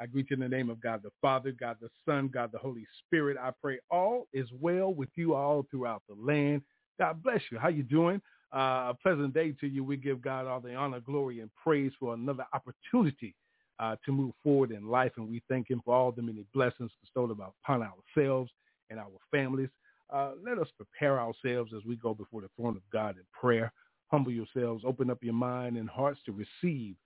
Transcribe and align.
I 0.00 0.06
greet 0.06 0.30
you 0.30 0.34
in 0.34 0.40
the 0.40 0.48
name 0.48 0.70
of 0.70 0.80
God 0.80 1.02
the 1.02 1.10
Father, 1.20 1.52
God 1.52 1.76
the 1.80 1.90
Son, 2.06 2.28
God 2.32 2.50
the 2.52 2.58
Holy 2.58 2.86
Spirit. 3.04 3.36
I 3.40 3.50
pray 3.60 3.78
all 3.90 4.26
is 4.32 4.48
well 4.58 4.94
with 4.94 5.10
you 5.14 5.34
all 5.34 5.66
throughout 5.70 6.02
the 6.08 6.14
land. 6.14 6.62
God 6.98 7.22
bless 7.22 7.42
you. 7.52 7.58
How 7.58 7.68
you 7.68 7.82
doing? 7.82 8.20
Uh, 8.54 8.90
a 8.90 8.96
pleasant 9.02 9.34
day 9.34 9.52
to 9.60 9.66
you. 9.66 9.84
We 9.84 9.96
give 9.96 10.22
God 10.22 10.46
all 10.46 10.60
the 10.60 10.74
honor, 10.74 11.00
glory, 11.00 11.40
and 11.40 11.50
praise 11.62 11.92
for 12.00 12.14
another 12.14 12.46
opportunity 12.52 13.34
uh, 13.78 13.96
to 14.04 14.12
move 14.12 14.32
forward 14.42 14.70
in 14.70 14.88
life. 14.88 15.12
And 15.16 15.28
we 15.28 15.42
thank 15.48 15.70
him 15.70 15.82
for 15.84 15.94
all 15.94 16.12
the 16.12 16.22
many 16.22 16.44
blessings 16.54 16.90
bestowed 17.02 17.30
upon 17.30 17.82
ourselves 17.82 18.50
and 18.88 18.98
our 18.98 19.06
families. 19.30 19.68
Uh, 20.12 20.32
let 20.44 20.58
us 20.58 20.68
prepare 20.76 21.20
ourselves 21.20 21.72
as 21.76 21.84
we 21.86 21.96
go 21.96 22.14
before 22.14 22.40
the 22.40 22.50
throne 22.56 22.76
of 22.76 22.82
God 22.92 23.16
in 23.16 23.22
prayer. 23.38 23.72
Humble 24.10 24.32
yourselves, 24.32 24.82
open 24.84 25.10
up 25.10 25.18
your 25.22 25.34
mind 25.34 25.76
and 25.76 25.88
hearts 25.88 26.20
to 26.26 26.32
receive 26.32 26.96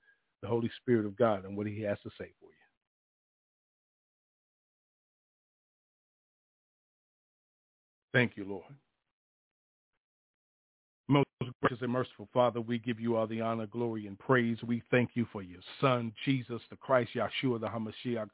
the 0.41 0.48
Holy 0.48 0.70
Spirit 0.80 1.05
of 1.05 1.16
God 1.16 1.45
and 1.45 1.56
what 1.56 1.66
he 1.66 1.83
has 1.83 1.98
to 2.02 2.11
say 2.19 2.33
for 2.41 2.47
you. 2.47 2.63
Thank 8.15 8.37
you, 8.37 8.45
Lord. 8.45 8.65
Most 11.09 11.27
gracious 11.61 11.83
and 11.83 11.93
merciful 11.93 12.29
Father, 12.33 12.61
we 12.61 12.79
give 12.79 13.01
you 13.01 13.17
all 13.17 13.27
the 13.27 13.41
honor, 13.41 13.67
glory, 13.67 14.07
and 14.07 14.19
praise. 14.19 14.57
We 14.65 14.83
thank 14.91 15.11
you 15.15 15.27
for 15.33 15.43
your 15.43 15.61
Son, 15.81 16.12
Jesus, 16.25 16.62
the 16.70 16.77
Christ, 16.77 17.11
Yahshua, 17.15 17.61
the 17.61 17.67
Hamashiach. 17.67 18.31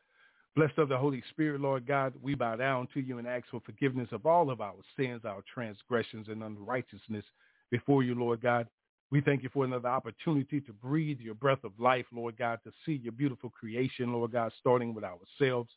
Blessed 0.55 0.79
of 0.79 0.91
the 0.91 0.99
Holy 0.99 1.23
Spirit, 1.31 1.61
Lord 1.63 1.87
God, 1.87 2.13
we 2.21 2.35
bow 2.35 2.57
down 2.57 2.89
to 2.93 3.01
you 3.01 3.19
and 3.19 3.27
ask 3.27 3.47
for 3.51 3.61
forgiveness 3.61 4.09
of 4.13 4.27
all 4.27 4.51
of 4.51 4.61
our 4.61 4.75
sins, 4.99 5.23
our 5.25 5.43
transgressions, 5.53 6.29
and 6.29 6.43
unrighteousness 6.43 7.25
before 7.71 8.03
you, 8.03 8.15
Lord 8.15 8.43
God. 8.43 8.69
We 9.11 9.23
thank 9.23 9.43
you 9.43 9.49
for 9.53 9.65
another 9.65 9.89
opportunity 9.89 10.61
to 10.61 10.73
breathe 10.73 11.21
your 11.21 11.35
breath 11.35 11.65
of 11.65 11.73
life, 11.79 12.07
Lord 12.13 12.37
God, 12.37 12.59
to 12.65 12.73
see 12.85 13.01
your 13.03 13.13
beautiful 13.13 13.49
creation, 13.49 14.13
Lord 14.13 14.33
God, 14.33 14.53
starting 14.61 14.95
with 14.95 15.05
ourselves, 15.05 15.71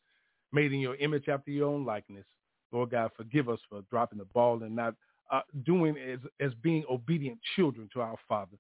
made 0.51 0.73
in 0.73 0.79
your 0.79 0.95
image 0.95 1.29
after 1.29 1.51
your 1.51 1.69
own 1.69 1.85
likeness. 1.85 2.25
Lord 2.73 2.89
God, 2.89 3.11
forgive 3.15 3.47
us 3.47 3.59
for 3.69 3.81
dropping 3.89 4.17
the 4.17 4.25
ball 4.25 4.63
and 4.63 4.75
not 4.75 4.95
uh, 5.31 5.41
doing 5.65 5.95
as, 5.97 6.19
as 6.41 6.51
being 6.61 6.83
obedient 6.89 7.39
children 7.55 7.89
to 7.93 8.01
our 8.01 8.17
Father. 8.27 8.57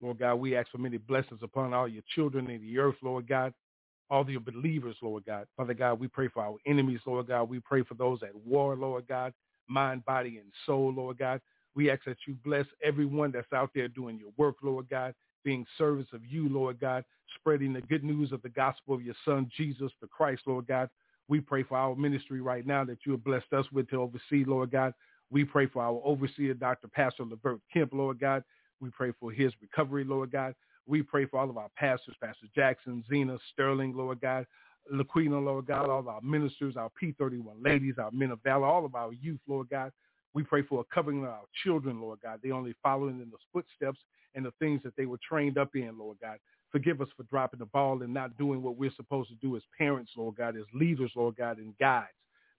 Lord 0.00 0.18
God, 0.18 0.34
we 0.34 0.56
ask 0.56 0.70
for 0.70 0.78
many 0.78 0.98
blessings 0.98 1.40
upon 1.42 1.72
all 1.72 1.88
your 1.88 2.02
children 2.14 2.50
in 2.50 2.60
the 2.60 2.78
earth, 2.78 2.96
Lord 3.02 3.26
God, 3.26 3.54
all 4.10 4.28
your 4.28 4.40
believers, 4.40 4.96
Lord 5.02 5.24
God. 5.24 5.46
Father 5.56 5.74
God, 5.74 5.98
we 5.98 6.08
pray 6.08 6.28
for 6.28 6.42
our 6.44 6.56
enemies, 6.66 7.00
Lord 7.06 7.28
God. 7.28 7.44
We 7.44 7.60
pray 7.60 7.82
for 7.82 7.94
those 7.94 8.22
at 8.22 8.34
war, 8.34 8.76
Lord 8.76 9.08
God, 9.08 9.32
mind, 9.66 10.04
body, 10.04 10.36
and 10.38 10.52
soul, 10.66 10.92
Lord 10.94 11.18
God. 11.18 11.40
We 11.74 11.90
ask 11.90 12.04
that 12.04 12.18
you 12.26 12.36
bless 12.44 12.66
everyone 12.84 13.32
that's 13.32 13.52
out 13.52 13.70
there 13.74 13.88
doing 13.88 14.18
your 14.18 14.30
work, 14.36 14.56
Lord 14.62 14.88
God, 14.90 15.14
being 15.42 15.66
service 15.78 16.06
of 16.12 16.24
you, 16.24 16.48
Lord 16.48 16.78
God, 16.78 17.04
spreading 17.36 17.72
the 17.72 17.80
good 17.80 18.04
news 18.04 18.30
of 18.30 18.42
the 18.42 18.48
gospel 18.50 18.94
of 18.94 19.02
your 19.02 19.16
son, 19.24 19.50
Jesus 19.56 19.90
the 20.00 20.06
Christ, 20.06 20.42
Lord 20.46 20.66
God. 20.66 20.90
We 21.28 21.40
pray 21.40 21.62
for 21.62 21.76
our 21.76 21.94
ministry 21.96 22.40
right 22.40 22.66
now 22.66 22.84
that 22.84 22.98
you 23.06 23.12
have 23.12 23.24
blessed 23.24 23.52
us 23.52 23.66
with 23.72 23.88
to 23.90 24.02
oversee, 24.02 24.44
Lord 24.46 24.70
God. 24.70 24.92
We 25.30 25.44
pray 25.44 25.66
for 25.66 25.82
our 25.82 26.00
overseer, 26.04 26.54
Dr. 26.54 26.88
Pastor 26.88 27.24
Levert 27.24 27.60
Kemp, 27.72 27.92
Lord 27.92 28.20
God. 28.20 28.44
We 28.80 28.90
pray 28.90 29.12
for 29.18 29.32
his 29.32 29.52
recovery, 29.60 30.04
Lord 30.04 30.30
God. 30.30 30.54
We 30.86 31.02
pray 31.02 31.24
for 31.26 31.40
all 31.40 31.48
of 31.48 31.56
our 31.56 31.70
pastors, 31.76 32.14
Pastor 32.22 32.46
Jackson, 32.54 33.02
Zena, 33.08 33.38
Sterling, 33.52 33.96
Lord 33.96 34.20
God, 34.20 34.46
Laquina, 34.92 35.42
Lord 35.42 35.66
God, 35.66 35.88
all 35.88 36.00
of 36.00 36.08
our 36.08 36.20
ministers, 36.20 36.76
our 36.76 36.90
P31 37.02 37.64
ladies, 37.64 37.94
our 37.98 38.10
men 38.10 38.30
of 38.30 38.42
valor, 38.42 38.66
all 38.66 38.84
of 38.84 38.94
our 38.94 39.12
youth, 39.14 39.40
Lord 39.48 39.68
God. 39.70 39.92
We 40.34 40.42
pray 40.42 40.62
for 40.62 40.80
a 40.80 40.94
covering 40.94 41.22
of 41.22 41.30
our 41.30 41.44
children, 41.62 42.00
Lord 42.00 42.18
God. 42.22 42.40
They 42.42 42.50
only 42.50 42.74
following 42.82 43.20
in 43.20 43.30
those 43.30 43.38
footsteps 43.52 43.98
and 44.34 44.44
the 44.44 44.52
things 44.58 44.82
that 44.82 44.96
they 44.96 45.06
were 45.06 45.20
trained 45.26 45.58
up 45.58 45.70
in, 45.74 45.96
Lord 45.98 46.18
God. 46.20 46.38
Forgive 46.72 47.00
us 47.00 47.08
for 47.16 47.22
dropping 47.24 47.60
the 47.60 47.66
ball 47.66 48.02
and 48.02 48.12
not 48.12 48.36
doing 48.36 48.60
what 48.60 48.76
we're 48.76 48.90
supposed 48.96 49.28
to 49.30 49.36
do 49.36 49.56
as 49.56 49.62
parents, 49.78 50.10
Lord 50.16 50.36
God, 50.36 50.56
as 50.56 50.64
leaders, 50.74 51.12
Lord 51.14 51.36
God, 51.36 51.58
and 51.58 51.78
guides. 51.78 52.08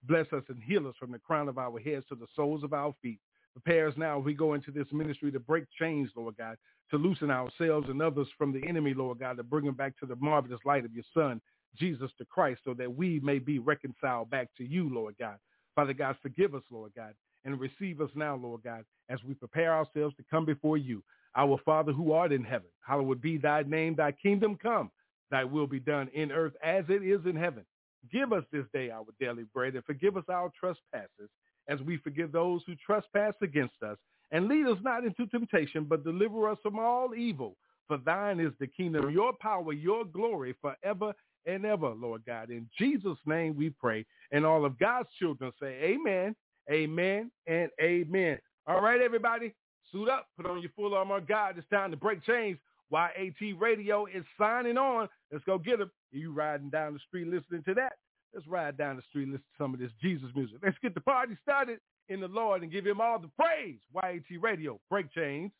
Bless 0.04 0.26
us 0.32 0.42
and 0.48 0.62
heal 0.62 0.86
us 0.86 0.94
from 0.98 1.12
the 1.12 1.18
crown 1.18 1.48
of 1.48 1.58
our 1.58 1.78
heads 1.78 2.06
to 2.08 2.14
the 2.14 2.26
soles 2.34 2.64
of 2.64 2.72
our 2.72 2.94
feet. 3.02 3.20
Prepare 3.52 3.88
us 3.88 3.94
now 3.96 4.18
as 4.18 4.24
we 4.24 4.34
go 4.34 4.54
into 4.54 4.70
this 4.70 4.86
ministry 4.92 5.30
to 5.32 5.40
break 5.40 5.64
chains, 5.78 6.10
Lord 6.16 6.36
God, 6.36 6.56
to 6.90 6.96
loosen 6.96 7.30
ourselves 7.30 7.88
and 7.88 8.00
others 8.00 8.28
from 8.38 8.52
the 8.52 8.66
enemy, 8.66 8.94
Lord 8.94 9.18
God, 9.18 9.36
to 9.36 9.42
bring 9.42 9.66
them 9.66 9.74
back 9.74 9.98
to 9.98 10.06
the 10.06 10.16
marvelous 10.16 10.60
light 10.64 10.84
of 10.84 10.94
your 10.94 11.04
Son, 11.12 11.40
Jesus 11.76 12.10
the 12.18 12.24
Christ, 12.24 12.60
so 12.64 12.74
that 12.74 12.94
we 12.94 13.20
may 13.20 13.38
be 13.38 13.58
reconciled 13.58 14.30
back 14.30 14.48
to 14.56 14.64
you, 14.64 14.88
Lord 14.92 15.16
God. 15.18 15.36
Father 15.74 15.92
God, 15.92 16.16
forgive 16.22 16.54
us, 16.54 16.62
Lord 16.70 16.92
God, 16.96 17.12
and 17.46 17.58
receive 17.58 18.02
us 18.02 18.10
now, 18.14 18.36
Lord 18.36 18.62
God, 18.64 18.84
as 19.08 19.20
we 19.26 19.32
prepare 19.32 19.72
ourselves 19.72 20.14
to 20.16 20.24
come 20.30 20.44
before 20.44 20.76
you. 20.76 21.02
Our 21.36 21.58
Father 21.64 21.92
who 21.92 22.12
art 22.12 22.32
in 22.32 22.44
heaven, 22.44 22.68
hallowed 22.86 23.22
be 23.22 23.38
thy 23.38 23.62
name, 23.62 23.94
thy 23.94 24.12
kingdom 24.12 24.58
come, 24.60 24.90
thy 25.30 25.44
will 25.44 25.66
be 25.66 25.80
done 25.80 26.08
in 26.12 26.32
earth 26.32 26.54
as 26.62 26.84
it 26.88 27.02
is 27.02 27.20
in 27.24 27.36
heaven. 27.36 27.64
Give 28.12 28.32
us 28.32 28.44
this 28.52 28.64
day 28.72 28.90
our 28.90 29.06
daily 29.20 29.44
bread 29.54 29.74
and 29.74 29.84
forgive 29.84 30.16
us 30.16 30.24
our 30.28 30.50
trespasses 30.58 31.30
as 31.68 31.80
we 31.82 31.98
forgive 31.98 32.32
those 32.32 32.62
who 32.66 32.74
trespass 32.84 33.34
against 33.42 33.82
us. 33.82 33.96
And 34.32 34.48
lead 34.48 34.66
us 34.66 34.78
not 34.82 35.04
into 35.04 35.26
temptation, 35.26 35.84
but 35.84 36.04
deliver 36.04 36.48
us 36.48 36.58
from 36.62 36.78
all 36.78 37.14
evil. 37.14 37.56
For 37.86 37.98
thine 37.98 38.40
is 38.40 38.52
the 38.58 38.66
kingdom, 38.66 39.10
your 39.10 39.32
power, 39.40 39.72
your 39.72 40.04
glory 40.04 40.54
forever 40.60 41.12
and 41.46 41.64
ever, 41.64 41.90
Lord 41.90 42.22
God. 42.26 42.50
In 42.50 42.68
Jesus' 42.76 43.18
name 43.24 43.56
we 43.56 43.70
pray. 43.70 44.04
And 44.32 44.44
all 44.44 44.64
of 44.64 44.78
God's 44.78 45.08
children 45.18 45.52
say 45.60 45.78
amen, 45.82 46.34
amen, 46.70 47.30
and 47.46 47.70
amen. 47.80 48.38
All 48.66 48.80
right, 48.80 49.00
everybody. 49.00 49.54
Suit 49.92 50.08
up, 50.08 50.28
put 50.36 50.46
on 50.46 50.60
your 50.60 50.70
full 50.74 50.94
armor 50.94 51.20
God. 51.20 51.56
It's 51.56 51.68
time 51.68 51.90
to 51.92 51.96
break 51.96 52.24
chains. 52.24 52.58
YAT 52.90 53.58
Radio 53.58 54.06
is 54.06 54.24
signing 54.38 54.76
on. 54.76 55.08
Let's 55.30 55.44
go 55.44 55.58
get 55.58 55.78
them. 55.78 55.90
You 56.12 56.32
riding 56.32 56.70
down 56.70 56.94
the 56.94 57.00
street 57.06 57.26
listening 57.26 57.62
to 57.64 57.74
that? 57.74 57.94
Let's 58.34 58.46
ride 58.46 58.76
down 58.76 58.96
the 58.96 59.02
street, 59.08 59.28
listen 59.28 59.38
to 59.38 59.62
some 59.62 59.74
of 59.74 59.80
this 59.80 59.90
Jesus 60.00 60.28
music. 60.34 60.58
Let's 60.62 60.76
get 60.82 60.94
the 60.94 61.00
party 61.00 61.36
started 61.42 61.78
in 62.08 62.20
the 62.20 62.28
Lord 62.28 62.62
and 62.62 62.70
give 62.70 62.86
him 62.86 63.00
all 63.00 63.18
the 63.18 63.30
praise. 63.38 63.76
YAT 63.94 64.40
Radio, 64.40 64.78
break 64.90 65.12
chains. 65.12 65.50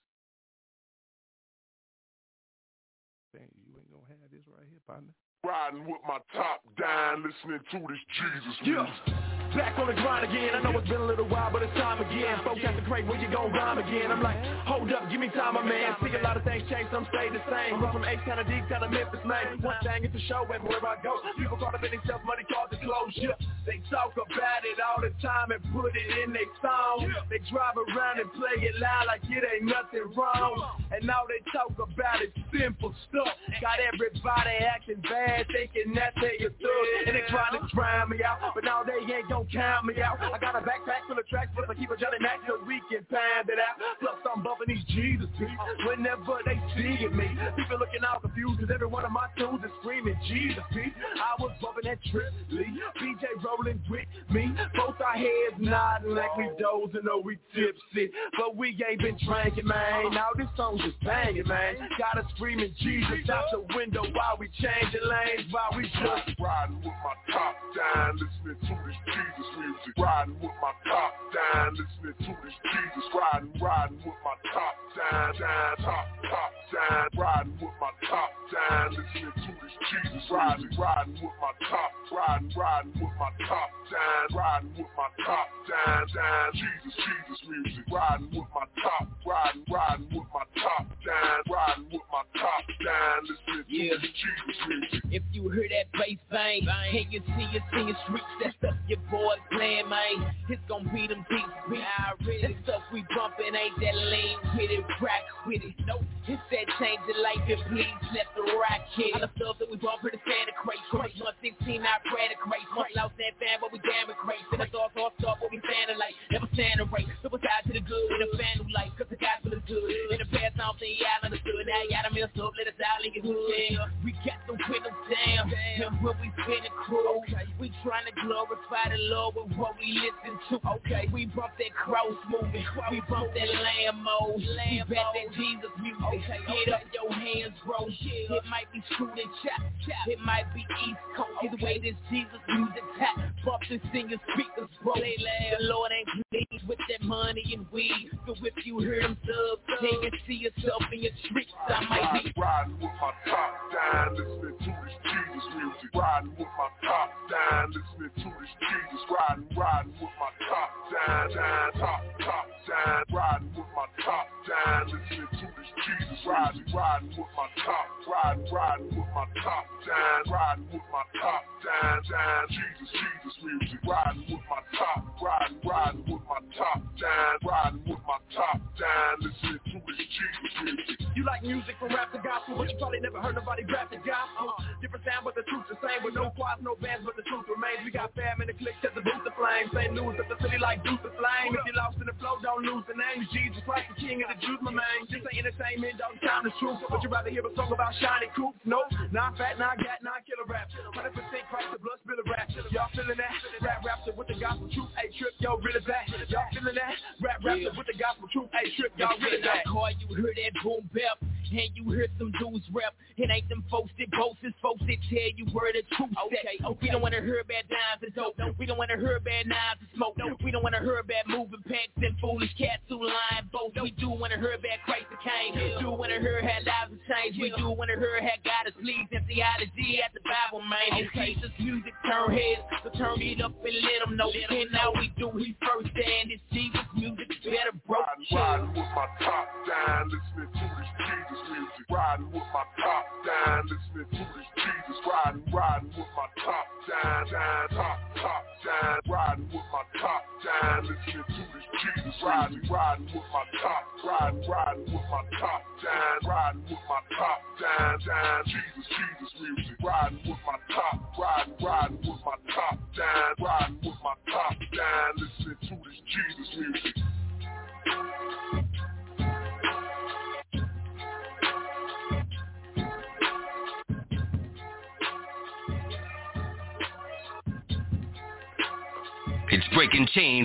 Dang, 3.32 3.48
you 3.66 3.74
ain't 3.76 3.90
gonna 3.90 4.04
have 4.08 4.30
this 4.30 4.42
right 4.48 4.66
here, 4.68 4.80
partner. 4.86 5.08
Riding 5.44 5.86
with 5.86 6.00
my 6.06 6.18
top 6.34 6.60
down, 6.78 7.22
listening 7.22 7.60
to 7.70 7.92
this 7.92 7.98
Jesus 8.18 8.56
music. 8.64 8.92
Yeah. 9.06 9.35
Back 9.56 9.78
on 9.78 9.88
the 9.88 9.94
grind 9.94 10.28
again. 10.28 10.52
I 10.52 10.60
know 10.60 10.76
it's 10.76 10.86
been 10.86 11.00
a 11.00 11.06
little 11.08 11.24
while, 11.24 11.50
but 11.50 11.62
it's 11.62 11.72
time 11.80 11.96
again. 12.04 12.44
Folks 12.44 12.60
at 12.60 12.76
the 12.76 12.82
crate, 12.82 13.06
where 13.06 13.16
you 13.18 13.26
gon' 13.32 13.50
rhyme 13.52 13.78
again? 13.78 14.12
I'm 14.12 14.22
like, 14.22 14.36
hold 14.68 14.92
up, 14.92 15.08
give 15.10 15.18
me 15.18 15.28
time, 15.32 15.54
my 15.54 15.64
man. 15.64 15.96
See 16.04 16.12
a 16.12 16.20
lot 16.20 16.36
of 16.36 16.44
things 16.44 16.68
change, 16.68 16.92
some 16.92 17.08
stay 17.08 17.32
the 17.32 17.40
same. 17.48 17.80
Run 17.80 17.90
from 17.90 18.04
H 18.04 18.20
kind 18.26 18.38
of 18.38 18.46
deep, 18.46 18.68
kind 18.68 18.84
to 18.84 18.90
Memphis, 18.92 19.24
man. 19.24 19.56
One 19.64 19.80
thing 19.80 20.04
is 20.04 20.12
for 20.12 20.20
show, 20.28 20.44
and 20.52 20.62
wherever 20.62 20.86
I 20.86 21.00
go, 21.02 21.16
people 21.40 21.56
call 21.56 21.72
up 21.72 21.82
in 21.82 21.88
themselves, 21.88 22.20
money 22.28 22.44
called 22.44 22.68
the 22.68 22.76
closure. 22.84 23.55
They 23.66 23.82
talk 23.90 24.14
about 24.14 24.62
it 24.62 24.78
all 24.78 25.02
the 25.02 25.10
time 25.18 25.50
and 25.50 25.58
put 25.74 25.90
it 25.98 26.22
in 26.22 26.32
their 26.32 26.46
song. 26.62 27.10
They 27.28 27.42
drive 27.50 27.74
around 27.74 28.22
and 28.22 28.30
play 28.38 28.62
it 28.62 28.78
loud 28.78 29.10
like 29.10 29.26
it 29.26 29.42
ain't 29.42 29.66
nothing 29.66 30.06
wrong. 30.14 30.86
And 30.94 31.02
now 31.02 31.26
they 31.26 31.42
talk 31.50 31.74
about 31.74 32.22
it 32.22 32.30
simple 32.54 32.94
stuff. 33.10 33.34
Got 33.58 33.82
everybody 33.82 34.62
acting 34.62 35.02
bad, 35.02 35.50
thinking 35.50 35.98
that 35.98 36.14
they 36.22 36.38
a 36.46 36.50
thug. 36.54 36.86
And 37.10 37.18
they 37.18 37.26
trying 37.26 37.58
to 37.58 37.66
drown 37.74 38.14
me 38.14 38.22
out, 38.22 38.54
but 38.54 38.62
now 38.62 38.86
they 38.86 39.02
ain't 39.02 39.26
gon' 39.28 39.50
count 39.50 39.84
me 39.84 39.98
out. 39.98 40.22
I 40.22 40.38
got 40.38 40.54
a 40.54 40.62
backpack 40.62 41.10
full 41.10 41.18
of 41.18 41.26
tracks, 41.26 41.50
but 41.58 41.66
I 41.66 41.74
keep 41.74 41.90
a 41.90 41.98
Johnny 41.98 42.22
Mac 42.22 42.46
so 42.46 42.62
we 42.62 42.78
can 42.86 43.02
pound 43.10 43.50
it 43.50 43.58
out. 43.58 43.82
Plus 43.98 44.14
I'm 44.30 44.46
bumping 44.46 44.70
these 44.70 44.86
Jesus 44.94 45.26
beats 45.42 45.58
whenever 45.82 46.38
they 46.46 46.54
see 46.78 47.02
me. 47.10 47.34
People 47.58 47.82
looking 47.82 48.06
all 48.06 48.22
confused 48.22 48.62
cause 48.62 48.70
every 48.70 48.86
one 48.86 49.02
of 49.02 49.10
my 49.10 49.26
tunes 49.34 49.58
is 49.66 49.74
screaming 49.82 50.14
Jesus 50.30 50.62
beats. 50.70 50.94
I 51.18 51.34
was 51.42 51.50
bumping 51.58 51.90
that 51.90 51.98
Trip 52.14 52.30
Lee, 52.54 52.78
BJ 53.02 53.26
rolling 53.56 53.82
with 53.88 54.06
me. 54.30 54.52
Both 54.74 55.00
our 55.00 55.16
heads 55.16 55.56
nodding 55.58 56.14
like 56.14 56.36
we 56.36 56.48
dozing 56.58 57.08
or 57.08 57.22
we 57.22 57.38
tipsy. 57.54 58.10
But 58.38 58.56
we 58.56 58.68
ain't 58.88 59.00
been 59.00 59.18
drinking, 59.24 59.66
man. 59.66 60.12
Now 60.12 60.28
this 60.36 60.48
song's 60.56 60.82
just 60.82 61.00
banging, 61.00 61.46
man. 61.46 61.76
Got 61.98 62.18
us 62.18 62.30
screaming 62.34 62.74
Jesus 62.78 63.28
out 63.30 63.44
the 63.52 63.64
window 63.74 64.02
while 64.02 64.36
we 64.38 64.48
changing 64.60 65.04
lanes, 65.04 65.52
while 65.52 65.70
we 65.76 65.84
just 65.84 66.40
riding 66.40 66.76
with 66.76 66.96
my 67.02 67.16
top 67.32 67.56
down, 67.76 68.16
listening 68.16 68.60
to 68.68 68.74
this 68.86 68.96
Jesus 69.06 69.50
music. 69.58 69.94
Riding 69.98 70.38
with 70.40 70.56
my 70.60 70.72
top 70.88 71.12
down, 71.32 71.76
listening 71.76 72.16
to 72.26 72.32
this 72.44 72.56
Jesus. 72.72 73.06
Riding, 73.14 73.52
riding 73.60 73.96
with 73.98 74.20
my 74.24 74.36
top 74.52 74.74
down, 74.96 75.32
down, 75.38 75.76
top, 75.84 76.06
top 76.30 76.52
down. 76.72 77.06
Riding 77.16 77.58
with 77.60 77.76
my 77.80 77.92
top 78.08 78.30
down, 78.52 78.90
listening 78.90 79.32
to 79.34 79.50
this 79.62 79.74
Jesus. 79.90 80.24
Riding, 80.30 80.70
riding 80.78 81.14
with 81.14 81.36
my 81.40 81.52
top, 81.68 81.90
riding, 82.12 82.52
riding 82.56 82.92
with 82.94 83.14
my 83.18 83.30
top 83.46 83.70
down, 83.90 84.36
riding 84.36 84.74
with 84.76 84.90
my 84.96 85.08
top 85.24 85.48
down, 85.70 86.06
down. 86.14 86.52
Jesus, 86.52 86.94
Jesus 86.94 87.40
music. 87.48 87.84
Riding 87.90 88.30
with 88.34 88.50
my 88.54 88.66
top, 88.82 89.06
riding, 89.24 89.64
riding 89.70 90.08
with 90.10 90.28
my 90.34 90.44
top 90.62 90.86
down, 91.06 91.38
riding 91.46 91.86
with 91.90 92.06
my 92.10 92.22
top 92.40 92.64
down, 92.84 93.18
listening 93.26 93.64
to 93.64 93.74
Yeah. 93.74 93.94
this 94.02 94.10
Jesus 94.10 94.58
music. 94.66 95.02
If 95.10 95.22
you 95.32 95.48
hear 95.50 95.68
that 95.70 95.92
bass 95.92 96.18
bang, 96.30 96.66
can 96.66 97.06
you 97.10 97.22
see 97.22 97.48
us 97.56 97.66
in 97.72 97.88
your 97.88 97.96
streets? 98.04 98.26
That 98.42 98.54
stuff 98.58 98.76
your 98.88 98.98
boys 99.10 99.38
playing, 99.52 99.88
man. 99.88 100.34
It's 100.48 100.62
gonna 100.68 100.88
be 100.92 101.06
them 101.06 101.24
deep 101.30 101.46
beats. 101.70 102.42
That 102.42 102.54
stuff 102.64 102.82
we 102.92 103.04
bumping 103.14 103.54
ain't 103.54 103.78
that 103.80 103.94
lame 103.94 104.38
with 104.58 104.70
it, 104.70 104.84
crack 104.98 105.22
with 105.46 105.62
it. 105.62 105.74
Nope, 105.86 106.02
it's 106.26 106.42
that 106.50 106.66
change 106.78 107.00
of 107.08 107.16
life 107.22 107.42
and 107.46 107.62
please 107.70 107.94
let 108.14 108.26
the 108.34 108.42
rock 108.58 108.82
hit. 108.94 109.14
All 109.14 109.20
the 109.20 109.30
stuff 109.36 109.58
that 109.58 109.70
we 109.70 109.76
bump 109.76 110.00
for 110.02 110.10
the 110.10 110.18
Santa 110.26 110.52
crate. 110.58 110.82
Crate 110.90 111.14
116, 111.18 111.82
not 111.82 112.02
credit 112.10 112.38
crate. 112.38 112.66
Much 112.74 112.90
lost 112.96 113.14
that 113.18 113.35
fan, 113.38 113.60
but 113.60 113.72
we 113.72 113.78
damn 113.84 114.08
it 114.08 114.18
great. 114.20 114.40
Send 114.50 114.62
us 114.62 114.72
off, 114.76 114.92
off, 114.96 115.16
off, 115.24 115.38
what 115.40 115.50
we 115.52 115.60
standing 115.64 115.98
like. 116.00 116.14
Never 116.32 116.48
stand 116.52 116.80
a 116.80 116.86
race. 116.88 117.08
Suicide 117.22 117.64
to 117.68 117.72
the 117.72 117.84
good 117.84 118.06
with 118.10 118.28
a 118.28 118.30
fan 118.36 118.54
who 118.60 118.66
like, 118.72 118.92
cause 118.96 119.08
the 119.10 119.20
gospel 119.20 119.52
is 119.52 119.64
good. 119.68 119.88
In 120.12 120.18
the 120.20 120.28
past, 120.32 120.56
I 120.56 120.68
don't 120.68 120.78
think 120.80 121.00
y'all 121.00 121.22
understood. 121.24 121.62
Now 121.66 121.80
y'all 121.90 122.04
done 122.06 122.14
messed 122.16 122.38
up, 122.40 122.52
let 122.56 122.68
us 122.68 122.78
out 122.80 123.04
in 123.04 123.12
your 123.14 123.24
hood. 123.24 123.76
We 124.04 124.12
got 124.24 124.40
them 124.48 124.56
windows 124.68 125.00
down, 125.08 125.52
and 125.52 126.00
when 126.00 126.16
we 126.20 126.28
spin 126.42 126.62
the 126.64 126.72
crew, 126.84 127.20
we 127.60 127.72
trying 127.84 128.06
to 128.08 128.14
glorify 128.24 128.90
the 128.92 129.00
Lord 129.12 129.36
with 129.36 129.52
what 129.58 129.76
we 129.78 129.96
listen 129.98 130.34
to. 130.50 130.54
Okay, 130.80 131.08
we 131.12 131.26
bump 131.32 131.52
that 131.58 131.72
cross 131.74 132.16
movement, 132.30 132.64
we 132.90 133.00
bump 133.08 133.32
that 133.34 133.48
Lampmode, 133.48 134.40
we 134.40 134.82
back 134.88 135.12
that 135.14 135.28
Jesus 135.36 135.72
music. 135.80 136.22
Get 136.24 136.74
up 136.74 136.82
your 136.92 137.12
hands, 137.12 137.56
bro. 137.64 137.86
It 137.88 138.44
might 138.48 138.70
be 138.72 138.82
screwed 138.92 139.18
and 139.18 139.30
chop, 139.42 139.60
it 140.06 140.20
might 140.20 140.46
be 140.54 140.60
East 140.86 141.00
Coast. 141.16 141.30
Either 141.44 141.58
way, 141.64 141.78
this 141.78 141.94
Jesus 142.10 142.40
music 142.48 142.82
tap. 142.98 143.25
Bump 143.44 143.62
this 143.68 143.80
in 143.94 144.10
your 144.10 144.18
speakers, 144.32 144.70
bro. 144.82 144.94
The 144.94 145.64
Lord 145.66 145.92
ain't 145.92 146.08
pleased 146.30 146.66
with 146.68 146.78
that 146.90 147.02
money 147.06 147.44
and 147.54 147.66
weed. 147.70 148.10
So 148.26 148.34
if 148.42 148.66
you 148.66 148.78
hear 148.80 149.02
them 149.02 149.16
subs, 149.22 149.80
can 149.80 150.10
see 150.26 150.34
yourself 150.34 150.82
in 150.92 151.02
your 151.02 151.12
streets? 151.24 151.52
I 151.68 151.84
might 151.88 152.24
be 152.24 152.26
Riding, 152.26 152.32
riding 152.36 152.78
with 152.80 152.96
my 153.00 153.12
top 153.30 153.52
down, 153.72 154.16
listening 154.16 154.58
to 154.58 154.72
this 154.82 154.96
Jesus 155.04 155.46
music. 155.54 155.90
Riding 155.94 156.30
with 156.38 156.52
my 156.58 156.68
top 156.82 157.10
down, 157.30 157.70
listening 157.70 158.14
to 158.18 158.28
this 158.40 158.52
Jesus. 158.58 159.02
Riding, 159.10 159.48
riding 159.56 159.92
with 160.00 160.14
my 160.18 160.30
top 160.48 160.70
down, 160.90 161.26
down, 161.30 161.72
top, 161.78 162.02
top 162.20 162.46
down. 162.66 163.02
Riding 163.14 163.52
with 163.54 163.70
my 163.74 163.86
top 164.02 164.26
down, 164.46 164.82
listening 164.90 165.30
to 165.38 165.46
this 165.54 165.70
Jesus. 165.86 166.18
Riding, 166.26 166.66
riding 166.74 167.08
with 167.14 167.32
my 167.36 167.48
top, 167.62 167.86
riding, 168.10 168.46
riding 168.52 168.90
with 168.90 169.10
my 169.14 169.26
top 169.42 169.66
down, 169.86 170.20
riding 170.32 170.66
with 170.72 170.86
my 170.90 171.04
top 171.22 171.44
down, 171.62 172.02
down. 172.10 172.42
Jesus, 172.50 172.90
Jesus 173.06 173.36
music. 173.42 173.78
Riding 173.86 174.26
with 174.26 174.42
my 174.50 174.62
top, 174.74 175.06
riding, 175.22 175.58
riding 175.62 176.04
with 176.10 176.24
my 176.26 176.40
top 176.58 176.82
down, 176.98 177.32
riding 177.46 177.82
with 177.86 178.02
my 178.02 178.18
top 178.34 178.58
down, 178.74 179.12
listening 179.22 179.62
to 179.70 179.78
this 179.86 179.98
Jesus 180.10 180.54
music. 180.64 180.98
You 181.14 181.22
like 181.24 181.42
music 181.46 181.78
from 181.78 181.94
rap 181.94 182.12
to 182.12 182.20
gospel, 182.20 182.58
but 182.58 182.68
you 182.68 182.76
probably 182.76 183.00
never 183.00 183.22
heard 183.22 183.38
nobody 183.38 183.64
rap 183.70 183.88
the 183.88 184.02
gospel. 184.02 184.52
Different 184.82 185.06
sound, 185.06 185.22
but 185.24 185.38
the 185.38 185.46
truth's 185.46 185.70
the 185.70 185.78
same. 185.80 186.02
With 186.02 186.18
no 186.18 186.34
choirs, 186.34 186.60
no 186.60 186.74
bands, 186.76 187.06
but 187.06 187.16
the 187.16 187.24
truth 187.24 187.46
remains. 187.46 187.86
We 187.86 187.94
got 187.94 188.12
fam 188.12 188.42
in 188.42 188.50
the 188.50 188.56
click 188.58 188.76
to 188.82 188.90
the 188.92 189.00
boost 189.00 189.22
the 189.22 189.32
flame. 189.38 189.70
Same 189.72 189.94
news 189.94 190.18
that 190.18 190.28
the 190.28 190.38
city 190.42 190.58
like 190.58 190.82
Deuce 190.82 191.00
the 191.00 191.14
flame. 191.14 191.54
If 191.56 191.64
you 191.64 191.74
lost 191.78 191.96
in 192.02 192.06
the 192.10 192.16
flow, 192.18 192.36
don't 192.42 192.66
lose 192.66 192.84
the 192.90 192.98
name. 192.98 193.24
Jesus 193.30 193.62
Christ, 193.64 193.88
the 193.94 193.96
King 193.96 194.26
of 194.26 194.34
the 194.34 194.38
Jews, 194.42 194.60
my 194.60 194.74
man. 194.74 195.08
This 195.08 195.22
ain't 195.24 195.46
entertainment, 195.46 195.96
don't 195.96 196.18
time 196.20 196.44
the 196.44 196.52
truth. 196.58 196.82
But 196.84 197.00
you 197.00 197.08
rather 197.08 197.30
hear 197.30 197.44
a 197.46 197.52
song 197.56 197.70
about 197.70 197.96
shiny 197.96 198.28
coops? 198.34 198.58
Nope, 198.68 198.90
not 199.14 199.38
fat, 199.40 199.56
not 199.56 199.78
gat, 199.78 200.04
not 200.04 200.26
killer 200.28 200.44
rap. 200.44 200.68
100% 200.92 201.16
Christ, 201.48 201.68
the 201.72 201.80
blood 201.80 201.98
spill 202.04 202.20
of 202.20 202.28
rap. 202.28 202.48
Y'all 202.72 202.92
feeling 202.96 203.20
that? 203.20 203.36
Rap 203.60 203.84
rapper 203.84 204.16
with 204.16 204.28
the 204.28 204.40
gospel 204.40 204.68
truth. 204.72 204.88
Hey, 204.96 205.12
trip, 205.20 205.36
yo, 205.38 205.60
really 205.60 205.84
that? 205.84 206.08
Y'all 206.32 206.48
feeling 206.52 206.74
that? 206.74 206.96
Rap 207.20 207.44
rapper 207.44 207.76
with 207.76 207.86
the 207.86 207.96
gospel 208.00 208.28
truth. 208.32 208.48
Hey, 208.56 208.72
trip, 208.80 208.92
y'all 208.96 209.12
really 209.20 209.44
that? 209.44 209.68
car, 209.68 209.92
you 209.92 210.08
hear 210.16 210.32
that 210.32 210.52
boom 210.64 210.88
bap, 210.96 211.20
and 211.20 211.70
you 211.76 211.84
hear 211.92 212.08
some 212.18 212.32
dudes 212.40 212.64
rap. 212.72 212.96
It 213.16 213.30
ain't 213.30 213.48
them 213.48 213.64
folks 213.70 213.92
that 214.00 214.10
boast, 214.12 214.40
it's 214.42 214.56
folks 214.60 214.80
that 214.88 215.00
tell 215.08 215.30
you 215.36 215.46
where 215.52 215.72
the 215.72 215.84
truth 215.96 216.12
okay, 216.26 216.56
okay. 216.60 216.78
We 216.82 216.88
don't 216.90 217.00
wanna 217.00 217.20
hear 217.20 217.40
about 217.40 217.64
dimes 217.68 218.00
and 218.02 218.12
dope. 218.16 218.36
We 218.58 218.66
don't 218.66 218.76
wanna 218.76 218.96
hear 218.96 219.16
about 219.16 219.44
knives 219.46 219.80
and 219.80 219.92
smoke. 219.96 220.16
We 220.44 220.50
don't 220.50 220.64
wanna 220.64 220.80
hear 220.80 220.98
about 221.00 221.24
moving 221.28 221.62
packs 221.68 221.96
and 222.00 222.16
foolish 222.20 222.52
cats 222.56 222.82
who 222.88 223.04
lying 223.04 223.48
both. 223.52 223.72
We 223.80 223.92
do 223.96 224.10
wanna 224.10 224.36
hear 224.40 224.56
about 224.56 224.80
Christ 224.84 225.08
the 225.12 225.20
King. 225.20 225.80
Do 225.80 225.92
wanna 225.92 226.20
hear 226.20 226.40
how 226.40 226.60
lives 226.64 226.92
have 226.92 227.04
changed. 227.08 227.40
We 227.40 227.52
do 227.56 227.70
wanna 227.70 227.96
hear 227.96 228.20
how 228.20 228.36
God 228.44 228.68
is 228.68 228.76
pleased 228.80 229.12
and 229.12 229.24
theology 229.26 230.02
at 230.02 230.12
the 230.12 230.20
Bible, 230.24 230.60
man. 230.64 231.00
It's 231.00 231.12
Jesus 231.14 231.52
music 231.58 231.94
turn 232.04 232.36
heads, 232.36 232.64
so 232.86 232.98
turn 232.98 233.20
it 233.20 233.40
up 233.40 233.52
and 233.64 233.74
let 233.82 233.98
them 234.04 234.16
know. 234.16 234.30
And 234.30 234.70
now 234.72 234.92
we 234.94 235.12
do 235.18 235.30
his 235.38 235.54
first 235.60 235.90
and 235.94 236.30
it's 236.30 236.42
Jesus 236.52 236.80
music 236.94 237.28
better 237.44 237.74
bro. 237.86 237.98
Riding, 238.32 238.68
with 238.68 238.90
my 238.94 239.06
top 239.22 239.48
down, 239.66 240.10
listening 240.10 240.52
to 240.52 240.66
this 240.78 240.90
Jesus 240.98 241.42
music. 241.50 241.86
Riding 241.90 242.30
with 242.30 242.48
my 242.54 242.64
top 242.78 243.06
down, 243.26 243.62
listening 243.66 244.10
to 244.10 244.24
this 244.34 244.48
Jesus. 244.54 244.98
Riding, 245.02 245.42
riding 245.52 245.88
with 245.96 246.12
my 246.14 246.28
top 246.44 246.66
down, 246.86 247.22
down, 247.30 247.68
top, 247.70 247.98
top 248.22 248.44
down. 248.62 248.98
Riding 249.08 249.48
with 249.50 249.68
my 249.72 249.84
top 250.00 250.22
down, 250.44 250.82
listening 250.86 251.26
to 251.26 251.42
this 251.54 251.66
Jesus. 251.82 252.14
Riding, 252.22 252.62
riding 252.70 253.06
with 253.06 253.28
my 253.34 253.44
top, 253.62 253.84
riding, 254.04 254.42
riding 254.46 254.65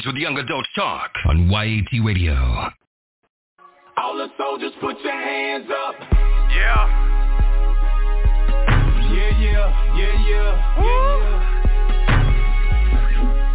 Breaking 0.01 0.03
Chains 0.03 0.05
with 0.05 0.15
Young 0.15 0.37
Adult 0.37 0.65
Talk 0.75 1.11
on 1.27 1.49
YAT 1.49 2.03
Radio. 2.03 2.33
All 3.97 4.17
the 4.17 4.27
soldiers, 4.37 4.71
put 4.79 4.99
your 5.01 5.11
hands 5.13 5.69
up. 5.69 5.95
Yeah. 6.51 6.87
Yeah, 9.11 9.31
yeah, 9.41 9.97
yeah, 9.97 10.15
yeah, 10.29 10.51
yeah, 10.81 11.27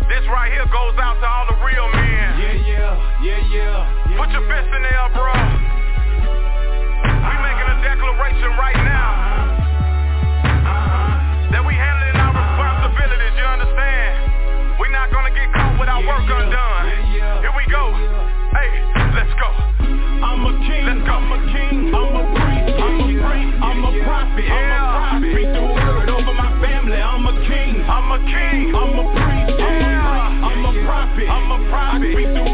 This 0.08 0.24
right 0.28 0.52
here 0.52 0.66
goes 0.66 0.94
out 1.00 1.16
to 1.20 1.26
all 1.26 1.46
the 1.48 1.56
real 1.64 1.88
men. 1.92 2.38
yeah, 2.40 2.52
yeah, 2.68 3.22
yeah, 3.22 3.40
yeah. 3.50 4.16
Put 4.18 4.30
your 4.30 4.44
fist 4.46 4.68
in 4.68 4.82
the 4.82 4.92
air, 4.92 5.08
bro. 5.16 5.32
We 7.26 7.34
making 7.40 7.68
a 7.72 7.78
declaration 7.82 8.50
right 8.60 8.76
now 8.84 8.95
king, 20.66 20.84
Let's 20.86 21.02
go. 21.06 21.14
I'm 21.16 21.32
a 21.32 21.38
king, 21.52 21.94
I'm 21.94 22.16
a 22.16 22.24
priest, 22.34 22.80
I'm 22.82 23.00
a 23.00 23.08
priest, 23.22 23.52
I'm 23.62 23.84
a 23.84 23.92
prophet, 24.04 24.44
I'm 24.46 24.52
a 24.52 24.66
Yeah. 24.66 24.96
prophet. 24.96 25.32
Speak 25.32 25.50
the 25.54 25.62
word 25.62 26.08
over 26.10 26.34
my 26.34 26.50
family, 26.62 27.00
I'm 27.00 27.26
a 27.26 27.34
king, 27.46 27.72
I'm 27.86 28.10
a 28.12 28.18
king. 28.26 28.74
I'm 28.74 28.98
a 28.98 29.04
priest, 29.14 29.60
I'm 29.62 29.78
a 29.82 29.94
priest, 29.96 30.36
I'm 30.46 30.64
a 30.66 30.72
prophet, 30.86 31.26
I'm 31.30 31.50
a 31.52 31.58
prophet. 31.70 32.08
I 32.08 32.12
speak 32.12 32.30
the 32.34 32.45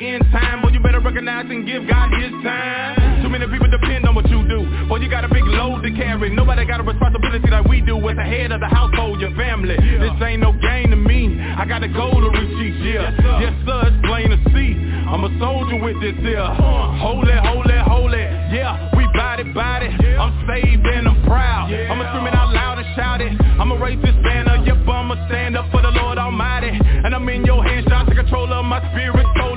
end 0.00 0.22
time. 0.30 0.62
Boy, 0.62 0.70
you 0.70 0.80
better 0.80 1.00
recognize 1.00 1.46
and 1.50 1.66
give 1.66 1.86
God 1.88 2.10
his 2.14 2.30
time. 2.42 3.22
Too 3.22 3.28
many 3.28 3.46
people 3.46 3.70
depend 3.70 4.06
on 4.06 4.14
what 4.14 4.28
you 4.30 4.46
do. 4.48 4.62
Boy, 4.88 4.98
you 4.98 5.10
got 5.10 5.24
a 5.24 5.28
big 5.28 5.44
load 5.44 5.82
to 5.82 5.90
carry. 5.92 6.30
Nobody 6.30 6.64
got 6.66 6.80
a 6.80 6.82
responsibility 6.82 7.50
like 7.50 7.66
we 7.66 7.80
do 7.80 7.96
as 8.08 8.16
the 8.16 8.22
head 8.22 8.52
of 8.52 8.60
the 8.60 8.68
household, 8.68 9.20
your 9.20 9.34
family. 9.34 9.76
This 9.76 10.14
ain't 10.22 10.40
no 10.42 10.52
game 10.52 10.90
to 10.90 10.96
me. 10.96 11.40
I 11.40 11.64
got 11.66 11.82
a 11.82 11.88
goal 11.88 12.14
to 12.14 12.30
reach 12.30 12.56
each 12.62 12.80
year. 12.82 13.02
Yes, 13.42 13.54
sir, 13.66 13.90
it's 13.90 14.00
plain 14.06 14.30
to 14.30 14.38
see. 14.54 14.78
I'm 15.08 15.24
a 15.24 15.30
soldier 15.40 15.82
with 15.82 16.00
this 16.00 16.16
here. 16.20 16.40
Uh-huh. 16.40 16.98
Hold 17.00 17.28
it, 17.28 17.40
hold 17.40 17.66
it, 17.66 17.80
hold 17.80 18.12
it, 18.12 18.28
Yeah, 18.52 18.90
we 18.96 19.06
body, 19.16 19.44
body. 19.52 19.88
I'm 19.88 20.32
saved 20.46 20.86
and 20.86 21.08
I'm 21.08 21.24
proud. 21.24 21.72
I'ma 21.72 22.04
scream 22.12 22.26
it 22.26 22.34
out 22.34 22.52
loud 22.52 22.78
and 22.78 22.88
shout 22.94 23.20
it. 23.20 23.32
I'ma 23.58 23.76
raise 23.76 24.00
this 24.02 24.14
banner. 24.22 24.62
Yep, 24.64 24.86
I'ma 24.86 25.16
stand 25.28 25.56
up 25.56 25.70
for 25.72 25.82
the 25.82 25.90
Lord 25.90 26.18
Almighty. 26.18 26.70
And 26.70 27.14
I'm 27.14 27.28
in 27.28 27.44
your 27.44 27.64
hands, 27.64 27.86
trying 27.88 28.06
to 28.06 28.14
control 28.14 28.52
of 28.52 28.64
my 28.64 28.80
spirit, 28.92 29.26
soul, 29.38 29.47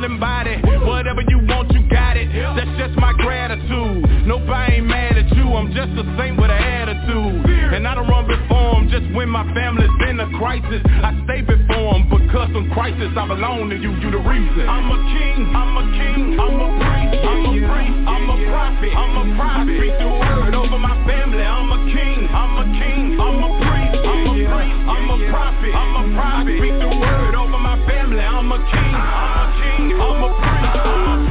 Nobody 4.51 4.83
ain't 4.83 4.87
mad 4.91 5.15
at 5.15 5.31
you. 5.31 5.47
I'm 5.47 5.71
just 5.71 5.95
a 5.95 6.03
saint 6.19 6.35
with 6.35 6.51
an 6.51 6.59
attitude. 6.59 7.39
And 7.71 7.87
I 7.87 7.95
don't 7.95 8.03
run 8.03 8.27
before 8.27 8.75
them 8.75 8.91
just 8.91 9.07
when 9.15 9.31
my 9.31 9.47
family's 9.55 9.95
in 10.11 10.19
a 10.19 10.27
crisis. 10.35 10.83
I 10.83 11.15
stay 11.23 11.39
before 11.39 11.95
them 11.95 12.11
because 12.11 12.51
some 12.51 12.67
crisis 12.75 13.15
I 13.15 13.31
belong 13.31 13.71
to 13.71 13.79
you. 13.79 13.95
You 14.03 14.11
the 14.11 14.19
reason. 14.19 14.67
I'm 14.67 14.91
a 14.91 14.99
king. 15.07 15.39
I'm 15.55 15.71
a 15.79 15.83
king. 15.95 16.35
I'm 16.35 16.59
a 16.59 16.67
priest. 16.83 17.23
I'm 17.23 17.47
a 17.47 17.53
priest. 17.63 17.95
I'm 18.11 18.27
a 18.27 18.37
prophet. 18.51 18.91
I'm 18.91 19.15
a 19.23 19.25
prophet. 19.39 19.71
Speak 19.71 19.95
the 20.03 20.09
word 20.19 20.51
over 20.51 20.79
my 20.83 20.99
family. 21.07 21.47
I'm 21.47 21.71
a 21.71 21.79
king. 21.87 22.19
I'm 22.27 22.53
a 22.59 22.65
king. 22.75 23.03
I'm 23.23 23.39
a 23.39 23.49
priest. 23.55 24.03
I'm 24.03 24.27
a 24.27 24.33
priest. 24.35 24.79
I'm 24.83 25.07
a 25.15 25.17
prophet. 25.31 25.71
I'm 25.79 25.95
a 25.95 26.03
prophet. 26.11 26.55
Speak 26.59 26.75
the 26.75 26.91
word 26.91 27.35
over 27.39 27.55
my 27.55 27.79
family. 27.87 28.19
I'm 28.19 28.51
a 28.51 28.59
king. 28.67 28.95
I'm 28.99 29.31
a 29.31 29.47
king. 29.63 29.95
I'm 29.95 30.19
a 30.27 30.29
priest. 30.43 30.75
I'm 30.75 31.07
a 31.07 31.30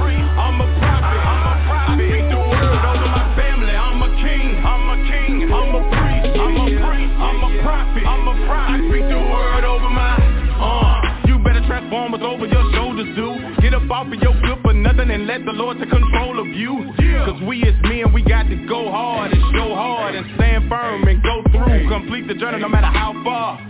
Get 14.00 14.06
up 14.06 14.22
your 14.22 14.40
good 14.40 14.62
for 14.62 14.72
nothing 14.72 15.10
and 15.10 15.26
let 15.26 15.44
the 15.44 15.52
Lord 15.52 15.76
take 15.78 15.90
control 15.90 16.40
of 16.40 16.46
you. 16.46 16.90
Cause 17.26 17.42
we 17.46 17.62
as 17.64 17.74
men, 17.82 18.14
we 18.14 18.22
got 18.22 18.44
to 18.44 18.56
go 18.66 18.90
hard 18.90 19.30
and 19.30 19.42
show 19.52 19.74
hard 19.74 20.14
and 20.14 20.24
stand 20.36 20.70
firm 20.70 21.06
and 21.06 21.22
go 21.22 21.42
through. 21.52 21.86
Complete 21.86 22.26
the 22.26 22.34
journey 22.34 22.60
no 22.60 22.68
matter 22.70 22.86
how 22.86 23.12
far. 23.22 23.60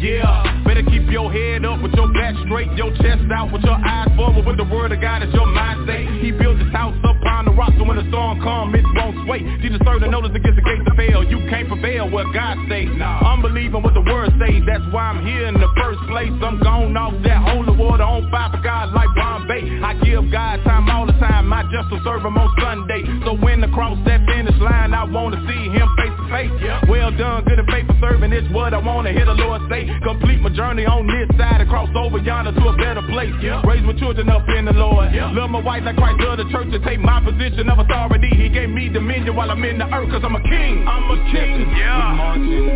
Yeah, 0.00 0.64
better 0.64 0.80
keep 0.82 1.12
your 1.12 1.30
head 1.30 1.66
up 1.68 1.82
with 1.82 1.92
your 1.92 2.08
back 2.16 2.32
straight, 2.48 2.72
your 2.72 2.88
chest 3.04 3.20
out 3.36 3.52
with 3.52 3.60
your 3.60 3.76
eyes 3.76 4.08
forward 4.16 4.46
with 4.46 4.56
the 4.56 4.64
word 4.64 4.92
of 4.92 5.00
God 5.00 5.22
as 5.22 5.28
your 5.34 5.44
mind 5.44 5.84
state. 5.84 6.08
He 6.24 6.32
built 6.32 6.56
his 6.56 6.72
house 6.72 6.96
upon 7.04 7.44
the 7.44 7.52
rock 7.52 7.76
so 7.76 7.84
when 7.84 8.00
the 8.00 8.08
storm 8.08 8.40
comes, 8.40 8.72
it 8.72 8.84
won't 8.96 9.12
sway. 9.28 9.44
Jesus 9.60 9.76
served 9.84 10.00
the 10.00 10.08
notice 10.08 10.32
against 10.32 10.56
the 10.56 10.64
gates 10.64 10.88
to 10.88 10.96
fail. 10.96 11.20
You 11.20 11.44
can't 11.52 11.68
prevail 11.68 12.08
what 12.08 12.32
God 12.32 12.56
says. 12.72 12.88
I'm 12.96 13.44
believing 13.44 13.84
what 13.84 13.92
the 13.92 14.00
word 14.00 14.32
says. 14.40 14.64
That's 14.64 14.88
why 14.88 15.12
I'm 15.12 15.20
here 15.20 15.44
in 15.52 15.60
the 15.60 15.68
first 15.76 16.00
place. 16.08 16.32
I'm 16.40 16.56
gone 16.64 16.96
off 16.96 17.12
that 17.28 17.44
holy 17.44 17.76
water 17.76 18.08
on 18.08 18.24
fire 18.32 18.48
for 18.56 18.64
God 18.64 18.96
like 18.96 19.12
Bombay. 19.12 19.84
I 19.84 20.00
give 20.00 20.32
God 20.32 20.64
time 20.64 20.88
all 20.88 21.04
the 21.04 21.16
time. 21.20 21.52
I 21.52 21.68
just 21.68 21.92
will 21.92 22.00
serve 22.08 22.24
him 22.24 22.40
on 22.40 22.48
Sunday. 22.56 23.04
So 23.28 23.36
when 23.36 23.60
the 23.60 23.68
cross 23.68 24.00
that 24.08 24.24
finish 24.24 24.56
line, 24.64 24.96
I 24.96 25.04
want 25.04 25.36
to 25.36 25.40
see 25.44 25.68
him 25.68 25.84
face 26.00 26.16
to 26.16 26.24
face. 26.32 26.54
Yeah. 26.64 26.80
Well 26.88 27.12
done, 27.12 27.44
good 27.44 27.60
and 27.60 27.68
faithful 27.68 28.00
serving. 28.00 28.32
It's 28.32 28.48
what 28.48 28.72
I 28.72 28.80
want 28.80 29.04
to 29.06 29.12
hear 29.12 29.28
the 29.28 29.36
Lord 29.36 29.60
say. 29.68 29.89
Complete 30.02 30.40
my 30.40 30.50
journey 30.50 30.86
on 30.86 31.06
this 31.06 31.28
side 31.36 31.60
and 31.60 31.68
cross 31.68 31.88
over 31.94 32.18
yonder 32.18 32.52
to 32.52 32.64
a 32.68 32.76
better 32.76 33.02
place. 33.08 33.34
Yeah. 33.42 33.62
Raise 33.66 33.82
my 33.84 33.92
children 33.98 34.28
up 34.28 34.48
in 34.48 34.64
the 34.64 34.72
Lord. 34.72 35.12
Love 35.14 35.50
my 35.50 35.60
wife 35.60 35.82
like 35.84 35.96
Christ 35.96 36.20
love 36.20 36.38
the 36.38 36.48
church 36.50 36.68
and 36.72 36.82
take 36.84 37.00
my 37.00 37.20
position 37.20 37.68
of 37.68 37.78
authority. 37.78 38.30
He 38.34 38.48
gave 38.48 38.70
me 38.70 38.88
dominion 38.88 39.36
while 39.36 39.50
I'm 39.50 39.62
in 39.64 39.78
the 39.78 39.86
earth 39.92 40.10
cause 40.10 40.22
I'm 40.24 40.34
a 40.36 40.42
king. 40.42 40.86
I'm 40.88 41.10
a 41.10 41.16
king. 41.30 41.68
Yeah. 41.76 42.10
We 42.10 42.16
marching, 42.16 42.66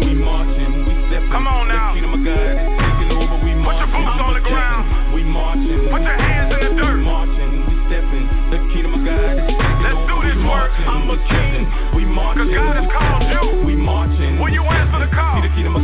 we 0.00 0.12
marching, 0.14 0.72
we 0.86 0.92
stepping. 1.08 1.30
Come 1.32 1.46
on 1.46 1.68
now. 1.68 1.94
The 1.94 2.06
of 2.06 2.22
God 2.24 2.54
is 2.54 2.68
taking 2.78 3.10
over. 3.18 3.36
We 3.44 3.52
marching. 3.54 3.64
Put 3.64 3.76
your 3.78 3.90
boots 3.92 4.20
on 4.22 4.32
the 4.34 4.44
ground. 4.46 5.14
We 5.14 5.22
marching. 5.24 5.78
Put 5.90 6.02
your 6.02 6.18
hands 6.18 6.54
in 6.54 6.60
the 6.62 6.70
dirt. 6.80 6.98
We 6.98 7.04
marching, 7.04 7.52
we 7.66 7.74
stepping. 7.90 8.26
The 8.52 8.58
kingdom 8.72 8.92
of 8.94 9.02
God 9.04 9.34
is 9.38 9.46
taking 9.48 9.82
Let's 9.82 9.98
over. 9.98 10.08
do 10.08 10.16
this 10.28 10.40
work. 10.46 10.70
I'm 10.86 11.10
a 11.10 11.18
king. 11.28 11.60
We 11.96 12.02
marching. 12.06 12.46
Cause 12.46 12.54
God 12.54 12.74
has 12.78 12.88
called 12.94 13.24
you. 13.28 13.66
We 13.66 13.74
marching. 13.76 14.27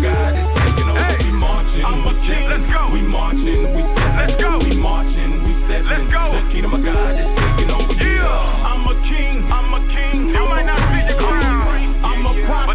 God 0.04 0.36
is 0.36 0.44
taking 0.60 0.88
over. 0.92 1.00
Hey. 1.00 1.16
We 1.24 1.32
marching. 1.32 1.80
I'm 1.80 2.04
a 2.04 2.12
king. 2.28 2.44
Let's 2.52 2.68
go. 2.68 2.82
We 2.92 3.00
marching. 3.00 3.60
We 3.72 3.82
stepping. 3.96 4.20
Let's 4.20 4.36
go. 4.36 4.50
We 4.60 4.72
marching. 4.76 5.32
We 5.48 5.52
stepping. 5.64 5.88
Let's 5.88 6.08
go. 6.12 6.22
The 6.36 6.42
kingdom 6.52 6.72
of 6.76 6.82
God 6.84 7.16
is 7.16 7.28
taking 7.32 7.70
over. 7.72 7.96
Yeah. 7.96 8.68
I'm 8.68 8.84
a 8.84 8.94
king. 9.08 9.48
I'm 9.48 9.72
a 9.72 9.80
king. 9.88 10.28
You 10.28 10.44
might 10.44 10.68
not 10.68 10.80
see 10.92 11.02
the 11.08 11.16
crown. 11.16 12.04
I'm 12.04 12.20
a 12.28 12.32
prophet. 12.44 12.73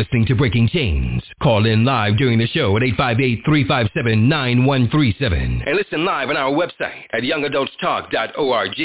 Listening 0.00 0.24
to 0.24 0.34
Breaking 0.34 0.66
Chains. 0.66 1.22
Call 1.42 1.66
in 1.66 1.84
live 1.84 2.16
during 2.16 2.38
the 2.38 2.46
show 2.46 2.74
at 2.74 2.82
858-357-9137. 2.82 5.62
And 5.66 5.76
listen 5.76 6.06
live 6.06 6.30
on 6.30 6.38
our 6.38 6.50
website 6.50 7.02
at 7.12 7.22
youngadultstalk.org. 7.22 8.80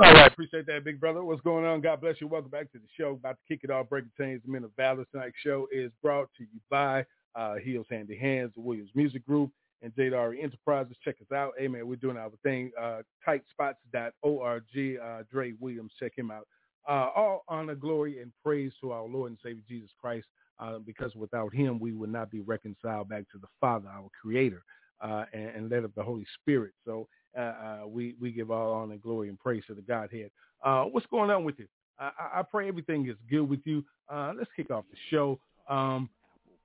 All 0.00 0.12
right, 0.12 0.32
appreciate 0.32 0.66
that, 0.66 0.82
big 0.84 0.98
brother. 0.98 1.22
What's 1.22 1.40
going 1.42 1.64
on? 1.64 1.80
God 1.80 2.00
bless 2.00 2.20
you. 2.20 2.26
Welcome 2.26 2.50
back 2.50 2.72
to 2.72 2.78
the 2.78 2.88
show. 2.98 3.12
About 3.12 3.36
to 3.36 3.42
kick 3.46 3.60
it 3.62 3.70
off. 3.70 3.88
Breaking 3.88 4.10
Chains, 4.18 4.42
the 4.44 4.50
Men 4.50 4.64
of 4.64 4.72
Valor. 4.76 5.04
Tonight's 5.12 5.36
show 5.40 5.68
is 5.70 5.92
brought 6.02 6.28
to 6.36 6.42
you 6.42 6.60
by 6.68 7.06
uh, 7.36 7.54
Heels 7.62 7.86
Handy 7.88 8.18
Hands, 8.18 8.50
the 8.56 8.60
Williams 8.60 8.90
Music 8.96 9.24
Group, 9.24 9.52
and 9.82 9.94
JDR 9.94 10.36
Enterprises. 10.42 10.96
Check 11.04 11.14
us 11.20 11.30
out. 11.32 11.52
Hey, 11.56 11.68
man, 11.68 11.86
we're 11.86 11.94
doing 11.94 12.16
our 12.16 12.32
thing. 12.42 12.72
Uh, 12.76 13.02
tightspots.org. 13.24 14.64
Uh, 15.00 15.22
Dre 15.30 15.52
Williams, 15.60 15.92
check 16.00 16.18
him 16.18 16.32
out. 16.32 16.48
Uh, 16.86 17.08
all 17.16 17.44
honor, 17.48 17.74
glory, 17.74 18.20
and 18.20 18.30
praise 18.44 18.72
to 18.80 18.92
our 18.92 19.06
Lord 19.06 19.30
and 19.30 19.38
Savior 19.42 19.62
Jesus 19.68 19.90
Christ, 19.98 20.26
uh, 20.58 20.78
because 20.78 21.14
without 21.14 21.54
him, 21.54 21.80
we 21.80 21.92
would 21.92 22.12
not 22.12 22.30
be 22.30 22.40
reconciled 22.40 23.08
back 23.08 23.24
to 23.32 23.38
the 23.38 23.46
Father, 23.60 23.88
our 23.88 24.08
Creator, 24.20 24.62
uh, 25.00 25.24
and, 25.32 25.48
and 25.56 25.70
led 25.70 25.84
of 25.84 25.94
the 25.94 26.02
Holy 26.02 26.26
Spirit. 26.40 26.72
So 26.84 27.08
uh, 27.36 27.40
uh, 27.40 27.80
we, 27.86 28.14
we 28.20 28.30
give 28.32 28.50
all 28.50 28.72
honor, 28.74 28.96
glory, 28.96 29.28
and 29.28 29.40
praise 29.40 29.64
to 29.66 29.74
the 29.74 29.82
Godhead. 29.82 30.30
Uh, 30.62 30.84
what's 30.84 31.06
going 31.06 31.30
on 31.30 31.44
with 31.44 31.58
you? 31.58 31.66
I, 31.98 32.10
I 32.36 32.42
pray 32.42 32.68
everything 32.68 33.08
is 33.08 33.16
good 33.30 33.48
with 33.48 33.60
you. 33.64 33.84
Let's 34.10 34.50
kick 34.54 34.70
off 34.70 34.84
the 34.90 34.96
show. 35.10 35.38
Um, 35.68 36.10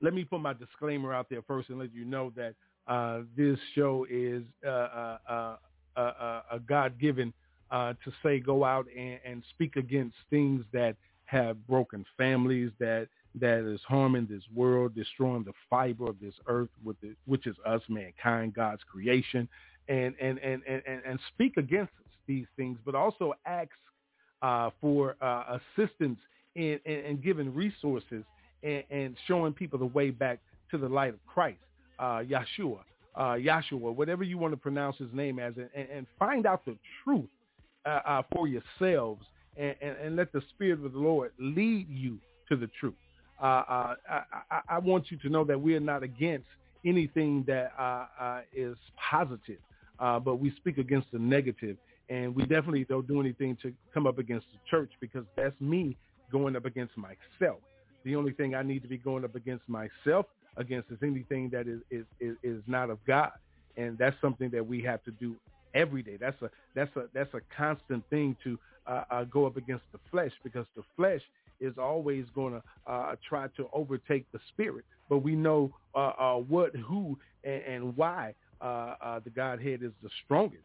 let 0.02 0.14
me 0.14 0.24
put 0.24 0.42
my 0.42 0.54
disclaimer 0.54 1.14
out 1.14 1.28
there 1.30 1.42
first 1.44 1.70
and 1.70 1.80
let 1.80 1.94
you 1.94 2.06
know 2.06 2.32
that 2.36 2.56
this 3.38 3.58
show 3.74 4.06
is 4.10 4.44
a 4.66 5.58
God-given 6.68 7.34
uh, 7.72 7.94
to 8.04 8.12
say 8.24 8.40
go 8.40 8.64
out 8.64 8.88
and, 8.96 9.20
and 9.26 9.44
speak 9.52 9.76
against 9.76 10.16
things 10.30 10.64
that 10.74 10.96
have 11.26 11.66
broken 11.68 12.06
families, 12.18 12.72
that 12.80 13.08
that 13.36 13.60
is 13.60 13.80
harming 13.88 14.28
this 14.30 14.44
world, 14.56 14.96
destroying 14.96 15.44
the 15.44 15.54
fiber 15.70 16.10
of 16.10 16.20
this 16.20 16.34
earth, 16.48 16.70
the, 17.02 17.16
which 17.26 17.46
is 17.46 17.56
us, 17.66 17.82
mankind, 17.88 18.54
God's 18.54 18.82
creation, 18.92 19.48
and 19.88 20.16
and 20.20 20.40
and 20.40 20.62
and, 20.68 20.82
and 21.06 21.20
speak 21.34 21.58
against 21.58 21.92
these 22.28 22.48
things, 22.58 22.78
but 22.86 22.96
also 22.96 23.34
ask 23.46 23.70
uh, 24.42 24.70
for 24.82 25.16
uh, 25.22 25.58
assistance 25.78 26.20
in, 26.56 26.80
in, 26.86 27.00
in 27.00 27.22
giving 27.22 27.54
resources 27.54 28.24
and, 28.64 28.84
and 28.90 29.16
showing 29.28 29.54
people 29.54 29.80
the 29.80 29.86
way 29.86 30.10
back 30.10 30.40
to 30.72 30.78
the 30.78 30.88
light 30.88 31.14
of 31.14 31.26
Christ, 31.28 31.60
uh, 32.00 32.22
Yeshua, 32.24 32.80
uh, 33.16 33.34
Yahshua, 33.34 33.94
whatever 33.94 34.24
you 34.24 34.38
want 34.38 34.54
to 34.54 34.58
pronounce 34.58 34.98
his 34.98 35.10
name 35.14 35.40
as, 35.40 35.54
and, 35.58 35.88
and 35.90 36.08
find 36.18 36.46
out 36.46 36.66
the 36.66 36.76
truth 37.04 37.30
uh, 37.86 38.00
uh, 38.06 38.22
for 38.34 38.48
yourselves 38.48 39.24
and, 39.58 39.76
and, 39.82 39.98
and, 39.98 40.16
let 40.16 40.32
the 40.32 40.42
Spirit 40.50 40.84
of 40.84 40.94
the 40.94 41.00
Lord 41.00 41.32
lead 41.40 41.88
you 41.90 42.18
to 42.50 42.56
the 42.56 42.70
truth. 42.80 42.94
Uh, 43.42 43.46
uh, 43.46 43.96
I, 44.10 44.22
I, 44.52 44.60
I, 44.70 44.80
want 44.80 45.12
you 45.12 45.18
to 45.18 45.30
know 45.30 45.44
that 45.46 45.60
we 45.60 45.76
are 45.76 45.80
not 45.80 46.04
against 46.04 46.48
anything 46.86 47.44
that 47.48 47.72
uh, 47.80 48.06
uh, 48.20 48.42
is 48.54 48.78
positive, 49.10 49.60
but 50.00 50.40
we 50.40 50.54
speak 50.58 50.78
against 50.78 51.08
the 51.12 51.20
negative, 51.20 51.78
and 52.10 52.36
we 52.36 52.44
definitely 52.44 52.86
don't 52.86 53.08
do 53.08 53.20
anything 53.20 53.58
to 53.62 53.74
come 53.94 54.08
up 54.08 54.18
against 54.18 54.48
the 54.52 54.60
church 54.70 54.92
because 55.00 55.26
that's 55.36 55.60
me 55.62 55.96
going 56.32 56.56
up 56.56 56.66
against 56.66 56.94
myself. 56.98 57.60
The 58.04 58.16
only 58.16 58.32
thing 58.32 58.56
I 58.56 58.64
need 58.64 58.82
to 58.84 58.88
be 58.88 58.98
going 58.98 59.24
up 59.24 59.36
against 59.36 59.64
myself 59.68 60.26
against 60.58 60.92
is 60.92 60.98
anything 61.02 61.50
that 61.52 61.68
is, 61.68 61.80
is, 61.90 62.06
is, 62.20 62.36
is 62.44 62.62
not 62.68 62.90
of 62.90 63.00
God. 63.06 63.32
And 63.78 63.98
that's 63.98 64.16
something 64.22 64.50
that 64.52 64.66
we 64.66 64.82
have 64.84 65.04
to 65.06 65.12
do 65.12 65.36
every 65.74 66.04
day. 66.04 66.18
That's 66.20 66.42
a 66.42 66.50
that's 66.76 66.96
a 66.96 67.06
that's 67.14 67.34
a 67.34 67.42
constant 67.56 68.04
thing 68.10 68.36
to 68.44 68.58
uh, 68.90 69.04
uh, 69.12 69.24
go 69.26 69.46
up 69.46 69.58
against 69.58 69.84
the 69.92 70.00
flesh 70.10 70.32
because 70.44 70.66
the 70.76 70.84
flesh 70.96 71.22
is 71.60 71.78
always 71.78 72.26
going 72.34 72.54
to 72.54 72.92
uh, 72.92 73.16
try 73.28 73.48
to 73.58 73.68
overtake 73.74 74.26
the 74.32 74.40
spirit. 74.52 74.86
But 75.10 75.20
we 75.20 75.36
know 75.36 75.72
uh, 75.94 76.12
uh, 76.20 76.36
what, 76.36 76.76
who, 76.76 77.18
and, 77.44 77.62
and 77.64 77.98
why 77.98 78.34
uh, 78.62 79.20
the 79.24 79.30
Godhead 79.30 79.84
is 79.84 79.92
the 80.02 80.10
strongest. 80.26 80.64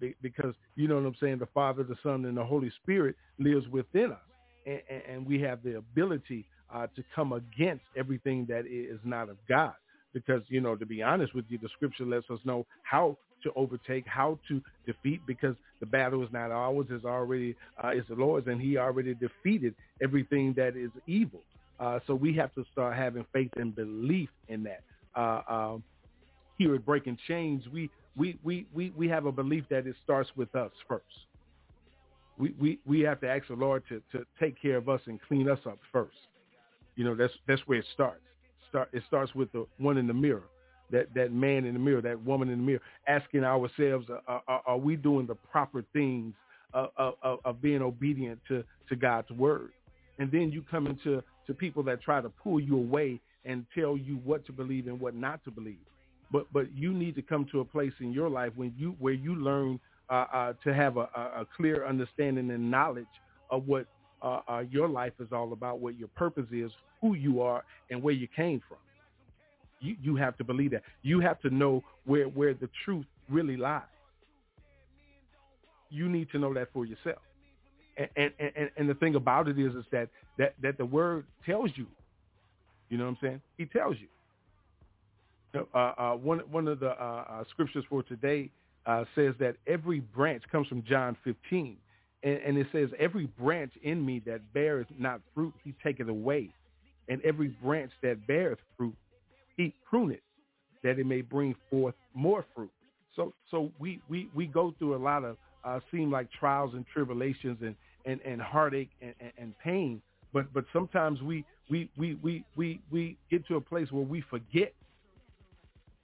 Be, 0.00 0.14
because 0.22 0.54
you 0.74 0.86
know 0.86 0.96
what 0.96 1.06
I'm 1.06 1.16
saying, 1.20 1.38
the 1.38 1.46
Father, 1.46 1.82
the 1.82 1.96
Son, 2.02 2.24
and 2.24 2.36
the 2.36 2.44
Holy 2.44 2.70
Spirit 2.82 3.16
lives 3.38 3.66
within 3.68 4.12
us, 4.12 4.18
and, 4.66 4.80
and, 4.90 5.02
and 5.08 5.26
we 5.26 5.40
have 5.40 5.62
the 5.62 5.78
ability 5.78 6.46
to 6.94 7.04
come 7.14 7.32
against 7.32 7.84
everything 7.96 8.46
that 8.48 8.66
is 8.66 9.00
not 9.04 9.28
of 9.28 9.38
God 9.48 9.74
because 10.12 10.42
you 10.48 10.60
know 10.60 10.74
to 10.76 10.86
be 10.86 11.02
honest 11.02 11.34
with 11.34 11.44
you 11.48 11.58
the 11.58 11.68
scripture 11.68 12.04
lets 12.04 12.28
us 12.30 12.38
know 12.44 12.66
how 12.82 13.16
to 13.42 13.52
overtake, 13.54 14.06
how 14.06 14.38
to 14.48 14.60
defeat, 14.86 15.20
because 15.26 15.54
the 15.80 15.86
battle 15.86 16.22
is 16.22 16.30
not 16.32 16.50
ours, 16.50 16.86
it's 16.90 17.04
already 17.04 17.54
uh, 17.82 17.88
it's 17.88 18.08
the 18.08 18.14
Lord's, 18.14 18.46
and 18.46 18.60
He 18.60 18.76
already 18.76 19.14
defeated 19.14 19.74
everything 20.02 20.54
that 20.54 20.76
is 20.76 20.90
evil. 21.06 21.40
Uh, 21.78 22.00
so 22.06 22.14
we 22.14 22.32
have 22.34 22.54
to 22.54 22.64
start 22.72 22.96
having 22.96 23.26
faith 23.32 23.50
and 23.56 23.74
belief 23.74 24.30
in 24.48 24.62
that. 24.62 24.80
Uh, 25.14 25.42
um, 25.48 25.82
here 26.56 26.74
at 26.74 26.86
Breaking 26.86 27.18
Chains, 27.28 27.64
we, 27.72 27.90
we, 28.16 28.38
we, 28.42 28.66
we, 28.72 28.90
we 28.96 29.08
have 29.08 29.26
a 29.26 29.32
belief 29.32 29.64
that 29.68 29.86
it 29.86 29.94
starts 30.02 30.30
with 30.36 30.54
us 30.54 30.70
first. 30.88 31.04
We, 32.38 32.54
we, 32.58 32.78
we 32.86 33.00
have 33.00 33.20
to 33.20 33.28
ask 33.28 33.48
the 33.48 33.54
Lord 33.54 33.82
to, 33.88 34.02
to 34.12 34.24
take 34.40 34.60
care 34.60 34.76
of 34.76 34.88
us 34.88 35.00
and 35.06 35.20
clean 35.20 35.50
us 35.50 35.58
up 35.66 35.78
first. 35.92 36.16
You 36.96 37.04
know, 37.04 37.14
that's, 37.14 37.32
that's 37.46 37.62
where 37.66 37.78
it 37.78 37.86
starts. 37.92 38.22
Start, 38.70 38.88
it 38.92 39.02
starts 39.06 39.34
with 39.34 39.52
the 39.52 39.66
one 39.78 39.98
in 39.98 40.06
the 40.06 40.14
mirror 40.14 40.44
that 40.90 41.12
that 41.14 41.32
man 41.32 41.64
in 41.64 41.74
the 41.74 41.80
mirror, 41.80 42.00
that 42.00 42.22
woman 42.24 42.48
in 42.48 42.58
the 42.58 42.64
mirror, 42.64 42.80
asking 43.08 43.44
ourselves, 43.44 44.06
uh, 44.10 44.38
are, 44.46 44.62
are 44.66 44.78
we 44.78 44.96
doing 44.96 45.26
the 45.26 45.34
proper 45.34 45.84
things 45.92 46.34
of, 46.72 46.90
of, 46.96 47.38
of, 47.44 47.62
being 47.62 47.82
obedient 47.82 48.40
to, 48.48 48.62
to 48.88 48.96
God's 48.96 49.30
word? 49.30 49.70
And 50.18 50.30
then 50.30 50.50
you 50.52 50.62
come 50.70 50.86
into 50.86 51.22
to 51.46 51.54
people 51.54 51.82
that 51.84 52.02
try 52.02 52.20
to 52.20 52.28
pull 52.28 52.60
you 52.60 52.76
away 52.76 53.20
and 53.44 53.64
tell 53.74 53.96
you 53.96 54.16
what 54.24 54.44
to 54.46 54.52
believe 54.52 54.86
and 54.86 55.00
what 55.00 55.14
not 55.14 55.42
to 55.44 55.50
believe. 55.50 55.78
But 56.32 56.46
but 56.52 56.72
you 56.74 56.92
need 56.92 57.14
to 57.16 57.22
come 57.22 57.46
to 57.52 57.60
a 57.60 57.64
place 57.64 57.92
in 58.00 58.12
your 58.12 58.28
life 58.28 58.52
when 58.56 58.74
you 58.76 58.96
where 58.98 59.12
you 59.12 59.36
learn 59.36 59.78
uh, 60.10 60.24
uh, 60.32 60.52
to 60.64 60.74
have 60.74 60.96
a, 60.96 61.08
a, 61.14 61.46
clear 61.56 61.86
understanding 61.86 62.50
and 62.50 62.70
knowledge 62.70 63.06
of 63.50 63.66
what 63.66 63.86
uh, 64.22 64.40
uh, 64.48 64.62
your 64.70 64.88
life 64.88 65.12
is 65.20 65.28
all 65.32 65.52
about, 65.52 65.80
what 65.80 65.98
your 65.98 66.08
purpose 66.08 66.46
is, 66.52 66.70
who 67.00 67.14
you 67.14 67.42
are, 67.42 67.64
and 67.90 68.00
where 68.02 68.14
you 68.14 68.28
came 68.28 68.62
from. 68.68 68.78
You 69.80 69.96
you 70.00 70.16
have 70.16 70.36
to 70.38 70.44
believe 70.44 70.70
that. 70.72 70.82
You 71.02 71.20
have 71.20 71.40
to 71.42 71.50
know 71.50 71.82
where 72.04 72.26
where 72.26 72.54
the 72.54 72.68
truth 72.84 73.06
really 73.28 73.56
lies. 73.56 73.82
You 75.90 76.08
need 76.08 76.28
to 76.32 76.38
know 76.38 76.52
that 76.54 76.68
for 76.72 76.84
yourself. 76.84 77.18
And 77.96 78.08
and, 78.16 78.32
and, 78.38 78.70
and 78.76 78.88
the 78.88 78.94
thing 78.94 79.14
about 79.14 79.48
it 79.48 79.58
is 79.58 79.74
is 79.74 79.84
that, 79.92 80.08
that 80.38 80.54
that 80.62 80.78
the 80.78 80.84
word 80.84 81.26
tells 81.44 81.70
you. 81.74 81.86
You 82.88 82.98
know 82.98 83.04
what 83.04 83.10
I'm 83.10 83.18
saying? 83.20 83.42
He 83.58 83.66
tells 83.66 83.96
you. 83.98 84.08
Uh, 85.74 85.78
uh, 85.78 86.12
one 86.14 86.40
one 86.50 86.68
of 86.68 86.80
the 86.80 86.90
uh, 86.90 87.24
uh 87.28 87.44
scriptures 87.50 87.84
for 87.88 88.02
today 88.02 88.50
uh, 88.86 89.04
says 89.14 89.34
that 89.40 89.56
every 89.66 90.00
branch 90.00 90.42
comes 90.50 90.68
from 90.68 90.82
John 90.84 91.16
15, 91.24 91.76
and, 92.22 92.38
and, 92.38 92.58
it 92.58 92.66
says 92.72 92.88
every 92.98 93.26
branch 93.38 93.72
in 93.82 94.04
me 94.04 94.22
that 94.26 94.52
beareth 94.52 94.86
not 94.96 95.20
fruit, 95.34 95.52
he 95.64 95.74
taketh 95.82 96.08
away, 96.08 96.50
and 97.08 97.20
every 97.22 97.48
branch 97.48 97.90
that 98.02 98.26
beareth 98.26 98.60
fruit, 98.76 98.94
he 99.56 99.74
prune 99.88 100.12
it 100.12 100.22
that 100.82 100.98
it 100.98 101.06
may 101.06 101.20
bring 101.20 101.54
forth 101.70 101.94
more 102.14 102.44
fruit. 102.54 102.70
So 103.14 103.32
so 103.50 103.70
we 103.78 104.00
we, 104.08 104.28
we 104.34 104.46
go 104.46 104.74
through 104.78 104.94
a 104.94 105.02
lot 105.02 105.24
of 105.24 105.36
uh, 105.64 105.80
seem 105.90 106.10
like 106.10 106.30
trials 106.30 106.74
and 106.74 106.84
tribulations 106.92 107.58
and, 107.60 107.74
and, 108.04 108.20
and 108.24 108.40
heartache 108.40 108.90
and, 109.02 109.14
and, 109.20 109.32
and 109.38 109.58
pain. 109.58 110.00
But 110.32 110.52
but 110.52 110.64
sometimes 110.72 111.20
we, 111.22 111.44
we, 111.68 111.90
we, 111.96 112.14
we, 112.22 112.44
we, 112.56 112.80
we 112.90 113.16
get 113.30 113.46
to 113.48 113.56
a 113.56 113.60
place 113.60 113.90
where 113.90 114.04
we 114.04 114.22
forget, 114.30 114.72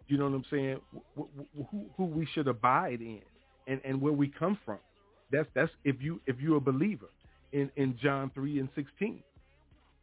you 0.08 0.18
know 0.18 0.24
what 0.24 0.34
I'm 0.34 0.44
saying, 0.50 0.80
who, 1.14 1.86
who 1.96 2.04
we 2.04 2.26
should 2.34 2.48
abide 2.48 3.00
in 3.00 3.20
and, 3.68 3.80
and 3.84 4.00
where 4.00 4.12
we 4.12 4.28
come 4.28 4.58
from. 4.64 4.78
That's 5.30 5.48
that's 5.54 5.70
if 5.84 5.96
you 6.00 6.20
if 6.26 6.40
you're 6.40 6.56
a 6.56 6.60
believer 6.60 7.08
in, 7.52 7.70
in 7.76 7.96
John 8.02 8.30
three 8.34 8.58
and 8.58 8.68
sixteen 8.74 9.22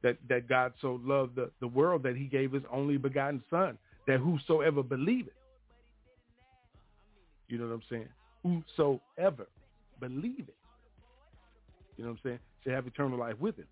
that, 0.03 0.17
that 0.29 0.47
God 0.47 0.73
so 0.81 0.99
loved 1.03 1.35
the, 1.35 1.49
the 1.59 1.67
world 1.67 2.03
that 2.03 2.15
he 2.15 2.25
gave 2.25 2.51
his 2.53 2.63
only 2.71 2.97
begotten 2.97 3.43
son, 3.49 3.77
that 4.07 4.19
whosoever 4.19 4.81
believeth. 4.83 5.33
You 7.47 7.57
know 7.57 7.65
what 7.65 7.73
I'm 7.73 7.83
saying? 7.89 8.09
Whosoever 8.77 9.47
believeth. 9.99 10.55
You 11.97 12.05
know 12.05 12.11
what 12.11 12.17
I'm 12.17 12.19
saying? 12.23 12.39
Should 12.63 12.73
have 12.73 12.87
eternal 12.87 13.19
life 13.19 13.35
with 13.39 13.57
him. 13.57 13.67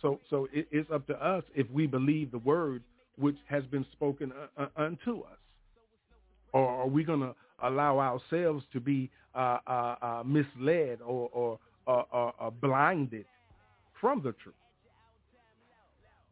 So 0.00 0.20
so 0.30 0.48
it, 0.52 0.68
it's 0.70 0.90
up 0.90 1.06
to 1.08 1.14
us 1.14 1.42
if 1.54 1.68
we 1.70 1.86
believe 1.86 2.30
the 2.30 2.38
word 2.38 2.82
which 3.18 3.36
has 3.48 3.64
been 3.64 3.84
spoken 3.92 4.32
uh, 4.58 4.62
uh, 4.62 4.68
unto 4.76 5.20
us. 5.20 5.38
Or 6.52 6.68
are 6.68 6.86
we 6.86 7.02
going 7.02 7.20
to 7.20 7.34
allow 7.62 7.98
ourselves 7.98 8.64
to 8.72 8.80
be 8.80 9.10
uh, 9.34 9.58
uh, 9.66 9.96
uh 10.00 10.22
misled 10.24 11.00
or, 11.00 11.30
or, 11.32 11.58
or, 11.86 12.34
or 12.38 12.50
blinded 12.50 13.24
from 14.00 14.22
the 14.22 14.32
truth. 14.32 14.54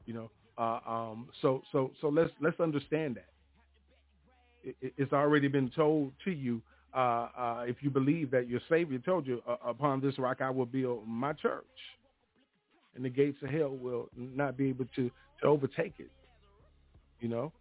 You 0.06 0.14
know, 0.14 0.30
uh, 0.58 0.80
um, 0.86 1.28
so 1.40 1.62
so 1.72 1.90
so 2.00 2.08
let's 2.08 2.30
let's 2.40 2.60
understand 2.60 3.16
that. 3.16 3.28
It, 4.80 4.92
it's 4.96 5.12
already 5.12 5.48
been 5.48 5.70
told 5.70 6.12
to 6.24 6.30
you. 6.30 6.60
Uh, 6.94 7.28
uh, 7.36 7.64
if 7.66 7.76
you 7.80 7.90
believe 7.90 8.30
that 8.30 8.48
your 8.48 8.60
Savior 8.68 8.98
told 8.98 9.26
you, 9.26 9.42
uh, 9.48 9.56
upon 9.66 10.00
this 10.00 10.16
rock 10.18 10.40
I 10.40 10.50
will 10.50 10.66
build 10.66 11.08
my 11.08 11.32
church, 11.32 11.64
and 12.94 13.04
the 13.04 13.08
gates 13.10 13.38
of 13.42 13.50
hell 13.50 13.70
will 13.70 14.08
not 14.16 14.56
be 14.56 14.68
able 14.68 14.84
to, 14.94 15.10
to 15.42 15.46
overtake 15.46 15.94
it. 15.98 16.10
You 17.20 17.28
know, 17.28 17.52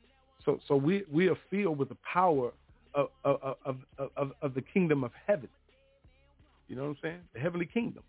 so 0.45 0.59
so 0.67 0.75
we 0.75 1.03
we 1.11 1.29
are 1.29 1.37
filled 1.49 1.77
with 1.77 1.89
the 1.89 1.97
power 2.11 2.51
of 2.93 3.07
of, 3.23 3.55
of 3.65 3.77
of 4.17 4.31
of 4.41 4.53
the 4.53 4.61
kingdom 4.61 5.03
of 5.03 5.11
heaven. 5.25 5.49
You 6.67 6.75
know 6.75 6.83
what 6.83 6.89
I'm 6.89 6.97
saying? 7.01 7.19
The 7.33 7.39
heavenly 7.39 7.65
kingdom 7.65 8.03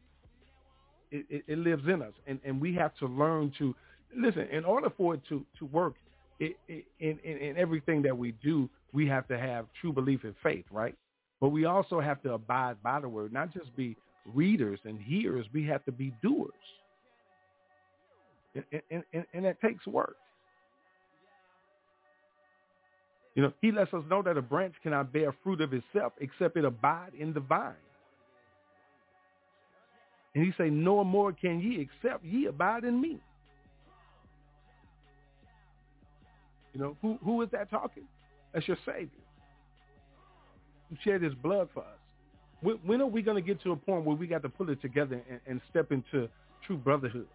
it, 1.31 1.45
it, 1.47 1.59
lives 1.59 1.85
in 1.87 2.03
us, 2.03 2.13
and, 2.27 2.41
and 2.45 2.61
we 2.61 2.75
have 2.75 2.95
to 2.97 3.07
learn 3.07 3.53
to 3.59 3.75
listen. 4.17 4.49
In 4.51 4.65
order 4.65 4.91
for 4.97 5.15
it 5.15 5.21
to 5.29 5.45
to 5.59 5.67
work, 5.67 5.95
it, 6.41 6.57
it, 6.69 6.85
in, 7.01 7.19
in 7.25 7.39
in 7.39 7.57
everything 7.57 8.03
that 8.03 8.17
we 8.17 8.33
do, 8.43 8.69
we 8.93 9.07
have 9.09 9.27
to 9.29 9.39
have 9.39 9.67
true 9.81 9.93
belief 9.93 10.25
and 10.25 10.35
faith, 10.43 10.65
right? 10.71 10.95
But 11.41 11.51
we 11.51 11.65
also 11.65 12.01
have 12.01 12.23
to 12.23 12.35
abide 12.35 12.83
by 12.83 13.01
the 13.01 13.09
word, 13.09 13.33
not 13.33 13.53
just 13.53 13.75
be 13.77 13.97
readers 14.35 14.81
and 14.85 15.01
hearers. 15.01 15.47
We 15.53 15.67
have 15.67 15.85
to 15.85 15.93
be 15.93 16.13
doers, 16.23 16.53
and, 18.55 18.65
and, 18.91 19.03
and, 19.13 19.25
and 19.33 19.45
that 19.45 19.61
takes 19.61 19.87
work. 19.87 20.17
You 23.35 23.43
know, 23.43 23.53
he 23.61 23.73
lets 23.73 23.93
us 23.93 24.05
know 24.09 24.23
that 24.23 24.37
a 24.37 24.43
branch 24.43 24.75
cannot 24.83 25.13
bear 25.13 25.35
fruit 25.43 25.61
of 25.61 25.73
itself 25.73 26.13
except 26.21 26.57
it 26.57 26.65
abide 26.65 27.13
in 27.19 27.33
the 27.33 27.41
vine. 27.41 27.75
And 30.35 30.45
he 30.45 30.53
say, 30.59 30.69
no 30.69 31.05
more 31.05 31.33
can 31.33 31.61
ye 31.61 31.81
except 31.81 32.25
ye 32.25 32.47
abide 32.47 32.85
in 32.85 33.01
me. 33.01 33.21
You 36.73 36.81
know, 36.81 36.97
who 37.01 37.19
who 37.23 37.41
is 37.43 37.49
that 37.53 37.71
talking? 37.71 38.03
That's 38.53 38.67
your 38.67 38.77
Savior. 38.85 39.09
Who 40.91 40.97
shed 41.05 41.23
his 41.23 41.35
blood 41.35 41.69
for 41.73 41.81
us. 41.81 41.99
When, 42.63 42.77
when 42.85 43.01
are 43.01 43.07
we 43.07 43.23
going 43.23 43.37
to 43.37 43.47
get 43.47 43.63
to 43.63 43.73
a 43.73 43.77
point 43.77 44.05
where 44.05 44.17
we 44.17 44.27
got 44.27 44.43
to 44.43 44.49
pull 44.49 44.71
it 44.71 44.83
together 44.83 45.23
and, 45.31 45.41
and 45.47 45.61
step 45.71 45.93
into 45.93 46.29
true 46.67 46.77
brotherhood? 46.77 47.29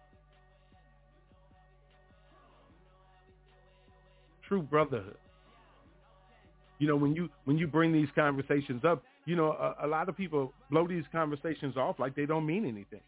True 4.46 4.62
brotherhood. 4.62 5.16
You 6.78 6.88
know, 6.88 6.96
when 6.96 7.14
you 7.14 7.30
when 7.44 7.56
you 7.56 7.66
bring 7.66 7.92
these 7.92 8.08
conversations 8.14 8.84
up, 8.84 9.02
you 9.26 9.36
know, 9.36 9.52
a, 9.52 9.86
a 9.86 9.88
lot 9.88 10.08
of 10.08 10.16
people 10.16 10.52
blow 10.70 10.86
these 10.86 11.04
conversations 11.12 11.76
off 11.76 11.98
like 11.98 12.14
they 12.14 12.26
don't 12.26 12.46
mean 12.46 12.64
anything. 12.64 13.00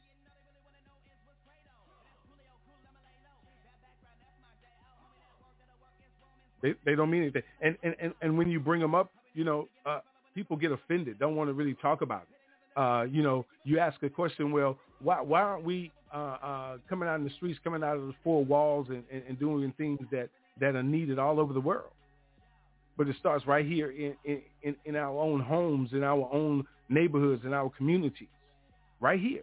They 6.62 6.74
they 6.84 6.94
don't 6.94 7.10
mean 7.10 7.22
anything. 7.22 7.42
And 7.60 7.76
and 7.82 7.96
and, 8.00 8.12
and 8.22 8.38
when 8.38 8.48
you 8.48 8.60
bring 8.60 8.80
them 8.80 8.94
up, 8.94 9.10
you 9.34 9.44
know, 9.44 9.68
uh, 9.84 10.00
people 10.34 10.56
get 10.56 10.70
offended. 10.72 11.18
Don't 11.18 11.36
want 11.36 11.48
to 11.48 11.54
really 11.54 11.74
talk 11.74 12.02
about 12.02 12.22
it. 12.22 12.78
Uh, 12.78 13.02
you 13.02 13.22
know, 13.22 13.44
you 13.64 13.78
ask 13.78 14.02
a 14.02 14.08
question. 14.08 14.52
Well, 14.52 14.78
why 15.00 15.20
why 15.20 15.42
aren't 15.42 15.64
we 15.64 15.90
uh, 16.14 16.36
uh, 16.42 16.76
coming 16.88 17.08
out 17.08 17.16
in 17.16 17.24
the 17.24 17.30
streets, 17.30 17.58
coming 17.64 17.82
out 17.82 17.96
of 17.96 18.06
the 18.06 18.14
four 18.22 18.44
walls, 18.44 18.86
and, 18.90 19.02
and, 19.10 19.22
and 19.28 19.38
doing 19.38 19.72
things 19.76 20.00
that 20.12 20.28
that 20.60 20.76
are 20.76 20.82
needed 20.82 21.18
all 21.18 21.40
over 21.40 21.52
the 21.52 21.60
world? 21.60 21.90
But 22.96 23.08
it 23.08 23.16
starts 23.18 23.46
right 23.46 23.64
here 23.64 23.90
in, 23.90 24.42
in, 24.62 24.76
in 24.84 24.96
our 24.96 25.18
own 25.18 25.40
homes, 25.40 25.90
in 25.92 26.02
our 26.02 26.28
own 26.32 26.64
neighborhoods, 26.88 27.44
in 27.44 27.52
our 27.52 27.70
communities, 27.70 28.28
right 29.00 29.20
here. 29.20 29.42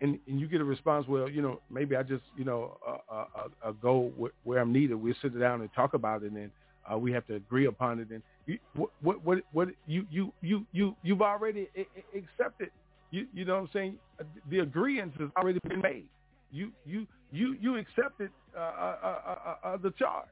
And, 0.00 0.18
and 0.28 0.40
you 0.40 0.46
get 0.46 0.60
a 0.60 0.64
response, 0.64 1.06
well, 1.08 1.28
you 1.28 1.42
know, 1.42 1.60
maybe 1.70 1.96
I 1.96 2.02
just, 2.02 2.22
you 2.36 2.44
know, 2.44 2.78
uh, 2.86 3.14
uh, 3.14 3.24
uh, 3.64 3.72
go 3.72 4.12
where 4.44 4.60
I'm 4.60 4.72
needed. 4.72 4.94
We'll 4.94 5.14
sit 5.20 5.38
down 5.38 5.60
and 5.60 5.70
talk 5.74 5.94
about 5.94 6.22
it, 6.22 6.32
and 6.32 6.50
uh, 6.90 6.96
we 6.96 7.12
have 7.12 7.26
to 7.26 7.34
agree 7.34 7.66
upon 7.66 7.98
it. 8.00 8.08
And 8.10 8.22
you, 8.46 8.58
what, 8.74 8.90
what, 9.00 9.24
what, 9.24 9.38
what 9.52 9.68
you, 9.86 10.06
you, 10.10 10.32
you, 10.40 10.64
you, 10.72 10.96
you've 11.02 11.22
already 11.22 11.68
accepted. 12.14 12.70
You, 13.10 13.26
you 13.32 13.44
know 13.44 13.54
what 13.54 13.62
I'm 13.62 13.70
saying? 13.72 13.98
The 14.50 14.60
agreement 14.60 15.14
has 15.18 15.30
already 15.36 15.60
been 15.68 15.80
made. 15.80 16.06
You, 16.52 16.70
you, 16.86 17.06
you, 17.32 17.56
you 17.60 17.76
accepted 17.76 18.30
uh, 18.56 18.60
uh, 18.60 18.96
uh, 19.26 19.54
uh, 19.64 19.76
the 19.78 19.90
charge 19.98 20.28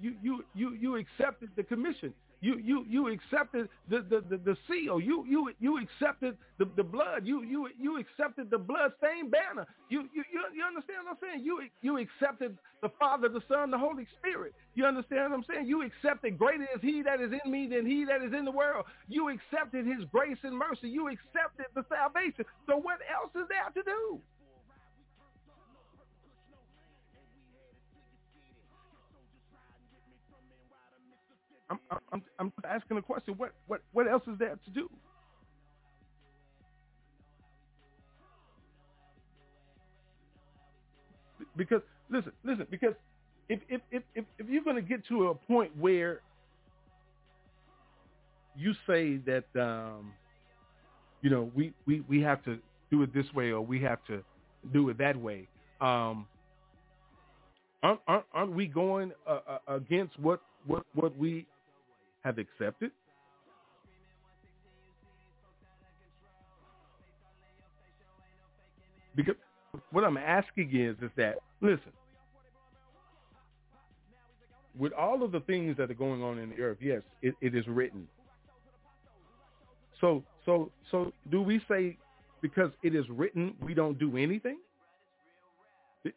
you 0.00 0.14
you 0.22 0.44
you 0.54 0.74
you 0.74 0.96
accepted 0.96 1.50
the 1.56 1.62
commission. 1.62 2.14
You 2.40 2.58
you 2.58 2.84
you 2.88 3.08
accepted 3.08 3.68
the 3.88 4.00
the, 4.00 4.22
the, 4.28 4.36
the 4.38 4.56
seal. 4.68 5.00
You 5.00 5.24
you 5.28 5.52
you 5.60 5.78
accepted 5.80 6.36
the, 6.58 6.66
the 6.76 6.82
blood. 6.82 7.24
You 7.24 7.42
you 7.44 7.68
you 7.78 7.98
accepted 7.98 8.50
the 8.50 8.58
blood 8.58 8.92
stained 8.98 9.30
banner. 9.30 9.66
You, 9.88 10.08
you 10.12 10.24
you 10.32 10.42
you 10.56 10.64
understand 10.64 11.00
what 11.04 11.12
I'm 11.12 11.18
saying? 11.22 11.44
You 11.44 11.62
you 11.82 11.98
accepted 11.98 12.58
the 12.82 12.90
Father, 12.98 13.28
the 13.28 13.42
Son, 13.48 13.70
the 13.70 13.78
Holy 13.78 14.06
Spirit. 14.18 14.54
You 14.74 14.86
understand 14.86 15.30
what 15.30 15.38
I'm 15.38 15.44
saying? 15.48 15.66
You 15.68 15.82
accepted 15.82 16.36
greater 16.36 16.64
is 16.64 16.82
He 16.82 17.02
that 17.02 17.20
is 17.20 17.30
in 17.44 17.50
me 17.50 17.68
than 17.68 17.86
He 17.86 18.04
that 18.06 18.22
is 18.22 18.32
in 18.32 18.44
the 18.44 18.50
world. 18.50 18.86
You 19.08 19.30
accepted 19.30 19.86
His 19.86 20.04
grace 20.10 20.38
and 20.42 20.56
mercy. 20.58 20.88
You 20.88 21.08
accepted 21.08 21.66
the 21.76 21.84
salvation. 21.88 22.44
So 22.66 22.76
what 22.76 22.98
else 23.06 23.30
is 23.36 23.48
there 23.48 23.70
to 23.72 23.82
do? 23.88 24.20
I'm, 31.90 32.00
I'm, 32.12 32.22
I'm 32.38 32.52
asking 32.68 32.96
a 32.98 33.02
question. 33.02 33.34
What, 33.36 33.52
what, 33.66 33.80
what 33.92 34.08
else 34.08 34.22
is 34.26 34.38
there 34.38 34.58
to 34.64 34.70
do? 34.72 34.88
Because 41.56 41.82
listen, 42.10 42.32
listen. 42.44 42.66
Because 42.70 42.94
if 43.48 43.60
if 43.68 43.80
if 43.90 44.02
if, 44.14 44.24
if 44.38 44.48
you're 44.48 44.64
going 44.64 44.76
to 44.76 44.82
get 44.82 45.06
to 45.08 45.28
a 45.28 45.34
point 45.34 45.76
where 45.78 46.20
you 48.56 48.72
say 48.86 49.18
that 49.18 49.44
um, 49.60 50.12
you 51.20 51.30
know 51.30 51.50
we, 51.54 51.72
we 51.86 52.00
we 52.08 52.20
have 52.22 52.42
to 52.44 52.58
do 52.90 53.02
it 53.02 53.12
this 53.12 53.26
way 53.34 53.50
or 53.50 53.60
we 53.60 53.80
have 53.82 53.98
to 54.06 54.22
do 54.72 54.88
it 54.90 54.98
that 54.98 55.16
way, 55.16 55.48
um, 55.80 56.26
aren't, 57.82 58.00
aren't, 58.06 58.24
aren't 58.32 58.52
we 58.52 58.66
going 58.66 59.12
uh, 59.26 59.40
uh, 59.48 59.74
against 59.74 60.18
what 60.18 60.40
what 60.66 60.84
what 60.94 61.16
we 61.18 61.46
have 62.24 62.38
accepted? 62.38 62.90
Because 69.14 69.34
what 69.90 70.04
I'm 70.04 70.16
asking 70.16 70.70
is, 70.74 70.96
is 71.02 71.10
that, 71.16 71.38
listen, 71.60 71.92
with 74.78 74.92
all 74.92 75.22
of 75.22 75.32
the 75.32 75.40
things 75.40 75.76
that 75.76 75.90
are 75.90 75.94
going 75.94 76.22
on 76.22 76.38
in 76.38 76.50
the 76.50 76.60
earth, 76.60 76.78
yes, 76.80 77.02
it, 77.20 77.34
it 77.40 77.54
is 77.54 77.66
written. 77.66 78.08
So, 80.00 80.24
so, 80.46 80.70
so 80.90 81.12
do 81.30 81.42
we 81.42 81.60
say 81.68 81.96
because 82.40 82.70
it 82.82 82.94
is 82.94 83.08
written, 83.08 83.54
we 83.60 83.74
don't 83.74 83.98
do 83.98 84.16
anything? 84.16 84.58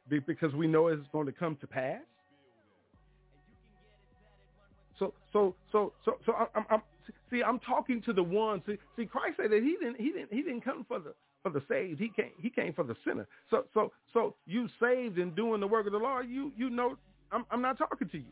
Be- 0.09 0.19
because 0.19 0.53
we 0.53 0.67
know 0.67 0.87
it's 0.87 1.07
going 1.11 1.27
to 1.27 1.31
come 1.31 1.57
to 1.61 1.67
pass? 1.67 2.01
So 4.99 5.13
so 5.33 5.55
so 5.71 5.93
so 6.05 6.17
so 6.25 6.33
I'm, 6.55 6.65
I'm 6.69 6.81
see 7.31 7.43
I'm 7.43 7.59
talking 7.59 8.01
to 8.03 8.13
the 8.13 8.23
ones. 8.23 8.63
See, 8.65 8.77
see 8.97 9.05
Christ 9.05 9.37
said 9.41 9.51
that 9.51 9.61
he 9.63 9.77
didn't 9.79 9.99
he 9.99 10.11
didn't 10.11 10.31
he 10.31 10.41
didn't 10.41 10.61
come 10.61 10.85
for 10.87 10.99
the 10.99 11.13
for 11.43 11.51
the 11.51 11.61
saved. 11.69 11.99
He 11.99 12.09
came 12.09 12.31
he 12.41 12.49
came 12.49 12.73
for 12.73 12.83
the 12.83 12.95
sinner. 13.05 13.27
So 13.49 13.65
so 13.73 13.91
so 14.13 14.35
you 14.47 14.67
saved 14.79 15.17
and 15.17 15.35
doing 15.35 15.59
the 15.61 15.67
work 15.67 15.85
of 15.85 15.91
the 15.91 15.99
Lord. 15.99 16.29
You 16.29 16.51
you 16.57 16.69
know 16.69 16.97
I'm 17.31 17.45
I'm 17.51 17.61
not 17.61 17.77
talking 17.77 18.09
to 18.09 18.17
you. 18.17 18.31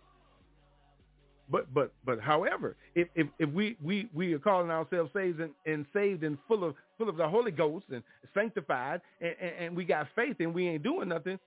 But 1.52 1.74
but 1.74 1.92
but 2.06 2.20
however, 2.22 2.78
if 2.96 3.10
if, 3.16 3.28
if 3.38 3.50
we, 3.50 3.76
we 3.84 4.08
we 4.14 4.34
are 4.34 4.40
calling 4.40 4.72
ourselves 4.72 5.12
saved 5.14 5.42
and, 5.42 5.52
and 5.66 5.86
saved 5.94 6.24
and 6.24 6.38
full 6.48 6.64
of 6.64 6.76
full 6.98 7.10
of 7.10 7.18
the 7.18 7.28
Holy 7.28 7.52
Ghost 7.52 7.86
and 7.92 8.02
sanctified 8.34 9.02
and, 9.20 9.36
and, 9.42 9.52
and 9.60 9.76
we 9.76 9.84
got 9.84 10.08
faith 10.16 10.38
and 10.40 10.54
we 10.54 10.68
ain't 10.70 10.84
doing 10.84 11.10
nothing, 11.10 11.38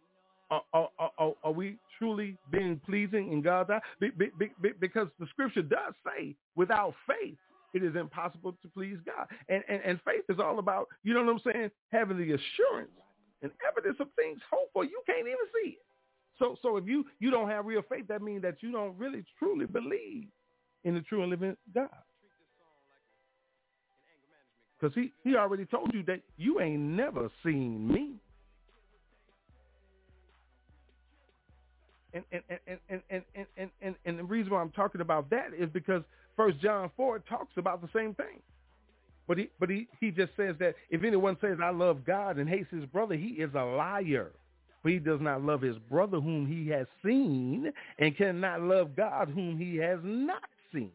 are, 0.50 0.62
are, 1.18 1.35
are, 1.42 1.52
we 1.52 1.76
truly 1.98 2.37
being 2.50 2.80
pleasing 2.87 3.32
in 3.32 3.42
God's 3.42 3.70
eye? 3.70 3.80
Be, 4.00 4.11
be, 4.11 4.30
be, 4.38 4.70
because 4.80 5.09
the 5.18 5.26
scripture 5.30 5.62
does 5.62 5.94
say 6.04 6.37
without 6.54 6.94
faith, 7.06 7.37
it 7.74 7.82
is 7.82 7.96
impossible 7.96 8.56
to 8.62 8.68
please 8.68 8.96
God. 9.04 9.26
And, 9.48 9.62
and, 9.68 9.82
and 9.85 10.00
faith 10.04 10.24
is 10.28 10.38
all 10.38 10.59
about, 10.59 10.88
you 11.02 11.14
know 11.14 11.24
what 11.24 11.32
I'm 11.32 11.52
saying, 11.52 11.70
having 11.90 12.16
the 12.16 12.24
assurance 12.24 12.90
and 13.42 13.50
evidence 13.68 13.96
of 14.00 14.09
things 14.16 14.38
hoped 14.50 14.72
for. 14.72 14.85
You 14.85 15.02
can't 15.06 15.26
even 15.26 15.37
see 15.62 15.70
it. 15.70 15.78
So, 16.38 16.56
so 16.62 16.76
if 16.76 16.87
you, 16.87 17.04
you 17.18 17.30
don't 17.30 17.48
have 17.48 17.66
real 17.66 17.82
faith, 17.88 18.06
that 18.09 18.22
means 18.22 18.42
that 18.42 18.56
you 18.61 18.70
don't 18.70 18.96
really 18.96 19.24
truly 19.38 19.66
believe 19.66 20.28
in 20.85 20.94
the 20.94 21.00
true 21.00 21.22
and 21.22 21.30
living 21.30 21.56
God. 21.74 21.88
Because 24.78 24.94
he, 24.94 25.11
he 25.24 25.37
already 25.37 25.64
told 25.64 25.92
you 25.94 26.02
that 26.04 26.20
you 26.37 26.61
ain't 26.61 26.80
never 26.80 27.30
seen 27.42 27.90
me. 27.90 28.20
And 32.33 32.42
and 32.48 32.59
and 32.88 33.00
and 33.57 33.70
and 33.83 33.94
and, 34.05 34.18
the 34.18 34.24
reason 34.24 34.52
why 34.52 34.61
I'm 34.61 34.70
talking 34.70 35.00
about 35.00 35.31
that 35.31 35.48
is 35.57 35.68
because 35.70 36.02
First 36.37 36.61
John 36.61 36.90
four 36.96 37.18
talks 37.20 37.57
about 37.57 37.81
the 37.83 37.88
same 37.94 38.14
thing. 38.14 38.40
But 39.26 39.38
he 39.38 39.50
but 39.59 39.70
he, 39.70 39.88
he 40.00 40.11
just 40.11 40.33
says 40.37 40.55
that 40.61 40.74
if 40.90 41.02
anyone 41.02 41.37
says 41.40 41.59
I 41.62 41.70
love 41.70 42.05
God 42.05 42.38
and 42.38 42.48
hates 42.48 42.70
his 42.70 42.85
brother, 42.87 43.14
he 43.14 43.29
is 43.29 43.50
a 43.55 43.64
liar. 43.64 44.31
For 44.83 44.90
he 44.90 44.98
does 44.98 45.20
not 45.20 45.42
love 45.42 45.62
his 45.62 45.79
brother 45.90 46.20
whom 46.20 46.46
he 46.46 46.68
has 46.70 46.87
seen 47.05 47.72
and 47.98 48.16
cannot 48.16 48.62
love 48.62 48.94
God 48.94 49.29
whom 49.29 49.59
he 49.59 49.76
has 49.79 49.98
not 50.02 50.44
seen. 50.72 50.92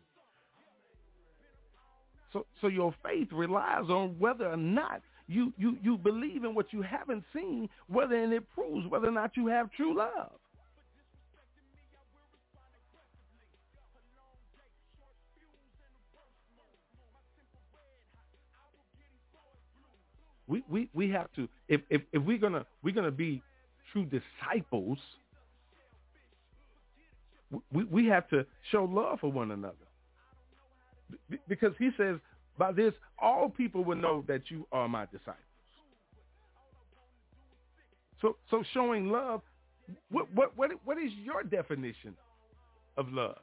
So 2.32 2.46
so 2.62 2.68
your 2.68 2.94
faith 3.04 3.28
relies 3.32 3.90
on 3.90 4.16
whether 4.18 4.48
or 4.48 4.58
not 4.58 5.02
you, 5.32 5.54
you, 5.58 5.78
you 5.82 5.98
believe 5.98 6.44
in 6.44 6.54
what 6.54 6.74
you 6.74 6.82
haven't 6.82 7.24
seen, 7.34 7.70
whether 7.88 8.16
and 8.16 8.34
it 8.34 8.44
proves 8.54 8.86
whether 8.88 9.08
or 9.08 9.12
not 9.12 9.38
you 9.38 9.48
have 9.48 9.72
true 9.72 9.98
love. 9.98 10.32
We, 20.52 20.64
we, 20.70 20.90
we 20.94 21.10
have 21.10 21.32
to 21.38 21.48
if, 21.70 21.80
if, 21.90 22.02
if 22.12 22.22
we're 22.22 22.38
gonna 22.38 22.66
we're 22.84 22.94
gonna 22.94 23.10
be 23.10 23.42
true 23.94 24.06
disciples, 24.06 24.98
we, 27.72 27.86
we 27.86 28.06
have 28.08 28.28
to 28.30 28.46
show 28.70 28.84
love 28.84 29.22
for 29.22 29.32
one 29.32 29.52
another. 29.52 29.76
Because 31.48 31.74
he 31.80 31.90
says, 31.98 32.18
by 32.58 32.74
this 32.74 32.94
all 33.18 33.50
people 33.50 33.84
will 33.86 33.96
know 33.96 34.26
that 34.28 34.42
you 34.50 34.68
are 34.74 34.90
my 34.90 35.06
disciples. 35.06 35.38
So 38.22 38.36
so 38.50 38.62
showing 38.74 39.10
love, 39.10 39.42
what 40.10 40.28
what 40.34 40.58
what 40.58 40.72
what 40.84 40.98
is 40.98 41.12
your 41.14 41.44
definition 41.44 42.14
of 42.98 43.08
love? 43.10 43.38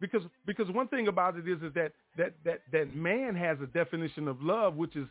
Because 0.00 0.22
because 0.46 0.70
one 0.70 0.88
thing 0.88 1.08
about 1.08 1.36
it 1.36 1.48
is 1.48 1.62
is 1.62 1.72
that 1.74 1.92
that 2.16 2.34
that 2.44 2.60
that 2.72 2.94
man 2.94 3.34
has 3.34 3.58
a 3.60 3.66
definition 3.66 4.28
of 4.28 4.40
love 4.40 4.76
which 4.76 4.96
is 4.96 5.06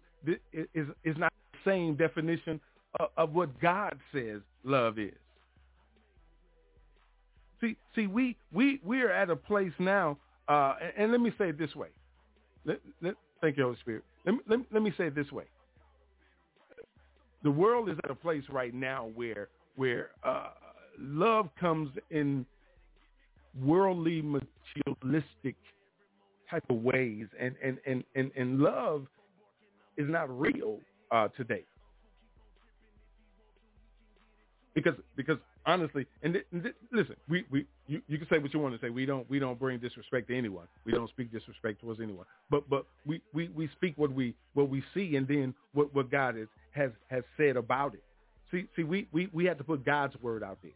is 0.54 0.88
is 1.04 1.16
not 1.18 1.32
the 1.54 1.70
same 1.70 1.96
definition 1.96 2.60
of, 3.00 3.10
of 3.18 3.34
what 3.34 3.60
God 3.60 3.98
says 4.12 4.42
love 4.64 4.98
is. 4.98 5.14
See 7.62 7.78
see 7.96 8.08
we 8.08 8.36
we 8.52 8.80
we 8.84 9.02
are 9.02 9.12
at 9.12 9.30
a 9.30 9.36
place 9.36 9.74
now 9.80 10.18
uh, 10.48 10.76
and, 10.82 10.94
and, 10.98 11.12
let 11.12 11.22
me 11.22 11.32
say 11.38 11.50
it 11.50 11.58
this 11.58 11.76
way. 11.76 11.88
Let, 12.66 12.80
let, 13.02 13.16
thank 13.42 13.58
you 13.58 13.64
Holy 13.64 13.78
Spirit. 13.80 14.04
Let 14.26 14.36
me, 14.36 14.40
let, 14.48 14.60
let 14.72 14.84
me 14.84 14.94
say 14.96 15.08
it 15.08 15.16
this 15.16 15.32
way. 15.32 15.46
The 17.44 17.50
world 17.50 17.90
is 17.90 17.98
at 18.04 18.12
a 18.12 18.16
place 18.16 18.44
right 18.50 18.74
now 18.74 19.10
where 19.16 19.50
where 19.76 20.12
uh, 20.24 20.50
love 21.00 21.50
comes 21.60 21.92
in 22.10 22.46
worldly, 23.62 24.22
materialistic 24.22 25.56
type 26.50 26.64
of 26.70 26.78
ways, 26.78 27.26
and 27.40 27.56
and 27.64 27.78
and 27.86 28.04
and, 28.16 28.32
and 28.36 28.60
love 28.60 29.08
is 29.98 30.10
not 30.10 30.30
real 30.40 30.80
uh, 31.12 31.28
today. 31.30 31.64
Because 34.74 34.96
because 35.16 35.38
honestly, 35.66 36.06
and, 36.22 36.34
th- 36.34 36.46
and 36.52 36.64
th- 36.64 36.76
listen, 36.92 37.16
we, 37.30 37.46
we 37.50 37.66
you, 37.88 38.02
you 38.08 38.18
can 38.18 38.28
say 38.30 38.40
what 38.40 38.54
you 38.54 38.60
want 38.60 38.80
to 38.80 38.86
say. 38.86 38.90
We 38.90 39.06
don't 39.06 39.28
we 39.30 39.40
don't 39.40 39.58
bring 39.58 39.80
disrespect 39.80 40.28
to 40.28 40.38
anyone. 40.38 40.68
We 40.86 40.92
don't 40.92 41.10
speak 41.10 41.32
disrespect 41.32 41.80
towards 41.80 42.02
anyone. 42.02 42.26
But 42.50 42.70
but 42.70 42.86
we, 43.06 43.22
we, 43.34 43.48
we 43.50 43.70
speak 43.70 43.94
what 43.96 44.12
we 44.12 44.36
what 44.54 44.70
we 44.70 44.84
see, 44.94 45.16
and 45.16 45.28
then 45.28 45.54
what, 45.74 45.94
what 45.96 46.12
God 46.12 46.38
is, 46.38 46.48
has 46.72 46.92
has 47.10 47.24
said 47.38 47.56
about 47.56 47.94
it. 47.94 48.04
See 48.52 48.66
see 48.76 48.84
we, 48.84 49.08
we, 49.14 49.30
we 49.32 49.46
have 49.46 49.58
to 49.60 49.64
put 49.64 49.86
God's 49.86 50.16
word 50.22 50.44
out 50.44 50.58
there. 50.62 50.72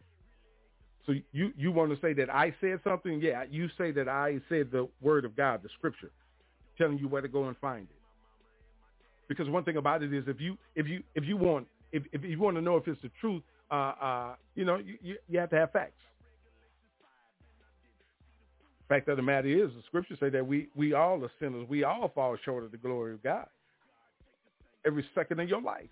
So 1.10 1.16
you, 1.32 1.52
you 1.58 1.72
want 1.72 1.90
to 1.90 2.00
say 2.06 2.14
that 2.14 2.30
I 2.30 2.54
said 2.62 2.82
something? 2.84 3.20
Yeah, 3.20 3.44
you 3.50 3.68
say 3.80 3.92
that 3.94 4.08
I 4.08 4.40
said 4.48 4.70
the 4.72 4.88
word 5.02 5.26
of 5.26 5.36
God, 5.36 5.64
the 5.64 5.70
scripture, 5.76 6.12
telling 6.78 7.00
you 7.00 7.08
where 7.08 7.24
to 7.24 7.28
go 7.28 7.46
and 7.46 7.58
find 7.58 7.88
it. 7.90 7.96
Because 9.28 9.50
one 9.50 9.64
thing 9.64 9.78
about 9.78 10.04
it 10.04 10.14
is 10.14 10.26
if 10.28 10.40
you 10.40 10.56
if 10.76 10.88
you 10.88 11.02
if 11.16 11.24
you 11.26 11.36
want 11.36 11.68
if, 11.92 12.04
if 12.14 12.24
you 12.24 12.38
want 12.38 12.58
to 12.58 12.62
know 12.62 12.78
if 12.78 12.88
it's 12.88 13.02
the 13.02 13.10
truth, 13.20 13.42
uh, 13.72 13.94
uh, 14.00 14.36
you 14.54 14.66
know, 14.66 14.78
you, 14.78 15.00
you, 15.02 15.16
you 15.28 15.40
have 15.40 15.50
to 15.50 15.56
have 15.56 15.72
facts. 15.72 15.94
Fact 18.88 19.10
of 19.10 19.18
the 19.18 19.24
matter 19.24 19.48
is, 19.48 19.72
the 19.72 19.82
scriptures 19.88 20.20
say 20.20 20.30
that 20.30 20.46
we 20.46 20.68
we 20.76 20.94
all 20.94 21.24
are 21.24 21.32
sinners. 21.40 21.66
We 21.68 21.86
all 21.86 22.12
fall 22.14 22.38
short 22.46 22.64
of 22.64 22.70
the 22.70 22.78
glory 22.78 23.16
of 23.16 23.24
God. 23.24 23.48
Every 24.86 25.04
second 25.16 25.40
of 25.40 25.50
your 25.50 25.62
life. 25.62 25.90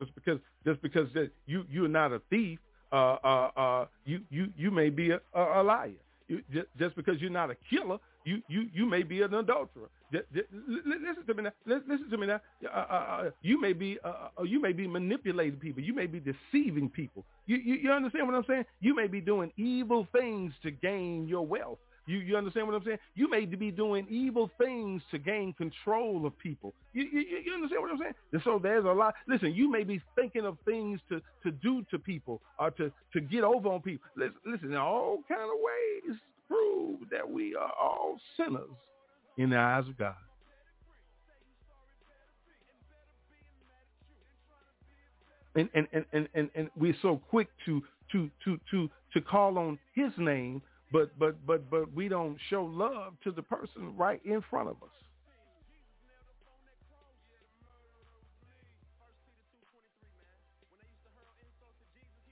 Just 0.00 0.14
because 0.14 0.38
just 0.64 0.82
because 0.82 1.08
you 1.46 1.64
you're 1.70 1.88
not 1.88 2.12
a 2.12 2.20
thief, 2.30 2.58
uh, 2.92 3.16
uh, 3.22 3.50
uh, 3.56 3.86
you 4.04 4.20
you 4.30 4.48
you 4.56 4.70
may 4.70 4.88
be 4.88 5.10
a, 5.10 5.20
a, 5.34 5.60
a 5.60 5.62
liar. 5.62 5.92
You, 6.28 6.42
just, 6.52 6.68
just 6.78 6.96
because 6.96 7.20
you're 7.20 7.30
not 7.30 7.50
a 7.50 7.56
killer, 7.68 7.98
you 8.24 8.40
you 8.48 8.68
you 8.72 8.86
may 8.86 9.02
be 9.02 9.20
an 9.22 9.34
adulterer. 9.34 9.88
Just, 10.12 10.24
just, 10.32 10.46
listen 10.86 11.26
to 11.26 11.34
me 11.34 11.42
now. 11.44 11.52
Listen 11.66 12.10
to 12.10 12.16
me 12.16 12.26
now. 12.26 12.40
Uh, 12.64 12.68
uh, 12.68 12.92
uh, 12.92 13.30
you 13.42 13.60
may 13.60 13.72
be 13.72 13.98
uh, 14.04 14.28
uh, 14.38 14.42
you 14.42 14.60
may 14.60 14.72
be 14.72 14.86
manipulating 14.86 15.58
people. 15.58 15.82
You 15.82 15.94
may 15.94 16.06
be 16.06 16.20
deceiving 16.20 16.88
people. 16.88 17.24
You, 17.46 17.58
you 17.58 17.74
you 17.74 17.90
understand 17.90 18.26
what 18.26 18.36
I'm 18.36 18.44
saying? 18.48 18.64
You 18.80 18.94
may 18.94 19.06
be 19.06 19.20
doing 19.20 19.52
evil 19.56 20.06
things 20.12 20.52
to 20.62 20.70
gain 20.70 21.28
your 21.28 21.46
wealth. 21.46 21.78
You 22.10 22.18
you 22.18 22.36
understand 22.36 22.66
what 22.66 22.74
I'm 22.74 22.84
saying? 22.84 22.98
You 23.14 23.30
may 23.30 23.44
be 23.44 23.70
doing 23.70 24.04
evil 24.10 24.50
things 24.58 25.00
to 25.12 25.18
gain 25.18 25.52
control 25.52 26.26
of 26.26 26.36
people. 26.38 26.74
You 26.92 27.04
you, 27.04 27.20
you 27.44 27.54
understand 27.54 27.82
what 27.82 27.92
I'm 27.92 27.98
saying? 27.98 28.14
And 28.32 28.42
so 28.42 28.58
there's 28.60 28.84
a 28.84 28.88
lot. 28.88 29.14
Listen, 29.28 29.54
you 29.54 29.70
may 29.70 29.84
be 29.84 30.00
thinking 30.16 30.44
of 30.44 30.58
things 30.64 30.98
to, 31.08 31.20
to 31.44 31.52
do 31.52 31.84
to 31.92 32.00
people 32.00 32.40
or 32.58 32.72
to, 32.72 32.90
to 33.12 33.20
get 33.20 33.44
over 33.44 33.68
on 33.68 33.80
people. 33.80 34.08
Listen, 34.16 34.34
listen, 34.44 34.74
all 34.74 35.18
kind 35.28 35.42
of 35.42 35.56
ways 35.62 36.18
prove 36.48 36.98
that 37.12 37.30
we 37.30 37.54
are 37.54 37.72
all 37.80 38.18
sinners 38.36 38.68
in 39.38 39.50
the 39.50 39.58
eyes 39.58 39.86
of 39.86 39.96
God. 39.96 40.14
And 45.54 45.68
and, 45.74 45.86
and, 45.92 46.04
and, 46.12 46.28
and, 46.34 46.50
and 46.56 46.70
we're 46.76 46.96
so 47.02 47.20
quick 47.30 47.48
to 47.66 47.80
to 48.10 48.28
to 48.44 48.58
to 48.72 48.90
to 49.12 49.20
call 49.20 49.58
on 49.58 49.78
his 49.94 50.10
name 50.18 50.60
but 50.92 51.16
but 51.18 51.46
but 51.46 51.70
but 51.70 51.92
we 51.94 52.08
don't 52.08 52.36
show 52.48 52.64
love 52.64 53.14
to 53.24 53.30
the 53.30 53.42
person 53.42 53.96
right 53.96 54.20
in 54.24 54.42
front 54.50 54.68
of 54.68 54.76
us. 54.82 54.88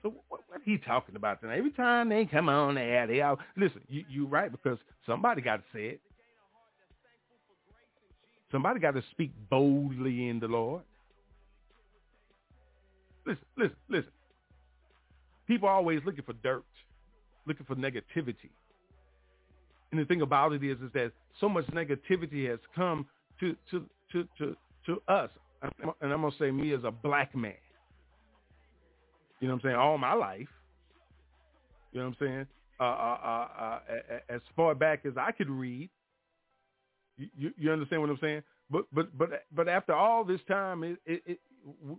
So 0.03 0.15
what, 0.29 0.41
what 0.49 0.61
he 0.65 0.79
talking 0.79 1.17
about 1.17 1.41
tonight? 1.41 1.59
Every 1.59 1.73
time 1.73 2.09
they 2.09 2.25
come 2.25 2.49
on 2.49 2.77
there, 2.77 3.07
they 3.07 3.21
out. 3.21 3.39
Listen, 3.57 3.81
you 3.89 4.05
you 4.09 4.27
right 4.27 4.51
because 4.51 4.79
somebody 5.07 5.43
got 5.43 5.57
to 5.57 5.65
say 5.73 5.87
it. 5.87 6.01
Somebody 8.51 8.81
got 8.81 8.95
to 8.95 9.03
speak 9.11 9.33
boldly 9.51 10.29
in 10.29 10.41
the 10.41 10.49
Lord. 10.49 10.83
Listen, 13.27 13.45
listen, 13.57 13.77
listen. 13.91 14.13
People 15.47 15.69
always 15.69 16.01
looking 16.05 16.25
for 16.25 16.33
dirt 16.33 16.65
looking 17.49 17.67
for 17.67 17.75
negativity. 17.75 18.51
And 19.91 20.01
the 20.01 20.05
thing 20.05 20.23
about 20.23 20.53
it 20.53 20.63
is, 20.63 20.79
is 20.81 20.93
that 20.93 21.13
so 21.41 21.49
much 21.49 21.67
negativity 21.69 22.49
has 22.49 22.59
come 22.77 23.07
to 23.41 23.57
to 23.71 23.85
to 24.13 24.29
to, 24.39 24.57
to 24.87 25.03
us, 25.09 25.31
and 25.63 26.13
I'm 26.13 26.21
gonna 26.21 26.31
say 26.39 26.51
me 26.51 26.75
as 26.75 26.85
a 26.85 26.91
black 26.91 27.35
man. 27.35 27.55
You 29.41 29.49
know 29.49 29.55
what 29.55 29.65
I'm 29.65 29.69
saying? 29.71 29.77
All 29.77 29.99
my 29.99 30.15
life. 30.15 30.49
You 31.93 32.01
know 32.01 32.09
what 32.09 32.17
I'm 32.21 32.27
saying? 32.27 32.47
Uh, 32.81 32.83
uh, 32.83 33.49
uh, 33.59 33.59
uh 33.61 34.19
as 34.29 34.41
far 34.55 34.75
back 34.75 35.05
as 35.07 35.15
I 35.17 35.33
could 35.33 35.51
read. 35.51 35.89
You, 37.37 37.51
you, 37.57 37.73
understand 37.73 38.01
what 38.01 38.11
I'm 38.11 38.19
saying? 38.21 38.43
But 38.71 38.85
but 38.93 39.17
but 39.17 39.45
but 39.53 39.69
after 39.69 39.93
all 39.93 40.23
this 40.23 40.41
time, 40.47 40.85
it, 40.85 40.99
it, 41.05 41.23
it, 41.27 41.41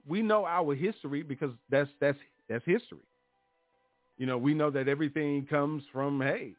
we 0.08 0.22
know 0.22 0.46
our 0.46 0.76
history 0.76 1.24
because 1.24 1.52
that's 1.70 1.90
that's 2.00 2.18
that's 2.48 2.64
history. 2.66 3.00
You 4.20 4.26
know, 4.26 4.38
we 4.38 4.54
know 4.54 4.70
that 4.70 4.90
everything 4.90 5.48
comes 5.50 5.82
from 5.94 6.22
hey, 6.22 6.54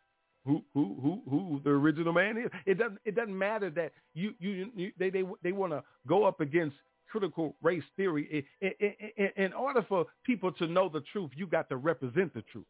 who 0.47 0.65
who 0.73 0.97
who 1.03 1.23
who 1.29 1.61
the 1.63 1.71
original 1.71 2.15
man 2.15 2.39
is. 2.39 2.51
It 2.65 2.79
doesn't 2.79 2.99
it 3.05 3.15
doesn't 3.15 3.37
matter 3.37 3.69
that 3.71 3.93
you 4.15 4.33
you, 4.41 4.71
you 4.75 4.93
they 4.99 5.11
they 5.11 5.25
they 5.43 5.53
want 5.53 5.75
to 5.75 5.85
go 6.09 6.25
up 6.25 6.41
against 6.41 6.75
critical 7.07 7.57
race 7.63 7.85
theory. 7.97 8.47
In, 8.63 8.71
in, 8.81 8.95
in, 9.17 9.45
in 9.45 9.53
order 9.53 9.85
for 9.87 10.07
people 10.25 10.51
to 10.53 10.67
know 10.67 10.89
the 10.89 11.03
truth, 11.13 11.31
you 11.37 11.47
got 11.47 11.69
to 11.69 11.77
represent 11.77 12.33
the 12.33 12.43
truth. 12.51 12.65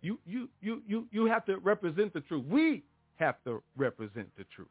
You 0.00 0.18
you 0.26 0.48
you 0.60 0.82
you 0.88 1.06
you 1.12 1.26
have 1.26 1.44
to 1.46 1.58
represent 1.58 2.12
the 2.14 2.20
truth. 2.22 2.44
We 2.46 2.82
have 3.16 3.36
to 3.44 3.62
represent 3.76 4.28
the 4.36 4.44
truth. 4.54 4.68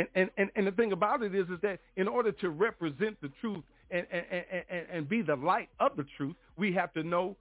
And, 0.00 0.08
and, 0.14 0.30
and, 0.38 0.50
and 0.56 0.66
the 0.66 0.72
thing 0.72 0.92
about 0.92 1.22
it 1.22 1.34
is, 1.34 1.46
is 1.50 1.60
that 1.60 1.78
in 1.96 2.08
order 2.08 2.32
to 2.32 2.48
represent 2.48 3.20
the 3.20 3.30
truth 3.40 3.62
and, 3.90 4.06
and, 4.10 4.24
and, 4.70 4.86
and 4.90 5.08
be 5.08 5.20
the 5.20 5.36
light 5.36 5.68
of 5.78 5.94
the 5.96 6.06
truth, 6.16 6.34
we 6.56 6.72
have 6.72 6.90
to 6.94 7.02
know 7.02 7.36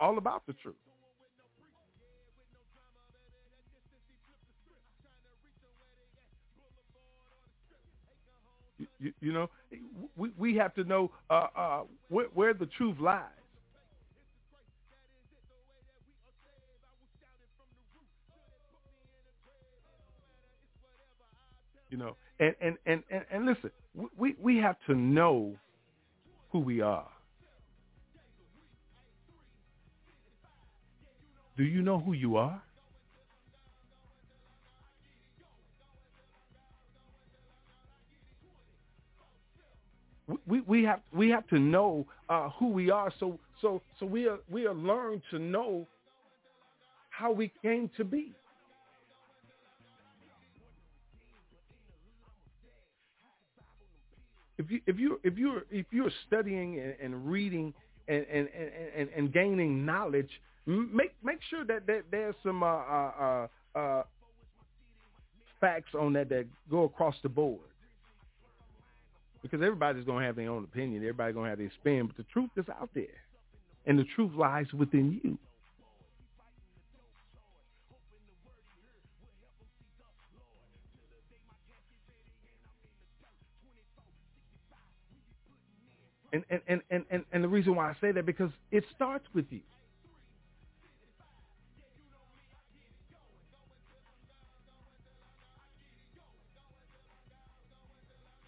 all 0.00 0.18
about 0.18 0.42
the 0.48 0.52
truth. 0.54 0.74
You, 8.98 9.12
you, 9.20 9.32
know, 9.32 9.48
we, 10.16 10.30
we 10.36 10.56
have 10.56 10.74
to 10.74 10.82
know 10.82 11.12
uh, 11.30 11.46
uh, 11.56 11.80
where, 12.08 12.26
where 12.34 12.52
the 12.52 12.66
truth 12.66 12.96
lies. 12.98 13.22
You 21.90 21.98
know, 21.98 22.16
and 22.40 22.54
and 22.60 22.76
and 22.86 23.02
and, 23.10 23.24
and 23.30 23.46
listen, 23.46 23.70
we 24.18 24.36
we 24.40 24.58
have 24.58 24.76
to 24.86 24.94
know 24.94 25.56
who 26.50 26.60
we 26.60 26.80
are. 26.80 27.08
Do 31.56 31.64
you 31.64 31.82
know 31.82 31.98
who 31.98 32.12
you 32.12 32.36
are? 32.36 32.62
We, 40.46 40.60
we 40.62 40.84
have 40.84 41.00
we 41.12 41.30
have 41.30 41.46
to 41.48 41.58
know 41.58 42.06
uh, 42.28 42.50
who 42.58 42.70
we 42.70 42.90
are 42.90 43.12
so 43.20 43.38
so 43.62 43.80
so 44.00 44.06
we 44.06 44.26
are 44.28 44.38
we 44.50 44.66
are 44.66 44.74
learn 44.74 45.22
to 45.30 45.38
know 45.38 45.86
how 47.10 47.32
we 47.32 47.52
came 47.62 47.90
to 47.96 48.04
be. 48.04 48.34
If 54.58 54.70
you 54.70 54.80
if 54.86 54.98
you 54.98 55.20
if 55.22 55.36
you're 55.36 55.62
if 55.70 55.86
you're 55.90 56.10
studying 56.26 56.80
and, 56.80 56.94
and 57.02 57.30
reading 57.30 57.74
and, 58.08 58.26
and, 58.32 58.48
and, 58.96 59.08
and 59.16 59.32
gaining 59.32 59.84
knowledge, 59.84 60.30
make 60.66 61.14
make 61.22 61.38
sure 61.50 61.64
that, 61.64 61.86
that 61.86 62.04
there's 62.10 62.34
some 62.42 62.62
uh, 62.62 62.66
uh, 62.66 63.12
uh, 63.74 63.78
uh, 63.78 64.02
facts 65.60 65.94
on 65.98 66.12
that 66.14 66.28
that 66.28 66.46
go 66.70 66.84
across 66.84 67.14
the 67.22 67.28
board. 67.28 67.60
Because 69.42 69.62
everybody's 69.62 70.04
to 70.20 70.26
have 70.26 70.36
their 70.36 70.50
own 70.50 70.64
opinion. 70.64 71.02
Everybody's 71.02 71.34
to 71.44 71.50
have 71.50 71.58
their 71.58 71.72
spin, 71.80 72.06
but 72.06 72.16
the 72.16 72.24
truth 72.32 72.50
is 72.56 72.64
out 72.80 72.90
there. 72.94 73.04
And 73.86 73.96
the 73.98 74.06
truth 74.16 74.32
lies 74.34 74.66
within 74.76 75.20
you. 75.22 75.38
And, 86.50 86.60
and, 86.68 86.82
and, 86.90 87.04
and, 87.10 87.24
and 87.32 87.44
the 87.44 87.48
reason 87.48 87.74
why 87.76 87.90
I 87.90 87.94
say 88.00 88.12
that 88.12 88.26
because 88.26 88.50
it 88.70 88.84
starts 88.94 89.24
with 89.34 89.46
you. 89.50 89.60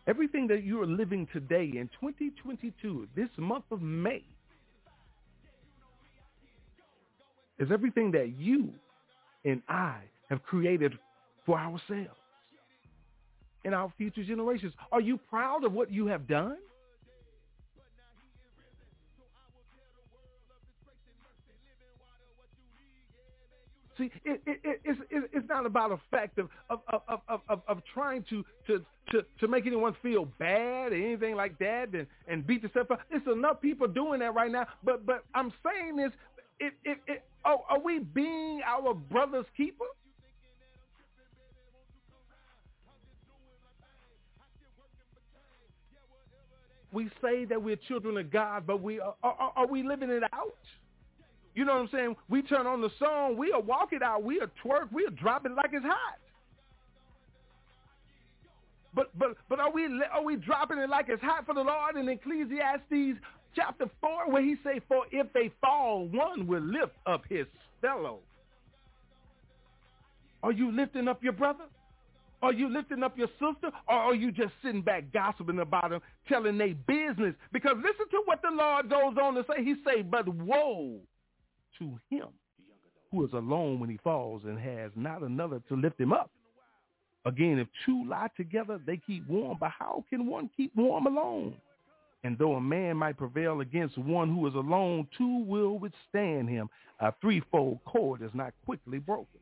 Everything 0.07 0.47
that 0.49 0.65
you 0.65 0.81
are 0.81 0.87
living 0.87 1.29
today 1.33 1.65
in 1.65 1.91
2022, 2.01 3.09
this 3.15 3.29
month 3.37 3.65
of 3.71 3.83
May, 3.83 4.25
is 7.59 7.71
everything 7.71 8.11
that 8.13 8.33
you 8.39 8.73
and 9.45 9.61
I 9.69 9.99
have 10.31 10.43
created 10.45 10.99
for 11.45 11.59
ourselves 11.59 12.19
and 13.65 13.75
our 13.75 13.93
future 13.99 14.25
generations. 14.25 14.73
Are 14.93 15.01
you 15.01 15.19
proud 15.19 15.65
of 15.65 15.73
what 15.73 15.93
you 15.93 16.07
have 16.07 16.27
done? 16.27 16.57
See, 23.99 24.13
it, 24.25 24.41
it, 24.47 24.61
it, 24.63 24.81
it's, 24.85 25.01
it's 25.33 25.49
not 25.49 25.67
about 25.67 25.91
a 25.91 25.99
fact 26.09 26.39
of, 26.39 26.49
of, 26.71 26.81
of, 26.89 27.21
of, 27.29 27.41
of, 27.49 27.61
of 27.67 27.83
trying 27.93 28.25
to, 28.31 28.45
to, 28.69 28.85
to, 29.11 29.23
to 29.41 29.49
make 29.49 29.67
anyone 29.67 29.97
feel 30.03 30.29
bad 30.39 30.93
or 30.93 30.95
anything 30.95 31.35
like 31.35 31.59
that 31.59 31.89
and, 31.95 32.07
and 32.29 32.47
beat 32.47 32.63
yourself 32.63 32.93
up. 32.93 33.01
It's 33.11 33.27
enough 33.27 33.61
people 33.61 33.89
doing 33.89 34.21
that 34.21 34.35
right 34.35 34.53
now. 34.53 34.67
But 34.85 35.05
but 35.05 35.25
I'm 35.35 35.53
saying 35.65 35.97
this, 35.97 36.13
it, 36.61 36.75
it, 36.85 36.99
it, 37.09 37.25
oh, 37.45 37.65
are 37.69 37.81
we 37.81 37.99
being 37.99 38.61
our 38.65 38.95
brother's 38.95 39.47
keeper? 39.57 39.85
We 46.93 47.11
say 47.21 47.45
that 47.47 47.63
we're 47.63 47.77
children 47.77 48.17
of 48.17 48.31
God, 48.31 48.67
but 48.67 48.81
we 48.81 48.99
are, 49.01 49.15
are, 49.23 49.53
are 49.57 49.67
we 49.67 49.83
living 49.83 50.09
it 50.09 50.23
out? 50.33 50.55
You 51.59 51.65
know 51.65 51.73
what 51.73 51.81
I'm 51.81 51.89
saying? 51.93 52.17
We 52.29 52.43
turn 52.43 52.69
on 52.69 52.81
the 52.81 52.91
song, 53.01 53.37
we'll 53.37 53.63
walk 53.63 53.89
it 53.91 54.01
out, 54.01 54.23
we'll 54.23 54.47
twerk, 54.65 54.93
we'll 54.93 55.11
drop 55.11 55.45
it 55.45 55.51
like 55.57 55.71
it's 55.73 55.85
hot. 55.85 56.19
But 58.95 59.11
but 59.19 59.37
but 59.49 59.59
are 59.59 59.73
we 59.73 59.87
are 60.13 60.23
we 60.23 60.37
dropping 60.37 60.79
it 60.79 60.89
like 60.89 61.07
it's 61.09 61.21
hot 61.21 61.47
for 61.47 61.57
the 61.57 61.63
Lord 61.63 61.97
in 61.97 62.09
Ecclesiastes 62.09 63.19
chapter 63.57 63.87
four 64.01 64.31
where 64.31 64.41
he 64.41 64.55
say, 64.63 64.81
"For 64.87 65.07
if 65.11 65.33
they 65.33 65.51
fall, 65.61 66.07
one 66.07 66.47
will 66.47 66.63
lift 66.63 66.95
up 67.07 67.23
his 67.29 67.47
fellow." 67.81 68.21
Are 70.45 70.53
you 70.53 70.71
lifting 70.71 71.09
up 71.09 71.25
your 71.25 71.33
brother? 71.33 71.65
Are 72.41 72.53
you 72.53 72.69
lifting 72.73 73.03
up 73.03 73.19
your 73.19 73.31
sister? 73.41 73.73
Or 73.89 73.97
are 73.97 74.15
you 74.15 74.31
just 74.31 74.53
sitting 74.63 74.83
back 74.83 75.13
gossiping 75.13 75.59
about 75.59 75.91
them, 75.91 76.03
telling 76.29 76.57
their 76.57 76.77
business? 76.87 77.35
Because 77.53 77.75
listen 77.79 78.09
to 78.13 78.23
what 78.27 78.43
the 78.43 78.51
Lord 78.53 78.89
goes 78.89 79.17
on 79.21 79.35
to 79.35 79.45
say. 79.51 79.65
He 79.65 79.75
say, 79.85 80.03
but 80.03 80.29
woe 80.29 81.01
to 81.79 81.99
him 82.11 82.29
who 83.11 83.25
is 83.25 83.33
alone 83.33 83.81
when 83.81 83.91
he 83.91 83.99
falls 84.05 84.43
and 84.45 84.59
has 84.59 84.91
not 84.95 85.23
another 85.23 85.61
to 85.69 85.77
lift 85.77 86.01
him 86.01 86.13
up. 86.13 86.31
Again, 87.25 87.59
if 87.59 87.69
two 87.85 88.07
lie 88.09 88.29
together, 88.37 88.81
they 88.87 88.97
keep 88.97 89.27
warm. 89.29 89.59
But 89.61 89.73
how 89.79 90.05
can 90.09 90.27
one 90.27 90.51
keep 90.57 90.75
warm 90.77 91.07
alone? 91.07 91.55
And 92.25 92.37
though 92.39 92.55
a 92.55 92.61
man 92.61 92.97
might 92.97 93.17
prevail 93.17 93.61
against 93.61 93.97
one 93.99 94.35
who 94.35 94.47
is 94.47 94.55
alone, 94.55 95.07
two 95.17 95.45
will 95.45 95.79
withstand 95.79 96.49
him. 96.49 96.69
A 97.01 97.13
threefold 97.21 97.79
cord 97.85 98.23
is 98.23 98.31
not 98.35 98.53
quickly 98.65 98.99
broken. 98.99 99.41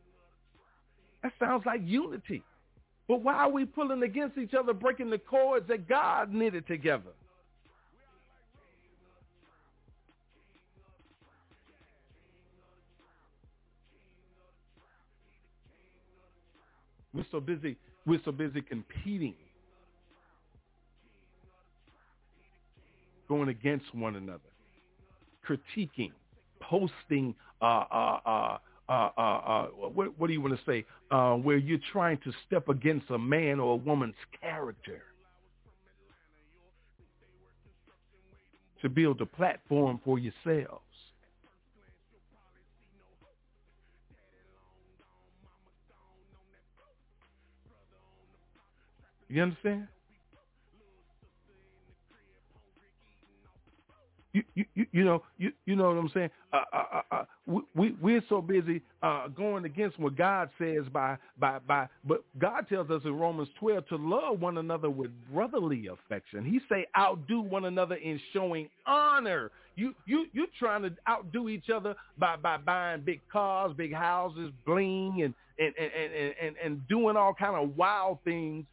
That 1.22 1.32
sounds 1.38 1.64
like 1.64 1.80
unity. 1.84 2.42
But 3.08 3.22
why 3.22 3.34
are 3.34 3.50
we 3.50 3.64
pulling 3.64 4.02
against 4.02 4.36
each 4.36 4.52
other, 4.52 4.72
breaking 4.74 5.10
the 5.10 5.18
cords 5.18 5.66
that 5.68 5.88
God 5.88 6.32
knitted 6.32 6.66
together? 6.66 7.12
We're 17.16 17.24
so 17.30 17.40
busy. 17.40 17.78
We're 18.04 18.20
so 18.26 18.30
busy 18.30 18.60
competing, 18.60 19.34
going 23.26 23.48
against 23.48 23.86
one 23.94 24.16
another, 24.16 24.40
critiquing, 25.48 26.12
posting 26.60 27.34
uh, 27.62 27.64
uh, 27.64 28.20
uh, 28.26 28.58
uh, 28.88 29.10
uh, 29.16 29.20
uh, 29.20 29.66
what, 29.94 30.18
what 30.18 30.26
do 30.26 30.34
you 30.34 30.42
want 30.42 30.54
to 30.54 30.60
say, 30.70 30.84
uh, 31.10 31.32
where 31.34 31.56
you're 31.56 31.78
trying 31.90 32.18
to 32.18 32.32
step 32.46 32.68
against 32.68 33.08
a 33.10 33.18
man 33.18 33.60
or 33.60 33.72
a 33.72 33.76
woman's 33.76 34.14
character 34.40 35.02
to 38.82 38.90
build 38.90 39.22
a 39.22 39.26
platform 39.26 39.98
for 40.04 40.18
yourselves. 40.18 40.85
You 49.28 49.42
understand? 49.42 49.88
you, 54.54 54.64
you, 54.74 54.86
you 54.92 55.04
know, 55.04 55.22
you, 55.38 55.52
you 55.64 55.76
know 55.76 55.88
what 55.88 55.96
I'm 55.96 56.10
saying? 56.12 56.30
Uh, 56.52 56.56
uh, 56.72 56.84
uh, 56.92 57.02
uh 57.14 57.24
we, 57.74 57.94
we, 58.00 58.14
are 58.16 58.24
so 58.28 58.42
busy 58.42 58.82
uh, 59.02 59.28
going 59.28 59.64
against 59.64 59.98
what 59.98 60.16
God 60.16 60.50
says 60.58 60.84
by, 60.92 61.16
by, 61.38 61.58
by, 61.66 61.88
but 62.04 62.24
God 62.38 62.66
tells 62.68 62.90
us 62.90 63.02
in 63.04 63.16
Romans 63.16 63.48
12 63.58 63.86
to 63.88 63.96
love 63.96 64.40
one 64.40 64.58
another 64.58 64.90
with 64.90 65.10
brotherly 65.32 65.88
affection. 65.88 66.44
He 66.44 66.60
say 66.68 66.86
outdo 66.98 67.40
one 67.40 67.64
another 67.64 67.94
in 67.96 68.20
showing 68.32 68.68
honor. 68.86 69.50
You, 69.76 69.94
you, 70.06 70.26
you're 70.32 70.46
trying 70.58 70.82
to 70.82 70.92
outdo 71.08 71.48
each 71.48 71.70
other 71.70 71.94
by, 72.18 72.36
by 72.36 72.56
buying 72.56 73.02
big 73.02 73.20
cars, 73.30 73.72
big 73.76 73.94
houses, 73.94 74.50
bling, 74.64 75.22
and, 75.22 75.34
and, 75.58 75.74
and, 75.78 76.12
and, 76.12 76.34
and, 76.42 76.56
and 76.64 76.88
doing 76.88 77.16
all 77.16 77.34
kind 77.34 77.56
of 77.56 77.76
wild 77.76 78.18
things 78.24 78.66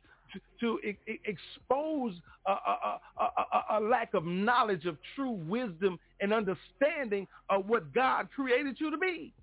to, 0.60 0.80
expose 1.26 2.14
a, 2.48 2.52
a, 2.52 3.00
a, 3.20 3.78
a, 3.78 3.82
lack 3.82 4.14
of 4.14 4.26
knowledge 4.26 4.86
of 4.86 4.98
true 5.16 5.32
wisdom 5.32 6.00
and 6.22 6.34
understanding 6.34 7.28
of 7.50 7.68
what 7.68 7.94
God 7.94 8.30
created 8.36 8.78
you 8.80 8.92
to 8.92 8.98
be. 8.98 9.34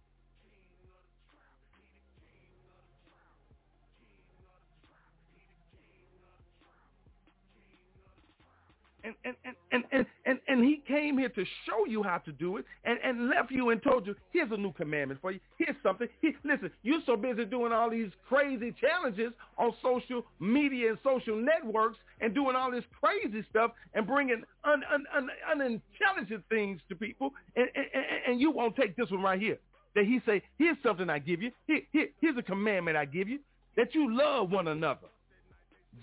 And, 9.05 9.15
and, 9.25 9.37
and, 9.73 9.85
and, 9.93 10.07
and, 10.27 10.39
and 10.49 10.65
he 10.65 10.83
came 10.87 11.19
here 11.19 11.29
to 11.31 11.45
show 11.67 11.87
you 11.87 12.03
how 12.03 12.19
to 12.19 12.33
do 12.33 12.57
it 12.57 12.65
and, 12.85 12.99
and 13.05 13.29
left 13.29 13.51
you 13.51 13.71
and 13.71 13.83
told 13.83 14.07
you, 14.07 14.15
here's 14.33 14.51
a 14.53 14.57
new 14.57 14.73
commandment 14.73 15.21
for 15.21 15.33
you. 15.33 15.41
Here's 15.59 15.77
something. 15.83 16.09
Listen, 16.45 16.71
you're 16.83 17.01
so 17.07 17.17
busy 17.17 17.45
doing 17.45 17.73
all 17.73 17.91
these 17.91 18.11
crazy 18.29 18.75
challenges 18.81 19.33
on 19.59 19.73
social 19.83 20.25
media 20.39 20.91
and 20.91 20.99
social 21.05 21.37
networks 21.37 21.99
and 22.21 22.35
doing 22.35 22.57
all 22.57 22.71
this 22.71 22.85
crazy 23.01 23.45
stuff 23.51 23.73
and 23.95 24.07
bringing 24.07 24.43
un, 24.65 24.83
un, 24.93 25.05
un, 25.17 25.29
unintelligent 25.51 26.45
things 26.49 26.81
to 26.89 26.97
people 26.97 27.31
and, 27.57 27.69
and, 27.75 27.87
and 28.27 28.41
you 28.41 28.51
won't 28.51 28.77
take 28.77 28.97
this 28.97 29.11
one 29.11 29.23
right 29.23 29.41
here. 29.41 29.59
That 29.95 30.05
he 30.05 30.21
say, 30.25 30.43
here's 30.57 30.77
something 30.85 31.11
I 31.11 31.19
give 31.19 31.43
you. 31.43 31.51
Here, 31.67 31.81
here, 31.93 32.09
here's 32.21 32.37
a 32.37 32.43
commandment 32.43 32.97
I 32.97 33.07
give 33.07 33.29
you, 33.29 33.41
that 33.77 33.95
you 33.95 34.17
love 34.17 34.51
one 34.51 34.69
another. 34.69 35.09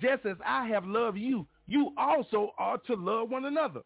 Just 0.02 0.26
as 0.26 0.36
I 0.46 0.68
have 0.68 0.86
loved 0.86 1.18
you, 1.18 1.48
you 1.67 1.91
also 1.97 2.53
are 2.58 2.77
to 2.88 2.95
love 2.95 3.30
one 3.30 3.45
another. 3.45 3.82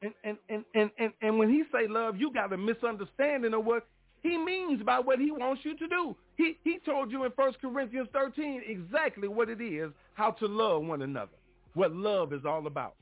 And, 0.00 0.14
and, 0.22 0.38
and, 0.48 0.64
and, 0.74 0.90
and, 0.98 1.12
and 1.22 1.38
when 1.38 1.48
he 1.50 1.64
say 1.72 1.88
love, 1.88 2.16
you 2.16 2.32
got 2.32 2.52
a 2.52 2.56
misunderstanding 2.56 3.52
of 3.52 3.64
what 3.64 3.84
he 4.22 4.38
means 4.38 4.80
by 4.82 5.00
what 5.00 5.18
he 5.18 5.32
wants 5.32 5.62
you 5.64 5.76
to 5.76 5.88
do. 5.88 6.16
He, 6.36 6.56
he 6.62 6.78
told 6.86 7.10
you 7.10 7.24
in 7.24 7.32
1 7.34 7.52
Corinthians 7.60 8.08
13 8.12 8.62
exactly 8.66 9.26
what 9.26 9.48
it 9.48 9.60
is, 9.60 9.90
how 10.14 10.30
to 10.32 10.46
love 10.46 10.84
one 10.84 11.02
another, 11.02 11.32
what 11.74 11.92
love 11.92 12.32
is 12.32 12.44
all 12.46 12.66
about. 12.68 12.94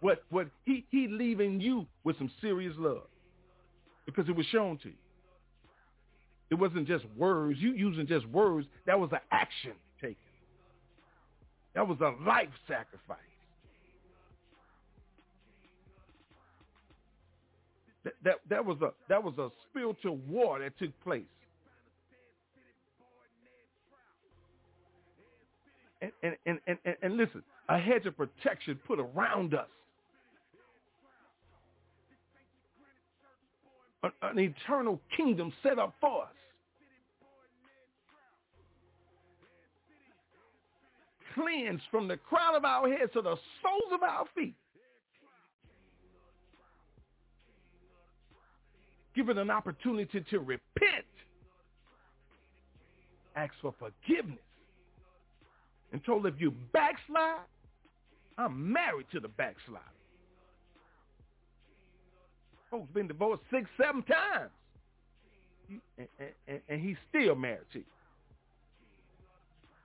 What, 0.00 0.22
what 0.30 0.48
he, 0.64 0.86
he 0.90 1.08
leaving 1.08 1.60
you 1.60 1.86
with 2.04 2.16
some 2.16 2.30
serious 2.40 2.74
love 2.78 3.09
because 4.14 4.28
it 4.28 4.36
was 4.36 4.46
shown 4.46 4.78
to 4.78 4.88
you. 4.88 4.94
It 6.50 6.54
wasn't 6.54 6.86
just 6.86 7.04
words. 7.16 7.58
You 7.60 7.74
using 7.74 8.06
just 8.06 8.26
words. 8.26 8.66
That 8.86 8.98
was 8.98 9.10
an 9.12 9.20
action 9.30 9.72
taken. 10.00 10.16
That 11.74 11.86
was 11.86 11.98
a 12.00 12.12
life 12.26 12.48
sacrifice. 12.66 13.18
That, 18.02 18.14
that, 18.24 18.34
that 18.48 18.64
was 18.64 18.78
a 18.80 18.90
that 19.08 19.22
was 19.22 19.34
a 19.38 19.50
spiritual 19.68 20.16
war 20.28 20.58
that 20.58 20.76
took 20.78 20.98
place. 21.02 21.22
And 26.02 26.10
and, 26.22 26.36
and, 26.46 26.78
and, 26.84 26.96
and 27.02 27.16
listen, 27.16 27.42
a 27.68 27.78
hedge 27.78 28.06
of 28.06 28.16
protection 28.16 28.80
put 28.86 28.98
around 28.98 29.54
us 29.54 29.68
an, 34.02 34.38
eternal 34.38 35.00
kingdom 35.16 35.52
set 35.62 35.78
up 35.78 35.94
for 36.00 36.22
us. 36.22 36.28
Cleansed 41.34 41.84
from 41.90 42.08
the 42.08 42.16
crown 42.16 42.56
of 42.56 42.64
our 42.64 42.88
heads 42.88 43.12
to 43.12 43.22
the 43.22 43.36
soles 43.62 43.92
of 43.92 44.02
our 44.02 44.24
feet. 44.34 44.54
Given 49.14 49.38
an 49.38 49.50
opportunity 49.50 50.24
to 50.30 50.38
repent. 50.38 51.04
Ask 53.36 53.52
for 53.62 53.74
forgiveness. 53.78 54.38
And 55.92 56.04
told 56.04 56.26
if 56.26 56.34
you 56.38 56.52
backslide, 56.72 57.40
I'm 58.38 58.72
married 58.72 59.06
to 59.12 59.20
the 59.20 59.28
backslider. 59.28 59.84
Folks 62.70 62.88
been 62.94 63.08
divorced 63.08 63.42
six, 63.50 63.68
seven 63.76 64.02
times. 64.02 64.50
And, 65.98 66.08
and, 66.48 66.60
and 66.68 66.80
he's 66.80 66.96
still 67.08 67.34
married 67.34 67.60
to 67.72 67.78
you. 67.78 67.84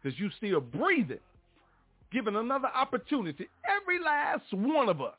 Because 0.01 0.19
you 0.19 0.29
still 0.37 0.61
breathing. 0.61 1.19
Given 2.11 2.35
another 2.35 2.69
opportunity. 2.73 3.47
Every 3.81 3.99
last 4.03 4.43
one 4.51 4.89
of 4.89 5.01
us. 5.01 5.13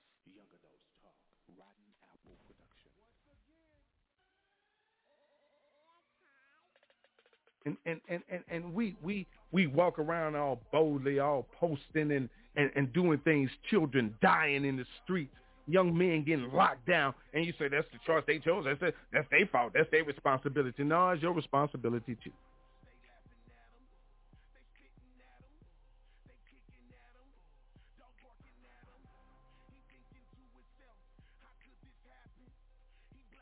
And, 7.64 7.76
and, 7.84 8.00
and, 8.08 8.22
and, 8.30 8.44
and 8.48 8.74
we, 8.74 8.94
we, 9.02 9.26
we 9.50 9.66
walk 9.66 9.98
around 9.98 10.36
all 10.36 10.60
boldly, 10.70 11.18
all 11.18 11.48
posting 11.58 12.12
and, 12.12 12.28
and, 12.54 12.70
and 12.76 12.92
doing 12.92 13.18
things, 13.24 13.50
children 13.68 14.14
dying 14.22 14.64
in 14.64 14.76
the 14.76 14.84
streets 15.02 15.34
young 15.66 15.96
men 15.96 16.24
getting 16.24 16.50
locked 16.52 16.86
down, 16.86 17.14
and 17.34 17.44
you 17.44 17.52
say 17.58 17.68
that's 17.68 17.86
the 17.92 17.98
choice 18.06 18.22
they 18.26 18.38
chose. 18.38 18.64
That's 18.64 18.82
a, 18.82 18.92
that's 19.12 19.28
their 19.30 19.46
fault. 19.46 19.72
That's 19.74 19.90
their 19.90 20.04
responsibility. 20.04 20.84
No, 20.84 21.10
it's 21.10 21.22
your 21.22 21.32
responsibility 21.32 22.16
too. 22.22 22.30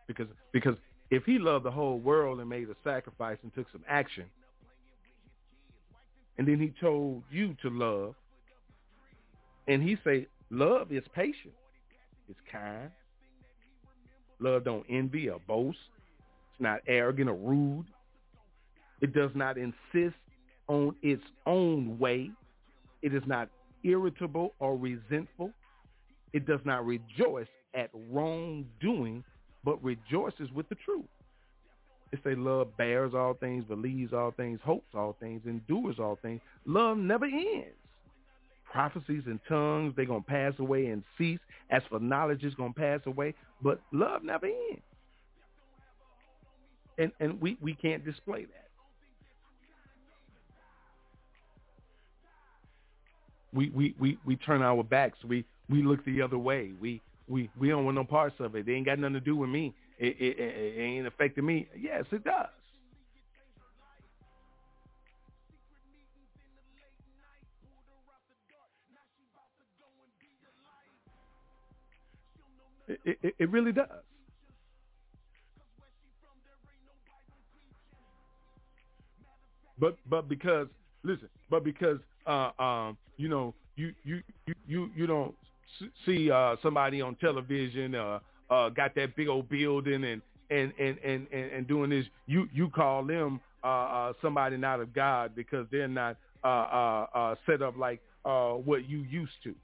Because 0.07 0.29
because 0.53 0.77
if 1.11 1.25
he 1.25 1.39
loved 1.39 1.65
the 1.65 1.71
whole 1.71 1.99
world 1.99 2.41
and 2.41 2.49
made 2.49 2.69
a 2.69 2.77
sacrifice 2.85 3.39
and 3.43 3.55
took 3.55 3.67
some 3.73 3.83
action, 3.89 4.25
and 6.39 6.47
then 6.47 6.59
he 6.59 6.73
told 6.81 7.23
you 7.31 7.57
to 7.63 7.71
love, 7.71 8.15
and 9.67 9.83
he 9.83 9.97
say 10.05 10.27
love 10.51 10.93
is 10.93 11.05
patient, 11.15 11.55
it's 12.29 12.39
kind. 12.51 12.91
Love 14.41 14.65
don't 14.65 14.85
envy 14.89 15.29
or 15.29 15.41
boast. 15.47 15.79
It's 16.53 16.61
not 16.61 16.81
arrogant 16.87 17.29
or 17.29 17.35
rude. 17.35 17.87
It 19.01 19.13
does 19.13 19.31
not 19.35 19.57
insist 19.59 20.17
on 20.69 20.95
its 21.03 21.23
own 21.47 21.99
way. 21.99 22.31
It 23.03 23.15
is 23.15 23.23
not 23.27 23.49
irritable 23.83 24.55
or 24.59 24.77
resentful. 24.77 25.51
It 26.33 26.47
does 26.47 26.61
not 26.65 26.85
rejoice 26.85 27.47
at 27.75 27.91
wrongdoing, 28.11 29.25
but 29.65 29.83
rejoices 29.85 30.51
with 30.55 30.69
the 30.69 30.77
truth. 30.77 31.05
It 32.13 32.21
say 32.23 32.35
love 32.35 32.77
bears 32.77 33.13
all 33.15 33.35
things, 33.35 33.65
believes 33.65 34.13
all 34.13 34.31
things, 34.31 34.61
hopes 34.65 34.95
all 34.95 35.17
things, 35.19 35.43
endures 35.47 35.97
all 35.99 36.19
things. 36.23 36.41
Love 36.65 36.97
never 36.97 37.27
ends. 37.27 37.75
Prophecies 38.75 39.23
and 39.27 39.39
tongues, 39.49 39.95
they're 39.95 40.05
going 40.05 40.25
to 40.25 40.29
pass 40.29 40.53
away 40.59 40.87
and 40.87 41.05
cease. 41.17 41.39
As 41.71 41.81
for 41.89 42.01
knowledge, 42.01 42.43
it's 42.43 42.57
going 42.57 42.75
to 42.75 42.81
pass 42.81 42.99
away. 43.07 43.33
But 43.63 43.81
love 43.93 44.25
never 44.25 44.47
ends. 44.47 44.83
And, 46.99 47.13
and 47.21 47.41
we, 47.41 47.57
we 47.61 47.75
can't 47.75 48.05
display 48.05 48.47
that. 48.47 48.69
We, 53.53 53.71
we, 53.71 53.95
we, 54.01 54.19
we 54.27 54.35
turn 54.35 54.61
our 54.61 54.83
backs. 54.83 55.19
We, 55.25 55.45
we 55.71 55.85
look 55.85 56.05
the 56.05 56.21
other 56.21 56.39
way. 56.39 56.73
We, 56.81 57.01
we, 57.29 57.49
we 57.57 57.69
don't 57.69 57.85
want 57.85 57.95
no 57.95 58.03
parts 58.03 58.35
of 58.41 58.57
it. 58.57 58.67
They 58.67 58.73
ain't 58.73 58.87
got 58.87 58.99
nothing 58.99 59.15
to 59.15 59.21
do 59.21 59.37
with 59.37 59.51
me. 59.51 59.73
It, 60.01 60.17
it, 60.19 60.39
it, 60.41 60.79
it 60.79 60.81
ain't 60.81 61.07
affecting 61.07 61.47
me. 61.47 61.69
Yes, 61.81 62.07
it 62.11 62.25
does. 62.25 62.49
It, 72.89 73.19
it, 73.23 73.35
it 73.39 73.51
really 73.51 73.73
does. 73.73 73.89
But 79.79 79.97
but 80.09 80.29
because 80.29 80.69
listen, 81.03 81.29
but 81.51 81.65
because 81.65 81.99
uh, 82.27 82.51
um, 82.59 82.97
you 83.17 83.29
know 83.29 83.55
you 83.77 83.93
you 84.05 84.23
you 84.67 84.91
you, 84.95 85.07
don't 85.07 85.35
see 86.07 86.31
uh, 86.31 86.57
somebody 86.63 87.01
on 87.01 87.17
television 87.17 87.95
uh, 87.95 88.21
uh, 88.51 88.69
got 88.69 88.95
that 88.95 89.17
big 89.17 89.29
old 89.29 89.49
building 89.49 90.05
and 90.05 90.23
and 90.51 90.73
and 90.79 90.99
and 91.05 91.27
and, 91.33 91.51
and 91.53 91.67
doing 91.67 91.91
this, 91.91 92.07
you 92.27 92.49
you 92.53 92.69
call 92.71 93.05
them 93.05 93.41
uh, 93.65 93.67
uh, 93.67 94.13
somebody 94.23 94.57
not 94.57 94.81
of 94.81 94.95
God 94.95 95.35
because 95.35 95.67
they're 95.71 95.89
not 95.89 96.17
uh, 96.45 96.47
uh, 96.47 97.07
uh, 97.15 97.35
set 97.47 97.63
up 97.63 97.77
like 97.77 98.01
uh, 98.25 98.51
what 98.53 98.89
you 98.89 98.99
used 98.99 99.33
to. 99.43 99.55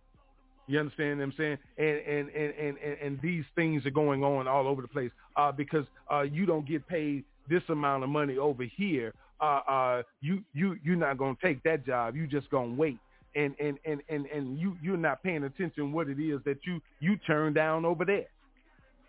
You 0.70 0.78
understand 0.78 1.18
what 1.18 1.24
I'm 1.24 1.34
saying? 1.36 1.58
And 1.78 1.88
and, 1.88 2.28
and, 2.28 2.54
and, 2.54 2.78
and, 2.78 2.96
and 3.02 3.20
these 3.20 3.44
things 3.56 3.84
are 3.86 3.90
going 3.90 4.22
on 4.22 4.46
all 4.46 4.68
over 4.68 4.80
the 4.80 4.88
place 4.88 5.10
uh, 5.36 5.50
because 5.50 5.84
uh, 6.12 6.22
you 6.22 6.46
don't 6.46 6.66
get 6.66 6.86
paid 6.86 7.24
this 7.48 7.62
amount 7.70 8.04
of 8.04 8.08
money 8.08 8.38
over 8.38 8.62
here. 8.62 9.12
Uh, 9.40 9.60
uh, 9.68 10.02
you 10.20 10.44
you 10.54 10.76
you're 10.84 10.94
not 10.94 11.18
gonna 11.18 11.36
take 11.42 11.60
that 11.64 11.84
job. 11.84 12.14
You 12.14 12.28
just 12.28 12.48
gonna 12.50 12.74
wait. 12.74 12.98
And 13.34 13.54
and, 13.58 13.78
and, 13.84 14.00
and, 14.08 14.26
and 14.26 14.58
you 14.60 14.76
you're 14.80 14.96
not 14.96 15.24
paying 15.24 15.42
attention 15.42 15.92
what 15.92 16.08
it 16.08 16.20
is 16.20 16.40
that 16.44 16.58
you 16.64 16.80
you 17.00 17.16
turn 17.26 17.52
down 17.52 17.84
over 17.84 18.04
there. 18.04 18.26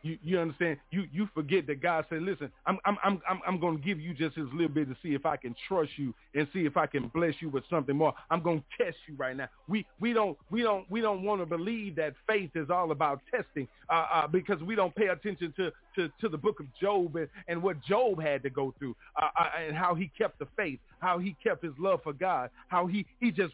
You 0.03 0.17
you 0.23 0.39
understand? 0.39 0.77
You 0.91 1.03
you 1.11 1.29
forget 1.33 1.67
that 1.67 1.81
God 1.81 2.05
said, 2.09 2.23
"Listen, 2.23 2.51
I'm 2.65 2.79
I'm 2.85 2.97
I'm 3.03 3.21
I'm, 3.29 3.39
I'm 3.47 3.59
going 3.59 3.77
to 3.77 3.83
give 3.83 3.99
you 3.99 4.13
just 4.13 4.35
this 4.35 4.45
little 4.51 4.69
bit 4.69 4.89
to 4.89 4.95
see 5.03 5.13
if 5.13 5.25
I 5.25 5.37
can 5.37 5.55
trust 5.67 5.91
you 5.97 6.13
and 6.33 6.47
see 6.53 6.65
if 6.65 6.77
I 6.77 6.87
can 6.87 7.09
bless 7.09 7.35
you 7.39 7.49
with 7.49 7.63
something 7.69 7.95
more. 7.95 8.13
I'm 8.29 8.41
going 8.41 8.59
to 8.61 8.83
test 8.83 8.97
you 9.07 9.15
right 9.15 9.35
now. 9.35 9.49
We 9.67 9.85
we 9.99 10.13
don't 10.13 10.37
we 10.49 10.61
don't 10.63 10.89
we 10.89 11.01
don't 11.01 11.23
want 11.23 11.41
to 11.41 11.45
believe 11.45 11.95
that 11.97 12.13
faith 12.27 12.51
is 12.55 12.69
all 12.69 12.91
about 12.91 13.21
testing 13.29 13.67
uh, 13.89 14.05
uh, 14.13 14.27
because 14.27 14.61
we 14.61 14.75
don't 14.75 14.95
pay 14.95 15.07
attention 15.07 15.53
to 15.57 15.71
to, 15.95 16.09
to 16.21 16.29
the 16.29 16.37
book 16.37 16.59
of 16.59 16.65
Job 16.79 17.15
and, 17.15 17.27
and 17.47 17.61
what 17.61 17.81
Job 17.83 18.21
had 18.21 18.43
to 18.43 18.49
go 18.49 18.73
through 18.79 18.95
uh, 19.21 19.27
uh, 19.39 19.49
and 19.67 19.75
how 19.75 19.93
he 19.93 20.11
kept 20.17 20.39
the 20.39 20.47
faith, 20.55 20.79
how 20.99 21.19
he 21.19 21.35
kept 21.43 21.63
his 21.63 21.73
love 21.77 22.01
for 22.03 22.13
God, 22.13 22.49
how 22.69 22.87
he 22.87 23.05
he 23.19 23.31
just 23.31 23.53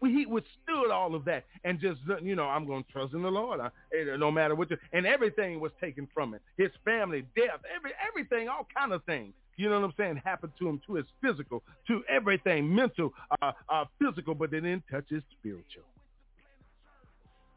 wished 0.00 0.16
he 0.16 0.26
withstood 0.26 0.90
all 0.92 1.14
of 1.14 1.24
that 1.24 1.44
and 1.64 1.80
just, 1.80 2.00
you 2.22 2.34
know, 2.34 2.44
I'm 2.44 2.66
going 2.66 2.84
to 2.84 2.92
trust 2.92 3.14
in 3.14 3.22
the 3.22 3.30
Lord. 3.30 3.60
I, 3.60 3.70
no 4.16 4.30
matter 4.30 4.54
what. 4.54 4.70
You, 4.70 4.76
and 4.92 5.06
everything 5.06 5.60
was 5.60 5.72
taken 5.80 6.08
from 6.12 6.34
him. 6.34 6.40
His 6.56 6.70
family, 6.84 7.24
death, 7.36 7.60
every 7.74 7.92
everything, 8.08 8.48
all 8.48 8.66
kind 8.76 8.92
of 8.92 9.04
things. 9.04 9.34
You 9.56 9.68
know 9.68 9.80
what 9.80 9.86
I'm 9.86 9.94
saying? 9.98 10.22
Happened 10.24 10.52
to 10.60 10.68
him, 10.68 10.80
to 10.86 10.94
his 10.94 11.06
physical, 11.20 11.64
to 11.88 12.02
everything, 12.08 12.72
mental, 12.72 13.12
uh, 13.42 13.52
uh, 13.68 13.84
physical, 14.00 14.34
but 14.34 14.52
they 14.52 14.60
didn't 14.60 14.84
touch 14.88 15.06
his 15.08 15.22
spiritual 15.38 15.82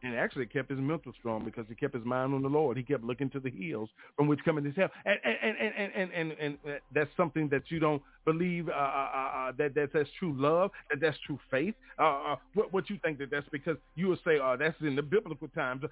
and 0.03 0.15
actually 0.15 0.45
kept 0.45 0.69
his 0.69 0.79
mental 0.79 1.13
strong 1.19 1.45
because 1.45 1.65
he 1.69 1.75
kept 1.75 1.93
his 1.93 2.05
mind 2.05 2.33
on 2.33 2.41
the 2.41 2.49
Lord. 2.49 2.77
He 2.77 2.83
kept 2.83 3.03
looking 3.03 3.29
to 3.31 3.39
the 3.39 3.49
hills 3.49 3.89
from 4.15 4.27
which 4.27 4.39
cometh 4.43 4.65
his 4.65 4.75
help, 4.75 4.91
and 5.05 5.19
and 5.23 5.57
and 5.57 5.73
and 5.77 5.93
and, 5.93 6.11
and, 6.13 6.31
and 6.41 6.79
that's 6.93 7.09
something 7.15 7.47
that 7.49 7.63
you 7.69 7.79
don't 7.79 8.01
believe 8.25 8.69
uh, 8.69 8.71
uh, 8.71 8.75
uh, 8.75 9.17
uh 9.17 9.51
that, 9.57 9.75
that 9.75 9.89
that's 9.93 10.09
true 10.19 10.33
love, 10.37 10.71
that 10.89 10.99
that's 10.99 11.17
true 11.25 11.39
faith. 11.49 11.75
Uh, 11.97 12.35
what 12.53 12.71
what 12.73 12.89
you 12.89 12.97
think 13.03 13.17
that 13.19 13.31
that's 13.31 13.47
because 13.51 13.77
you 13.95 14.07
will 14.07 14.17
say, 14.25 14.39
"Oh, 14.41 14.55
that's 14.57 14.75
in 14.81 14.95
the 14.95 15.01
biblical 15.01 15.47
times." 15.49 15.83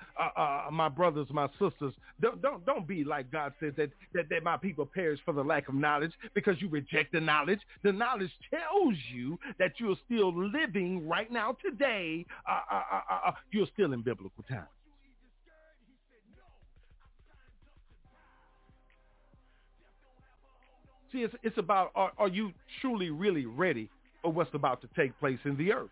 my 0.72 0.90
brothers, 0.90 1.28
my 1.32 1.48
sisters, 1.60 1.94
don't 2.22 2.42
don't 2.42 2.66
don't 2.66 2.88
be 2.88 3.04
like 3.04 3.32
God 3.32 3.54
says 3.60 3.74
that, 3.78 3.90
that 4.14 4.30
that 4.30 4.44
my 4.44 4.58
people 4.58 4.86
perish 4.86 5.20
for 5.26 5.34
the 5.34 5.44
lack 5.44 5.68
of 5.70 5.76
knowledge 5.76 6.14
because 6.34 6.62
you 6.62 6.70
reject 6.70 7.12
the 7.12 7.20
knowledge. 7.20 7.60
The 7.84 7.92
knowledge 7.92 8.32
tells 8.50 8.96
you 9.14 9.40
that 9.58 9.74
you're 9.78 9.98
still 10.06 10.34
living 10.34 11.08
right 11.08 11.32
now 11.32 11.58
today. 11.64 12.26
you're 13.52 13.68
still 13.74 13.94
in 13.94 14.02
biblical 14.02 14.44
times. 14.50 14.68
See, 21.12 21.20
it's, 21.20 21.34
it's 21.44 21.58
about 21.58 21.92
are, 21.96 22.12
are 22.18 22.28
you 22.28 22.52
truly, 22.82 23.10
really 23.10 23.46
ready 23.46 23.90
for 24.22 24.32
what's 24.32 24.54
about 24.54 24.82
to 24.82 24.90
take 24.96 25.18
place 25.20 25.40
in 25.46 25.58
the 25.58 25.72
earth? 25.74 25.90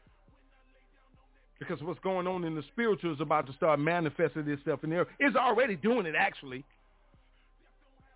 Because 1.59 1.81
what's 1.81 1.99
going 2.01 2.27
on 2.27 2.43
in 2.43 2.53
the 2.53 2.63
spiritual 2.71 3.13
is 3.13 3.21
about 3.21 3.47
to 3.47 3.53
start 3.53 3.79
manifesting 3.79 4.47
itself 4.47 4.83
in 4.83 4.91
the 4.91 4.97
earth. 4.97 5.07
It's 5.19 5.35
already 5.35 5.75
doing 5.75 6.05
it, 6.05 6.13
actually. 6.17 6.63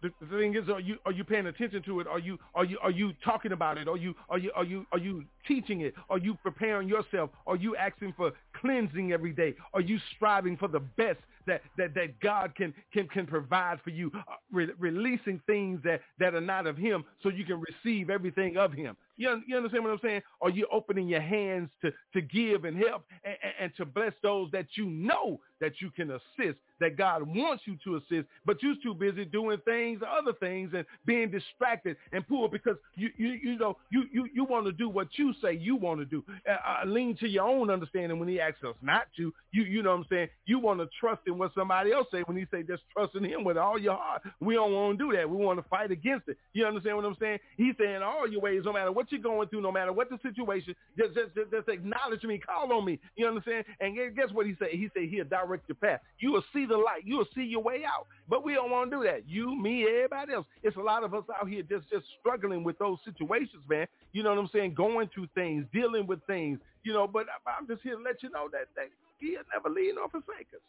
The, 0.04 0.10
the 0.20 0.38
thing 0.38 0.56
is, 0.56 0.68
are 0.70 0.80
you 0.80 0.98
are 1.06 1.12
you 1.12 1.24
paying 1.24 1.46
attention 1.46 1.84
to 1.84 2.00
it? 2.00 2.08
Are 2.08 2.18
you 2.18 2.38
are 2.56 2.66
you 2.66 2.80
are 2.82 2.90
you 2.90 3.14
talking 3.24 3.52
about 3.52 3.78
it? 3.78 3.88
Are 3.88 3.98
you 3.98 4.16
are 4.30 4.40
you 4.40 4.52
are 4.56 4.66
you 4.66 4.86
are 4.92 4.98
you 4.98 5.24
teaching 5.48 5.82
it? 5.82 5.94
Are 6.10 6.18
you 6.18 6.36
preparing 6.42 6.88
yourself? 6.88 7.30
Are 7.46 7.56
you 7.56 7.76
asking 7.76 8.14
for 8.18 8.32
cleansing 8.60 9.12
every 9.12 9.32
day? 9.32 9.54
Are 9.76 9.82
you 9.82 10.00
striving 10.16 10.58
for 10.58 10.68
the 10.68 10.80
best 10.80 11.20
that 11.48 11.62
that, 11.78 11.94
that 11.96 12.20
God 12.20 12.54
can 12.56 12.74
can 12.94 13.08
can 13.08 13.26
provide 13.26 13.80
for 13.84 13.90
you? 13.90 14.12
Uh, 14.16 14.36
re- 14.52 14.72
releasing 14.78 15.42
things 15.48 15.80
that 15.84 16.02
that 16.20 16.36
are 16.36 16.42
not 16.42 16.68
of 16.68 16.78
Him, 16.78 17.04
so 17.22 17.30
you 17.30 17.46
can 17.46 17.62
receive 17.62 18.10
everything 18.10 18.58
of 18.58 18.74
Him. 18.74 18.96
You, 19.18 19.42
you 19.48 19.56
understand 19.56 19.84
what 19.84 19.94
I'm 19.94 20.00
saying? 20.02 20.22
Are 20.42 20.50
you 20.50 20.68
opening 20.72 21.08
your 21.08 21.22
hands 21.22 21.70
to 21.82 21.92
to 22.14 22.22
give 22.22 22.66
and 22.66 22.78
help 22.78 23.06
and, 23.24 23.36
and, 23.44 23.54
and 23.60 23.76
to 23.78 23.86
bless 23.86 24.14
those 24.24 24.50
that 24.52 24.68
you 24.76 24.86
know 24.86 25.40
that 25.62 25.74
you 25.80 25.90
can 25.92 26.12
assist 26.12 26.58
that 26.82 26.98
God 26.98 27.22
wants 27.24 27.64
you 27.66 27.78
to 27.86 27.96
assist, 27.98 28.28
but 28.46 28.62
you're 28.62 28.76
too 28.84 28.94
busy 28.94 29.24
doing 29.24 29.60
things, 29.64 30.02
other 30.02 30.34
things, 30.34 30.72
and 30.76 30.86
being 31.06 31.32
distracted 31.32 31.96
and 32.12 32.28
poor 32.28 32.50
because 32.50 32.76
you 32.96 33.10
you 33.18 33.30
you 33.44 33.58
know 33.58 33.78
you 33.92 34.04
you 34.12 34.28
you 34.34 34.44
want 34.44 34.66
to 34.66 34.72
do 34.74 34.90
what 34.90 35.08
you 35.14 35.34
say 35.42 35.54
you 35.54 35.76
want 35.76 36.00
to 36.00 36.06
do. 36.06 36.24
Uh, 36.50 36.54
uh, 36.54 36.86
lean 36.86 37.16
to 37.18 37.28
your 37.28 37.48
own 37.48 37.70
understanding 37.70 38.20
when 38.20 38.28
He 38.28 38.42
asks 38.42 38.64
us 38.64 38.76
not 38.82 39.04
to. 39.18 39.34
You 39.52 39.64
you 39.64 39.84
know 39.84 39.92
what 39.92 40.00
I'm 40.00 40.06
saying? 40.10 40.30
You 40.46 40.60
want 40.60 40.80
to 40.80 40.90
trust 41.00 41.22
in 41.28 41.38
what 41.38 41.54
somebody 41.56 41.94
else 41.94 42.08
say 42.12 42.22
when 42.22 42.36
He 42.36 42.46
say 42.52 42.64
just 42.64 42.84
trust 42.92 43.16
in 43.16 43.24
Him 43.24 43.44
with 43.44 43.58
all 43.58 43.80
your 43.80 43.96
heart. 43.96 44.24
We 44.40 44.56
don't 44.56 44.74
want 44.74 44.98
to 44.98 45.06
do 45.06 45.16
that. 45.16 45.30
We 45.30 45.38
want 45.38 45.60
to 45.60 45.70
fight 45.70 45.92
against 45.92 46.28
it. 46.28 46.38
You 46.54 46.66
understand 46.66 46.98
what 46.98 47.06
I'm 47.06 47.16
saying? 47.20 47.40
He's 47.58 47.76
saying 47.80 48.02
all 48.02 48.28
your 48.28 48.42
ways, 48.42 48.64
no 48.66 48.74
matter 48.74 48.92
what 48.92 49.12
you're 49.12 49.22
going 49.22 49.48
through, 49.50 49.62
no 49.62 49.72
matter 49.72 49.94
what 49.94 50.10
the 50.10 50.18
situation, 50.24 50.76
just 50.98 51.14
just 51.14 51.36
just, 51.36 51.52
just 51.52 51.70
acknowledge 51.70 52.24
me, 52.24 52.40
call 52.40 52.74
on 52.74 52.86
me. 52.86 53.00
You 53.16 53.28
understand? 53.28 53.66
And 53.80 53.96
guess 54.16 54.32
what 54.34 54.48
He 54.48 54.56
said? 54.58 54.70
He 54.72 54.90
said 54.96 55.10
He'll 55.10 55.26
your 55.68 55.76
path. 55.76 56.02
You 56.20 56.32
will 56.32 56.44
see 56.54 56.66
the 56.66 56.78
light. 56.78 57.06
You 57.06 57.18
will 57.18 57.28
see 57.36 57.44
your 57.44 57.62
way 57.62 57.84
out. 57.86 58.08
But 58.30 58.44
we 58.44 58.54
don't 58.54 58.72
want 58.72 58.92
to 58.92 58.98
do 58.98 59.04
that. 59.04 59.28
You, 59.28 59.56
me, 59.56 59.84
everybody 59.84 60.34
else. 60.34 60.46
It's 60.64 60.78
a 60.78 60.82
lot 60.82 61.04
of 61.04 61.14
us 61.14 61.24
out 61.40 61.50
here 61.50 61.64
just 61.64 61.90
just 61.90 62.06
struggling 62.20 62.64
with 62.64 62.78
those 62.80 62.98
situations, 63.04 63.64
man. 63.70 63.88
You 64.14 64.24
know 64.24 64.30
what 64.30 64.40
I'm 64.40 64.50
saying? 64.54 64.74
Going 64.74 65.10
through 65.14 65.28
things, 65.36 65.66
dealing 65.74 66.08
with 66.08 66.20
things. 66.28 66.60
You 66.84 66.94
know, 66.94 67.08
but 67.08 67.28
I'm 67.46 67.68
just 67.68 67.82
here 67.82 67.96
to 67.96 68.02
let 68.02 68.24
you 68.24 68.30
know 68.30 68.48
that, 68.52 68.68
that 68.76 68.88
He'll 69.20 69.42
never 69.54 69.70
leave 69.70 69.96
nor 69.96 70.10
forsake 70.10 70.48
us. 70.54 70.62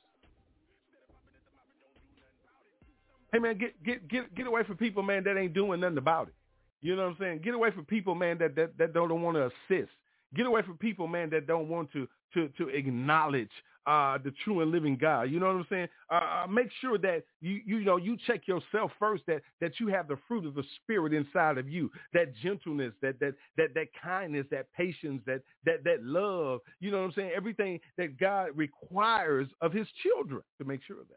Hey 3.33 3.39
man, 3.39 3.57
get 3.57 3.83
get 3.83 4.07
get 4.09 4.35
get 4.35 4.47
away 4.47 4.63
from 4.63 4.77
people, 4.77 5.03
man, 5.03 5.25
that 5.25 5.39
ain't 5.39 5.55
doing 5.55 5.81
nothing 5.81 5.97
about 5.97 6.29
it. 6.29 6.35
You 6.83 6.97
know 6.97 7.05
what 7.05 7.13
I'm 7.13 7.17
saying? 7.19 7.41
Get 7.43 7.55
away 7.55 7.71
from 7.71 7.87
people, 7.87 8.15
man, 8.15 8.37
that 8.39 8.55
that, 8.57 8.77
that 8.77 8.93
don't, 8.93 9.09
don't 9.09 9.23
want 9.23 9.37
to 9.37 9.47
assist. 9.47 9.91
Get 10.35 10.47
away 10.47 10.63
from 10.63 10.77
people, 10.77 11.07
man, 11.07 11.31
that 11.31 11.47
don't 11.47 11.69
want 11.69 11.91
to 11.93 12.07
to 12.35 12.49
to 12.59 12.69
acknowledge 12.69 13.51
uh, 13.87 14.19
the 14.19 14.33
true 14.45 14.61
and 14.61 14.71
living 14.71 14.97
God. 14.97 15.23
You 15.25 15.41
know 15.41 15.47
what 15.47 15.57
I'm 15.57 15.67
saying? 15.69 15.89
Uh, 16.11 16.45
uh, 16.45 16.47
make 16.47 16.69
sure 16.81 16.99
that 16.99 17.25
you 17.41 17.61
you 17.65 17.81
know 17.81 17.97
you 17.97 18.17
check 18.27 18.47
yourself 18.47 18.91
first 18.99 19.25
that 19.27 19.43
that 19.61 19.81
you 19.81 19.89
have 19.89 20.09
the 20.09 20.19
fruit 20.29 20.47
of 20.47 20.55
the 20.55 20.65
spirit 20.77 21.13
inside 21.13 21.59
of 21.59 21.69
you, 21.69 21.91
that 22.13 22.35
gentleness, 22.43 22.93
that 23.03 23.19
that 23.21 23.35
that 23.57 23.75
that 23.75 23.87
kindness, 24.03 24.47
that 24.51 24.73
patience, 24.73 25.23
that 25.27 25.43
that 25.65 25.85
that 25.85 26.03
love. 26.03 26.61
You 26.81 26.91
know 26.91 26.99
what 26.99 27.07
I'm 27.07 27.13
saying? 27.13 27.33
Everything 27.35 27.81
that 27.99 28.19
God 28.19 28.51
requires 28.55 29.49
of 29.61 29.73
His 29.73 29.89
children 30.03 30.43
to 30.59 30.65
make 30.65 30.81
sure 30.87 31.01
of 31.01 31.09
that. 31.09 31.17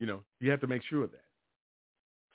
You 0.00 0.06
know, 0.06 0.20
you 0.40 0.50
have 0.50 0.60
to 0.60 0.66
make 0.66 0.82
sure 0.82 1.04
of 1.04 1.12
that. 1.12 1.20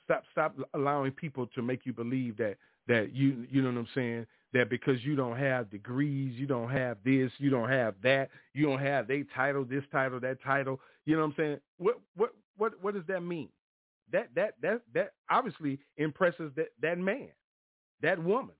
Stop 0.04 0.24
stop 0.32 0.56
allowing 0.74 1.12
people 1.12 1.46
to 1.54 1.62
make 1.62 1.86
you 1.86 1.92
believe 1.92 2.36
that 2.38 2.56
that 2.90 3.14
you 3.14 3.46
you 3.50 3.62
know 3.62 3.68
what 3.68 3.78
I'm 3.78 3.88
saying 3.94 4.26
that 4.52 4.68
because 4.68 5.02
you 5.04 5.14
don't 5.14 5.38
have 5.38 5.70
degrees, 5.70 6.34
you 6.36 6.46
don't 6.46 6.70
have 6.70 6.98
this, 7.04 7.30
you 7.38 7.50
don't 7.50 7.68
have 7.68 7.94
that, 8.02 8.30
you 8.52 8.66
don't 8.66 8.80
have 8.80 9.06
they 9.06 9.24
title, 9.34 9.64
this 9.64 9.84
title, 9.92 10.18
that 10.20 10.42
title. 10.42 10.80
You 11.06 11.14
know 11.14 11.22
what 11.22 11.28
I'm 11.28 11.34
saying? 11.36 11.60
What 11.78 12.00
what 12.16 12.34
what 12.58 12.72
what 12.82 12.94
does 12.94 13.04
that 13.06 13.22
mean? 13.22 13.48
That 14.12 14.28
that 14.34 14.54
that 14.60 14.82
that 14.92 15.12
obviously 15.30 15.78
impresses 15.98 16.50
that 16.56 16.70
that 16.82 16.98
man, 16.98 17.28
that 18.02 18.22
woman. 18.22 18.54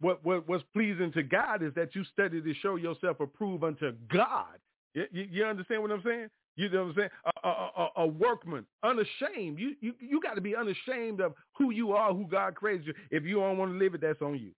What 0.00 0.24
what 0.24 0.48
what's 0.48 0.64
pleasing 0.72 1.10
to 1.12 1.24
God 1.24 1.62
is 1.64 1.74
that 1.74 1.96
you 1.96 2.04
study 2.04 2.40
to 2.40 2.54
show 2.62 2.76
yourself 2.76 3.18
approved 3.18 3.64
unto 3.64 3.92
God. 4.12 4.60
You, 4.94 5.06
you, 5.10 5.28
you 5.32 5.44
understand 5.44 5.82
what 5.82 5.90
I'm 5.90 6.02
saying? 6.04 6.30
You 6.56 6.68
know 6.68 6.84
what 6.84 6.88
I'm 6.90 6.94
saying? 6.96 7.10
A, 7.42 7.48
a, 7.48 7.88
a, 7.96 8.06
workman, 8.06 8.64
unashamed. 8.84 9.58
You 9.58 9.74
you 9.80 9.94
you 9.98 10.20
got 10.20 10.34
to 10.34 10.40
be 10.40 10.54
unashamed 10.54 11.20
of 11.20 11.34
who 11.58 11.72
you 11.72 11.92
are, 11.92 12.14
who 12.14 12.26
God 12.26 12.54
created 12.54 12.86
you. 12.86 12.94
If 13.10 13.24
you 13.24 13.36
don't 13.36 13.58
want 13.58 13.72
to 13.72 13.78
live 13.78 13.94
it, 13.94 14.00
that's 14.00 14.22
on 14.22 14.38
you. 14.38 14.52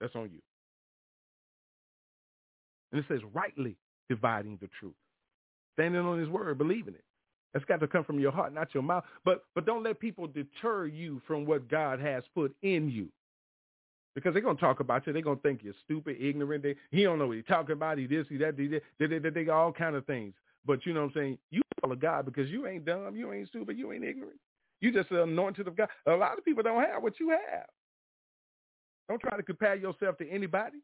That's 0.00 0.14
on 0.14 0.30
you. 0.32 0.40
And 2.92 3.00
it 3.00 3.06
says 3.08 3.20
rightly 3.32 3.76
dividing 4.08 4.58
the 4.60 4.68
truth, 4.78 4.94
standing 5.72 6.02
on 6.02 6.20
His 6.20 6.28
word, 6.28 6.56
believing 6.56 6.94
it. 6.94 7.04
That's 7.52 7.64
got 7.64 7.80
to 7.80 7.88
come 7.88 8.04
from 8.04 8.20
your 8.20 8.32
heart, 8.32 8.54
not 8.54 8.74
your 8.74 8.84
mouth. 8.84 9.04
But 9.24 9.44
but 9.56 9.66
don't 9.66 9.82
let 9.82 9.98
people 9.98 10.28
deter 10.28 10.86
you 10.86 11.20
from 11.26 11.46
what 11.46 11.68
God 11.68 11.98
has 11.98 12.22
put 12.32 12.54
in 12.62 12.88
you 12.88 13.08
because 14.14 14.32
they're 14.32 14.42
gonna 14.42 14.58
talk 14.58 14.80
about 14.80 15.06
you. 15.06 15.12
They're 15.12 15.22
gonna 15.22 15.40
think 15.40 15.60
you're 15.62 15.74
stupid, 15.84 16.16
ignorant. 16.20 16.62
They, 16.62 16.76
he 16.90 17.02
don't 17.02 17.18
know 17.18 17.26
what 17.26 17.36
he's 17.36 17.46
talking 17.46 17.72
about. 17.72 17.98
He 17.98 18.06
this, 18.06 18.26
he 18.28 18.36
that, 18.38 18.58
he 18.58 18.68
that. 18.68 18.82
They, 18.98 19.06
they, 19.06 19.18
they, 19.18 19.30
they 19.30 19.48
all 19.48 19.72
kind 19.72 19.96
of 19.96 20.06
things. 20.06 20.34
But 20.66 20.86
you 20.86 20.94
know 20.94 21.02
what 21.02 21.16
I'm 21.16 21.22
saying? 21.22 21.38
You 21.50 21.62
follow 21.80 21.96
God 21.96 22.24
because 22.24 22.48
you 22.48 22.66
ain't 22.66 22.84
dumb, 22.84 23.16
you 23.16 23.32
ain't 23.32 23.48
stupid, 23.48 23.76
you 23.76 23.92
ain't 23.92 24.04
ignorant. 24.04 24.38
You 24.80 24.92
just 24.92 25.10
an 25.10 25.18
anointed 25.18 25.68
of 25.68 25.76
God. 25.76 25.88
A 26.06 26.12
lot 26.12 26.38
of 26.38 26.44
people 26.44 26.62
don't 26.62 26.82
have 26.82 27.02
what 27.02 27.18
you 27.18 27.30
have. 27.30 27.66
Don't 29.08 29.20
try 29.20 29.36
to 29.36 29.42
compare 29.42 29.74
yourself 29.74 30.16
to 30.18 30.30
anybody. 30.30 30.78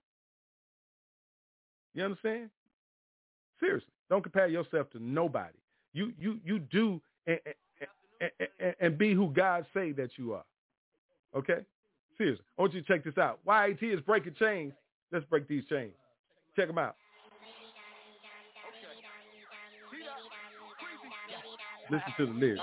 You 1.95 2.05
understand? 2.05 2.51
Seriously, 3.59 3.93
don't 4.09 4.23
compare 4.23 4.49
yourself 4.49 4.91
to 4.91 5.03
nobody. 5.03 5.59
You 5.93 6.13
you 6.19 6.39
you 6.45 6.59
do 6.59 7.01
and, 7.27 7.39
and, 8.21 8.49
and, 8.59 8.75
and 8.81 8.99
be 8.99 9.15
who 9.15 9.31
God 9.31 9.67
say 9.75 9.93
that 9.93 10.11
you 10.17 10.35
are. 10.35 10.45
Okay? 11.37 11.61
Seriously, 12.21 12.45
I 12.59 12.61
want 12.61 12.75
you 12.75 12.83
to 12.83 12.87
check 12.87 13.03
this 13.03 13.17
out. 13.17 13.39
YAT 13.47 13.83
is 13.83 13.99
breaking 14.03 14.35
chains. 14.39 14.75
Let's 15.11 15.25
break 15.25 15.49
these 15.49 15.65
chains. 15.71 15.95
Check 16.55 16.67
them 16.67 16.77
out. 16.77 16.95
Listen 21.91 22.13
to 22.19 22.27
the 22.27 22.33
lyrics. 22.33 22.61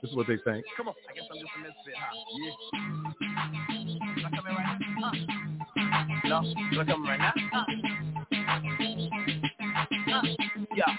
This 0.00 0.10
is 0.10 0.16
what 0.16 0.26
they 0.26 0.38
think. 0.38 0.64
Come 0.74 0.88
on. 0.88 0.94
I 1.06 1.12
guess 1.12 1.24
I'm 1.30 1.38
just 1.38 1.52
a 1.54 1.60
misfit, 1.60 1.94
huh? 2.00 2.14
Yeah. 2.40 2.80
Uh. 6.24 6.40
No, 6.40 6.40
look 6.72 6.88
me 6.88 6.94
right 7.06 7.18
now. 7.18 7.34
Uh. 7.52 7.58
Uh. 10.10 10.22
Yeah. 10.74 10.96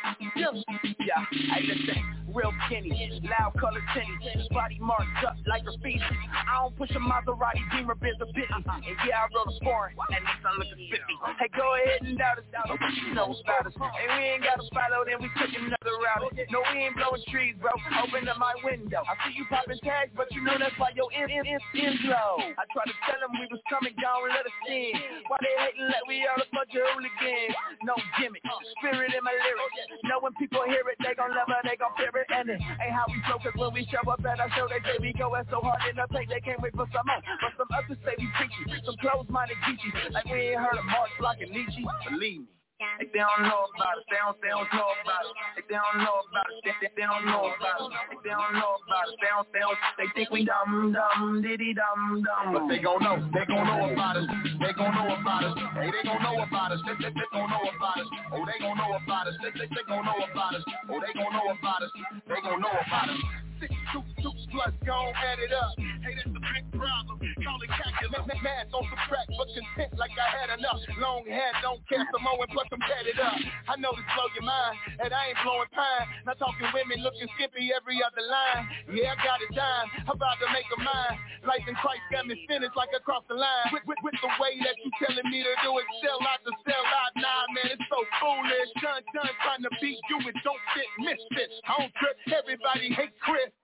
Yeah. 1.00 1.26
Hey, 1.32 1.64
listen 1.64 2.15
real 2.36 2.52
skinny, 2.68 2.92
loud 3.24 3.56
color 3.60 3.82
tinny, 3.96 4.48
body 4.52 4.78
marked 4.80 5.24
up 5.26 5.36
like 5.48 5.64
graffiti. 5.64 6.04
I 6.04 6.62
don't 6.62 6.76
push 6.76 6.92
a 6.92 7.00
Maserati, 7.00 7.64
Beamer, 7.72 7.96
Benz, 7.96 8.20
or 8.20 8.28
Bentley. 8.36 8.64
And 8.68 8.98
yeah, 9.08 9.24
I 9.24 9.32
rode 9.32 9.48
a 9.48 9.56
foreign, 9.64 9.96
and 10.12 10.22
this 10.22 10.44
I'm 10.44 10.60
looking 10.60 10.92
50. 10.92 11.00
Hey, 11.40 11.50
go 11.56 11.66
ahead 11.80 12.04
and 12.04 12.18
doubt 12.20 12.40
us, 12.44 12.48
doubt 12.52 12.68
us, 12.68 12.80
you 13.08 13.16
know 13.16 13.32
about 13.32 13.66
us. 13.66 13.74
And 13.80 14.10
we 14.20 14.24
ain't 14.36 14.44
got 14.44 14.60
to 14.60 14.68
follow, 14.76 15.08
then 15.08 15.24
we 15.24 15.32
took 15.40 15.52
another 15.56 15.96
route. 15.96 16.36
No, 16.52 16.60
we 16.76 16.84
ain't 16.84 17.00
blowing 17.00 17.24
trees, 17.32 17.56
bro. 17.64 17.72
Open 18.04 18.28
up 18.28 18.38
my 18.38 18.54
window. 18.68 19.02
I 19.08 19.16
see 19.24 19.40
you 19.40 19.48
popping 19.48 19.80
tags, 19.80 20.12
but 20.16 20.28
you 20.36 20.44
know 20.44 20.60
that's 20.60 20.76
why 20.76 20.92
your 20.92 21.08
in, 21.16 21.32
in, 21.32 21.48
in, 21.48 21.94
low. 22.12 22.36
I 22.44 22.64
tried 22.76 22.92
to 22.92 22.98
tell 23.08 23.20
them 23.24 23.32
we 23.40 23.48
was 23.48 23.64
coming 23.72 23.96
down, 23.96 24.28
let 24.28 24.44
us 24.44 24.60
in. 24.68 25.24
Why 25.32 25.40
they 25.40 25.56
hating 25.64 25.88
like 25.88 26.06
we 26.12 26.28
all 26.28 26.40
a 26.40 26.48
bunch 26.52 26.76
of 26.76 26.84
hooligans? 26.84 27.56
No 27.88 27.96
gimmick, 28.20 28.44
spirit 28.80 29.16
in 29.16 29.24
my 29.24 29.32
lyrics. 29.32 30.04
Know 30.04 30.20
when 30.20 30.36
people 30.36 30.64
hear 30.68 30.84
it, 30.92 31.00
they 31.00 31.16
gon' 31.16 31.32
love 31.32 31.48
it, 31.48 31.64
they 31.64 31.80
gon' 31.80 31.96
fear 31.96 32.12
it 32.12 32.25
and 32.30 32.50
it 32.50 32.60
ain't 32.62 32.94
how 32.96 33.06
we 33.08 33.20
flow, 33.28 33.40
cause 33.40 33.56
when 33.56 33.74
we 33.74 33.88
show 33.92 34.02
up 34.10 34.22
at 34.26 34.40
our 34.40 34.50
show, 34.56 34.68
they 34.70 34.82
say 34.86 34.98
we 35.02 35.14
going 35.14 35.44
so 35.50 35.62
hard 35.62 35.82
in 35.90 35.96
the 35.98 36.08
paint, 36.10 36.30
they 36.30 36.42
can't 36.42 36.62
wait 36.62 36.74
for 36.76 36.88
some 36.94 37.06
more. 37.06 37.22
But 37.42 37.54
some 37.58 37.70
others 37.76 38.00
say 38.06 38.16
we 38.18 38.28
preachy, 38.38 38.82
some 38.86 38.98
closed-minded 39.02 39.58
geeky, 39.66 40.12
like 40.12 40.26
we 40.26 40.56
ain't 40.56 40.62
heard 40.62 40.78
of 40.80 40.86
Marx, 40.86 41.12
Block, 41.20 41.38
and 41.42 41.52
Nietzsche. 41.52 41.84
Believe 42.10 42.42
me. 42.42 42.55
If 43.00 43.08
they 43.16 43.24
don't 43.24 43.48
know 43.48 43.72
about 43.72 43.96
it, 44.00 44.06
they 44.12 44.20
don't, 44.20 44.36
they 44.44 44.52
don't 44.52 44.68
know 44.76 44.92
about 45.00 45.24
it. 45.24 45.36
If 45.56 45.66
they 45.72 45.80
don't 45.80 46.04
know 46.04 46.28
about 46.28 46.48
it, 46.52 46.60
they, 46.68 46.76
they, 46.84 46.92
they 46.92 47.08
don't 47.08 47.24
know 47.24 47.48
about 47.48 47.88
it. 47.88 47.92
If 48.12 48.20
they 48.20 48.36
don't 48.36 48.52
know 48.52 48.76
about 48.84 49.08
it, 49.08 49.16
they 49.24 49.32
don't, 49.32 49.48
they 49.56 49.64
don't, 49.64 49.80
they 49.96 50.08
think 50.12 50.28
we 50.28 50.44
dumb, 50.44 50.92
dumb, 50.92 51.40
diddy 51.40 51.72
dumb, 51.72 52.20
dumb. 52.20 52.52
But 52.52 52.68
they 52.68 52.84
gon' 52.84 53.00
know, 53.00 53.16
they 53.32 53.48
gon' 53.48 53.64
know 53.64 53.96
about 53.96 54.20
it. 54.20 54.28
They 54.60 54.74
gon' 54.76 54.92
know 54.92 55.08
about 55.08 55.44
it. 55.48 55.56
Hey, 55.56 55.88
they 55.88 56.04
gon' 56.04 56.20
know 56.20 56.36
about 56.44 56.72
it. 56.76 56.80
They, 56.84 56.96
they, 57.00 57.12
they 57.16 57.28
gon' 57.32 57.48
know 57.48 57.64
about 57.64 57.96
it. 57.96 58.08
Oh, 58.36 58.44
they 58.44 58.58
gon' 58.60 58.76
know 58.76 58.92
about 58.92 59.28
it. 59.32 59.36
They, 59.40 59.52
they, 59.56 59.68
they 59.72 59.84
gon' 59.88 60.04
know 60.04 60.20
about 60.20 60.56
it. 60.60 60.64
Oh, 60.92 61.00
they 61.00 61.12
gon' 61.16 61.32
know 61.32 61.48
about 61.56 61.80
it. 61.80 61.92
They 62.28 62.40
gon' 62.44 62.60
know 62.60 62.76
about 62.76 63.08
it. 63.08 63.45
Six, 63.60 63.72
two 63.94 64.04
plus, 64.52 64.74
gon' 64.86 65.14
add 65.16 65.40
it 65.40 65.54
up. 65.54 65.76
Hey, 66.04 66.16
that's 66.16 66.28
a 66.28 66.42
big 66.44 66.66
problem. 66.76 67.20
Call 67.44 67.60
it 67.64 67.72
calculus. 67.72 68.28
Math 68.44 68.70
on 68.76 68.84
the 68.88 69.00
track, 69.08 69.28
but 69.32 69.48
content 69.56 69.96
like 69.98 70.14
I 70.16 70.28
had 70.30 70.50
enough. 70.60 70.78
Long 71.00 71.24
hair, 71.26 71.56
don't 71.64 71.82
care 71.88 72.04
some 72.12 72.24
more, 72.24 72.38
and 72.40 72.52
plus 72.52 72.68
I'm 72.70 72.84
up. 72.84 73.36
I 73.72 73.76
know 73.80 73.96
this 73.96 74.06
blow 74.14 74.28
your 74.36 74.46
mind, 74.46 74.76
and 75.02 75.10
I 75.10 75.34
ain't 75.34 75.40
blowing 75.42 75.72
pine. 75.72 76.06
Not 76.28 76.38
talking 76.38 76.68
women 76.76 77.00
looking 77.02 77.28
skimpy 77.40 77.72
every 77.72 78.04
other 78.04 78.22
line. 78.22 78.64
Yeah, 78.92 79.16
I 79.16 79.18
got 79.24 79.40
it 79.40 79.52
dime. 79.56 79.88
I'm 80.06 80.20
about 80.20 80.38
to 80.44 80.48
make 80.52 80.68
a 80.76 80.80
mine. 80.84 81.18
Life 81.48 81.66
in 81.70 81.78
Christ 81.80 82.04
got 82.10 82.26
me 82.28 82.36
finished 82.50 82.76
like 82.76 82.92
across 82.92 83.24
the 83.30 83.38
line. 83.38 83.70
With, 83.72 83.86
with, 83.88 84.02
with 84.04 84.18
the 84.20 84.32
way 84.42 84.58
that 84.66 84.76
you 84.82 84.90
telling 85.00 85.30
me 85.32 85.46
to 85.46 85.54
do 85.64 85.72
it, 85.80 85.88
sell 86.04 86.20
out 86.28 86.42
to 86.44 86.52
sell 86.66 86.86
out. 86.86 87.14
Nah, 87.16 87.50
man, 87.56 87.72
it's 87.72 87.88
so 87.88 88.02
foolish. 88.20 88.70
Done, 88.84 89.06
done, 89.16 89.34
trying 89.46 89.64
to 89.64 89.72
beat 89.80 90.02
you, 90.12 90.18
it 90.28 90.36
don't 90.44 90.64
fit, 90.76 90.90
misfit. 91.00 91.50
I 91.70 91.72
don't 91.80 91.94
trip, 92.02 92.18
everybody 92.34 92.92
hate 92.92 93.16
Chris. 93.24 93.55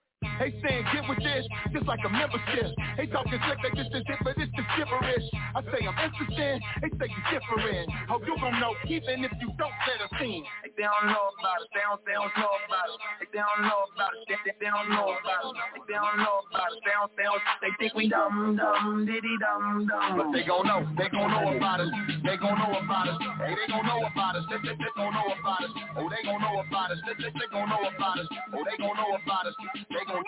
They 0.41 0.49
saying 0.65 0.85
get 0.89 1.05
with 1.05 1.21
this, 1.21 1.45
just 1.69 1.85
like 1.85 2.01
a 2.01 2.09
membership. 2.09 2.73
They 2.97 3.05
talking 3.13 3.37
slick, 3.45 3.61
they 3.61 3.73
just 3.77 3.93
is 3.93 4.01
it, 4.01 4.19
but 4.25 4.33
it's 4.41 4.49
just 4.57 4.69
gibberish. 4.73 5.25
I 5.53 5.61
say 5.69 5.85
I'm 5.85 5.93
interested, 6.01 6.57
they 6.81 6.89
say 6.97 7.07
you 7.13 7.21
different. 7.29 7.89
How 8.09 8.17
you 8.25 8.33
gon' 8.41 8.57
know 8.57 8.73
even 8.89 9.21
if 9.21 9.33
you 9.37 9.53
don't 9.61 9.69
a 9.69 10.09
scene? 10.17 10.41
If 10.65 10.73
they 10.73 10.81
don't 10.81 11.13
know 11.13 11.29
about 11.37 11.61
it, 11.61 11.69
they 11.77 11.85
don't, 11.85 12.01
they 12.09 12.17
don't 12.17 12.33
know 12.33 12.53
about 12.57 12.89
it. 12.89 12.97
If 13.21 13.29
they 13.29 13.37
don't 13.37 13.69
know 13.69 13.85
about 13.93 14.13
it, 14.17 14.21
they, 14.25 14.37
they, 14.57 14.65
don't 14.65 14.89
know 14.89 15.13
about 15.13 15.45
it. 15.45 15.53
If 15.77 15.85
they 15.85 15.93
don't 15.93 16.17
know 16.17 16.37
about 16.49 16.69
it, 16.73 16.81
they 16.85 16.93
don't, 16.97 17.11
they 17.17 17.27
don't, 17.29 17.43
they 17.61 17.71
think 17.77 17.93
we 17.93 18.09
dumb, 18.09 18.57
dumb, 18.57 19.05
diddy 19.05 19.37
dumb, 19.37 19.85
dumb. 19.85 20.17
But 20.17 20.33
they 20.33 20.41
gon' 20.41 20.65
know, 20.65 20.89
they 20.97 21.09
gon' 21.13 21.29
know 21.33 21.53
about 21.53 21.85
it. 21.85 21.89
They 22.25 22.37
gon' 22.41 22.57
know 22.57 22.81
about 22.81 23.13
it. 23.13 23.17
Hey, 23.45 23.53
they 23.61 23.67
gon' 23.69 23.85
know 23.85 24.01
about 24.09 24.37
it. 24.37 24.45
They, 24.49 24.57
they, 24.69 24.73
they 24.73 24.91
gon' 24.97 25.13
know 25.13 25.29
about 25.37 25.65
it. 25.65 25.71
Oh, 26.01 26.09
they 26.09 26.21
gon' 26.25 26.41
know 26.41 26.65
about 26.65 26.89
it. 26.93 26.99
They, 27.05 27.13
they, 27.13 27.29
they 27.29 27.47
gon' 27.53 27.69
know 27.69 27.85
about 27.85 28.17
it. 28.17 28.25
Oh, 28.57 28.65
they 28.65 28.77
gon' 28.81 28.97
know 28.97 29.13
about 29.21 29.45
it. 29.45 29.53
They 29.85 30.05
gon' 30.13 30.23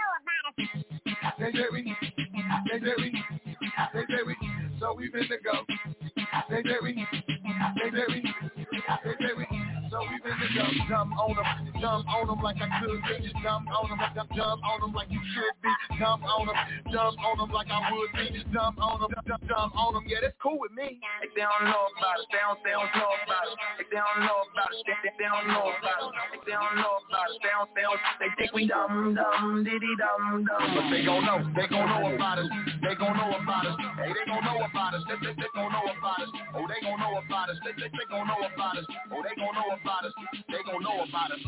they 1.39 1.51
Jerry, 1.51 1.97
they 2.71 2.79
Jerry, 2.79 3.13
they 3.93 4.05
Jerry, 4.09 4.37
so 4.79 4.93
we 4.97 5.09
been 5.09 5.27
to 5.27 5.37
go. 5.43 5.61
They 6.49 6.63
Jerry, 6.63 7.07
they 7.83 7.91
Jerry, 7.91 8.23
they 9.03 9.15
Jerry. 9.19 9.52
So 9.93 10.01
we 10.09 10.17
to 10.17 10.47
go 10.57 10.65
dumb 10.89 11.13
on 11.21 11.37
them, 11.37 11.69
dumb 11.77 12.01
on 12.09 12.25
them 12.25 12.41
like 12.41 12.57
I 12.57 12.81
could 12.81 12.97
be, 13.05 13.29
dumb 13.45 13.69
on 13.69 13.93
them, 13.93 14.01
dumb, 14.17 14.25
dumb 14.33 14.57
on 14.65 14.81
them 14.81 14.89
like 14.97 15.05
you 15.13 15.21
should 15.37 15.53
be, 15.61 15.69
dumb 16.01 16.25
on 16.25 16.49
them, 16.49 16.57
dumb 16.89 17.13
on 17.21 17.37
them 17.37 17.53
like 17.53 17.69
I 17.69 17.93
would 17.93 18.09
be, 18.17 18.41
dumb 18.49 18.73
on 18.81 19.05
them, 19.05 19.13
dumb, 19.21 19.37
dumb 19.45 19.69
on 19.77 19.93
them. 19.93 20.09
Yeah, 20.09 20.25
that's 20.25 20.33
cool 20.41 20.57
with 20.57 20.73
me. 20.73 20.97
They 20.97 21.45
don't 21.45 21.69
know 21.69 21.93
about 21.93 22.17
it, 22.17 22.25
they 22.33 22.41
don't, 22.41 22.57
they 22.65 22.73
don't 22.73 22.89
know 22.89 23.13
about 23.21 23.45
it. 23.45 23.85
They 23.85 24.01
don't 24.01 24.25
know 24.25 24.39
about 24.49 24.73
it, 24.73 24.81
they, 24.81 24.97
they, 25.05 25.13
they 25.13 25.29
don't 25.29 25.45
know 25.53 25.69
about 25.69 26.01
it. 26.09 26.41
They 26.41 26.57
don't 26.57 26.73
know 26.73 26.97
about 26.97 27.29
it, 27.29 27.37
they 27.45 27.53
don't, 27.53 27.69
they 27.77 27.85
don't, 27.85 28.01
they 28.17 28.29
think 28.33 28.49
we 28.57 28.65
dumb, 28.65 29.13
dumb, 29.13 29.61
diddy 29.61 29.93
dumb, 30.01 30.41
dumb. 30.41 30.73
But 30.73 30.89
they 30.89 31.05
gon' 31.05 31.21
know, 31.21 31.37
they 31.53 31.69
gon' 31.69 31.85
know 31.85 32.17
about 32.17 32.41
it. 32.41 32.49
They 32.81 32.97
gon' 32.97 33.13
know 33.13 33.29
about 33.29 33.69
it. 33.69 33.77
Hey, 33.77 34.09
they 34.09 34.25
gon' 34.25 34.41
know 34.41 34.57
about 34.57 34.97
it. 34.97 35.05
They, 35.05 35.21
they, 35.21 35.37
they 35.37 35.49
gon' 35.53 35.69
know 35.69 35.85
about 35.85 36.17
it. 36.17 36.29
Oh, 36.57 36.65
they 36.65 36.81
gon' 36.81 36.97
know 36.97 37.13
about 37.21 37.53
it. 37.53 37.61
They, 37.61 37.77
they, 37.77 37.93
they 37.93 38.05
gon' 38.09 38.25
know 38.25 38.41
about 38.41 38.81
it. 38.81 38.85
Oh, 39.13 39.21
they 39.21 39.37
gon' 39.37 39.53
know 39.53 39.69
about 39.69 39.77
it 39.77 39.82
about 39.83 40.05
us, 40.05 40.13
they 40.47 40.63
gonna 40.65 40.79
know 40.79 41.03
about 41.03 41.31
us. 41.31 41.39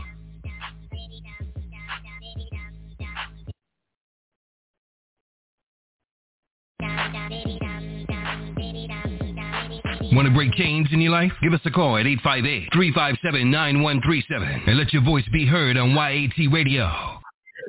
Want 10.12 10.28
to 10.28 10.34
break 10.34 10.54
chains 10.54 10.88
in 10.92 11.00
your 11.02 11.12
life? 11.12 11.32
Give 11.42 11.54
us 11.54 11.60
a 11.66 11.72
call 11.72 11.98
at 11.98 12.06
858-357-9137 12.06 14.68
and 14.68 14.78
let 14.78 14.94
your 14.94 15.04
voice 15.04 15.26
be 15.34 15.46
heard 15.46 15.76
on 15.78 15.92
YAT 15.92 16.54
Radio. 16.54 16.90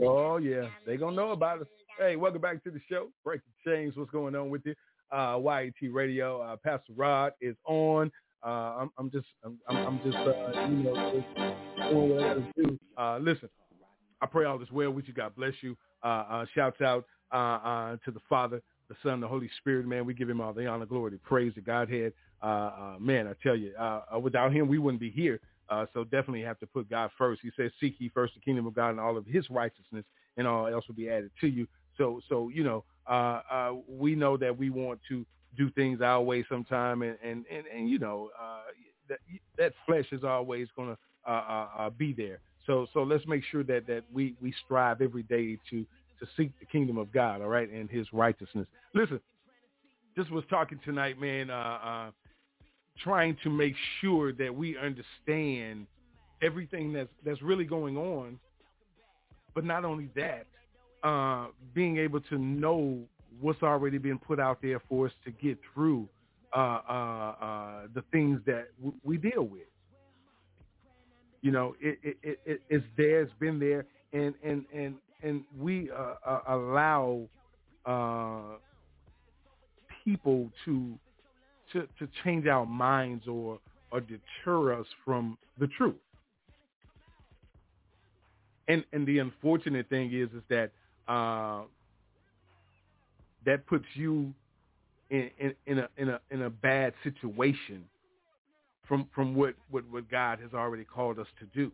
Oh, 0.03 0.37
yeah. 0.37 0.69
They 0.87 0.97
going 0.97 1.17
to 1.17 1.21
know 1.21 1.33
about 1.33 1.62
us. 1.62 1.67
Hey, 1.99 2.14
welcome 2.14 2.41
back 2.41 2.62
to 2.64 2.71
the 2.71 2.79
show. 2.89 3.09
Breaking 3.25 3.51
Chains. 3.67 3.97
What's 3.97 4.12
going 4.12 4.37
on 4.37 4.51
with 4.51 4.62
you? 4.64 4.75
Uh, 5.11 5.41
YAT 5.43 5.93
Radio. 5.93 6.41
Uh, 6.41 6.57
Pastor 6.62 6.93
Rod 6.95 7.33
is 7.41 7.57
on. 7.64 8.12
Uh, 8.45 8.49
I'm, 8.49 8.91
I'm, 8.99 9.11
just, 9.11 9.26
I'm, 9.45 9.59
I'm 9.68 10.01
just, 10.05 10.16
uh, 10.16 10.66
you 10.68 10.76
know, 10.76 11.12
just 11.14 11.91
doing 11.91 12.11
what 12.11 12.22
I 12.22 12.34
do. 12.57 12.78
Uh, 12.97 13.18
listen, 13.18 13.49
I 14.20 14.26
pray 14.26 14.45
all 14.45 14.61
is 14.62 14.70
well 14.70 14.91
with 14.91 15.07
you. 15.07 15.14
God 15.14 15.34
bless 15.37 15.55
you. 15.61 15.76
Uh, 16.03 16.24
uh, 16.30 16.47
shouts 16.55 16.80
out 16.80 17.05
uh, 17.32 17.37
uh, 17.37 17.97
to 18.05 18.11
the 18.11 18.20
Father, 18.28 18.62
the 18.89 18.95
Son, 19.03 19.20
the 19.20 19.28
Holy 19.28 19.51
Spirit. 19.59 19.87
Man, 19.87 20.07
we 20.07 20.14
give 20.14 20.28
him 20.30 20.41
all 20.41 20.53
the 20.53 20.66
honor, 20.66 20.87
glory, 20.87 21.11
the 21.12 21.18
praise, 21.18 21.53
the 21.55 21.61
Godhead. 21.61 22.12
Uh, 22.43 22.47
uh, 22.47 22.97
man, 23.01 23.26
I 23.26 23.32
tell 23.43 23.57
you, 23.57 23.72
uh, 23.78 24.03
uh, 24.14 24.18
without 24.18 24.53
him, 24.53 24.68
we 24.68 24.78
wouldn't 24.78 25.01
be 25.01 25.11
here. 25.11 25.41
Uh, 25.68 25.87
so 25.93 26.05
definitely 26.05 26.43
have 26.43 26.59
to 26.61 26.66
put 26.66 26.89
God 26.89 27.11
first. 27.18 27.41
He 27.43 27.51
says, 27.57 27.72
"Seek 27.80 27.97
ye 27.99 28.09
first 28.11 28.34
the 28.34 28.41
kingdom 28.41 28.66
of 28.66 28.74
God 28.74 28.91
and 28.91 29.01
all 29.01 29.16
of 29.16 29.26
His 29.26 29.49
righteousness, 29.51 30.05
and 30.37 30.47
all 30.47 30.68
else 30.68 30.87
will 30.87 30.95
be 30.95 31.11
added 31.11 31.30
to 31.41 31.49
you." 31.49 31.66
So, 31.99 32.20
so 32.28 32.49
you 32.51 32.62
know, 32.62 32.84
uh, 33.09 33.41
uh, 33.51 33.72
we 33.89 34.14
know 34.14 34.37
that 34.37 34.57
we 34.57 34.70
want 34.70 35.01
to 35.09 35.26
do 35.57 35.71
things 35.71 36.01
our 36.01 36.23
way 36.23 36.45
sometime, 36.49 37.03
and 37.03 37.17
and 37.23 37.45
and, 37.51 37.67
and 37.75 37.89
you 37.89 37.99
know, 37.99 38.31
uh, 38.41 38.61
that 39.09 39.19
that 39.59 39.73
flesh 39.87 40.07
is 40.13 40.25
always 40.25 40.69
going 40.77 40.89
to 40.89 40.99
uh, 41.27 41.31
uh, 41.31 41.69
uh, 41.79 41.91
be 41.91 42.13
there. 42.13 42.39
So, 42.67 42.87
so 42.93 43.03
let's 43.03 43.27
make 43.27 43.43
sure 43.51 43.63
that 43.65 43.87
that 43.87 44.03
we 44.13 44.35
we 44.41 44.53
strive 44.65 45.01
every 45.01 45.23
day 45.23 45.59
to 45.71 45.87
to 46.21 46.27
seek 46.37 46.51
the 46.59 46.67
kingdom 46.67 46.99
of 46.99 47.13
God, 47.13 47.41
all 47.41 47.49
right, 47.49 47.71
and 47.71 47.91
His 47.91 48.07
righteousness. 48.13 48.67
Listen, 48.95 49.21
just 50.17 50.31
was 50.31 50.45
talking 50.49 50.81
tonight, 50.85 51.21
man. 51.21 51.51
Uh, 51.51 51.79
uh, 51.85 52.11
trying 53.03 53.37
to 53.43 53.51
make 53.51 53.75
sure 54.01 54.33
that 54.33 54.55
we 54.55 54.77
understand 54.79 55.87
everything 56.43 56.93
that's 56.93 57.11
that's 57.25 57.43
really 57.43 57.65
going 57.65 57.97
on, 57.97 58.39
but 59.55 59.65
not 59.65 59.85
only 59.85 60.09
that, 60.17 60.47
uh, 61.03 61.49
being 61.75 61.99
able 61.99 62.21
to 62.21 62.39
know 62.39 63.01
what's 63.41 63.62
already 63.62 63.99
been 63.99 64.18
put 64.18 64.41
out 64.41 64.59
there 64.62 64.80
for 64.89 65.07
us 65.07 65.12
to 65.24 65.30
get 65.30 65.59
through 65.74 66.09
uh, 66.55 66.80
uh, 66.89 66.93
uh, 66.93 67.80
the 67.95 68.03
things 68.12 68.41
that 68.47 68.68
w- 68.78 68.97
we 69.05 69.16
deal 69.18 69.45
with. 69.45 69.62
You 71.43 71.51
know, 71.53 71.74
it, 71.80 71.99
it, 72.22 72.41
it, 72.45 72.62
it's 72.68 72.84
there, 72.97 73.22
it's 73.22 73.32
been 73.39 73.59
there, 73.59 73.87
and 74.12 74.34
and 74.43 74.64
and 74.74 74.95
and 75.22 75.45
we 75.59 75.91
uh, 75.91 76.14
uh, 76.24 76.41
allow 76.49 77.28
uh, 77.84 78.57
people 80.05 80.51
to 80.64 80.99
to 81.72 81.87
to 81.99 82.09
change 82.24 82.47
our 82.47 82.66
minds 82.66 83.28
or 83.28 83.59
or 83.93 84.01
deter 84.01 84.78
us 84.80 84.87
from 85.05 85.39
the 85.59 85.68
truth. 85.68 85.95
And 88.68 88.84
and 88.93 89.07
the 89.07 89.18
unfortunate 89.18 89.89
thing 89.89 90.12
is 90.12 90.30
is 90.30 90.43
that 90.49 90.72
that 93.47 93.67
puts 93.67 93.87
you 93.95 94.33
in, 95.11 95.31
in, 95.39 95.55
in 95.67 95.79
a 95.79 95.89
in 95.97 96.09
a 96.11 96.21
in 96.31 96.43
a 96.43 96.51
bad 96.51 96.93
situation 97.03 97.85
from 98.87 99.09
from 99.15 99.35
what, 99.35 99.55
what, 99.71 99.85
what 99.91 100.11
God 100.11 100.41
has 100.41 100.53
already 100.53 100.85
called 100.85 101.19
us 101.19 101.27
to 101.41 101.47
do. 101.47 101.73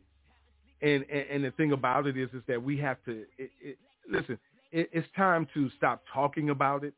And, 0.81 1.05
and 1.11 1.27
and 1.31 1.45
the 1.45 1.51
thing 1.53 1.73
about 1.73 2.07
it 2.07 2.17
is 2.17 2.29
is 2.35 2.43
that 2.49 2.63
we 2.63 2.79
have 2.79 2.99
to 3.07 3.25
it, 3.39 3.51
it, 3.61 3.79
listen. 4.11 4.39
It, 4.71 4.89
it's 4.93 5.07
time 5.15 5.47
to 5.53 5.69
stop 5.77 6.03
talking 6.13 6.51
about 6.51 6.85
it 6.85 6.95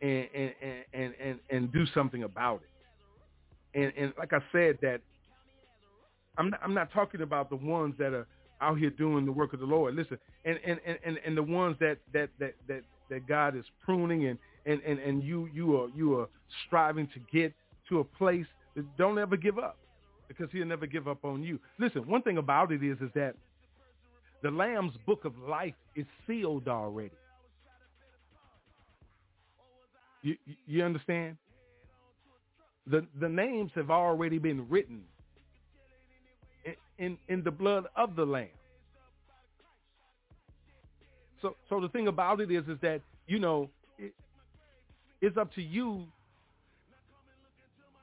and 0.00 0.26
and, 0.34 0.52
and 0.92 1.14
and 1.20 1.38
and 1.50 1.72
do 1.72 1.84
something 1.94 2.24
about 2.24 2.62
it. 2.62 3.80
And 3.80 3.92
and 3.96 4.12
like 4.18 4.32
I 4.32 4.40
said, 4.52 4.78
that 4.82 5.00
I'm 6.38 6.50
not, 6.50 6.60
I'm 6.62 6.74
not 6.74 6.92
talking 6.92 7.22
about 7.22 7.50
the 7.50 7.56
ones 7.56 7.94
that 7.98 8.12
are 8.12 8.26
out 8.60 8.78
here 8.78 8.90
doing 8.90 9.26
the 9.26 9.32
work 9.32 9.52
of 9.52 9.60
the 9.60 9.66
Lord. 9.66 9.94
Listen, 9.94 10.18
and 10.44 10.58
and 10.64 10.80
and, 11.04 11.18
and 11.24 11.36
the 11.36 11.42
ones 11.42 11.76
that 11.80 11.98
that 12.12 12.30
that 12.38 12.54
that 12.68 12.82
that 13.12 13.26
God 13.26 13.56
is 13.56 13.64
pruning 13.84 14.26
and 14.26 14.38
and 14.64 14.80
and 14.82 14.98
and 14.98 15.22
you 15.22 15.48
you 15.52 15.78
are 15.80 15.88
you 15.94 16.18
are 16.18 16.28
striving 16.66 17.06
to 17.08 17.20
get 17.32 17.52
to 17.88 18.00
a 18.00 18.04
place. 18.04 18.46
Don't 18.96 19.18
ever 19.18 19.36
give 19.36 19.58
up 19.58 19.76
because 20.28 20.48
he'll 20.50 20.66
never 20.66 20.86
give 20.86 21.06
up 21.06 21.24
on 21.24 21.42
you. 21.42 21.58
Listen, 21.78 22.06
one 22.08 22.22
thing 22.22 22.38
about 22.38 22.72
it 22.72 22.82
is 22.82 22.98
is 23.00 23.10
that 23.14 23.34
the 24.42 24.50
Lamb's 24.50 24.94
book 25.06 25.24
of 25.24 25.36
life 25.38 25.74
is 25.94 26.06
sealed 26.26 26.68
already. 26.68 27.10
You, 30.22 30.36
you 30.66 30.84
understand? 30.84 31.36
The 32.86 33.06
the 33.20 33.28
names 33.28 33.72
have 33.74 33.90
already 33.90 34.38
been 34.38 34.68
written 34.68 35.02
in, 36.64 36.74
in, 36.98 37.18
in 37.28 37.42
the 37.42 37.50
blood 37.50 37.86
of 37.94 38.16
the 38.16 38.24
Lamb. 38.24 38.48
So 41.42 41.56
so 41.68 41.80
the 41.80 41.88
thing 41.88 42.08
about 42.08 42.40
it 42.40 42.50
is 42.50 42.64
is 42.68 42.78
that 42.80 43.00
you 43.26 43.38
know 43.38 43.68
it, 43.98 44.12
it's 45.20 45.36
up 45.36 45.52
to 45.54 45.62
you 45.62 46.06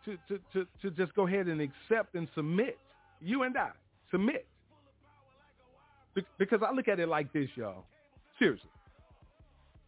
to, 0.05 0.17
to, 0.27 0.39
to, 0.53 0.67
to 0.81 0.91
just 0.91 1.13
go 1.15 1.27
ahead 1.27 1.47
and 1.47 1.61
accept 1.61 2.15
and 2.15 2.27
submit. 2.35 2.77
You 3.21 3.43
and 3.43 3.57
I 3.57 3.71
submit. 4.11 4.45
Because 6.37 6.59
I 6.67 6.73
look 6.73 6.87
at 6.87 6.99
it 6.99 7.07
like 7.07 7.31
this, 7.31 7.49
y'all. 7.55 7.85
Seriously. 8.37 8.69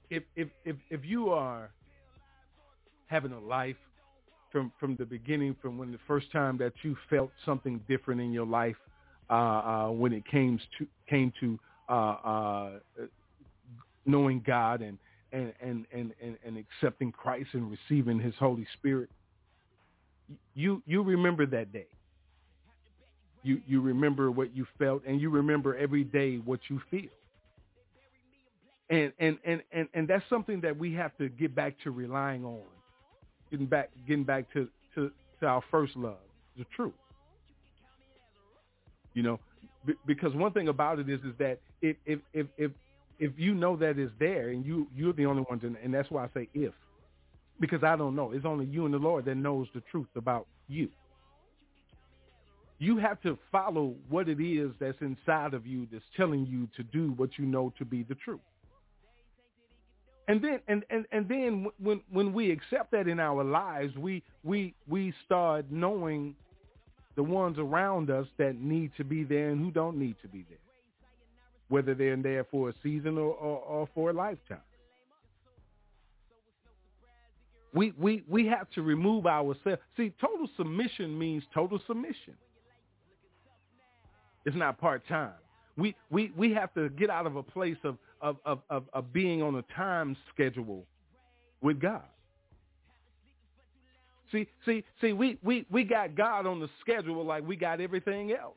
If 0.09 0.23
if 0.35 0.49
if 0.65 0.75
if 0.89 1.05
you 1.05 1.29
are 1.29 1.71
having 3.07 3.31
a 3.31 3.39
life 3.39 3.77
from 4.51 4.71
from 4.79 4.95
the 4.97 5.05
beginning, 5.05 5.55
from 5.61 5.77
when 5.77 5.91
the 5.91 5.99
first 6.07 6.31
time 6.31 6.57
that 6.57 6.73
you 6.83 6.95
felt 7.09 7.31
something 7.45 7.81
different 7.87 8.21
in 8.21 8.31
your 8.31 8.45
life, 8.45 8.75
uh, 9.29 9.33
uh, 9.33 9.89
when 9.89 10.13
it 10.13 10.25
came 10.25 10.59
to 10.77 10.87
came 11.09 11.33
to 11.39 11.57
uh, 11.89 11.93
uh, 11.93 12.69
knowing 14.05 14.43
God 14.45 14.81
and 14.81 14.97
and, 15.33 15.53
and, 15.61 15.85
and, 15.93 16.13
and, 16.21 16.37
and 16.43 16.57
accepting 16.57 17.09
Christ 17.11 17.49
and 17.53 17.71
receiving 17.71 18.19
His 18.19 18.33
Holy 18.37 18.67
Spirit, 18.73 19.09
you 20.53 20.81
you 20.85 21.03
remember 21.03 21.45
that 21.45 21.71
day. 21.71 21.87
You 23.43 23.61
you 23.65 23.81
remember 23.81 24.29
what 24.29 24.55
you 24.55 24.65
felt, 24.77 25.03
and 25.07 25.19
you 25.19 25.29
remember 25.29 25.75
every 25.75 26.03
day 26.03 26.37
what 26.37 26.59
you 26.69 26.81
feel. 26.91 27.09
And 28.89 29.13
and 29.19 29.37
and 29.45 29.61
and, 29.71 29.87
and 29.93 30.07
that's 30.07 30.25
something 30.29 30.61
that 30.61 30.77
we 30.77 30.93
have 30.93 31.17
to 31.17 31.29
get 31.29 31.55
back 31.55 31.75
to 31.83 31.91
relying 31.91 32.43
on 32.43 32.59
getting 33.51 33.65
back 33.65 33.89
getting 34.07 34.23
back 34.23 34.51
to, 34.53 34.67
to, 34.95 35.11
to 35.39 35.45
our 35.45 35.61
first 35.69 35.95
love, 35.95 36.15
the 36.57 36.65
truth. 36.75 36.93
You 39.13 39.23
know, 39.23 39.39
because 40.05 40.33
one 40.33 40.53
thing 40.53 40.69
about 40.69 40.99
it 40.99 41.09
is 41.09 41.19
is 41.19 41.33
that 41.37 41.59
if 41.81 41.97
if 42.05 42.19
if 42.33 42.47
if, 42.57 42.71
if 43.21 43.31
you 43.37 43.53
know 43.53 43.77
that 43.77 43.97
it's 43.97 44.11
there 44.19 44.49
and 44.49 44.65
you 44.65 44.87
you're 44.93 45.13
the 45.13 45.25
only 45.25 45.43
one 45.43 45.59
to, 45.61 45.73
and 45.81 45.93
that's 45.93 46.09
why 46.11 46.25
I 46.25 46.29
say 46.33 46.49
if 46.53 46.73
because 47.61 47.83
I 47.83 47.95
don't 47.95 48.15
know. 48.15 48.31
It's 48.31 48.45
only 48.45 48.65
you 48.65 48.85
and 48.85 48.93
the 48.93 48.97
Lord 48.97 49.25
that 49.25 49.35
knows 49.35 49.67
the 49.73 49.81
truth 49.91 50.07
about 50.15 50.47
you. 50.67 50.89
You 52.79 52.97
have 52.97 53.21
to 53.21 53.37
follow 53.51 53.93
what 54.09 54.27
it 54.27 54.43
is 54.43 54.71
that's 54.79 54.97
inside 55.01 55.53
of 55.53 55.67
you 55.67 55.87
that's 55.91 56.03
telling 56.17 56.47
you 56.47 56.67
to 56.75 56.83
do 56.83 57.13
what 57.15 57.37
you 57.37 57.45
know 57.45 57.71
to 57.77 57.85
be 57.85 58.01
the 58.01 58.15
truth. 58.15 58.39
And 60.27 60.41
then 60.43 60.59
and, 60.67 60.83
and, 60.89 61.05
and 61.11 61.29
then 61.29 61.67
when 61.77 62.01
when 62.11 62.33
we 62.33 62.51
accept 62.51 62.91
that 62.91 63.07
in 63.07 63.19
our 63.19 63.43
lives, 63.43 63.95
we 63.95 64.23
we 64.43 64.73
we 64.87 65.13
start 65.25 65.65
knowing 65.69 66.35
the 67.15 67.23
ones 67.23 67.59
around 67.59 68.09
us 68.09 68.25
that 68.37 68.55
need 68.55 68.91
to 68.97 69.03
be 69.03 69.23
there 69.23 69.49
and 69.49 69.63
who 69.63 69.69
don't 69.69 69.97
need 69.97 70.15
to 70.21 70.27
be 70.27 70.45
there, 70.49 70.57
whether 71.71 71.95
they're 71.95 72.13
in 72.13 72.21
there 72.21 72.43
for 72.43 72.69
a 72.69 72.73
season 72.83 73.17
or, 73.17 73.33
or, 73.33 73.59
or 73.59 73.89
for 73.95 74.09
a 74.09 74.13
lifetime. 74.13 74.59
We, 77.73 77.93
we, 77.97 78.23
we 78.27 78.45
have 78.47 78.69
to 78.71 78.81
remove 78.81 79.25
ourselves. 79.25 79.81
See, 79.95 80.11
total 80.19 80.49
submission 80.57 81.17
means 81.17 81.43
total 81.53 81.79
submission. 81.87 82.33
It's 84.45 84.57
not 84.57 84.79
part-time. 84.79 85.31
We, 85.77 85.95
we, 86.09 86.33
we 86.35 86.53
have 86.53 86.73
to 86.73 86.89
get 86.89 87.09
out 87.09 87.25
of 87.25 87.37
a 87.37 87.43
place 87.43 87.77
of, 87.85 87.97
of, 88.21 88.37
of, 88.45 88.59
of, 88.69 88.83
of 88.91 89.13
being 89.13 89.41
on 89.41 89.55
a 89.55 89.61
time 89.73 90.17
schedule 90.33 90.85
with 91.61 91.79
God. 91.79 92.03
See, 94.33 94.47
see, 94.65 94.83
see, 94.99 95.13
we, 95.13 95.37
we, 95.41 95.65
we 95.71 95.85
got 95.85 96.15
God 96.15 96.45
on 96.45 96.59
the 96.59 96.69
schedule 96.81 97.25
like 97.25 97.47
we 97.47 97.55
got 97.55 97.79
everything 97.79 98.33
else. 98.33 98.55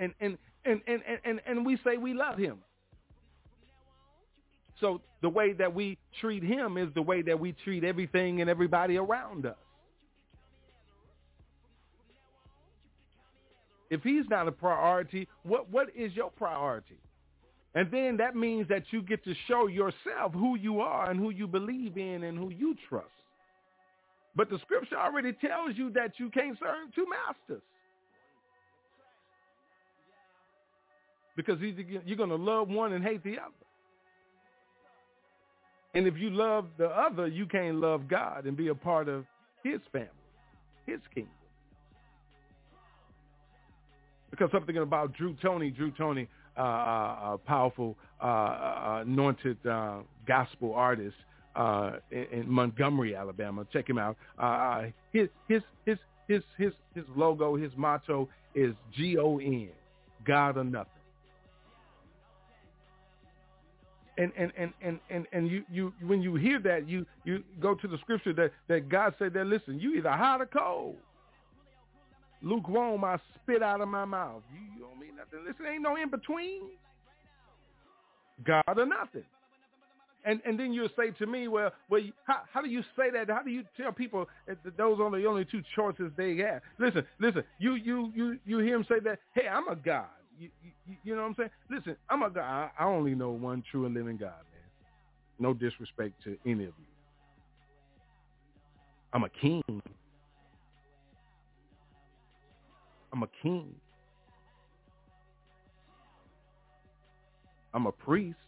And 0.00 0.12
and, 0.20 0.38
and, 0.64 0.80
and, 0.86 1.02
and, 1.24 1.40
and 1.46 1.64
we 1.64 1.78
say 1.84 1.96
we 1.96 2.14
love 2.14 2.38
him. 2.38 2.58
So 4.80 5.02
the 5.20 5.28
way 5.28 5.52
that 5.52 5.74
we 5.74 5.98
treat 6.20 6.42
him 6.42 6.76
is 6.78 6.88
the 6.94 7.02
way 7.02 7.22
that 7.22 7.38
we 7.38 7.52
treat 7.52 7.84
everything 7.84 8.40
and 8.40 8.48
everybody 8.50 8.96
around 8.96 9.46
us. 9.46 9.56
If 13.90 14.02
he's 14.02 14.24
not 14.30 14.48
a 14.48 14.52
priority, 14.52 15.28
what 15.42 15.70
what 15.70 15.88
is 15.94 16.12
your 16.14 16.30
priority? 16.30 16.98
And 17.74 17.90
then 17.90 18.16
that 18.16 18.34
means 18.34 18.68
that 18.68 18.84
you 18.90 19.02
get 19.02 19.22
to 19.24 19.34
show 19.46 19.66
yourself 19.66 20.32
who 20.32 20.56
you 20.56 20.80
are 20.80 21.10
and 21.10 21.20
who 21.20 21.30
you 21.30 21.46
believe 21.46 21.96
in 21.96 22.24
and 22.24 22.36
who 22.36 22.50
you 22.50 22.74
trust. 22.88 23.06
But 24.34 24.48
the 24.48 24.58
scripture 24.60 24.96
already 24.96 25.32
tells 25.32 25.76
you 25.76 25.90
that 25.90 26.12
you 26.18 26.30
can't 26.30 26.58
serve 26.58 26.94
two 26.94 27.06
masters. 27.08 27.62
Because 31.46 31.58
you're 31.60 32.16
going 32.16 32.28
to 32.28 32.36
love 32.36 32.68
one 32.68 32.92
and 32.92 33.02
hate 33.02 33.24
the 33.24 33.38
other. 33.38 33.54
And 35.94 36.06
if 36.06 36.16
you 36.18 36.30
love 36.30 36.66
the 36.76 36.86
other, 36.86 37.26
you 37.26 37.46
can't 37.46 37.76
love 37.76 38.08
God 38.08 38.44
and 38.44 38.56
be 38.56 38.68
a 38.68 38.74
part 38.74 39.08
of 39.08 39.24
his 39.64 39.80
family, 39.90 40.08
his 40.86 41.00
kingdom. 41.14 41.32
Because 44.30 44.50
something 44.52 44.76
about 44.76 45.14
Drew 45.14 45.34
Tony, 45.42 45.70
Drew 45.70 45.90
Tony, 45.90 46.28
uh, 46.56 46.60
uh, 46.60 47.36
powerful, 47.38 47.96
uh, 48.22 48.26
uh, 48.26 49.02
anointed 49.06 49.56
uh, 49.66 50.00
gospel 50.28 50.74
artist 50.74 51.16
uh, 51.56 51.92
in, 52.10 52.26
in, 52.32 52.50
Montgomery, 52.50 53.16
Alabama. 53.16 53.66
Check 53.72 53.88
him 53.88 53.98
out. 53.98 54.16
his, 55.12 55.28
his, 55.48 55.62
his, 55.86 55.96
his, 56.28 56.42
his, 56.58 56.72
his 56.94 57.04
logo, 57.16 57.56
his 57.56 57.72
motto 57.76 58.28
is 58.54 58.74
G-O-N, 58.94 59.70
God 60.26 60.58
or 60.58 60.64
nothing. 60.64 60.99
And 64.20 64.32
and 64.36 64.52
and 64.58 64.72
and 64.82 65.00
and, 65.08 65.26
and 65.32 65.50
you, 65.50 65.64
you 65.72 65.92
when 66.06 66.20
you 66.20 66.34
hear 66.34 66.60
that 66.60 66.88
you 66.88 67.06
you 67.24 67.42
go 67.60 67.74
to 67.74 67.88
the 67.88 67.98
scripture 67.98 68.32
that 68.34 68.52
that 68.68 68.88
God 68.88 69.14
said 69.18 69.32
that 69.34 69.46
listen 69.46 69.80
you 69.80 69.94
either 69.94 70.10
hot 70.10 70.40
or 70.42 70.46
cold. 70.46 70.96
Lukewarm 72.42 73.04
I 73.04 73.18
spit 73.42 73.62
out 73.62 73.80
of 73.80 73.88
my 73.88 74.04
mouth. 74.04 74.42
You, 74.52 74.60
you 74.74 74.80
don't 74.80 74.98
mean 74.98 75.16
nothing. 75.16 75.46
Listen 75.46 75.66
ain't 75.66 75.82
no 75.82 75.96
in 75.96 76.10
between 76.10 76.62
God 78.46 78.62
or 78.66 78.86
nothing. 78.86 79.24
And 80.24 80.40
and 80.44 80.60
then 80.60 80.74
you'll 80.74 80.90
say 80.98 81.12
to 81.18 81.26
me 81.26 81.48
well 81.48 81.70
well 81.88 82.02
how, 82.26 82.42
how 82.52 82.60
do 82.60 82.68
you 82.68 82.82
say 82.96 83.10
that? 83.12 83.30
How 83.30 83.42
do 83.42 83.50
you 83.50 83.64
tell 83.76 83.92
people 83.92 84.26
that 84.46 84.76
those 84.76 85.00
are 85.00 85.10
the 85.10 85.24
only 85.24 85.46
two 85.46 85.62
choices 85.74 86.12
they 86.16 86.36
have? 86.38 86.60
Listen 86.78 87.06
listen 87.18 87.42
you 87.58 87.74
you 87.74 88.12
you 88.14 88.38
you 88.44 88.58
hear 88.58 88.76
him 88.76 88.84
say 88.86 89.00
that 89.00 89.18
hey 89.34 89.48
I'm 89.48 89.68
a 89.68 89.76
God 89.76 90.08
you, 90.40 90.48
you, 90.86 90.96
you 91.04 91.14
know 91.14 91.22
what 91.22 91.28
I'm 91.28 91.34
saying? 91.36 91.50
Listen, 91.70 91.96
I'm 92.08 92.22
a 92.22 92.30
guy. 92.30 92.70
I 92.78 92.84
only 92.84 93.14
know 93.14 93.30
one 93.30 93.62
true 93.70 93.84
and 93.84 93.94
living 93.94 94.16
God, 94.16 94.30
man. 94.52 94.62
No 95.38 95.52
disrespect 95.52 96.14
to 96.24 96.36
any 96.46 96.64
of 96.64 96.74
you. 96.78 96.86
I'm 99.12 99.24
a 99.24 99.28
king. 99.28 99.62
I'm 103.12 103.22
a 103.22 103.28
king. 103.42 103.74
I'm 107.74 107.86
a 107.86 107.92
priest. 107.92 108.38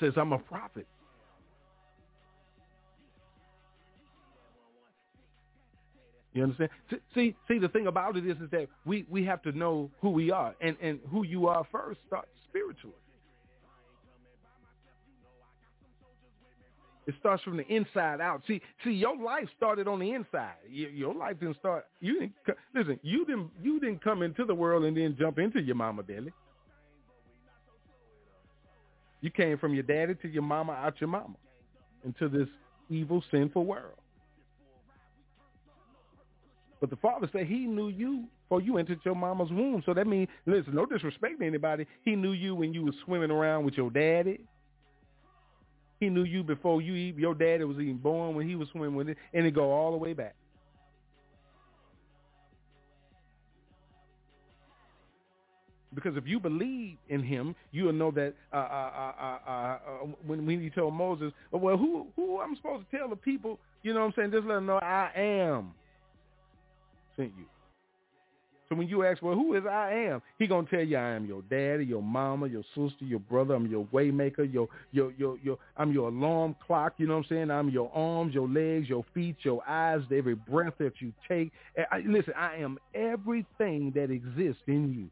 Says 0.00 0.14
I'm 0.16 0.32
a 0.32 0.38
prophet. 0.38 0.86
You 6.34 6.44
understand? 6.44 6.70
See, 7.14 7.36
see, 7.46 7.58
the 7.58 7.68
thing 7.68 7.86
about 7.86 8.16
it 8.16 8.26
is, 8.26 8.36
is 8.38 8.50
that 8.52 8.68
we, 8.86 9.04
we 9.10 9.24
have 9.24 9.42
to 9.42 9.52
know 9.52 9.90
who 10.00 10.10
we 10.10 10.30
are, 10.30 10.54
and, 10.60 10.76
and 10.80 10.98
who 11.10 11.24
you 11.24 11.46
are 11.46 11.66
first 11.70 12.00
starts 12.06 12.30
spiritually. 12.48 12.96
It 17.06 17.14
starts 17.18 17.42
from 17.42 17.56
the 17.56 17.66
inside 17.66 18.20
out. 18.20 18.42
See, 18.46 18.62
see, 18.84 18.92
your 18.92 19.16
life 19.16 19.48
started 19.56 19.88
on 19.88 19.98
the 19.98 20.12
inside. 20.12 20.54
Your, 20.70 20.90
your 20.90 21.14
life 21.14 21.40
didn't 21.40 21.58
start. 21.58 21.86
You 22.00 22.20
didn't 22.20 22.32
listen. 22.74 23.00
You 23.02 23.26
didn't. 23.26 23.50
You 23.60 23.80
didn't 23.80 24.04
come 24.04 24.22
into 24.22 24.44
the 24.44 24.54
world 24.54 24.84
and 24.84 24.96
then 24.96 25.16
jump 25.18 25.38
into 25.38 25.60
your 25.60 25.74
mama 25.74 26.04
belly. 26.04 26.32
You 29.20 29.30
came 29.30 29.58
from 29.58 29.74
your 29.74 29.82
daddy 29.82 30.14
to 30.14 30.28
your 30.28 30.42
mama, 30.42 30.72
out 30.72 31.00
your 31.00 31.08
mama, 31.08 31.34
into 32.04 32.28
this 32.28 32.48
evil, 32.88 33.22
sinful 33.30 33.64
world. 33.64 33.98
But 36.82 36.90
the 36.90 36.96
father 36.96 37.30
said 37.32 37.46
he 37.46 37.60
knew 37.60 37.90
you 37.90 38.24
before 38.42 38.60
you 38.60 38.76
entered 38.76 38.98
your 39.04 39.14
mama's 39.14 39.50
womb. 39.50 39.84
So 39.86 39.94
that 39.94 40.04
means, 40.04 40.28
listen, 40.46 40.74
no 40.74 40.84
disrespect 40.84 41.38
to 41.38 41.46
anybody. 41.46 41.86
He 42.04 42.16
knew 42.16 42.32
you 42.32 42.56
when 42.56 42.74
you 42.74 42.82
was 42.82 42.96
swimming 43.04 43.30
around 43.30 43.64
with 43.64 43.74
your 43.74 43.88
daddy. 43.88 44.40
He 46.00 46.08
knew 46.08 46.24
you 46.24 46.42
before 46.42 46.82
you 46.82 46.92
your 46.92 47.36
daddy 47.36 47.62
was 47.62 47.76
even 47.76 47.98
born 47.98 48.34
when 48.34 48.48
he 48.48 48.56
was 48.56 48.66
swimming 48.72 48.96
with 48.96 49.08
it, 49.08 49.16
and 49.32 49.46
it 49.46 49.54
go 49.54 49.70
all 49.70 49.92
the 49.92 49.96
way 49.96 50.12
back. 50.12 50.34
Because 55.94 56.16
if 56.16 56.26
you 56.26 56.40
believe 56.40 56.96
in 57.08 57.22
him, 57.22 57.54
you 57.70 57.84
will 57.84 57.92
know 57.92 58.10
that 58.10 58.34
uh, 58.52 58.56
uh, 58.56 59.12
uh, 59.20 59.38
uh, 59.46 59.50
uh 59.52 59.78
when, 60.26 60.44
when 60.46 60.60
he 60.60 60.68
told 60.68 60.94
Moses, 60.94 61.32
well, 61.52 61.76
who 61.76 62.08
who 62.16 62.40
I'm 62.40 62.56
supposed 62.56 62.90
to 62.90 62.98
tell 62.98 63.08
the 63.08 63.14
people, 63.14 63.60
you 63.84 63.94
know 63.94 64.00
what 64.00 64.06
I'm 64.06 64.12
saying, 64.16 64.32
just 64.32 64.48
let 64.48 64.56
them 64.56 64.66
know 64.66 64.78
I 64.78 65.12
am 65.14 65.74
sent 67.16 67.32
you. 67.38 67.44
So 68.68 68.76
when 68.76 68.88
you 68.88 69.04
ask, 69.04 69.20
well, 69.20 69.34
who 69.34 69.54
is 69.54 69.64
I 69.70 69.92
am? 70.08 70.22
He 70.38 70.46
gonna 70.46 70.66
tell 70.66 70.80
you 70.80 70.96
I 70.96 71.10
am 71.10 71.26
your 71.26 71.42
daddy, 71.42 71.84
your 71.84 72.02
mama, 72.02 72.46
your 72.46 72.62
sister, 72.74 73.04
your 73.04 73.18
brother. 73.18 73.54
I'm 73.54 73.66
your 73.66 73.84
waymaker. 73.92 74.50
Your 74.50 74.66
your 74.92 75.12
your 75.18 75.36
your. 75.42 75.58
I'm 75.76 75.92
your 75.92 76.08
alarm 76.08 76.56
clock. 76.66 76.94
You 76.96 77.06
know 77.06 77.18
what 77.18 77.26
I'm 77.26 77.36
saying? 77.36 77.50
I'm 77.50 77.68
your 77.68 77.90
arms, 77.94 78.32
your 78.32 78.48
legs, 78.48 78.88
your 78.88 79.04
feet, 79.12 79.36
your 79.42 79.62
eyes, 79.68 80.00
every 80.10 80.34
breath 80.34 80.72
that 80.78 80.94
you 81.00 81.12
take. 81.28 81.52
I, 81.90 81.98
listen, 82.06 82.32
I 82.34 82.56
am 82.56 82.78
everything 82.94 83.92
that 83.94 84.10
exists 84.10 84.62
in 84.66 84.94
you. 84.94 85.10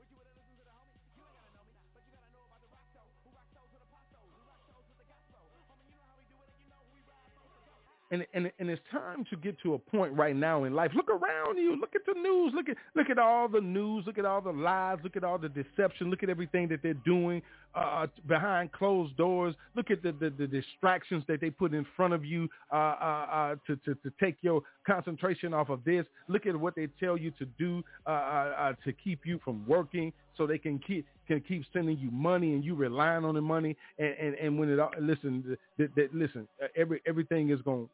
And, 8.10 8.26
and 8.34 8.50
and 8.58 8.68
it's 8.68 8.82
time 8.90 9.24
to 9.30 9.36
get 9.36 9.60
to 9.62 9.74
a 9.74 9.78
point 9.78 10.12
right 10.14 10.34
now 10.34 10.64
in 10.64 10.74
life. 10.74 10.90
Look 10.94 11.08
around 11.08 11.58
you. 11.58 11.76
Look 11.80 11.94
at 11.94 12.02
the 12.06 12.20
news. 12.20 12.52
Look 12.54 12.68
at 12.68 12.76
look 12.94 13.08
at 13.08 13.18
all 13.18 13.48
the 13.48 13.60
news. 13.60 14.04
Look 14.06 14.18
at 14.18 14.24
all 14.24 14.40
the 14.40 14.52
lies. 14.52 14.98
Look 15.04 15.16
at 15.16 15.24
all 15.24 15.38
the 15.38 15.48
deception. 15.48 16.10
Look 16.10 16.22
at 16.22 16.28
everything 16.28 16.68
that 16.68 16.82
they're 16.82 16.94
doing 16.94 17.42
uh, 17.74 18.06
behind 18.26 18.72
closed 18.72 19.16
doors. 19.16 19.54
Look 19.76 19.90
at 19.90 20.02
the, 20.02 20.12
the, 20.12 20.30
the 20.30 20.46
distractions 20.46 21.24
that 21.28 21.40
they 21.40 21.50
put 21.50 21.74
in 21.74 21.86
front 21.96 22.14
of 22.14 22.24
you 22.24 22.48
uh, 22.72 22.76
uh, 22.76 23.26
uh 23.30 23.54
to, 23.66 23.76
to 23.76 23.94
to 23.94 24.12
take 24.20 24.36
your 24.40 24.62
concentration 24.86 25.54
off 25.54 25.68
of 25.68 25.84
this. 25.84 26.04
Look 26.28 26.46
at 26.46 26.56
what 26.56 26.74
they 26.74 26.88
tell 26.98 27.16
you 27.16 27.30
to 27.32 27.44
do 27.58 27.82
uh, 28.06 28.10
uh, 28.10 28.72
to 28.84 28.92
keep 28.92 29.20
you 29.24 29.40
from 29.44 29.66
working, 29.66 30.12
so 30.36 30.46
they 30.46 30.58
can 30.58 30.78
keep 30.78 31.06
can 31.26 31.40
keep 31.40 31.64
sending 31.72 31.98
you 31.98 32.10
money 32.10 32.54
and 32.54 32.64
you 32.64 32.74
relying 32.74 33.24
on 33.24 33.34
the 33.34 33.40
money. 33.40 33.76
And 33.98 34.14
and, 34.20 34.34
and 34.34 34.58
when 34.58 34.70
it 34.70 34.78
all 34.78 34.92
listen, 35.00 35.56
that, 35.78 35.94
that 35.94 36.14
listen, 36.14 36.48
every 36.76 37.00
everything 37.06 37.50
is 37.50 37.60
going 37.62 37.86
to 37.86 37.90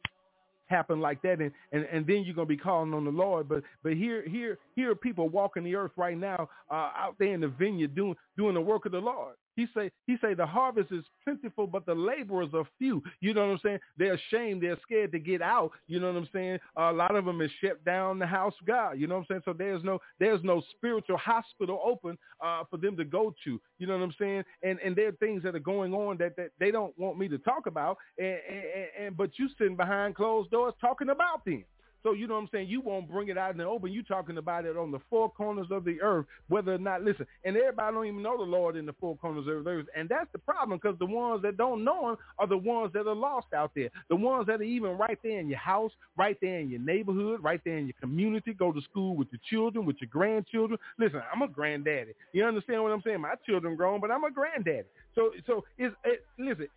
happen 0.67 0.99
like 0.99 1.21
that 1.21 1.39
and, 1.39 1.51
and 1.71 1.85
and 1.85 2.05
then 2.05 2.23
you're 2.23 2.35
gonna 2.35 2.45
be 2.45 2.57
calling 2.57 2.93
on 2.93 3.05
the 3.05 3.11
Lord. 3.11 3.47
But 3.47 3.63
but 3.83 3.93
here 3.93 4.23
here 4.27 4.57
here 4.75 4.91
are 4.91 4.95
people 4.95 5.29
walking 5.29 5.63
the 5.63 5.75
earth 5.75 5.91
right 5.95 6.17
now 6.17 6.49
uh, 6.69 6.91
out 6.97 7.15
there 7.19 7.33
in 7.33 7.41
the 7.41 7.47
vineyard 7.47 7.95
doing 7.95 8.15
doing 8.37 8.53
the 8.53 8.61
work 8.61 8.85
of 8.85 8.91
the 8.91 8.99
Lord. 8.99 9.35
He 9.57 9.65
say 9.75 9.91
he 10.05 10.17
say 10.21 10.35
the 10.35 10.45
harvest 10.45 10.91
is 10.91 11.03
plentiful, 11.23 11.65
but 11.65 11.87
the 11.87 11.95
laborers 11.95 12.51
are 12.53 12.63
few. 12.77 13.01
You 13.21 13.33
know 13.33 13.47
what 13.47 13.53
I'm 13.53 13.59
saying? 13.63 13.79
They're 13.97 14.13
ashamed. 14.13 14.61
They're 14.61 14.77
scared 14.83 15.11
to 15.13 15.19
get 15.19 15.41
out. 15.41 15.71
You 15.87 15.99
know 15.99 16.13
what 16.13 16.19
I'm 16.19 16.29
saying? 16.31 16.59
A 16.77 16.93
lot 16.93 17.15
of 17.15 17.25
them 17.25 17.41
is 17.41 17.49
shut 17.59 17.83
down 17.83 18.19
the 18.19 18.27
house 18.27 18.53
of 18.61 18.67
God. 18.67 18.99
You 18.99 19.07
know 19.07 19.15
what 19.15 19.21
I'm 19.21 19.25
saying? 19.29 19.41
So 19.45 19.53
there's 19.53 19.83
no 19.83 19.97
there's 20.19 20.43
no 20.43 20.61
spiritual 20.77 21.17
hospital 21.17 21.81
open 21.83 22.19
uh, 22.39 22.65
for 22.69 22.77
them 22.77 22.95
to 22.97 23.03
go 23.03 23.33
to. 23.45 23.59
You 23.79 23.87
know 23.87 23.97
what 23.97 24.03
I'm 24.03 24.15
saying? 24.19 24.43
And 24.61 24.79
and 24.85 24.95
there 24.95 25.07
are 25.07 25.13
things 25.13 25.41
that 25.41 25.55
are 25.55 25.59
going 25.59 25.91
on 25.91 26.17
that, 26.17 26.35
that 26.37 26.51
they 26.59 26.69
don't 26.69 26.97
want 26.99 27.17
me 27.17 27.27
to 27.27 27.39
talk 27.39 27.65
about. 27.65 27.97
And, 28.19 28.37
and, 28.47 29.05
and 29.05 29.17
but 29.17 29.31
you 29.39 29.49
sitting 29.57 29.75
behind 29.75 30.13
closed 30.13 30.51
doors 30.51 30.75
talking 30.79 31.09
about 31.09 31.43
them. 31.45 31.65
So 32.03 32.13
you 32.13 32.27
know 32.27 32.35
what 32.35 32.41
I'm 32.41 32.49
saying? 32.51 32.69
You 32.69 32.81
won't 32.81 33.09
bring 33.09 33.29
it 33.29 33.37
out 33.37 33.51
in 33.51 33.57
the 33.57 33.65
open. 33.65 33.91
You 33.91 34.03
talking 34.03 34.37
about 34.37 34.65
it 34.65 34.77
on 34.77 34.91
the 34.91 34.99
four 35.09 35.29
corners 35.31 35.67
of 35.71 35.83
the 35.83 36.01
earth, 36.01 36.25
whether 36.47 36.73
or 36.73 36.77
not 36.77 37.03
listen. 37.03 37.25
And 37.43 37.55
everybody 37.55 37.93
don't 37.93 38.05
even 38.05 38.21
know 38.21 38.37
the 38.37 38.43
Lord 38.43 38.75
in 38.75 38.85
the 38.85 38.93
four 38.93 39.17
corners 39.17 39.47
of 39.47 39.63
the 39.63 39.69
earth, 39.69 39.85
and 39.95 40.07
that's 40.07 40.31
the 40.31 40.39
problem 40.39 40.79
because 40.81 40.97
the 40.99 41.05
ones 41.05 41.41
that 41.43 41.57
don't 41.57 41.83
know 41.83 42.11
Him 42.11 42.17
are 42.37 42.47
the 42.47 42.57
ones 42.57 42.93
that 42.93 43.07
are 43.07 43.15
lost 43.15 43.47
out 43.55 43.71
there. 43.75 43.89
The 44.09 44.15
ones 44.15 44.47
that 44.47 44.61
are 44.61 44.63
even 44.63 44.91
right 44.91 45.17
there 45.23 45.39
in 45.39 45.49
your 45.49 45.59
house, 45.59 45.91
right 46.15 46.37
there 46.41 46.59
in 46.59 46.69
your 46.69 46.81
neighborhood, 46.81 47.43
right 47.43 47.61
there 47.65 47.77
in 47.77 47.87
your 47.87 47.95
community. 47.99 48.53
Go 48.53 48.71
to 48.71 48.81
school 48.81 49.15
with 49.15 49.27
your 49.31 49.41
children, 49.49 49.85
with 49.85 49.97
your 49.99 50.09
grandchildren. 50.09 50.79
Listen, 50.99 51.21
I'm 51.33 51.41
a 51.41 51.47
granddaddy. 51.47 52.13
You 52.33 52.45
understand 52.45 52.83
what 52.83 52.91
I'm 52.91 53.01
saying? 53.01 53.21
My 53.21 53.35
children 53.45 53.75
grown, 53.75 53.99
but 53.99 54.11
I'm 54.11 54.23
a 54.23 54.31
granddaddy. 54.31 54.87
So 55.15 55.31
so 55.45 55.63
it's 55.77 55.95
it, 56.03 56.25
listen 56.37 56.67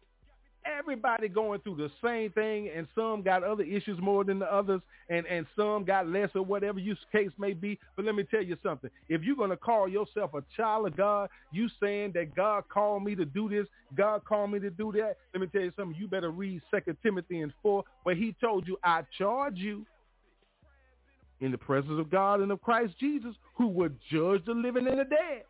everybody 0.78 1.28
going 1.28 1.60
through 1.60 1.76
the 1.76 1.90
same 2.02 2.30
thing 2.32 2.70
and 2.74 2.86
some 2.94 3.22
got 3.22 3.44
other 3.44 3.64
issues 3.64 3.98
more 4.00 4.24
than 4.24 4.38
the 4.38 4.52
others 4.52 4.80
and, 5.08 5.26
and 5.26 5.46
some 5.56 5.84
got 5.84 6.08
less 6.08 6.30
or 6.34 6.42
whatever 6.42 6.78
your 6.78 6.96
case 7.12 7.30
may 7.38 7.52
be. 7.52 7.78
But 7.96 8.04
let 8.06 8.14
me 8.14 8.24
tell 8.24 8.42
you 8.42 8.56
something. 8.62 8.90
If 9.08 9.22
you're 9.22 9.36
going 9.36 9.50
to 9.50 9.56
call 9.56 9.88
yourself 9.88 10.34
a 10.34 10.42
child 10.56 10.86
of 10.86 10.96
God, 10.96 11.28
you 11.52 11.68
saying 11.82 12.12
that 12.14 12.34
God 12.34 12.64
called 12.68 13.04
me 13.04 13.14
to 13.16 13.24
do 13.24 13.48
this, 13.48 13.66
God 13.96 14.24
called 14.24 14.52
me 14.52 14.60
to 14.60 14.70
do 14.70 14.92
that, 14.92 15.16
let 15.34 15.40
me 15.40 15.46
tell 15.48 15.62
you 15.62 15.72
something. 15.76 15.96
You 16.00 16.08
better 16.08 16.30
read 16.30 16.62
Second 16.70 16.96
Timothy 17.02 17.40
and 17.40 17.52
4 17.62 17.84
where 18.04 18.14
he 18.14 18.34
told 18.40 18.66
you, 18.68 18.78
I 18.84 19.02
charge 19.18 19.56
you 19.56 19.86
in 21.40 21.50
the 21.50 21.58
presence 21.58 21.98
of 21.98 22.10
God 22.10 22.40
and 22.40 22.52
of 22.52 22.60
Christ 22.62 22.94
Jesus 23.00 23.34
who 23.56 23.68
will 23.68 23.90
judge 24.10 24.44
the 24.46 24.52
living 24.52 24.86
and 24.86 25.00
the 25.00 25.04
dead. 25.04 25.44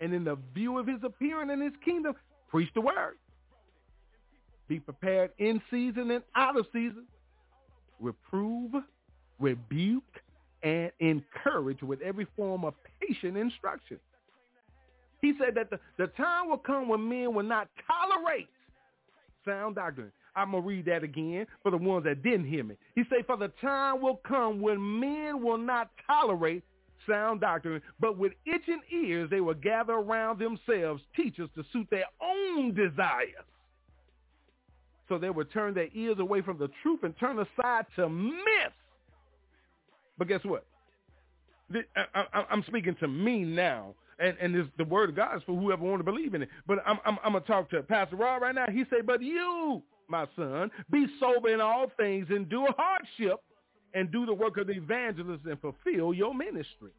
and 0.00 0.12
in 0.12 0.24
the 0.24 0.36
view 0.54 0.78
of 0.78 0.86
his 0.86 0.98
appearing 1.04 1.50
in 1.50 1.60
his 1.60 1.72
kingdom, 1.84 2.14
preach 2.50 2.68
the 2.74 2.80
word. 2.80 3.16
Be 4.68 4.80
prepared 4.80 5.30
in 5.38 5.62
season 5.70 6.10
and 6.10 6.24
out 6.34 6.56
of 6.58 6.66
season. 6.72 7.04
Reprove, 8.00 8.72
rebuke, 9.38 10.02
and 10.62 10.90
encourage 11.00 11.82
with 11.82 12.00
every 12.00 12.26
form 12.36 12.64
of 12.64 12.74
patient 13.00 13.36
instruction. 13.36 13.98
He 15.22 15.34
said 15.38 15.54
that 15.54 15.70
the, 15.70 15.78
the 15.98 16.08
time 16.08 16.48
will 16.48 16.58
come 16.58 16.88
when 16.88 17.08
men 17.08 17.34
will 17.34 17.44
not 17.44 17.68
tolerate 17.86 18.48
sound 19.44 19.76
doctrine. 19.76 20.12
I'm 20.34 20.50
going 20.50 20.62
to 20.62 20.68
read 20.68 20.84
that 20.86 21.02
again 21.02 21.46
for 21.62 21.70
the 21.70 21.78
ones 21.78 22.04
that 22.04 22.22
didn't 22.22 22.46
hear 22.46 22.62
me. 22.62 22.76
He 22.94 23.04
said, 23.08 23.24
for 23.26 23.36
the 23.38 23.50
time 23.60 24.02
will 24.02 24.20
come 24.26 24.60
when 24.60 25.00
men 25.00 25.42
will 25.42 25.58
not 25.58 25.90
tolerate 26.06 26.62
sound 27.08 27.40
doctrine, 27.40 27.80
but 28.00 28.18
with 28.18 28.32
itching 28.44 28.80
ears 28.92 29.30
they 29.30 29.40
will 29.40 29.54
gather 29.54 29.94
around 29.94 30.38
themselves 30.38 31.02
teachers 31.14 31.48
to 31.54 31.64
suit 31.72 31.86
their 31.90 32.04
own 32.20 32.74
desires. 32.74 33.46
So 35.08 35.18
they 35.18 35.30
would 35.30 35.52
turn 35.52 35.74
their 35.74 35.88
ears 35.94 36.18
away 36.18 36.42
from 36.42 36.58
the 36.58 36.68
truth 36.82 37.00
and 37.02 37.16
turn 37.18 37.38
aside 37.38 37.86
to 37.96 38.08
myths. 38.08 38.74
But 40.18 40.28
guess 40.28 40.40
what? 40.44 40.66
I, 42.14 42.44
am 42.50 42.64
speaking 42.66 42.96
to 43.00 43.08
me 43.08 43.40
now, 43.40 43.94
and 44.18 44.36
and 44.40 44.54
this, 44.54 44.66
the 44.78 44.84
word 44.84 45.10
of 45.10 45.16
God 45.16 45.36
is 45.36 45.42
for 45.44 45.58
whoever 45.58 45.82
want 45.82 45.98
to 45.98 46.04
believe 46.04 46.34
in 46.34 46.42
it. 46.42 46.48
But 46.66 46.78
I'm 46.86 46.98
I'm, 47.04 47.18
I'm 47.24 47.32
gonna 47.32 47.44
talk 47.44 47.70
to 47.70 47.82
Pastor 47.82 48.16
Rob 48.16 48.42
right 48.42 48.54
now. 48.54 48.66
He 48.70 48.84
said, 48.88 49.04
"But 49.04 49.20
you, 49.20 49.82
my 50.08 50.26
son, 50.36 50.70
be 50.90 51.06
sober 51.18 51.48
in 51.48 51.60
all 51.60 51.90
things, 51.96 52.26
and 52.28 52.38
endure 52.38 52.68
hardship, 52.78 53.40
and 53.94 54.10
do 54.12 54.26
the 54.26 54.34
work 54.34 54.56
of 54.58 54.68
the 54.68 54.74
evangelist, 54.74 55.44
and 55.44 55.60
fulfill 55.60 56.14
your 56.14 56.34
ministry." 56.34 56.92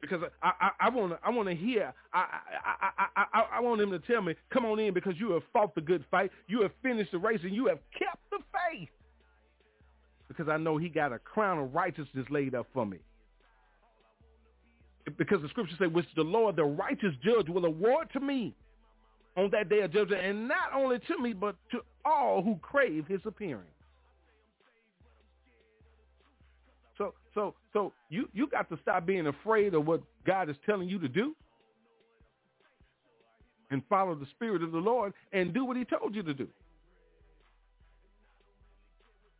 Because 0.00 0.22
I 0.42 0.70
I 0.80 0.88
want 0.90 1.12
to 1.12 1.18
I 1.24 1.30
want 1.30 1.48
to 1.48 1.54
hear 1.54 1.92
I 2.12 2.40
I, 2.64 3.00
I 3.16 3.24
I 3.32 3.42
I 3.56 3.60
want 3.60 3.80
him 3.80 3.90
to 3.90 3.98
tell 3.98 4.22
me 4.22 4.34
come 4.52 4.64
on 4.64 4.78
in 4.78 4.94
because 4.94 5.14
you 5.18 5.32
have 5.32 5.42
fought 5.52 5.74
the 5.74 5.80
good 5.80 6.04
fight. 6.10 6.30
You 6.46 6.62
have 6.62 6.72
finished 6.82 7.12
the 7.12 7.18
race 7.18 7.40
and 7.42 7.54
you 7.54 7.66
have 7.66 7.78
kept 7.98 8.18
the 8.30 8.38
faith. 8.38 8.88
Because 10.28 10.48
I 10.48 10.56
know 10.56 10.76
he 10.76 10.88
got 10.88 11.12
a 11.12 11.18
crown 11.18 11.58
of 11.58 11.74
righteousness 11.74 12.26
laid 12.30 12.54
up 12.54 12.66
for 12.72 12.84
me. 12.86 12.98
Because 15.16 15.40
the 15.42 15.48
scripture 15.48 15.74
says 15.78 15.88
which 15.90 16.06
the 16.16 16.22
Lord 16.22 16.56
the 16.56 16.64
righteous 16.64 17.14
judge 17.24 17.48
will 17.48 17.64
award 17.64 18.08
to 18.12 18.20
me 18.20 18.54
on 19.36 19.50
that 19.50 19.68
day 19.68 19.80
of 19.80 19.92
judgment 19.92 20.22
and 20.22 20.46
not 20.48 20.72
only 20.74 20.98
to 20.98 21.18
me 21.18 21.32
but 21.32 21.56
to 21.70 21.78
all 22.04 22.42
who 22.42 22.56
crave 22.56 23.06
his 23.06 23.20
appearing 23.24 23.70
So 26.98 27.14
so 27.34 27.54
so 27.72 27.92
you 28.10 28.28
you 28.32 28.48
got 28.48 28.68
to 28.70 28.78
stop 28.82 29.06
being 29.06 29.28
afraid 29.28 29.74
of 29.74 29.86
what 29.86 30.02
God 30.26 30.50
is 30.50 30.56
telling 30.66 30.88
you 30.88 30.98
to 30.98 31.08
do 31.08 31.34
and 33.70 33.82
follow 33.88 34.14
the 34.14 34.26
spirit 34.34 34.62
of 34.62 34.72
the 34.72 34.78
Lord 34.78 35.12
and 35.32 35.54
do 35.54 35.64
what 35.64 35.76
he 35.76 35.84
told 35.84 36.14
you 36.14 36.22
to 36.24 36.34
do. 36.34 36.48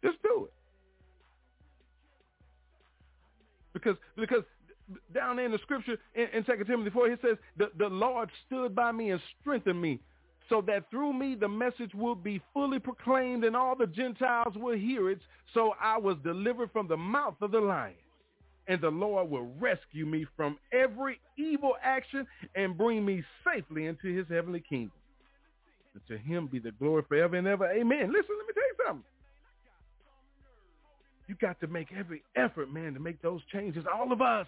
Just 0.02 0.22
do 0.22 0.46
it. 0.46 0.52
Because 3.72 3.96
because 4.16 4.44
down 5.14 5.38
in 5.38 5.52
the 5.52 5.58
scripture 5.58 5.96
in, 6.14 6.28
in 6.32 6.44
2 6.44 6.64
Timothy 6.64 6.90
4, 6.90 7.10
he 7.10 7.16
says, 7.22 7.36
the, 7.56 7.70
the 7.76 7.88
Lord 7.88 8.30
stood 8.46 8.74
by 8.74 8.90
me 8.92 9.10
and 9.10 9.20
strengthened 9.40 9.80
me 9.80 10.00
so 10.48 10.62
that 10.62 10.90
through 10.90 11.12
me 11.12 11.34
the 11.34 11.48
message 11.48 11.94
will 11.94 12.14
be 12.14 12.40
fully 12.52 12.78
proclaimed 12.78 13.44
and 13.44 13.54
all 13.54 13.76
the 13.76 13.86
Gentiles 13.86 14.54
will 14.56 14.76
hear 14.76 15.10
it. 15.10 15.20
So 15.54 15.74
I 15.80 15.98
was 15.98 16.16
delivered 16.24 16.70
from 16.72 16.88
the 16.88 16.96
mouth 16.96 17.36
of 17.40 17.50
the 17.50 17.60
lion. 17.60 17.94
And 18.66 18.80
the 18.82 18.90
Lord 18.90 19.30
will 19.30 19.50
rescue 19.58 20.04
me 20.04 20.26
from 20.36 20.58
every 20.72 21.20
evil 21.38 21.72
action 21.82 22.26
and 22.54 22.76
bring 22.76 23.04
me 23.04 23.24
safely 23.42 23.86
into 23.86 24.14
his 24.14 24.26
heavenly 24.28 24.60
kingdom. 24.60 24.92
And 25.94 26.02
to 26.08 26.18
him 26.18 26.48
be 26.48 26.58
the 26.58 26.72
glory 26.72 27.02
forever 27.08 27.36
and 27.36 27.46
ever. 27.46 27.66
Amen. 27.70 28.12
Listen, 28.12 28.36
let 28.36 28.46
me 28.46 28.52
tell 28.52 28.62
you 28.62 28.74
something. 28.86 29.04
You 31.28 31.34
got 31.40 31.60
to 31.60 31.66
make 31.66 31.88
every 31.98 32.22
effort, 32.36 32.70
man, 32.72 32.94
to 32.94 33.00
make 33.00 33.20
those 33.22 33.40
changes. 33.52 33.84
All 33.92 34.12
of 34.12 34.20
us. 34.20 34.46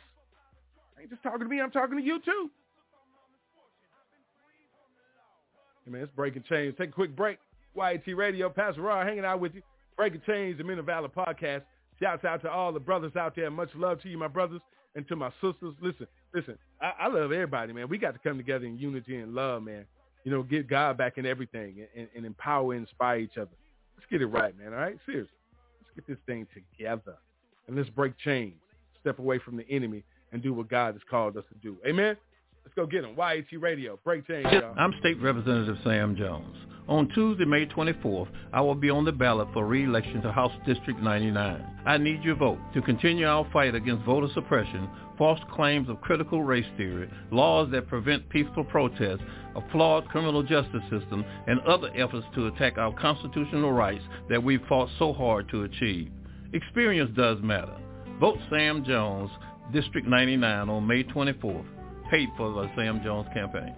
I 0.97 1.03
ain't 1.03 1.11
just 1.11 1.23
talking 1.23 1.41
to 1.41 1.47
me. 1.47 1.61
I'm 1.61 1.71
talking 1.71 1.97
to 1.97 2.05
you 2.05 2.21
too. 2.21 2.51
Man, 5.91 6.03
it's 6.03 6.13
Breaking 6.15 6.45
Chains. 6.49 6.75
Take 6.79 6.91
a 6.91 6.93
quick 6.93 7.17
break. 7.17 7.39
YAT 7.77 8.17
Radio, 8.17 8.49
Pastor 8.49 8.83
Raw 8.83 9.05
hanging 9.05 9.25
out 9.25 9.41
with 9.41 9.55
you. 9.55 9.63
Breaking 9.97 10.23
Chains, 10.25 10.59
the 10.59 10.65
Men 10.65 10.79
of 10.79 10.87
Valor 10.87 11.09
podcast. 11.09 11.63
Shouts 12.01 12.25
out 12.25 12.43
to 12.43 12.51
all 12.51 12.73
the 12.73 12.81
brothers 12.81 13.17
out 13.17 13.35
there. 13.35 13.51
Much 13.51 13.71
love 13.75 14.01
to 14.03 14.09
you, 14.09 14.17
my 14.17 14.29
brothers, 14.29 14.61
and 14.95 15.07
to 15.09 15.17
my 15.17 15.31
sisters. 15.43 15.75
Listen, 15.83 16.07
listen, 16.33 16.57
I, 16.81 16.93
I 17.01 17.07
love 17.09 17.33
everybody, 17.33 17.73
man. 17.73 17.89
We 17.89 17.99
got 17.99 18.13
to 18.13 18.21
come 18.21 18.37
together 18.37 18.67
in 18.67 18.79
unity 18.79 19.17
and 19.17 19.35
love, 19.35 19.63
man. 19.65 19.85
You 20.25 20.31
know, 20.31 20.43
get 20.43 20.69
God 20.69 20.97
back 20.97 21.19
in 21.19 21.27
everything 21.27 21.87
and, 21.97 22.09
and 22.15 22.25
empower 22.25 22.73
and 22.73 22.83
inspire 22.83 23.19
each 23.19 23.37
other. 23.37 23.51
Let's 23.97 24.09
get 24.11 24.23
it 24.23 24.27
right, 24.27 24.57
man, 24.57 24.73
all 24.73 24.81
right? 24.81 24.97
Seriously. 25.07 25.35
Let's 25.81 25.95
get 25.95 26.07
this 26.07 26.19
thing 26.27 26.47
together. 26.55 27.17
And 27.67 27.77
let's 27.77 27.91
break 27.91 28.17
chains, 28.19 28.61
step 29.01 29.19
away 29.19 29.39
from 29.39 29.57
the 29.57 29.69
enemy, 29.69 30.05
and 30.33 30.43
do 30.43 30.55
what 30.55 30.69
God 30.69 30.95
has 30.95 31.03
called 31.11 31.37
us 31.37 31.45
to 31.53 31.59
do. 31.59 31.77
Amen? 31.87 32.17
Let's 32.65 32.75
go 32.75 32.87
get 32.87 33.05
him. 33.05 33.17
YAT 33.17 33.61
Radio. 33.61 33.99
Break 34.05 34.27
change, 34.27 34.47
y'all. 34.53 34.75
I'm 34.79 34.95
State 35.01 35.21
Representative 35.21 35.77
Sam 35.83 36.15
Jones. 36.15 36.57
On 36.89 37.09
Tuesday, 37.15 37.45
May 37.45 37.67
24th, 37.67 38.29
I 38.53 38.61
will 38.61 38.75
be 38.75 38.91
on 38.91 39.05
the 39.05 39.13
ballot 39.13 39.49
for 39.53 39.65
re-election 39.67 40.23
to 40.23 40.33
House 40.33 40.53
District 40.67 41.01
99. 41.01 41.65
I 41.87 41.99
need 41.99 42.23
your 42.23 42.37
vote 42.37 42.59
to 42.75 42.83
continue 42.83 43.27
our 43.27 43.49
fight 43.53 43.75
against 43.75 44.05
voter 44.05 44.29
suppression, 44.35 44.89
false 45.17 45.41
claims 45.53 45.89
of 45.89 46.01
critical 46.01 46.43
race 46.43 46.67
theory, 46.77 47.09
laws 47.31 47.71
that 47.73 47.89
prevent 47.89 48.29
peaceful 48.29 48.65
protests, 48.65 49.23
a 49.57 49.61
flawed 49.71 50.09
criminal 50.09 50.43
justice 50.43 50.83
system, 50.91 51.25
and 51.47 51.61
other 51.61 51.91
efforts 51.97 52.27
to 52.35 52.49
attack 52.49 52.77
our 52.77 52.93
constitutional 52.95 53.73
rights 53.73 54.05
that 54.29 54.43
we've 54.43 54.65
fought 54.69 54.89
so 54.99 55.13
hard 55.13 55.49
to 55.49 55.63
achieve. 55.63 56.11
Experience 56.53 57.11
does 57.17 57.39
matter. 57.41 57.77
Vote 58.19 58.39
Sam 58.51 58.85
Jones, 58.85 59.31
District 59.73 60.07
99 60.07 60.69
on 60.69 60.87
May 60.87 61.05
24th 61.05 61.67
paid 62.11 62.29
for 62.37 62.51
the 62.51 62.69
Sam 62.77 63.01
Jones 63.03 63.29
campaign. 63.33 63.75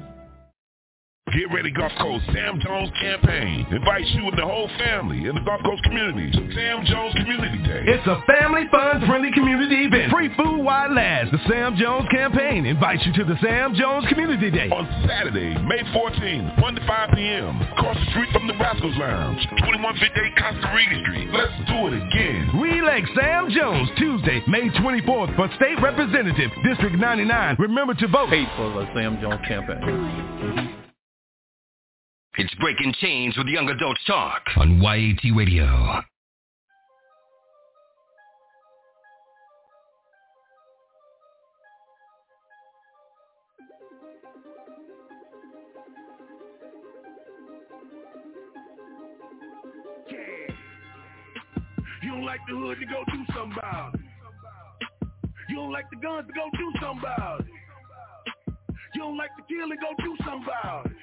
Get 1.32 1.50
ready 1.50 1.70
Gulf 1.70 1.92
Coast 1.96 2.26
Sam 2.34 2.60
Jones 2.60 2.90
campaign 3.00 3.64
invites 3.72 4.04
you 4.12 4.28
and 4.28 4.36
the 4.36 4.44
whole 4.44 4.68
family 4.76 5.24
in 5.24 5.34
the 5.34 5.40
Gulf 5.40 5.64
Coast 5.64 5.82
community 5.84 6.28
to 6.28 6.42
Sam 6.52 6.84
Jones 6.84 7.14
Community 7.14 7.56
Day. 7.64 7.88
It's 7.88 8.04
a 8.04 8.20
family 8.28 8.68
fun 8.70 9.00
friendly 9.08 9.32
community 9.32 9.88
event. 9.88 10.12
Free 10.12 10.28
food 10.36 10.60
while 10.60 10.92
lasts. 10.92 11.32
The 11.32 11.40
Sam 11.48 11.74
Jones 11.76 12.04
campaign 12.12 12.66
invites 12.66 13.00
you 13.06 13.14
to 13.16 13.24
the 13.24 13.40
Sam 13.40 13.72
Jones 13.72 14.04
Community 14.10 14.50
Day. 14.50 14.68
On 14.68 14.84
Saturday, 15.08 15.56
May 15.64 15.80
14th, 15.96 16.60
1 16.60 16.74
to 16.74 16.86
5 16.86 17.10
p.m. 17.16 17.62
Across 17.80 17.96
the 17.96 18.10
street 18.12 18.28
from 18.36 18.46
the 18.46 18.54
Rascals 18.60 18.96
Lounge, 19.00 19.40
2158 19.64 20.36
Costa 20.36 20.68
Rica 20.76 21.00
Street. 21.00 21.28
Let's 21.32 21.56
do 21.64 21.88
it 21.88 21.96
again. 21.96 22.60
Re-elect 22.60 23.08
Sam 23.16 23.48
Jones 23.48 23.88
Tuesday, 23.96 24.44
May 24.52 24.68
24th 24.68 25.32
for 25.36 25.48
State 25.56 25.80
Representative, 25.80 26.52
District 26.60 26.92
99. 26.92 27.56
Remember 27.58 27.94
to 27.94 28.08
vote. 28.08 28.28
Paid 28.28 28.52
for 28.52 28.68
the 28.68 28.84
Sam 28.92 29.16
Jones 29.16 29.40
campaign. 29.48 30.61
It's 32.38 32.54
Breaking 32.54 32.94
Chains 32.98 33.36
with 33.36 33.46
Young 33.46 33.68
Adults 33.68 34.00
Talk 34.06 34.40
on 34.56 34.80
YAT 34.80 35.36
Radio. 35.36 36.00
You 52.02 52.10
don't 52.12 52.24
like 52.24 52.40
the 52.48 52.56
hood 52.56 52.78
to 52.80 52.86
go 52.86 53.04
do 53.12 53.24
something 53.34 53.58
about 53.58 53.94
it. 53.94 54.00
You 55.50 55.56
don't 55.56 55.70
like 55.70 55.84
the 55.90 55.96
guns 55.96 56.26
to 56.28 56.32
go 56.32 56.48
do 56.56 56.72
something 56.80 56.98
about 56.98 57.40
it. 57.40 57.46
You 58.94 59.02
don't 59.02 59.18
like 59.18 59.30
the 59.36 59.42
kill 59.54 59.70
and 59.70 59.78
go 59.78 60.02
do 60.02 60.16
something 60.24 60.48
about 60.48 60.86
it. 60.86 61.01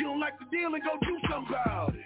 You 0.00 0.06
don't 0.06 0.18
like 0.18 0.38
the 0.38 0.46
deal 0.48 0.72
and 0.72 0.82
go 0.82 0.96
do 1.04 1.18
something 1.28 1.52
about 1.52 1.92
it. 1.92 2.00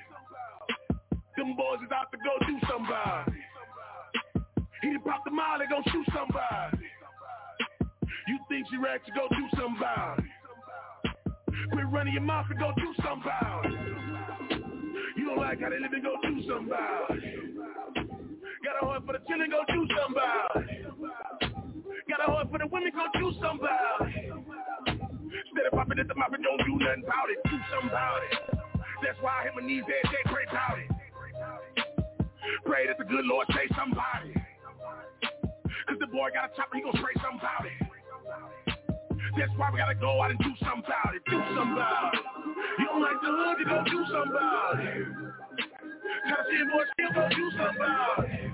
Them 1.36 1.54
boys 1.54 1.78
is 1.78 1.92
out 1.94 2.10
to 2.10 2.18
go 2.18 2.34
do 2.44 2.58
something 2.66 2.90
about 2.90 3.28
it. 3.28 4.42
He 4.82 4.90
done 4.90 5.02
pop 5.06 5.22
the 5.24 5.30
molly, 5.30 5.66
go 5.70 5.78
shoot 5.92 6.04
somebody. 6.10 6.90
You 8.26 8.38
think 8.48 8.66
she 8.68 8.78
racks 8.78 9.06
to 9.06 9.12
go 9.14 9.28
do 9.30 9.46
something 9.54 9.78
about 9.78 10.18
it. 10.18 10.24
Quit 11.70 11.86
running 11.92 12.14
your 12.14 12.26
mouth 12.26 12.46
and 12.50 12.58
go 12.58 12.72
do 12.74 12.90
something 12.98 13.30
about 13.30 13.66
it. 13.66 14.58
You 15.16 15.26
don't 15.26 15.38
like 15.38 15.60
how 15.60 15.70
they 15.70 15.78
live 15.78 15.92
and 15.92 16.02
go 16.02 16.16
do 16.20 16.42
something 16.50 16.66
about 16.66 17.14
it. 17.14 17.22
Got 18.66 18.82
a 18.82 18.86
heart 18.86 19.06
for 19.06 19.12
the 19.12 19.22
children, 19.28 19.50
go 19.54 19.62
do 19.70 19.86
something 19.94 20.18
about 20.18 20.66
it. 20.66 22.08
Got 22.10 22.26
a 22.26 22.32
heart 22.32 22.50
for 22.50 22.58
the 22.58 22.66
women, 22.66 22.90
go 22.90 23.06
do 23.20 23.30
something 23.38 23.62
about 23.62 24.08
it. 24.10 24.53
Instead 25.54 25.70
of 25.70 25.78
popping 25.78 26.00
at 26.02 26.08
the 26.08 26.18
mouth 26.18 26.34
and 26.34 26.42
don't 26.42 26.58
do 26.66 26.74
nothing 26.82 27.06
about 27.06 27.30
it. 27.30 27.38
Do 27.46 27.54
something 27.70 27.86
about 27.86 28.26
it. 28.26 28.58
That's 29.06 29.14
why 29.22 29.38
I 29.38 29.42
hit 29.46 29.54
my 29.54 29.62
knees 29.62 29.86
every 29.86 30.02
day, 30.10 30.22
pray 30.26 30.42
about 30.50 30.82
it. 30.82 30.90
Pray 32.66 32.90
that 32.90 32.98
the 32.98 33.06
good 33.06 33.22
Lord 33.22 33.46
say 33.54 33.70
somebody. 33.70 34.34
Cause 35.86 35.98
the 36.02 36.10
boy 36.10 36.34
got 36.34 36.50
a 36.50 36.56
chopper, 36.58 36.74
he 36.74 36.82
gon' 36.82 36.98
spray 36.98 37.14
something 37.22 37.38
about 37.38 37.70
it. 37.70 37.86
That's 39.38 39.54
why 39.54 39.70
we 39.70 39.78
gotta 39.78 39.94
go 39.94 40.26
out 40.26 40.34
and 40.34 40.40
do 40.42 40.50
something 40.58 40.90
about 40.90 41.14
it. 41.14 41.22
Do 41.30 41.38
something 41.38 41.78
about 41.78 42.18
it. 42.18 42.26
You 42.82 42.86
don't 42.90 43.02
like 43.06 43.20
the 43.22 43.30
hood, 43.30 43.54
you 43.62 43.66
gon' 43.70 43.84
do 43.86 44.00
something 44.10 44.34
about 44.34 44.82
it. 44.82 45.06
To 45.06 46.34
see 46.50 46.66
still 46.66 47.12
gon' 47.14 47.30
do 47.30 47.46
something 47.54 47.78
about 47.78 48.26
it. 48.26 48.50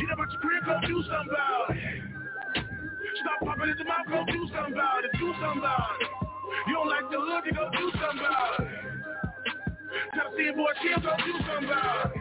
Get 0.00 0.08
up 0.08 0.24
out 0.24 0.32
your 0.32 0.40
crib, 0.40 0.64
go 0.64 0.80
do 0.88 1.04
something 1.04 1.36
about 1.36 1.76
it. 1.76 2.09
Stop 3.18 3.40
popping 3.42 3.68
his 3.68 3.86
mouth, 3.86 4.06
go 4.08 4.24
do 4.30 4.46
something 4.54 4.72
about 4.72 5.04
it. 5.04 5.10
Do 5.18 5.34
something 5.40 5.58
about 5.58 5.96
it. 6.00 6.08
You 6.66 6.74
don't 6.74 6.88
like 6.88 7.10
the 7.10 7.18
hood, 7.18 7.42
you 7.46 7.52
gon' 7.52 7.72
do 7.72 7.90
something 7.98 8.20
about 8.20 8.60
it. 8.60 8.68
Try 10.14 10.24
to 10.24 10.36
see 10.36 10.50
boy 10.54 10.72
still 10.78 11.00
go 11.02 11.12
do 11.18 11.32
something 11.46 11.70
about 11.70 12.12
it. 12.14 12.20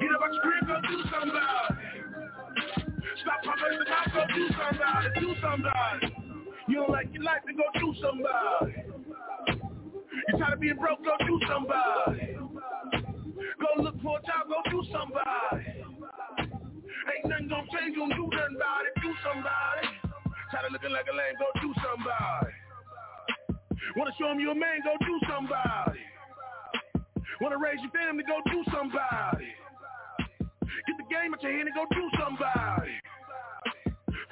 Get 0.00 0.10
up 0.10 0.22
out 0.22 0.32
your 0.34 0.42
crib, 0.42 0.66
go 0.66 0.76
do 0.82 0.96
something 1.10 1.30
about 1.30 1.70
it. 1.70 2.00
Stop 3.22 3.38
popping 3.44 3.78
the 3.78 3.86
mouth, 3.86 4.10
go 4.14 4.22
do 4.34 4.44
something 4.50 4.76
about 4.76 5.04
it. 5.06 5.12
Do 5.20 5.34
something 5.40 5.66
about 5.66 6.02
it. 6.02 6.12
You 6.68 6.74
don't 6.76 6.90
like 6.90 7.08
your 7.12 7.22
life, 7.22 7.42
then 7.46 7.56
go 7.56 7.66
do 7.78 7.94
something 8.00 8.24
about 8.26 8.68
it. 8.68 8.86
You 10.28 10.38
tired 10.38 10.54
of 10.54 10.60
being 10.60 10.76
broke, 10.76 11.04
go 11.04 11.14
do 11.26 11.38
something 11.46 11.70
about 11.70 12.16
it. 12.18 12.36
Go 13.60 13.82
look 13.82 13.96
for 14.02 14.18
a 14.18 14.22
job, 14.22 14.48
go 14.48 14.58
do 14.70 14.82
something 14.90 15.14
about 15.14 15.60
it. 15.60 15.99
Ain't 17.20 17.28
nothing 17.28 17.48
gonna 17.48 17.68
change, 17.68 17.92
you 17.92 18.08
don't 18.08 18.16
do 18.16 18.24
nothing 18.32 18.56
about 18.56 18.88
it. 18.88 18.96
Do 19.04 19.12
about. 19.12 19.76
Tired 20.48 20.64
of 20.64 20.72
looking 20.72 20.88
like 20.88 21.04
a 21.04 21.12
lame, 21.12 21.36
go 21.36 21.52
do 21.60 21.68
somebody. 21.84 22.54
Wanna 23.96 24.12
show 24.16 24.32
him 24.32 24.40
you 24.40 24.50
a 24.50 24.54
man, 24.54 24.80
go 24.80 24.96
do 25.04 25.20
somebody. 25.28 26.00
Wanna 27.42 27.58
raise 27.58 27.76
your 27.84 27.92
family, 27.92 28.24
go 28.24 28.40
do 28.48 28.64
somebody. 28.72 29.52
Get 30.48 30.96
the 30.96 31.04
game 31.12 31.34
out 31.36 31.42
your 31.42 31.52
hand 31.52 31.68
and 31.68 31.76
go 31.76 31.84
do 31.92 32.08
somebody. 32.16 32.96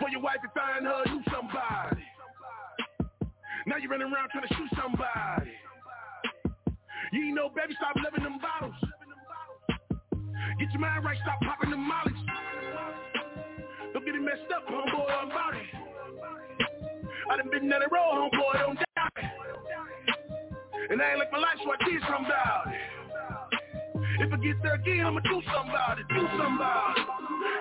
For 0.00 0.08
your 0.08 0.24
wife 0.24 0.40
and 0.40 0.52
find 0.56 0.86
her, 0.88 1.04
do 1.12 1.20
somebody. 1.28 2.04
Now 3.66 3.76
you 3.76 3.90
running 3.90 4.08
around 4.08 4.32
trying 4.32 4.48
to 4.48 4.54
shoot 4.56 4.70
somebody. 4.80 5.52
You 7.12 7.20
ain't 7.20 7.36
no 7.36 7.50
baby, 7.52 7.76
stop 7.76 7.96
living 8.00 8.24
them 8.24 8.40
bottles. 8.40 8.80
Get 10.58 10.72
your 10.72 10.80
mind 10.80 11.04
right, 11.04 11.18
stop 11.20 11.38
popping 11.44 11.70
them 11.70 11.86
mollies. 11.86 12.37
Don't 13.98 14.06
get 14.06 14.14
it 14.14 14.22
messed 14.22 14.46
up, 14.54 14.62
homeboy, 14.70 15.10
I'm 15.10 15.26
about 15.26 15.58
it. 15.58 15.66
I 17.28 17.36
done 17.36 17.50
been 17.50 17.68
down 17.68 17.82
the 17.82 17.90
road, 17.90 18.30
homeboy, 18.30 18.54
don't 18.62 18.78
die. 18.78 19.26
And 20.88 21.02
I 21.02 21.10
ain't 21.10 21.18
like 21.18 21.32
my 21.32 21.38
life, 21.42 21.58
so 21.58 21.66
I 21.66 21.82
did 21.82 21.98
something 22.06 22.30
about 22.30 22.70
it. 22.70 24.22
If 24.22 24.32
I 24.32 24.36
get 24.38 24.62
there 24.62 24.78
again, 24.78 25.02
I'ma 25.02 25.18
do 25.26 25.42
something 25.50 25.74
about 25.74 25.98
it, 25.98 26.06
do 26.14 26.22
something 26.30 26.62
about 26.62 26.94
it. 26.94 27.10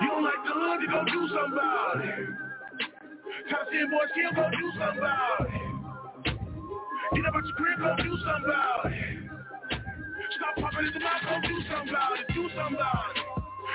You 0.06 0.08
don't 0.14 0.24
like 0.30 0.42
the 0.46 0.54
hood, 0.54 0.78
you 0.86 0.90
gon' 0.94 1.06
do 1.10 1.22
something 1.26 1.58
about 1.58 2.06
it. 2.06 2.30
Try 3.50 3.58
to 3.58 3.66
see 3.74 3.82
a 3.82 3.88
boy 3.90 4.06
still 4.14 4.34
gon' 4.38 4.54
do 4.54 4.68
something 4.78 5.02
about 5.02 5.42
it. 5.42 5.66
Get 7.18 7.26
up 7.26 7.34
out 7.34 7.46
your 7.50 7.58
crib, 7.58 7.82
gon' 7.82 7.98
do 7.98 8.14
something 8.14 8.46
about 8.46 8.94
it. 8.94 9.26
Stop 10.38 10.54
popping 10.62 10.86
in 10.86 10.94
the 10.94 11.02
mouth, 11.02 11.26
gon' 11.26 11.42
do 11.50 11.58
something 11.66 11.90
about 11.90 12.14
it, 12.22 12.30
do 12.30 12.46
something 12.54 12.78
about 12.78 13.10
it. 13.18 13.26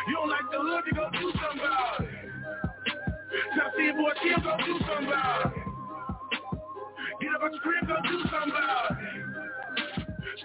You 0.06 0.14
don't 0.14 0.30
like 0.30 0.46
the 0.46 0.62
hood, 0.62 0.86
you 0.86 0.94
gon' 0.94 1.10
do 1.10 1.26
something 1.42 1.58
about 1.58 2.06
it. 2.06 2.31
Try 3.32 3.64
to 3.64 3.72
see 3.76 3.88
a 3.88 3.94
boy 3.96 4.12
still 4.20 4.40
gon' 4.44 4.60
do 4.60 4.74
something 4.84 5.08
about. 5.08 5.56
Get 7.20 7.32
up 7.32 7.42
out 7.42 7.52
your 7.52 7.64
crib, 7.64 7.88
gon' 7.88 8.04
do 8.04 8.18
something 8.28 8.52
about. 8.52 8.92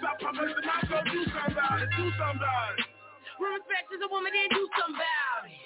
Stop 0.00 0.16
popping 0.24 0.48
in 0.48 0.56
the 0.56 0.64
mouth, 0.64 0.88
gon' 0.88 1.04
do 1.12 1.20
something 1.28 1.52
about 1.52 1.84
it, 1.84 1.88
do 2.00 2.06
something 2.16 2.40
about 2.40 2.72
it. 2.80 2.88
Respect 3.36 3.88
is 3.92 4.00
a 4.00 4.08
woman, 4.08 4.32
then 4.32 4.48
do 4.56 4.64
something 4.72 4.96
about 4.96 5.44
it. 5.52 5.60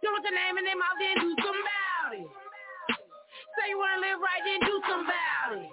Don't 0.00 0.16
want 0.16 0.24
the 0.24 0.32
name 0.32 0.56
in 0.56 0.64
their 0.64 0.80
mouth, 0.80 0.96
then 0.96 1.16
do 1.20 1.30
something 1.44 1.60
about 1.60 2.12
it. 2.16 2.28
Say 3.60 3.68
you 3.68 3.78
wanna 3.78 4.00
live 4.00 4.18
right, 4.22 4.42
then 4.48 4.60
do 4.64 4.74
something 4.88 5.12
about 5.12 5.60
it. 5.60 5.70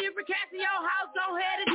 Different 0.00 0.28
cats 0.28 0.52
in 0.52 0.60
your 0.64 0.80
house, 0.80 1.12
go 1.12 1.36
ahead 1.36 1.60
and 1.60 1.67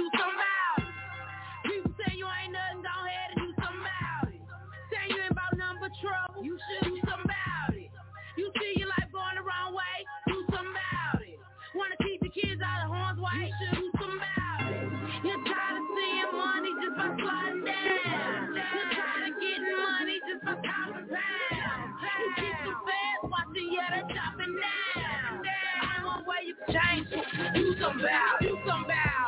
Do 27.34 27.76
something 27.82 28.06
about. 28.06 28.42
Do 28.42 28.58
something 28.68 28.86
about. 28.86 29.28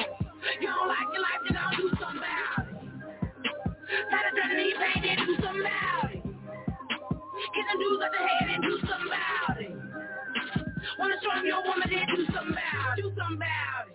You 0.62 0.68
don't 0.68 0.88
like 0.88 1.10
your 1.14 1.22
life, 1.22 1.42
then 1.48 1.58
I'll 1.58 1.76
do 1.76 1.90
something 2.00 2.18
about. 2.18 2.66
Tired 4.12 4.30
of 4.30 4.36
turning 4.38 4.58
these 4.58 4.76
pain, 4.78 5.04
then 5.04 5.26
do 5.26 5.36
something 5.42 5.62
about. 5.62 6.12
Get 7.56 7.66
out 7.72 8.12
the 8.12 8.18
head 8.28 8.50
and 8.54 8.64
do 8.64 8.80
something. 8.88 9.82
Wanna 11.00 11.16
show 11.24 11.32
a 11.52 11.62
woman, 11.68 11.90
then 11.90 12.06
do 12.16 12.26
something. 12.34 12.56
Do 12.98 13.12
something. 13.18 13.95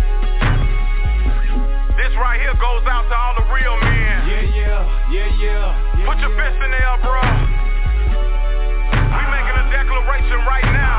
This 1.97 2.13
right 2.21 2.41
here 2.41 2.55
goes 2.61 2.85
out 2.91 3.09
to 3.09 3.17
all 3.17 3.35
the 3.39 3.47
real 3.53 3.77
men. 3.81 4.29
Yeah, 4.29 4.43
yeah, 4.53 4.83
yeah, 5.11 5.31
yeah. 5.41 6.07
Put 6.07 6.19
your 6.19 6.35
fist 6.37 6.59
in 6.61 6.71
the 6.71 6.81
air, 6.81 6.99
bro. 7.01 7.23
We 9.17 9.23
making 9.33 9.57
a 9.57 9.67
declaration 9.73 10.39
right 10.45 10.69
now 10.77 10.99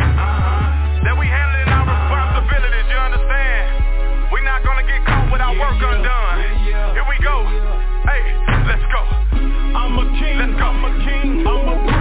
uh-huh. 0.00 1.04
that 1.04 1.14
we 1.18 1.26
handling 1.26 1.68
our 1.68 1.84
responsibilities. 1.84 2.86
You 2.88 2.98
understand? 3.00 4.32
We 4.32 4.40
not 4.46 4.64
gonna 4.64 4.86
get 4.86 5.04
caught 5.04 5.28
with 5.32 5.42
our 5.42 5.54
work 5.58 5.76
undone. 5.76 6.38
Here 6.64 7.06
we 7.08 7.18
go. 7.20 7.44
Hey, 8.08 8.22
let's 8.64 8.86
go. 8.88 9.02
I'm 9.76 9.98
a 9.98 10.04
king. 10.16 10.38
Let's 10.38 10.56
go. 10.56 10.66
I'm 10.70 10.84
a 10.84 10.92
king. 11.04 11.46
I'm 11.46 11.68
a. 11.68 11.99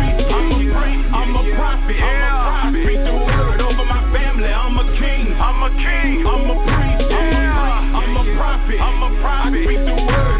I'm 0.80 1.36
a 1.36 1.43
prophet. 1.55 1.97
I'm 1.99 2.23
a 2.23 2.39
prophet. 2.39 2.84
Speak 2.86 3.03
the 3.03 3.13
word 3.13 3.61
over 3.61 3.86
my 3.86 4.01
family. 4.15 4.47
I'm 4.49 4.77
a 4.77 4.86
king. 4.99 5.34
I'm 5.36 5.63
a 5.63 5.69
king. 5.75 6.25
I'm 6.25 6.49
a 6.49 6.55
priest. 6.63 7.11
I'm 7.11 8.15
a 8.15 8.23
prophet. 8.38 8.80
I'm 8.80 9.03
a 9.03 9.21
prophet. 9.21 9.59
I 9.59 9.63
speak 9.65 9.84
the 9.86 9.95
word 10.07 10.38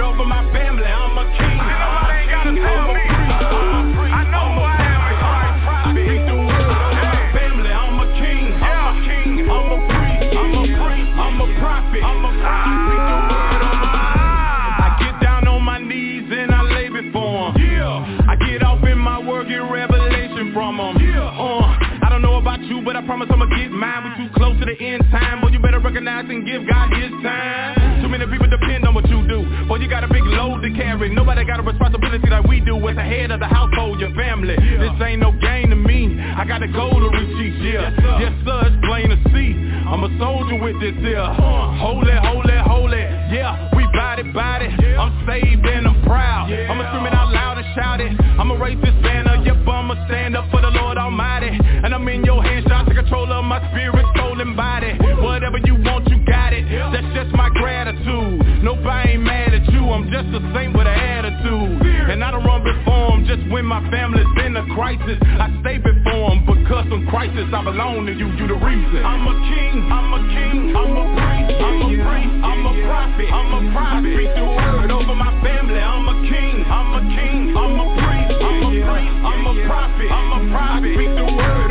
promise 23.10 23.28
I'ma 23.34 23.50
get 23.50 23.74
mine. 23.74 24.06
We 24.06 24.10
too 24.22 24.30
close 24.38 24.54
to 24.62 24.66
the 24.70 24.78
end 24.78 25.02
time, 25.10 25.42
boy. 25.42 25.50
You 25.50 25.58
better 25.58 25.80
recognize 25.80 26.30
and 26.30 26.46
give 26.46 26.62
God 26.70 26.94
His 26.94 27.10
time. 27.26 28.06
Too 28.06 28.08
many 28.08 28.30
people 28.30 28.46
depend 28.46 28.86
on 28.86 28.94
what 28.94 29.10
you 29.10 29.26
do. 29.26 29.42
Boy, 29.66 29.82
you 29.82 29.90
got 29.90 30.04
a 30.04 30.08
big 30.08 30.22
load 30.22 30.62
to 30.62 30.70
carry. 30.78 31.10
Nobody 31.10 31.44
got 31.44 31.60
a 31.60 31.64
responsibility 31.64 32.30
like 32.30 32.46
we 32.46 32.62
do 32.62 32.78
as 32.88 32.96
the 32.96 33.02
head 33.02 33.32
of 33.32 33.40
the 33.40 33.50
household, 33.50 34.00
your 34.00 34.14
family. 34.14 34.54
This 34.54 34.94
ain't 35.02 35.26
no 35.26 35.34
game 35.42 35.72
to 35.72 35.76
me. 35.76 36.22
I 36.22 36.46
got 36.46 36.62
a 36.62 36.70
goal 36.70 37.02
to 37.02 37.10
reach 37.10 37.34
each 37.50 37.60
year. 37.66 37.82
Yes, 38.22 38.30
sir, 38.46 38.70
it's 38.70 38.78
plain 38.86 39.10
to 39.10 39.18
see. 39.34 39.58
I'm 39.90 40.06
a 40.06 40.12
soldier 40.22 40.62
with 40.62 40.78
this 40.78 40.94
here. 41.02 41.26
Holy, 41.26 42.14
holy, 42.14 42.58
holy. 42.62 43.02
Yeah, 43.34 43.74
we 43.74 43.90
body, 43.90 44.22
body. 44.30 44.70
I'm 44.70 45.26
saved 45.26 45.66
and 45.66 45.88
I'm 45.88 45.98
proud. 46.06 46.54
I'ma 46.54 46.86
scream 46.94 47.10
it 47.10 47.14
out 47.18 47.34
loud 47.34 47.58
and 47.58 47.66
shout 47.74 48.02
it. 48.02 48.14
I'ma 48.38 48.54
raise 48.62 48.78
this 48.86 48.94
banner. 49.02 49.42
Yep, 49.42 49.66
I'ma 49.66 49.98
stand 50.06 50.38
up 50.38 50.46
for 50.54 50.62
the 50.62 50.70
Lord 50.70 51.00
Almighty. 51.00 51.50
And 51.50 51.90
I'm 51.94 52.08
in 52.08 52.24
your 52.24 52.44
hands, 52.44 52.69
control 53.00 53.32
of 53.32 53.46
my 53.46 53.64
spirit, 53.72 54.04
soul, 54.18 54.36
and 54.42 54.56
body 54.58 54.92
Whatever 55.24 55.58
you 55.64 55.76
want, 55.80 56.10
you 56.12 56.20
got 56.28 56.52
it 56.52 56.68
That's 56.68 57.08
just 57.16 57.32
my 57.32 57.48
gratitude 57.50 58.44
Nope, 58.60 58.84
I 58.84 59.16
ain't 59.16 59.24
mad 59.24 59.54
at 59.56 59.64
you 59.72 59.88
I'm 59.88 60.12
just 60.12 60.28
the 60.36 60.44
same 60.52 60.76
with 60.76 60.84
an 60.88 61.00
attitude 61.00 61.80
And 62.12 62.20
I 62.24 62.32
don't 62.32 62.44
run 62.44 62.60
before 62.60 63.16
them 63.16 63.24
Just 63.24 63.48
when 63.52 63.64
my 63.64 63.80
family's 63.90 64.28
in 64.44 64.52
a 64.60 64.66
crisis 64.76 65.16
I 65.40 65.48
stay 65.64 65.80
before 65.80 66.36
them 66.36 66.44
Because 66.44 66.92
in 66.92 67.08
crisis 67.08 67.48
I 67.56 67.64
belong 67.64 68.04
to 68.08 68.12
you 68.12 68.28
You 68.36 68.46
the 68.52 68.60
reason 68.60 69.00
I'm 69.00 69.24
a 69.24 69.36
king 69.48 69.76
I'm 69.88 70.12
a 70.12 70.22
king 70.36 70.60
I'm 70.76 70.92
a 71.00 71.06
priest 71.16 71.56
I'm 71.56 71.80
a 71.80 71.90
priest 72.04 72.36
I'm 72.44 72.64
a 72.68 72.74
prophet 72.84 73.30
I'm 73.32 73.52
a 73.56 73.62
prophet 73.72 74.12
I 74.12 74.12
speak 74.12 74.32
the 74.36 74.44
word 74.44 74.92
over 74.92 75.16
my 75.16 75.32
family 75.40 75.80
I'm 75.80 76.04
a 76.04 76.16
king 76.28 76.68
I'm 76.68 76.92
a 77.00 77.02
king 77.16 77.56
I'm 77.56 77.80
a 77.80 77.88
priest 77.96 78.44
I'm 78.44 78.60
a 78.60 78.72
priest 78.76 79.16
I'm 79.24 79.44
a 79.48 79.54
prophet 79.72 80.10
I'm 80.12 80.30
a 80.36 80.40
prophet 80.52 80.84
I 80.84 80.96
speak 81.00 81.14
the 81.16 81.28
word 81.32 81.69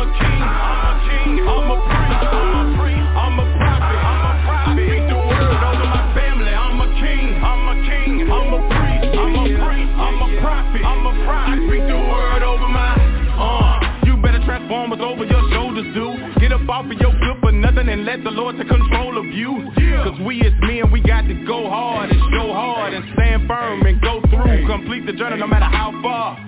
a 0.00 0.06
king, 0.16 0.40
I'm 0.40 0.80
a 0.80 0.94
king, 1.04 1.32
I'm 1.44 1.68
a 1.68 1.76
priest, 1.76 2.24
I'm 2.24 2.56
a 2.56 2.64
priest, 2.80 3.04
I'm 3.20 3.36
a 3.36 3.46
prophet, 3.60 3.98
I'm 4.00 4.22
a 4.24 4.32
prophet. 4.48 4.70
I 4.70 4.80
speak 4.80 5.04
the 5.12 5.18
word 5.20 5.60
over 5.60 5.88
my 5.92 6.04
family. 6.16 6.52
I'm 6.56 6.80
a 6.80 6.88
king, 6.96 7.26
I'm 7.36 7.64
a 7.68 7.76
king, 7.84 8.12
I'm 8.32 8.48
a 8.56 8.60
priest, 8.64 9.12
I'm 9.12 9.34
a 9.36 9.44
priest, 9.60 9.92
I'm 10.00 10.18
a 10.24 10.28
prophet, 10.40 10.82
I'm 10.88 11.04
a 11.04 11.14
prophet. 11.28 11.52
I 11.52 11.68
speak 11.68 11.84
the 11.84 12.00
word 12.00 12.42
over 12.42 12.68
my 12.68 12.96
uh. 13.36 14.08
You 14.08 14.16
better 14.24 14.40
transform 14.48 14.92
us 14.96 15.00
over 15.04 15.24
your 15.28 15.44
shoulders, 15.52 15.88
dude. 15.92 16.40
Get 16.40 16.52
up 16.56 16.64
off 16.68 16.88
of 16.88 16.96
your 16.96 17.12
good 17.12 17.36
for 17.44 17.52
nothing 17.52 17.88
and 17.92 18.04
let 18.08 18.24
the 18.24 18.32
Lord 18.32 18.56
take 18.56 18.68
control 18.72 19.20
of 19.20 19.26
you. 19.28 19.68
Cause 20.00 20.16
we 20.24 20.40
as 20.48 20.56
men, 20.64 20.88
we 20.90 21.04
got 21.04 21.28
to 21.28 21.34
go 21.44 21.68
hard 21.68 22.08
and 22.08 22.20
show 22.32 22.52
hard 22.56 22.94
and 22.94 23.04
stand 23.12 23.46
firm 23.46 23.84
and 23.84 24.00
go 24.00 24.24
through. 24.32 24.64
Complete 24.64 25.04
the 25.04 25.12
journey 25.12 25.36
no 25.36 25.46
matter 25.46 25.68
how 25.68 25.92
far. 26.00 26.40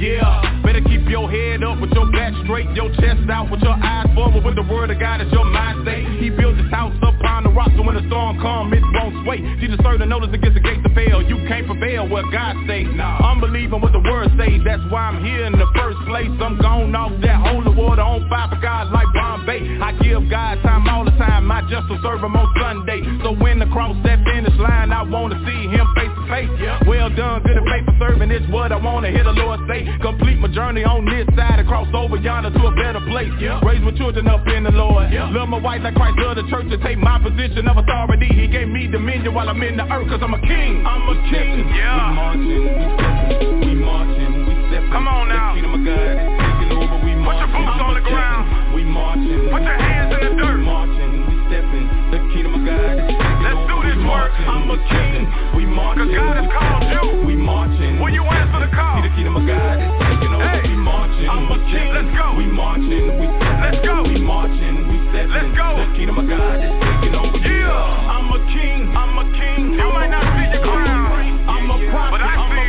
Yeah, 0.00 0.64
better 0.64 0.80
keep 0.80 1.04
your 1.12 1.28
head 1.28 1.62
up 1.62 1.76
with 1.76 1.92
your 1.92 2.10
back 2.10 2.32
straight, 2.48 2.64
your 2.72 2.88
chest 2.96 3.28
out 3.28 3.52
with 3.52 3.60
your 3.60 3.76
eyes 3.76 4.08
forward 4.16 4.42
with 4.48 4.56
the 4.56 4.64
word 4.64 4.88
of 4.88 4.98
God 4.98 5.20
as 5.20 5.28
your 5.28 5.44
mind 5.44 5.84
state. 5.84 6.08
He 6.16 6.30
built 6.30 6.56
his 6.56 6.72
house 6.72 6.96
upon 7.04 7.44
the 7.44 7.50
rock 7.52 7.68
so 7.76 7.84
when 7.84 8.00
the 8.00 8.06
storm 8.08 8.40
come, 8.40 8.72
it 8.72 8.80
won't 8.96 9.12
sway. 9.28 9.44
Jesus 9.60 9.76
served 9.84 10.00
the 10.00 10.08
notice 10.08 10.32
against 10.32 10.56
the 10.56 10.64
gates 10.64 10.80
to 10.88 10.94
fail. 10.96 11.20
You 11.20 11.36
can't 11.44 11.68
prevail 11.68 12.08
what 12.08 12.24
God 12.32 12.56
say. 12.64 12.88
Nah. 12.88 13.28
I'm 13.28 13.44
believing 13.44 13.76
what 13.76 13.92
the 13.92 14.00
word 14.00 14.32
say. 14.40 14.56
That's 14.64 14.80
why 14.88 15.12
I'm 15.12 15.20
here 15.20 15.44
in 15.44 15.52
the 15.52 15.68
first 15.76 16.00
place. 16.08 16.32
I'm 16.40 16.56
gone 16.56 16.96
off 16.96 17.12
that 17.20 17.36
holy 17.36 17.76
water 17.76 18.00
on 18.00 18.24
fire 18.32 18.48
for 18.48 18.56
God 18.56 18.88
like 18.96 19.12
Bombay. 19.12 19.84
I 19.84 19.92
give 20.00 20.24
God 20.32 20.64
time 20.64 20.88
all 20.88 21.04
the 21.04 21.12
time. 21.20 21.44
I 21.52 21.60
just 21.68 21.92
will 21.92 22.00
serve 22.00 22.24
him 22.24 22.32
on 22.40 22.48
Sunday. 22.56 23.04
So 23.20 23.36
when 23.36 23.60
the 23.60 23.68
cross 23.68 24.00
that 24.08 24.24
line, 24.60 24.92
I 24.92 25.02
wanna 25.02 25.40
see 25.46 25.68
him 25.68 25.86
face 25.96 26.12
to 26.12 26.22
face. 26.28 26.50
Well 26.86 27.10
done, 27.10 27.42
good 27.42 27.56
and 27.56 27.66
faithful 27.66 27.96
servant. 27.98 28.32
It's 28.32 28.46
what 28.52 28.72
I 28.72 28.76
wanna 28.76 29.10
hear 29.10 29.24
the 29.24 29.32
Lord 29.32 29.60
say. 29.68 29.88
Complete 30.00 30.38
my 30.38 30.48
journey 30.48 30.84
on 30.84 31.04
this 31.04 31.26
side 31.36 31.58
and 31.58 31.66
cross 31.68 31.88
over 31.94 32.16
yonder 32.16 32.50
to 32.50 32.62
a 32.66 32.72
better 32.76 33.00
place. 33.08 33.32
Raise 33.64 33.82
my 33.82 33.92
children 33.96 34.28
up 34.28 34.46
in 34.46 34.64
the 34.64 34.70
Lord. 34.70 35.10
Love 35.12 35.48
my 35.48 35.58
wife 35.58 35.82
like 35.82 35.94
Christ 35.94 36.18
loved 36.18 36.38
the 36.38 36.46
church 36.48 36.66
and 36.70 36.82
take 36.82 36.98
my 36.98 37.18
position 37.18 37.66
of 37.68 37.76
authority. 37.76 38.28
He 38.28 38.46
gave 38.46 38.68
me 38.68 38.86
dominion 38.86 39.34
while 39.34 39.48
I'm 39.48 39.62
in 39.62 39.76
the 39.76 39.84
earth 39.90 40.08
cause 40.08 40.20
I'm 40.22 40.34
a 40.34 40.40
king. 40.40 40.86
I'm 40.86 41.08
a 41.08 41.16
king. 41.30 41.68
Yeah. 41.74 42.10
We 42.10 42.14
marching, 42.14 42.62
we 42.68 42.84
stepping, 43.24 43.60
we 43.60 43.74
marching, 43.74 44.32
we 44.46 44.54
stepping. 44.68 44.92
Come 44.92 45.08
on 45.08 45.28
now. 45.28 45.54
The 45.54 45.60
kingdom 45.60 45.80
of 45.80 45.86
God 45.86 46.12
is 46.12 46.28
taking 46.40 46.70
over. 46.76 46.98
We 47.04 47.14
marching. 47.14 47.24
Put 47.24 47.36
your 47.38 47.50
boots 47.54 47.80
on 47.80 47.94
the 47.94 48.04
ground. 48.04 48.74
We 48.74 48.82
marching. 48.84 49.40
Put 49.50 49.62
your 49.62 49.78
hands 49.78 50.14
in 50.14 50.20
the 50.20 50.42
dirt. 50.42 50.58
We 50.58 50.64
marching, 50.64 51.12
we 51.26 51.34
stepping. 51.48 51.86
The 52.10 52.18
kingdom 52.34 52.54
of 52.54 52.62
God 52.66 52.98
is 52.98 53.06
taking 53.06 53.29
Let's 53.50 53.66
do 53.66 53.76
this 53.82 53.98
work. 54.06 54.30
I'm 54.46 54.70
a 54.70 54.78
king. 54.86 55.26
We 55.58 55.66
marching. 55.66 56.06
Cause 56.06 56.14
God 56.14 56.34
has 56.38 56.46
called 56.54 56.86
you. 56.86 57.26
We 57.26 57.34
marching. 57.34 57.98
Will 57.98 58.14
you 58.14 58.22
answer 58.22 58.62
the 58.62 58.70
call? 58.70 59.02
See 59.02 59.10
the 59.10 59.14
kingdom 59.18 59.34
of 59.34 59.42
God 59.42 59.82
is 59.82 59.90
taking 60.06 60.30
over. 60.30 60.46
Hey. 60.46 60.70
We 60.70 60.78
marching. 60.78 61.26
I'm 61.26 61.50
a 61.50 61.58
king. 61.66 61.90
Let's 61.90 62.14
go. 62.14 62.26
We 62.38 62.46
marching. 62.46 63.18
We 63.18 63.26
stepping. 63.26 63.62
Let's 63.66 63.82
go. 63.82 63.96
We 64.06 64.22
marching. 64.22 64.76
We 64.86 64.96
stepping. 65.10 65.34
Let's 65.34 65.50
go. 65.58 65.66
The 65.82 65.86
kingdom 65.98 66.16
of 66.22 66.26
God 66.30 66.62
is 66.62 66.70
taking 66.78 67.14
over. 67.18 67.42
Yeah. 67.42 68.14
I'm 68.14 68.30
a 68.30 68.40
king. 68.54 68.78
I'm 68.94 69.18
a 69.18 69.26
king. 69.34 69.74
You 69.74 69.88
might 69.90 70.14
not 70.14 70.22
see 70.38 70.46
your 70.46 70.62
crown. 70.62 71.50
I'm 71.50 71.66
a 71.74 71.78
prophet. 71.90 72.14
But 72.14 72.22
I 72.22 72.38
see 72.54 72.59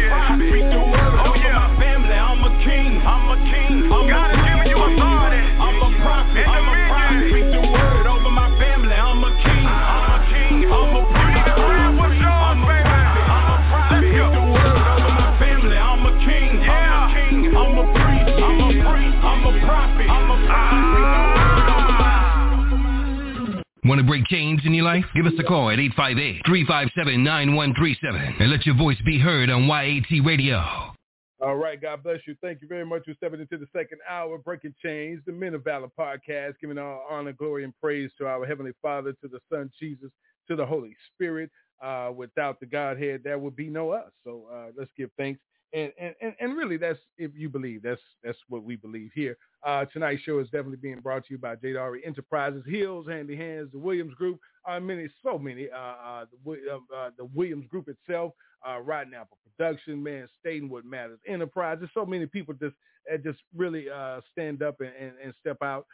Want 23.84 24.00
to 24.00 24.06
break 24.06 24.28
chains 24.28 24.62
in 24.64 24.76
your 24.76 24.86
life? 24.86 25.06
Give 25.16 25.26
us 25.26 25.34
a 25.40 25.44
call 25.44 25.72
at 25.72 25.80
858-357-9137 25.80 28.40
and 28.40 28.52
let 28.52 28.64
your 28.64 28.76
voice 28.76 29.02
be 29.04 29.18
heard 29.18 29.50
on 29.50 29.64
YAT 29.64 30.24
Radio. 30.24 30.94
All 31.42 31.56
right, 31.56 31.82
God 31.82 32.04
bless 32.04 32.20
you. 32.28 32.36
Thank 32.44 32.62
you 32.62 32.68
very 32.68 32.86
much 32.86 33.06
for 33.06 33.16
stepping 33.16 33.42
into 33.42 33.58
the 33.58 33.66
second 33.74 33.98
hour, 34.08 34.38
Breaking 34.38 34.76
Chains, 34.84 35.24
the 35.26 35.32
Men 35.32 35.56
of 35.56 35.64
Valor 35.64 35.90
podcast, 36.00 36.60
giving 36.62 36.78
all 36.78 37.04
honor, 37.10 37.34
glory, 37.34 37.64
and 37.64 37.74
praise 37.82 38.12
to 38.20 38.28
our 38.28 38.46
Heavenly 38.46 38.74
Father, 38.84 39.14
to 39.14 39.28
the 39.28 39.40
Son 39.52 39.72
Jesus, 39.80 40.12
to 40.48 40.56
the 40.56 40.68
Holy 40.68 40.96
Spirit. 41.12 41.50
Uh, 41.82 42.12
without 42.16 42.60
the 42.60 42.68
Godhead, 42.68 43.22
there 43.24 43.40
would 43.40 43.56
be 43.56 43.68
no 43.68 43.90
us. 43.90 44.12
So 44.24 44.46
uh, 44.54 44.68
let's 44.78 44.92
give 44.96 45.10
thanks. 45.18 45.42
And, 45.74 45.92
and, 45.98 46.34
and 46.40 46.58
really, 46.58 46.76
that's 46.76 47.00
if 47.18 47.32
you 47.34 47.48
believe. 47.48 47.84
That's 47.84 48.02
that's 48.24 48.38
what 48.50 48.64
we 48.64 48.76
believe 48.76 49.12
here. 49.16 49.38
Uh, 49.66 49.86
tonight's 49.86 50.22
show 50.24 50.40
is 50.40 50.48
definitely 50.48 50.78
being 50.78 51.00
brought 51.00 51.26
to 51.28 51.34
you 51.34 51.38
by 51.38 51.56
Jadari 51.56 52.00
Enterprises, 52.06 52.64
Hills, 52.68 53.06
Handy 53.08 53.38
Hands, 53.38 53.70
the 53.72 53.80
Williams 53.80 54.14
Group, 54.16 54.40
uh, 54.68 54.80
many, 54.80 55.08
so 55.24 55.38
many, 55.38 55.70
uh, 55.70 55.78
uh, 55.78 56.26
the, 56.46 56.82
uh, 56.96 57.10
the 57.18 57.26
Williams 57.26 57.68
Group 57.68 57.88
itself, 57.88 58.34
uh, 58.68 58.80
now 59.10 59.28
for 59.30 59.38
Production, 59.58 60.02
man, 60.02 60.28
stating 60.40 60.70
what 60.70 60.86
matters, 60.86 61.20
Enterprises, 61.28 61.88
so 61.94 62.06
many 62.06 62.26
people 62.26 62.54
just 62.56 62.76
just 63.24 63.40
really 63.56 63.88
stand 64.32 64.62
up 64.64 64.80
and, 64.80 64.92
and, 65.00 65.14
and 65.24 65.34
step 65.40 65.58
out. 65.62 65.86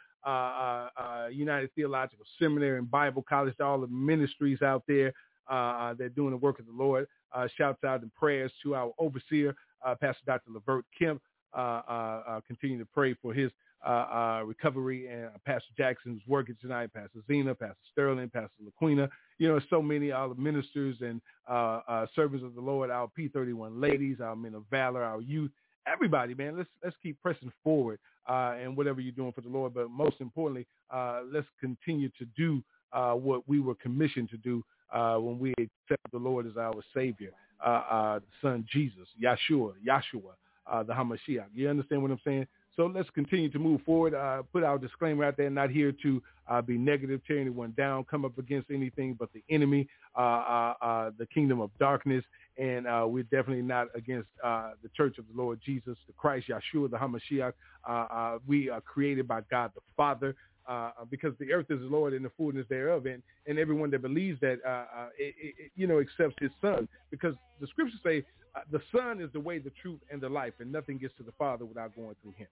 United 1.30 1.70
Theological 1.74 2.24
Seminary 2.38 2.78
and 2.78 2.90
Bible 2.90 3.24
College, 3.28 3.54
all 3.60 3.80
the 3.80 3.86
ministries 3.86 4.62
out 4.62 4.82
there 4.88 5.12
uh, 5.48 5.94
that 5.94 6.04
are 6.04 6.08
doing 6.10 6.30
the 6.30 6.36
work 6.36 6.58
of 6.58 6.66
the 6.66 6.72
Lord. 6.72 7.06
Uh, 7.34 7.46
shouts 7.58 7.84
out 7.84 8.00
and 8.00 8.14
prayers 8.14 8.50
to 8.62 8.74
our 8.74 8.90
overseer, 8.98 9.54
Pastor 10.00 10.22
Dr. 10.26 10.50
Levert 10.52 10.84
Kemp. 10.98 11.20
Uh, 11.56 11.80
uh, 11.88 12.22
uh, 12.28 12.40
continue 12.46 12.78
to 12.78 12.84
pray 12.84 13.14
for 13.14 13.32
his 13.32 13.50
uh, 13.86 13.88
uh, 13.90 14.42
recovery 14.44 15.06
and 15.06 15.26
uh, 15.26 15.30
Pastor 15.46 15.70
Jackson's 15.76 16.20
working 16.26 16.56
tonight, 16.60 16.92
Pastor 16.92 17.20
Zena, 17.26 17.54
Pastor 17.54 17.76
Sterling, 17.92 18.28
Pastor 18.28 18.50
LaQuina, 18.62 19.08
you 19.38 19.48
know, 19.48 19.60
so 19.70 19.80
many, 19.80 20.12
all 20.12 20.28
the 20.28 20.34
ministers 20.34 20.96
and 21.00 21.20
uh, 21.48 21.80
uh, 21.88 22.06
servants 22.14 22.44
of 22.44 22.54
the 22.54 22.60
Lord, 22.60 22.90
our 22.90 23.08
P31 23.18 23.80
ladies, 23.80 24.20
our 24.20 24.36
men 24.36 24.54
of 24.54 24.64
valor, 24.70 25.02
our 25.02 25.20
youth, 25.20 25.50
everybody, 25.86 26.34
man, 26.34 26.56
let's, 26.56 26.68
let's 26.82 26.96
keep 27.02 27.20
pressing 27.22 27.52
forward 27.62 27.98
uh, 28.28 28.56
and 28.60 28.76
whatever 28.76 29.00
you're 29.00 29.12
doing 29.12 29.32
for 29.32 29.40
the 29.40 29.48
Lord. 29.48 29.74
But 29.74 29.90
most 29.90 30.16
importantly, 30.20 30.66
uh, 30.90 31.20
let's 31.32 31.46
continue 31.60 32.10
to 32.18 32.26
do 32.36 32.62
uh, 32.92 33.12
what 33.12 33.48
we 33.48 33.60
were 33.60 33.74
commissioned 33.76 34.30
to 34.30 34.36
do 34.38 34.64
uh, 34.92 35.16
when 35.16 35.38
we 35.38 35.52
accept 35.58 36.10
the 36.12 36.18
Lord 36.18 36.46
as 36.46 36.56
our 36.56 36.82
Savior, 36.94 37.30
uh, 37.64 37.68
uh, 37.68 38.20
Son 38.42 38.66
Jesus, 38.70 39.08
Yeshua, 39.22 39.72
Yeshua, 39.86 40.34
uh, 40.66 40.82
the 40.82 40.92
Hamashiach. 40.92 41.46
You 41.54 41.68
understand 41.68 42.02
what 42.02 42.10
I'm 42.10 42.20
saying? 42.24 42.46
So 42.76 42.86
let's 42.86 43.10
continue 43.10 43.50
to 43.50 43.58
move 43.58 43.80
forward. 43.82 44.14
Uh, 44.14 44.42
put 44.52 44.62
our 44.62 44.78
disclaimer 44.78 45.24
out 45.24 45.36
there, 45.36 45.50
not 45.50 45.68
here 45.68 45.92
to 46.00 46.22
uh, 46.48 46.62
be 46.62 46.78
negative, 46.78 47.20
tear 47.26 47.40
anyone 47.40 47.74
down, 47.76 48.04
come 48.04 48.24
up 48.24 48.38
against 48.38 48.70
anything 48.70 49.16
but 49.18 49.30
the 49.32 49.42
enemy, 49.50 49.88
uh, 50.16 50.20
uh, 50.20 50.74
uh, 50.80 51.10
the 51.18 51.26
kingdom 51.26 51.60
of 51.60 51.70
darkness. 51.80 52.24
And 52.56 52.86
uh, 52.86 53.04
we're 53.08 53.24
definitely 53.24 53.62
not 53.62 53.88
against 53.96 54.28
the 54.42 54.88
church 54.96 55.18
of 55.18 55.24
the 55.26 55.40
Lord 55.40 55.60
Jesus, 55.64 55.96
the 56.06 56.12
Christ, 56.16 56.48
Yeshua, 56.48 56.88
the 56.88 56.96
Hamashiach. 56.96 58.40
We 58.46 58.70
are 58.70 58.80
created 58.80 59.26
by 59.26 59.40
God 59.50 59.72
the 59.74 59.80
Father. 59.96 60.36
Uh, 60.68 60.90
because 61.10 61.32
the 61.38 61.50
earth 61.50 61.64
is 61.70 61.80
the 61.80 61.86
Lord 61.86 62.12
and 62.12 62.22
the 62.22 62.30
fullness 62.36 62.66
thereof, 62.68 63.06
and, 63.06 63.22
and 63.46 63.58
everyone 63.58 63.90
that 63.90 64.02
believes 64.02 64.38
that, 64.40 64.58
uh, 64.66 64.68
uh, 64.68 65.08
it, 65.18 65.34
it, 65.38 65.72
you 65.76 65.86
know, 65.86 65.98
accepts 65.98 66.36
His 66.42 66.50
Son, 66.60 66.86
because 67.10 67.34
the 67.58 67.66
Scriptures 67.68 67.98
say 68.04 68.22
uh, 68.54 68.60
the 68.70 68.82
Son 68.94 69.22
is 69.22 69.30
the 69.32 69.40
way, 69.40 69.58
the 69.58 69.72
truth, 69.80 69.98
and 70.10 70.20
the 70.20 70.28
life, 70.28 70.52
and 70.60 70.70
nothing 70.70 70.98
gets 70.98 71.14
to 71.16 71.22
the 71.22 71.32
Father 71.38 71.64
without 71.64 71.96
going 71.96 72.14
through 72.20 72.34
Him. 72.36 72.48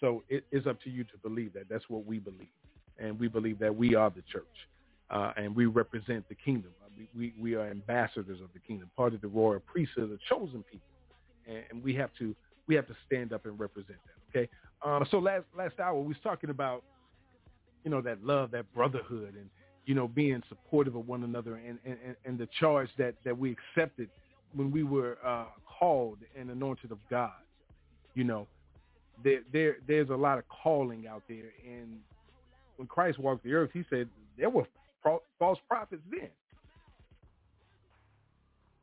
So 0.00 0.22
it 0.28 0.44
is 0.52 0.68
up 0.68 0.80
to 0.82 0.90
you 0.90 1.02
to 1.02 1.18
believe 1.24 1.52
that. 1.54 1.68
That's 1.68 1.88
what 1.88 2.06
we 2.06 2.20
believe, 2.20 2.54
and 3.00 3.18
we 3.18 3.26
believe 3.26 3.58
that 3.58 3.74
we 3.74 3.96
are 3.96 4.10
the 4.10 4.22
church, 4.32 4.44
uh, 5.10 5.32
and 5.36 5.56
we 5.56 5.66
represent 5.66 6.28
the 6.28 6.36
kingdom. 6.36 6.70
We, 6.96 7.08
we, 7.18 7.34
we 7.36 7.54
are 7.56 7.68
ambassadors 7.68 8.40
of 8.40 8.50
the 8.54 8.60
kingdom, 8.60 8.92
part 8.96 9.12
of 9.12 9.20
the 9.22 9.28
royal 9.28 9.58
priesthood, 9.58 10.10
the 10.10 10.18
chosen 10.28 10.62
people, 10.70 10.86
and, 11.48 11.64
and 11.68 11.82
we 11.82 11.94
have 11.96 12.10
to 12.20 12.36
we 12.68 12.76
have 12.76 12.86
to 12.86 12.94
stand 13.06 13.32
up 13.32 13.44
and 13.44 13.58
represent 13.58 13.98
that. 14.06 14.38
Okay. 14.38 14.48
Um, 14.84 15.04
so 15.10 15.18
last 15.18 15.44
last 15.56 15.80
hour 15.80 16.00
we 16.00 16.08
was 16.08 16.16
talking 16.22 16.50
about 16.50 16.84
you 17.84 17.90
know 17.90 18.00
that 18.02 18.24
love, 18.24 18.50
that 18.50 18.72
brotherhood, 18.74 19.34
and 19.36 19.48
you 19.84 19.94
know 19.94 20.08
being 20.08 20.42
supportive 20.48 20.96
of 20.96 21.06
one 21.06 21.24
another, 21.24 21.56
and 21.56 21.78
and, 21.84 21.96
and 22.24 22.38
the 22.38 22.48
charge 22.58 22.88
that 22.98 23.14
that 23.24 23.36
we 23.36 23.56
accepted 23.76 24.08
when 24.54 24.70
we 24.70 24.82
were 24.82 25.18
uh, 25.24 25.46
called 25.78 26.18
and 26.38 26.50
anointed 26.50 26.90
of 26.90 26.98
God. 27.10 27.32
You 28.14 28.24
know, 28.24 28.46
there, 29.22 29.40
there 29.52 29.76
there's 29.86 30.10
a 30.10 30.14
lot 30.14 30.38
of 30.38 30.44
calling 30.48 31.06
out 31.06 31.22
there. 31.28 31.52
And 31.66 31.98
when 32.76 32.88
Christ 32.88 33.18
walked 33.18 33.44
the 33.44 33.54
earth, 33.54 33.70
he 33.72 33.84
said 33.90 34.08
there 34.38 34.50
were 34.50 34.66
false 35.38 35.58
prophets 35.68 36.02
then. 36.10 36.28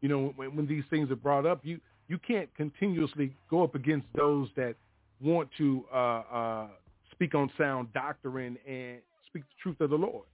You 0.02 0.10
know, 0.10 0.34
when, 0.36 0.56
when 0.56 0.68
these 0.68 0.84
things 0.90 1.12
are 1.12 1.16
brought 1.16 1.46
up, 1.46 1.62
you 1.64 1.80
you 2.08 2.18
can't 2.18 2.54
continuously 2.56 3.34
go 3.50 3.64
up 3.64 3.76
against 3.76 4.08
those 4.16 4.50
that 4.56 4.76
want 5.24 5.50
to 5.58 5.86
uh, 5.94 5.98
uh, 5.98 6.68
speak 7.12 7.34
on 7.34 7.50
sound 7.58 7.92
doctrine 7.94 8.58
and 8.68 9.00
speak 9.28 9.44
the 9.44 9.62
truth 9.62 9.80
of 9.80 9.90
the 9.90 9.96
Lord. 9.96 10.26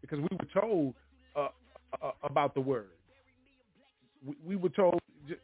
Because 0.00 0.18
we 0.18 0.28
were 0.32 0.60
told 0.60 0.94
uh, 1.36 1.48
uh, 2.02 2.12
about 2.22 2.54
the 2.54 2.60
word. 2.60 2.88
We, 4.24 4.34
we, 4.46 4.56
were 4.56 4.68
told, 4.68 5.00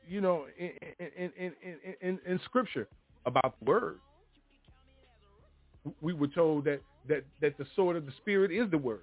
you 0.08 0.20
know, 0.20 0.46
in, 0.58 0.70
in, 1.16 1.30
in, 1.38 1.52
in, 2.00 2.18
in 2.26 2.40
Scripture 2.44 2.88
about 3.24 3.54
the 3.58 3.70
word. 3.70 3.98
We 6.00 6.12
were 6.12 6.28
told 6.28 6.64
that, 6.64 6.80
that, 7.08 7.24
that 7.40 7.56
the 7.58 7.66
sword 7.74 7.96
of 7.96 8.06
the 8.06 8.12
Spirit 8.18 8.50
is 8.50 8.70
the 8.70 8.78
word. 8.78 9.02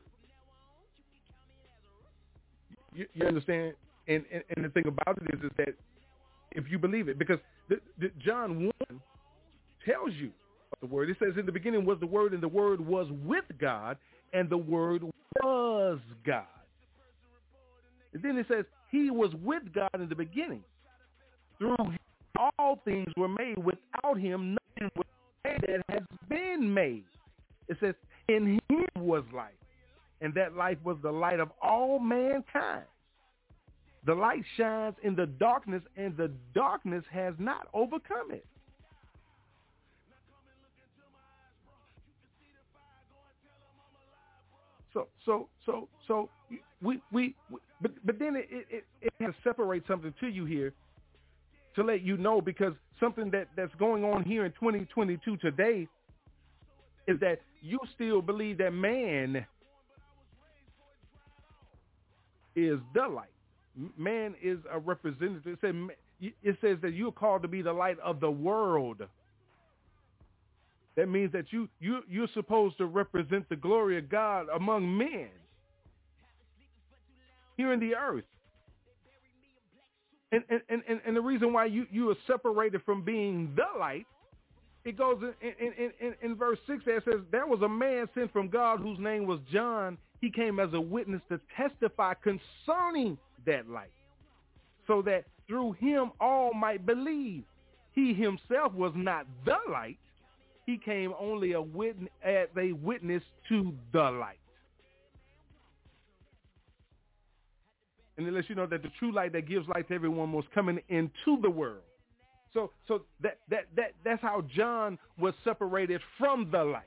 You, 2.93 3.07
you 3.13 3.25
understand? 3.25 3.73
And, 4.07 4.23
and, 4.31 4.43
and 4.55 4.65
the 4.65 4.69
thing 4.69 4.83
about 4.87 5.17
it 5.17 5.35
is, 5.35 5.43
is 5.43 5.51
that 5.57 5.75
if 6.55 6.65
you 6.69 6.79
believe 6.79 7.07
it, 7.07 7.19
because 7.19 7.39
the, 7.69 7.79
the 7.99 8.11
John 8.23 8.71
1 8.89 9.01
tells 9.85 10.13
you 10.13 10.31
the 10.81 10.87
word. 10.87 11.09
It 11.09 11.17
says 11.19 11.33
in 11.37 11.45
the 11.45 11.51
beginning 11.51 11.85
was 11.85 11.97
the 11.99 12.07
word 12.07 12.33
and 12.33 12.41
the 12.41 12.47
word 12.47 12.85
was 12.85 13.07
with 13.25 13.45
God 13.59 13.97
and 14.33 14.49
the 14.49 14.57
word 14.57 15.03
was 15.41 15.99
God. 16.25 16.45
And 18.13 18.21
then 18.21 18.37
it 18.37 18.45
says 18.49 18.65
he 18.91 19.09
was 19.09 19.31
with 19.43 19.63
God 19.73 19.89
in 19.95 20.09
the 20.09 20.15
beginning. 20.15 20.63
Through 21.57 21.75
him, 21.79 21.97
all 22.59 22.79
things 22.83 23.07
were 23.17 23.27
made. 23.27 23.57
Without 23.57 24.17
him, 24.19 24.57
nothing 24.75 24.91
was 24.95 25.05
made 25.45 25.61
that 25.67 25.81
has 25.89 26.03
been 26.29 26.73
made. 26.73 27.05
It 27.67 27.77
says 27.79 27.95
in 28.27 28.59
him 28.69 28.87
was 28.97 29.23
life, 29.33 29.51
and 30.21 30.33
that 30.35 30.55
life 30.55 30.77
was 30.83 30.97
the 31.01 31.11
light 31.11 31.39
of 31.39 31.49
all 31.61 31.99
mankind. 31.99 32.83
The 34.05 34.13
light 34.13 34.43
shines 34.57 34.95
in 35.03 35.15
the 35.15 35.25
darkness, 35.25 35.81
and 35.95 36.15
the 36.17 36.31
darkness 36.53 37.03
has 37.11 37.33
not 37.39 37.67
overcome 37.73 38.31
it. 38.31 38.45
So, 44.93 45.07
so, 45.25 45.47
so, 45.65 45.87
so 46.07 46.29
we, 46.81 47.01
we, 47.11 47.33
we 47.49 47.59
but, 47.81 47.91
but 48.05 48.19
then 48.19 48.35
it, 48.35 48.47
it, 48.51 48.83
it 49.01 49.13
has 49.19 49.33
to 49.33 49.35
separate 49.43 49.83
something 49.87 50.13
to 50.19 50.27
you 50.27 50.45
here 50.45 50.73
to 51.75 51.83
let 51.83 52.01
you 52.01 52.17
know 52.17 52.41
because 52.41 52.73
something 52.99 53.31
that, 53.31 53.47
that's 53.55 53.73
going 53.79 54.03
on 54.03 54.23
here 54.23 54.45
in 54.45 54.51
2022 54.51 55.37
today 55.37 55.87
is 57.07 57.19
that 57.19 57.39
you 57.61 57.79
still 57.95 58.21
believe 58.21 58.59
that 58.59 58.71
man 58.71 59.45
is 62.55 62.77
the 62.93 63.07
light 63.07 63.32
man 63.97 64.35
is 64.41 64.59
a 64.71 64.79
representative. 64.79 65.45
It, 65.45 65.59
said, 65.61 65.75
it 66.21 66.57
says 66.61 66.77
that 66.81 66.93
you're 66.93 67.11
called 67.11 67.41
to 67.41 67.47
be 67.47 67.61
the 67.61 67.73
light 67.73 67.99
of 67.99 68.19
the 68.19 68.31
world. 68.31 69.01
That 70.95 71.09
means 71.09 71.31
that 71.31 71.51
you, 71.51 71.67
you, 71.79 72.01
you're 72.07 72.27
supposed 72.33 72.77
to 72.77 72.85
represent 72.85 73.49
the 73.49 73.55
glory 73.55 73.97
of 73.97 74.09
God 74.09 74.47
among 74.53 74.95
men 74.95 75.29
here 77.57 77.73
in 77.73 77.79
the 77.79 77.95
earth. 77.95 78.25
And, 80.31 80.43
and, 80.49 80.81
and, 80.87 80.99
and 81.05 81.15
the 81.15 81.21
reason 81.21 81.53
why 81.53 81.65
you, 81.65 81.85
you 81.91 82.09
are 82.09 82.15
separated 82.25 82.81
from 82.85 83.03
being 83.03 83.53
the 83.55 83.79
light, 83.79 84.05
it 84.83 84.97
goes 84.97 85.21
in, 85.41 85.53
in, 85.59 85.91
in, 85.99 86.13
in 86.21 86.35
verse 86.35 86.57
6 86.67 86.83
there, 86.85 86.97
it 86.97 87.03
says, 87.05 87.21
there 87.31 87.47
was 87.47 87.61
a 87.61 87.69
man 87.69 88.07
sent 88.13 88.33
from 88.33 88.49
God 88.49 88.79
whose 88.79 88.99
name 88.99 89.25
was 89.25 89.39
John. 89.51 89.97
He 90.21 90.29
came 90.29 90.59
as 90.59 90.73
a 90.73 90.81
witness 90.81 91.21
to 91.29 91.39
testify 91.55 92.13
concerning 92.15 93.17
that 93.45 93.69
light, 93.69 93.91
so 94.87 95.01
that 95.03 95.25
through 95.47 95.73
him 95.73 96.11
all 96.19 96.53
might 96.53 96.85
believe. 96.85 97.43
He 97.93 98.13
himself 98.13 98.73
was 98.73 98.91
not 98.95 99.27
the 99.45 99.57
light. 99.71 99.99
He 100.65 100.77
came 100.77 101.13
only 101.19 101.51
a 101.51 101.61
witness, 101.61 102.09
as 102.23 102.47
a 102.57 102.71
witness 102.71 103.21
to 103.49 103.73
the 103.91 104.09
light. 104.11 104.39
And 108.17 108.27
it 108.27 108.33
lets 108.33 108.49
you 108.49 108.55
know 108.55 108.67
that 108.67 108.83
the 108.83 108.91
true 108.99 109.11
light 109.11 109.33
that 109.33 109.47
gives 109.47 109.67
light 109.67 109.87
to 109.89 109.93
everyone 109.93 110.31
was 110.31 110.45
coming 110.53 110.79
into 110.89 111.41
the 111.41 111.49
world. 111.49 111.81
So, 112.53 112.71
so 112.87 113.01
that, 113.21 113.39
that, 113.49 113.65
that, 113.75 113.93
that's 114.05 114.21
how 114.21 114.43
John 114.55 114.99
was 115.19 115.33
separated 115.43 116.01
from 116.17 116.49
the 116.51 116.63
light. 116.63 116.83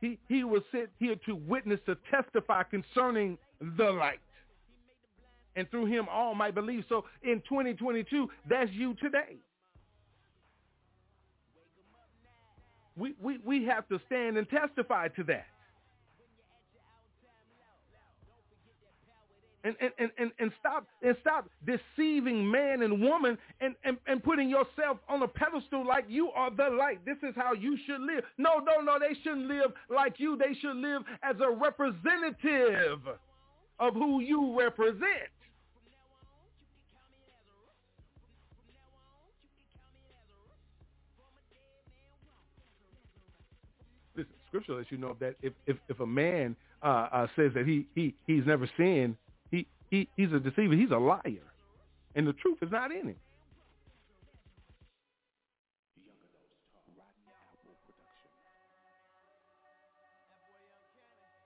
He, 0.00 0.18
he 0.28 0.44
was 0.44 0.62
sent 0.70 0.90
here 0.98 1.16
to 1.26 1.34
witness, 1.34 1.80
to 1.86 1.96
testify 2.10 2.62
concerning 2.62 3.36
the 3.60 3.90
light. 3.90 4.20
And 5.56 5.68
through 5.70 5.86
him 5.86 6.06
all 6.10 6.34
might 6.34 6.54
believe. 6.54 6.84
So 6.88 7.04
in 7.22 7.42
2022, 7.48 8.28
that's 8.48 8.70
you 8.72 8.94
today. 8.94 9.36
We, 12.96 13.14
we, 13.20 13.38
we 13.44 13.64
have 13.64 13.88
to 13.88 14.00
stand 14.06 14.36
and 14.36 14.48
testify 14.48 15.08
to 15.08 15.24
that. 15.24 15.46
and, 19.64 19.76
and, 19.98 20.10
and, 20.18 20.30
and 20.38 20.52
stop 20.58 20.86
and 21.02 21.16
stop 21.20 21.48
deceiving 21.66 22.50
man 22.50 22.82
and 22.82 23.00
woman 23.00 23.36
and, 23.60 23.74
and, 23.84 23.98
and 24.06 24.22
putting 24.22 24.48
yourself 24.48 24.98
on 25.08 25.22
a 25.22 25.28
pedestal 25.28 25.86
like 25.86 26.04
you 26.08 26.30
are 26.30 26.50
the 26.50 26.68
light. 26.76 27.04
This 27.04 27.16
is 27.22 27.34
how 27.36 27.52
you 27.52 27.76
should 27.86 28.00
live. 28.00 28.24
No, 28.38 28.58
no, 28.58 28.80
no, 28.80 28.98
they 28.98 29.14
shouldn't 29.22 29.46
live 29.46 29.72
like 29.90 30.14
you. 30.18 30.36
They 30.36 30.54
should 30.60 30.76
live 30.76 31.02
as 31.22 31.36
a 31.40 31.50
representative 31.50 33.00
of 33.80 33.94
who 33.94 34.20
you 34.20 34.58
represent. 34.58 35.30
Listen, 44.16 44.32
scripture 44.48 44.74
lets 44.74 44.90
you 44.90 44.98
know 44.98 45.16
that 45.20 45.34
if, 45.42 45.52
if, 45.66 45.76
if 45.88 46.00
a 46.00 46.06
man 46.06 46.56
uh, 46.82 47.08
uh, 47.12 47.26
says 47.36 47.52
that 47.54 47.66
he, 47.66 47.86
he, 47.94 48.14
he's 48.26 48.44
never 48.46 48.68
sinned, 48.76 49.16
he, 49.50 49.66
he, 49.90 50.08
he's 50.16 50.32
a 50.32 50.40
deceiver. 50.40 50.74
He's 50.74 50.90
a 50.90 50.98
liar. 50.98 51.22
And 52.14 52.26
the 52.26 52.32
truth 52.34 52.58
is 52.62 52.70
not 52.72 52.90
in 52.90 53.08
him. 53.08 53.16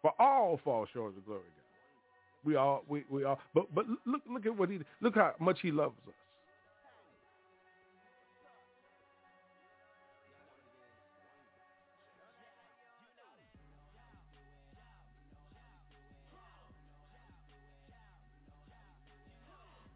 For 0.03 0.13
all 0.19 0.59
fall 0.65 0.87
short 0.93 1.11
of 1.11 1.15
the 1.15 1.21
glory 1.21 1.41
of 1.41 1.57
God. 1.57 1.62
We 2.45 2.57
all, 2.57 2.83
we, 2.89 3.05
we 3.09 3.25
all, 3.25 3.39
but, 3.55 3.73
but 3.75 3.87
look, 4.05 4.23
look 4.29 4.47
at 4.47 4.57
what 4.57 4.69
he, 4.69 4.81
look 5.01 5.15
how 5.15 5.35
much 5.39 5.61
he 5.63 5.71
loves 5.71 5.95
us. 6.09 6.15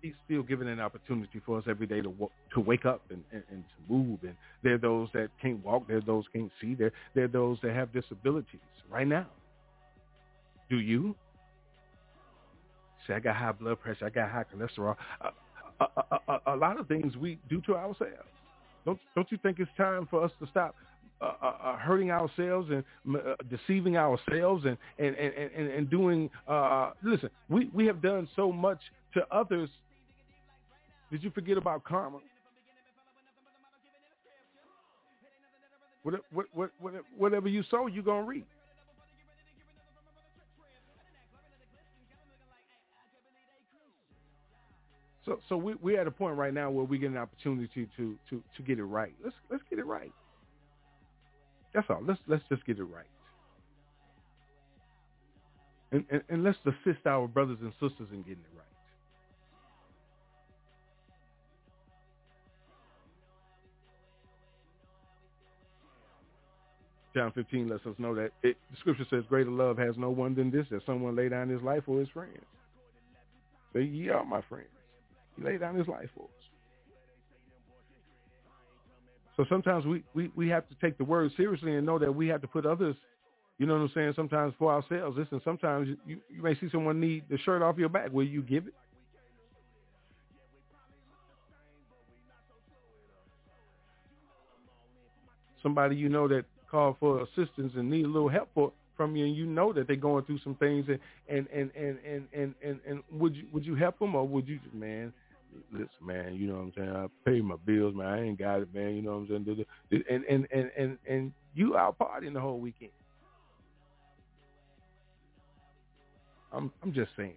he's 0.07 0.15
still 0.25 0.43
giving 0.43 0.69
an 0.69 0.81
opportunity 0.81 1.41
for 1.45 1.59
us 1.59 1.65
every 1.69 1.87
day 1.87 2.01
to 2.01 2.13
to 2.55 2.61
wake 2.61 2.87
up 2.87 3.03
and, 3.11 3.23
and, 3.33 3.43
and 3.51 3.65
to 3.65 3.93
move. 3.93 4.19
And 4.23 4.37
there 4.63 4.75
are 4.75 4.79
those 4.79 5.09
that 5.15 5.29
can't 5.43 5.65
walk. 5.65 5.89
There 5.89 5.97
are 5.97 6.03
those 6.03 6.25
can't 6.33 6.51
see. 6.61 6.75
There 6.75 6.93
there 7.15 7.25
are 7.25 7.29
those 7.29 7.59
that 7.63 7.75
have 7.75 7.93
disabilities 7.93 8.61
right 8.91 9.07
now. 9.07 9.27
Do 10.71 10.79
you? 10.79 11.15
Say 13.07 13.15
I 13.15 13.21
got 13.21 13.37
high 13.37 13.53
blood 13.53 13.81
pressure. 13.81 14.07
I 14.07 14.11
got 14.11 14.31
high 14.31 14.45
cholesterol. 14.45 14.97
a, 15.21 15.85
a, 15.85 16.21
a, 16.29 16.41
a, 16.55 16.57
lot 16.57 16.81
of 16.81 16.89
things 16.89 17.17
we 17.17 17.39
do 17.49 17.61
to 17.63 17.77
ourselves. 17.77 18.15
Don't 18.85 18.99
don't 19.15 19.31
you 19.31 19.39
think 19.43 19.59
it's 19.59 19.71
time 19.77 20.07
for 20.11 20.25
us 20.25 20.31
to 20.41 20.47
stop 20.49 20.75
uh, 21.21 21.33
uh, 21.43 21.47
uh 21.47 21.77
hurting 21.77 22.11
ourselves 22.11 22.71
and 22.71 22.85
uh, 23.17 23.35
deceiving 23.51 23.97
ourselves 23.97 24.65
and 24.65 24.79
and 24.99 25.15
and 25.17 25.51
and, 25.57 25.71
and 25.71 25.91
doing? 25.91 26.31
Uh, 26.49 26.93
listen, 27.03 27.31
we 27.49 27.71
we 27.75 27.87
have 27.87 28.01
done 28.01 28.29
so 28.37 28.53
much 28.53 28.81
to 29.15 29.27
others 29.31 29.69
did 31.11 31.23
you 31.23 31.31
forget 31.31 31.57
about 31.57 31.85
karma? 31.85 32.19
What, 36.03 36.15
what, 36.33 36.71
what, 36.79 36.93
whatever 37.17 37.49
you 37.49 37.63
sow, 37.71 37.87
you're 37.87 38.03
going 38.03 38.25
to 38.25 38.29
reap. 38.29 38.47
So, 45.27 45.41
so 45.49 45.57
we, 45.57 45.75
we're 45.83 46.01
at 46.01 46.07
a 46.07 46.11
point 46.11 46.37
right 46.37 46.55
now 46.55 46.71
where 46.71 46.85
we 46.85 46.99
get 46.99 47.11
an 47.11 47.17
opportunity 47.17 47.89
to, 47.97 48.17
to, 48.31 48.43
to 48.57 48.63
get 48.63 48.79
it 48.79 48.85
right. 48.85 49.13
Let's, 49.23 49.35
let's 49.51 49.63
get 49.69 49.81
it 49.81 49.87
right. 49.87 50.13
That's 51.75 51.87
all. 51.91 52.01
Let's, 52.07 52.21
let's 52.29 52.45
just 52.49 52.65
get 52.65 52.79
it 52.79 52.85
right. 52.85 53.05
And, 55.91 56.05
and, 56.11 56.23
and 56.29 56.45
let's 56.45 56.59
assist 56.65 57.07
our 57.07 57.27
brothers 57.27 57.59
and 57.61 57.73
sisters 57.73 58.09
in 58.13 58.23
getting 58.23 58.39
it 58.39 58.57
right. 58.57 58.63
John 67.15 67.33
15 67.33 67.69
lets 67.69 67.85
us 67.87 67.95
know 67.99 68.15
that 68.15 68.31
it, 68.43 68.57
the 68.71 68.77
scripture 68.79 69.07
says 69.09 69.25
greater 69.29 69.51
love 69.51 69.79
has 69.79 69.97
no 69.97 70.11
one 70.11 70.35
than 70.35 70.51
this, 70.51 70.67
that 70.71 70.83
someone 70.85 71.17
lay 71.17 71.31
down 71.31 71.49
his 71.49 71.63
life 71.63 71.83
for 71.87 71.99
his 71.99 72.11
friends. 72.11 72.45
So 73.73 73.79
ye 73.79 74.11
are 74.11 74.25
my 74.25 74.43
friends. 74.49 74.69
He 75.37 75.43
laid 75.43 75.61
down 75.61 75.77
his 75.77 75.87
life 75.89 76.09
for 76.15 76.25
us. 76.25 76.31
So 79.37 79.45
sometimes 79.51 79.85
we, 79.85 80.03
we, 80.15 80.31
we 80.35 80.49
have 80.49 80.67
to 80.69 80.75
take 80.81 80.97
the 80.97 81.05
word 81.05 81.31
seriously 81.37 81.77
and 81.77 81.85
know 81.87 81.99
that 81.99 82.15
we 82.15 82.27
have 82.29 82.41
to 82.41 82.49
put 82.49 82.65
others, 82.65 82.97
you 83.59 83.67
know 83.67 83.75
what 83.75 83.83
I'm 83.83 83.91
saying, 83.95 84.15
sometimes 84.17 84.55
for 84.59 84.73
ourselves. 84.73 85.19
Listen, 85.19 85.41
sometimes 85.45 85.89
you, 86.07 86.21
you 86.31 86.43
may 86.43 86.55
see 86.55 86.69
someone 86.73 87.01
need 87.01 87.25
the 87.29 87.39
shirt 87.39 87.61
off 87.63 87.77
your 87.77 87.91
back. 87.91 88.13
Will 88.13 88.27
you 88.27 88.43
give 88.43 88.67
it? 88.67 88.75
Somebody 95.63 95.97
you 95.97 96.09
know 96.09 96.29
that 96.29 96.45
called 96.71 96.97
for 96.99 97.23
assistance 97.23 97.73
and 97.77 97.91
need 97.91 98.05
a 98.05 98.09
little 98.09 98.29
help 98.29 98.49
for, 98.55 98.73
from 98.97 99.17
you 99.17 99.27
and 99.27 99.37
you 99.37 99.47
know 99.47 99.73
that 99.73 99.87
they're 99.87 99.97
going 99.97 100.25
through 100.25 100.39
some 100.43 100.55
things 100.57 100.87
and 100.89 100.99
and 101.29 101.49
and 101.55 101.71
and 101.77 101.99
and 102.05 102.29
and, 102.33 102.55
and, 102.63 102.81
and 102.87 103.03
would 103.11 103.35
you 103.37 103.45
would 103.53 103.65
you 103.65 103.75
help 103.75 103.99
them 103.99 104.15
or 104.15 104.27
would 104.27 104.49
you 104.49 104.59
man 104.73 105.13
listen, 105.73 105.89
man, 106.03 106.35
you 106.35 106.49
know 106.49 106.55
what 106.57 106.63
I'm 106.63 106.73
saying? 106.77 106.91
I 106.91 107.07
pay 107.31 107.41
my 107.41 107.57
bills, 107.67 107.95
man. 107.97 108.07
I 108.07 108.23
ain't 108.25 108.39
got 108.39 108.63
it, 108.63 108.75
man. 108.75 108.97
You 108.97 109.03
know 109.03 109.19
what 109.19 109.37
I'm 109.37 109.45
saying? 109.47 109.67
And 110.11 110.25
and 110.25 110.49
and 110.53 110.71
and 110.79 110.99
and 111.09 111.33
you 111.55 111.77
out 111.77 111.99
partying 111.99 112.35
the 112.35 112.41
whole 112.41 112.61
weekend. 112.61 112.93
I'm 116.53 116.73
I'm 116.83 116.93
just 116.95 117.11
saying. 117.17 117.37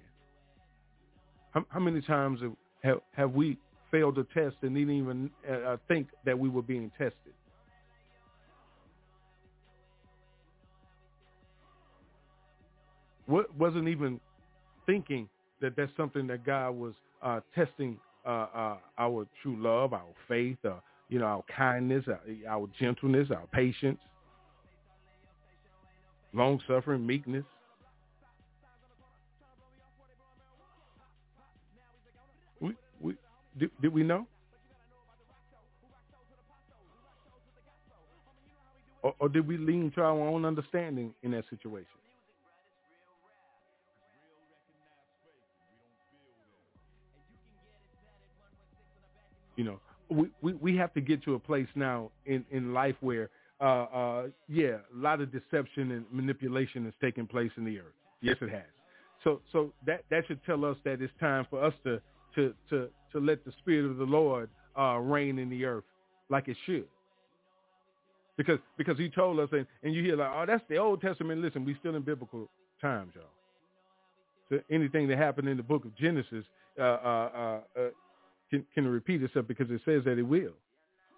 How, 1.51 1.65
how 1.69 1.79
many 1.79 2.01
times 2.01 2.41
have, 2.83 2.99
have 3.13 3.31
we 3.33 3.57
failed 3.91 4.15
to 4.15 4.25
test 4.25 4.57
and 4.63 4.75
didn't 4.75 4.91
even 4.91 5.31
uh, 5.49 5.77
think 5.87 6.09
that 6.25 6.37
we 6.37 6.49
were 6.49 6.61
being 6.63 6.91
tested? 6.97 7.33
What 13.27 13.55
wasn't 13.55 13.87
even 13.89 14.19
thinking 14.85 15.29
that 15.61 15.75
that's 15.77 15.91
something 15.97 16.27
that 16.27 16.45
God 16.45 16.71
was 16.71 16.93
uh, 17.23 17.41
testing 17.55 17.99
uh, 18.25 18.29
uh, 18.29 18.77
our 18.97 19.27
true 19.41 19.55
love, 19.57 19.93
our 19.93 20.13
faith, 20.27 20.57
uh, 20.65 20.75
you 21.09 21.19
know, 21.19 21.25
our 21.25 21.43
kindness, 21.55 22.05
our, 22.07 22.19
our 22.49 22.67
gentleness, 22.79 23.29
our 23.31 23.47
patience, 23.51 23.99
long 26.33 26.59
suffering, 26.67 27.05
meekness. 27.05 27.45
We, 32.59 32.73
we, 33.01 33.15
did, 33.57 33.71
did 33.81 33.93
we 33.93 34.03
know? 34.03 34.27
Or, 39.01 39.13
or 39.19 39.29
did 39.29 39.47
we 39.47 39.57
lean 39.57 39.91
to 39.95 40.01
our 40.01 40.19
own 40.27 40.45
understanding 40.45 41.13
in 41.23 41.31
that 41.31 41.45
situation? 41.49 41.87
You 49.59 49.65
know, 49.65 49.79
we, 50.09 50.29
we, 50.41 50.53
we 50.53 50.77
have 50.77 50.93
to 50.93 51.01
get 51.01 51.21
to 51.23 51.35
a 51.35 51.39
place 51.39 51.67
now 51.75 52.11
in, 52.25 52.45
in 52.49 52.73
life 52.73 52.95
where, 53.01 53.29
uh, 53.59 53.63
uh, 53.83 54.27
yeah, 54.47 54.77
a 54.95 54.97
lot 54.97 55.19
of 55.19 55.33
deception 55.33 55.91
and 55.91 56.05
manipulation 56.13 56.87
is 56.87 56.93
taking 57.01 57.27
place 57.27 57.51
in 57.57 57.65
the 57.65 57.77
earth. 57.77 57.93
Yes, 58.21 58.37
it 58.39 58.51
has. 58.51 58.61
So, 59.21 59.41
so 59.51 59.73
that, 59.85 60.05
that 60.11 60.25
should 60.27 60.39
tell 60.45 60.63
us 60.63 60.77
that 60.85 61.01
it's 61.01 61.11
time 61.19 61.45
for 61.49 61.61
us 61.61 61.73
to, 61.83 61.99
to, 62.35 62.53
to, 62.69 62.87
to 63.11 63.19
let 63.19 63.43
the 63.43 63.51
spirit 63.59 63.91
of 63.91 63.97
the 63.97 64.05
Lord, 64.05 64.49
uh, 64.79 64.95
reign 64.99 65.37
in 65.37 65.49
the 65.49 65.65
earth 65.65 65.83
like 66.29 66.47
it 66.47 66.55
should. 66.65 66.87
Because, 68.37 68.59
because 68.77 68.97
he 68.97 69.09
told 69.09 69.41
us, 69.41 69.49
and, 69.51 69.67
and 69.83 69.93
you 69.93 70.01
hear 70.01 70.15
like, 70.15 70.31
oh, 70.33 70.45
that's 70.47 70.63
the 70.69 70.77
Old 70.77 71.01
Testament. 71.01 71.41
Listen, 71.41 71.65
we 71.65 71.75
still 71.81 71.97
in 71.97 72.01
biblical 72.03 72.47
times, 72.79 73.11
y'all. 73.13 73.25
So 74.47 74.63
anything 74.73 75.09
that 75.09 75.17
happened 75.17 75.49
in 75.49 75.57
the 75.57 75.63
book 75.63 75.83
of 75.83 75.93
Genesis, 75.97 76.45
uh, 76.79 76.81
uh, 76.81 76.85
uh, 76.85 77.59
uh 77.77 77.89
can, 78.49 78.65
can 78.73 78.87
repeat 78.87 79.23
itself 79.23 79.47
because 79.47 79.69
it 79.69 79.81
says 79.85 80.03
that 80.05 80.17
it 80.17 80.23
will. 80.23 80.53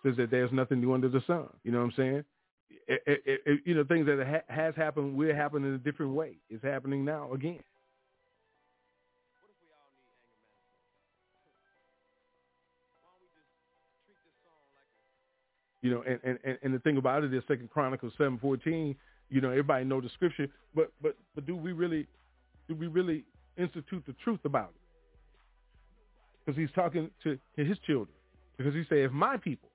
It 0.03 0.09
says 0.09 0.17
that 0.17 0.31
there's 0.31 0.51
nothing 0.51 0.81
new 0.81 0.93
under 0.93 1.09
the 1.09 1.21
sun. 1.27 1.47
You 1.63 1.71
know 1.71 1.79
what 1.79 1.85
I'm 1.85 1.93
saying? 1.97 2.25
It, 2.87 3.01
it, 3.05 3.41
it, 3.45 3.61
you 3.65 3.75
know, 3.75 3.83
things 3.83 4.05
that 4.07 4.25
ha- 4.25 4.53
has 4.53 4.75
happened 4.75 5.15
will 5.15 5.35
happen 5.35 5.63
in 5.63 5.73
a 5.73 5.77
different 5.77 6.13
way. 6.13 6.37
It's 6.49 6.63
happening 6.63 7.05
now 7.05 7.33
again. 7.33 7.59
You 15.81 15.91
know, 15.91 16.03
and, 16.07 16.39
and, 16.43 16.57
and 16.63 16.73
the 16.73 16.79
thing 16.79 16.97
about 16.97 17.23
it 17.23 17.33
is 17.33 17.43
Second 17.47 17.69
Chronicles 17.71 18.13
seven 18.17 18.37
fourteen. 18.39 18.95
You 19.29 19.41
know, 19.41 19.49
everybody 19.49 19.85
know 19.85 20.01
the 20.01 20.09
scripture, 20.09 20.47
but 20.75 20.91
but 21.01 21.17
but 21.35 21.45
do 21.47 21.55
we 21.55 21.71
really 21.71 22.07
do 22.67 22.75
we 22.75 22.87
really 22.87 23.25
institute 23.57 24.03
the 24.05 24.13
truth 24.23 24.41
about 24.45 24.73
it? 24.75 24.80
Because 26.51 26.69
he's 26.69 26.75
talking 26.75 27.09
to 27.23 27.37
his 27.55 27.77
children. 27.85 28.09
Because 28.57 28.73
he 28.73 28.83
said, 28.89 28.99
if 28.99 29.11
my 29.11 29.37
people, 29.37 29.69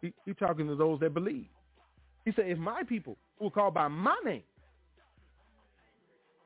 he, 0.00 0.12
he's 0.24 0.36
talking 0.36 0.66
to 0.68 0.76
those 0.76 1.00
that 1.00 1.12
believe. 1.12 1.46
He 2.24 2.32
said, 2.36 2.46
if 2.46 2.58
my 2.58 2.82
people 2.84 3.16
will 3.40 3.50
call 3.50 3.70
by 3.70 3.88
my 3.88 4.16
name, 4.24 4.42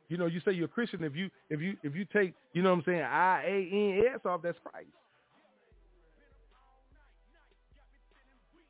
you 0.09 0.17
know, 0.17 0.27
you 0.27 0.41
say 0.45 0.53
you're 0.53 0.65
a 0.65 0.69
Christian 0.69 1.05
if 1.05 1.15
you 1.15 1.29
if 1.51 1.61
you 1.61 1.77
if 1.83 1.95
you 1.95 2.07
take, 2.07 2.33
you 2.55 2.63
know 2.63 2.71
what 2.71 2.79
I'm 2.79 2.85
saying, 2.87 3.03
I 3.03 3.43
A 3.47 3.99
N 3.99 4.15
S 4.15 4.21
off, 4.25 4.41
that's 4.43 4.57
Christ. 4.65 4.89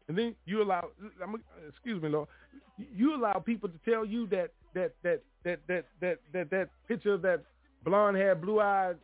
And 0.08 0.18
then 0.18 0.34
you 0.46 0.62
allow, 0.62 0.88
excuse 1.68 2.02
me, 2.02 2.08
Lord, 2.08 2.28
you 2.76 3.14
allow 3.14 3.34
people 3.34 3.68
to 3.68 3.78
tell 3.88 4.04
you 4.04 4.26
that 4.28 4.50
that 4.74 4.94
that 5.04 5.22
that 5.44 5.60
that 5.68 5.84
that 6.00 6.18
that, 6.32 6.50
that 6.50 6.68
picture 6.88 7.14
of 7.14 7.22
that 7.22 7.44
blonde 7.84 8.16
hair, 8.16 8.34
blue 8.34 8.58
eyed 8.58 8.96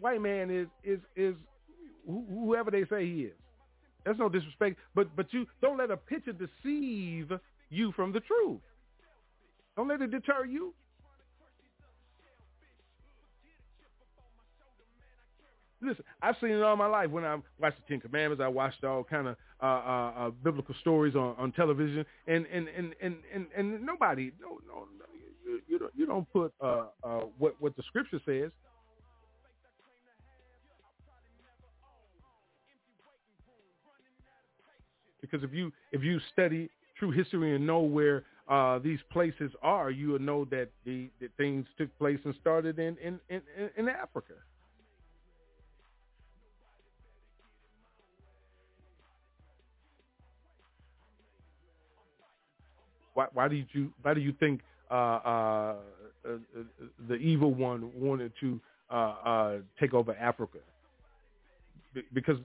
white 0.00 0.20
man 0.20 0.50
is 0.50 0.66
is 0.84 1.00
is 1.16 1.34
whoever 2.06 2.70
they 2.70 2.84
say 2.84 3.06
he 3.06 3.22
is. 3.22 3.34
That's 4.04 4.18
no 4.18 4.28
disrespect, 4.28 4.78
but 4.94 5.14
but 5.16 5.32
you 5.32 5.46
don't 5.60 5.78
let 5.78 5.90
a 5.90 5.96
picture 5.96 6.32
deceive 6.32 7.32
you 7.70 7.92
from 7.92 8.12
the 8.12 8.20
truth. 8.20 8.60
Don't 9.76 9.88
let 9.88 10.00
it 10.00 10.10
deter 10.10 10.44
you. 10.46 10.74
Listen, 15.82 16.04
I've 16.22 16.36
seen 16.40 16.50
it 16.50 16.62
all 16.62 16.76
my 16.76 16.86
life. 16.86 17.10
When 17.10 17.24
I 17.24 17.36
watched 17.60 17.76
the 17.76 17.82
Ten 17.88 18.00
Commandments, 18.00 18.42
I 18.42 18.48
watched 18.48 18.82
all 18.82 19.04
kind 19.04 19.28
of 19.28 19.36
uh, 19.62 19.66
uh, 19.66 20.12
uh, 20.16 20.30
biblical 20.30 20.74
stories 20.80 21.14
on, 21.14 21.34
on 21.38 21.52
television, 21.52 22.04
and 22.26 22.46
and, 22.46 22.68
and, 22.68 22.94
and, 23.02 23.16
and 23.34 23.46
and 23.56 23.84
nobody, 23.84 24.32
no, 24.40 24.58
no, 24.66 24.86
you, 25.44 25.60
you 25.68 25.78
don't 25.78 25.92
you 25.94 26.06
don't 26.06 26.32
put 26.32 26.52
uh, 26.62 26.86
uh, 27.04 27.20
what 27.38 27.54
what 27.60 27.76
the 27.76 27.82
scripture 27.82 28.20
says. 28.24 28.50
Because 35.30 35.44
if 35.44 35.52
you 35.52 35.72
if 35.92 36.02
you 36.02 36.18
study 36.32 36.70
true 36.98 37.10
history 37.10 37.54
and 37.54 37.66
know 37.66 37.80
where 37.80 38.24
uh, 38.48 38.78
these 38.78 39.00
places 39.10 39.50
are, 39.62 39.90
you 39.90 40.08
will 40.08 40.18
know 40.18 40.44
that 40.46 40.68
the 40.84 41.08
that 41.20 41.30
things 41.36 41.66
took 41.78 41.96
place 41.98 42.18
and 42.24 42.34
started 42.40 42.78
in 42.78 42.96
in, 43.02 43.20
in, 43.28 43.42
in 43.76 43.88
Africa. 43.88 44.34
Why, 53.14 53.26
why 53.32 53.48
did 53.48 53.66
you 53.72 53.92
why 54.02 54.14
do 54.14 54.20
you 54.20 54.34
think 54.38 54.60
uh, 54.90 54.94
uh, 54.94 55.74
uh, 56.24 56.36
the 57.08 57.14
evil 57.14 57.52
one 57.52 57.90
wanted 57.94 58.32
to 58.40 58.60
uh, 58.90 58.94
uh, 58.94 59.56
take 59.80 59.94
over 59.94 60.14
Africa? 60.14 60.58
because 62.12 62.36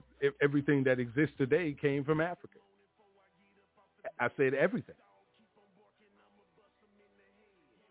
everything 0.42 0.84
that 0.84 0.98
exists 0.98 1.34
today 1.38 1.76
came 1.80 2.04
from 2.04 2.20
Africa. 2.20 2.58
I 4.22 4.28
said 4.36 4.54
everything. 4.54 4.94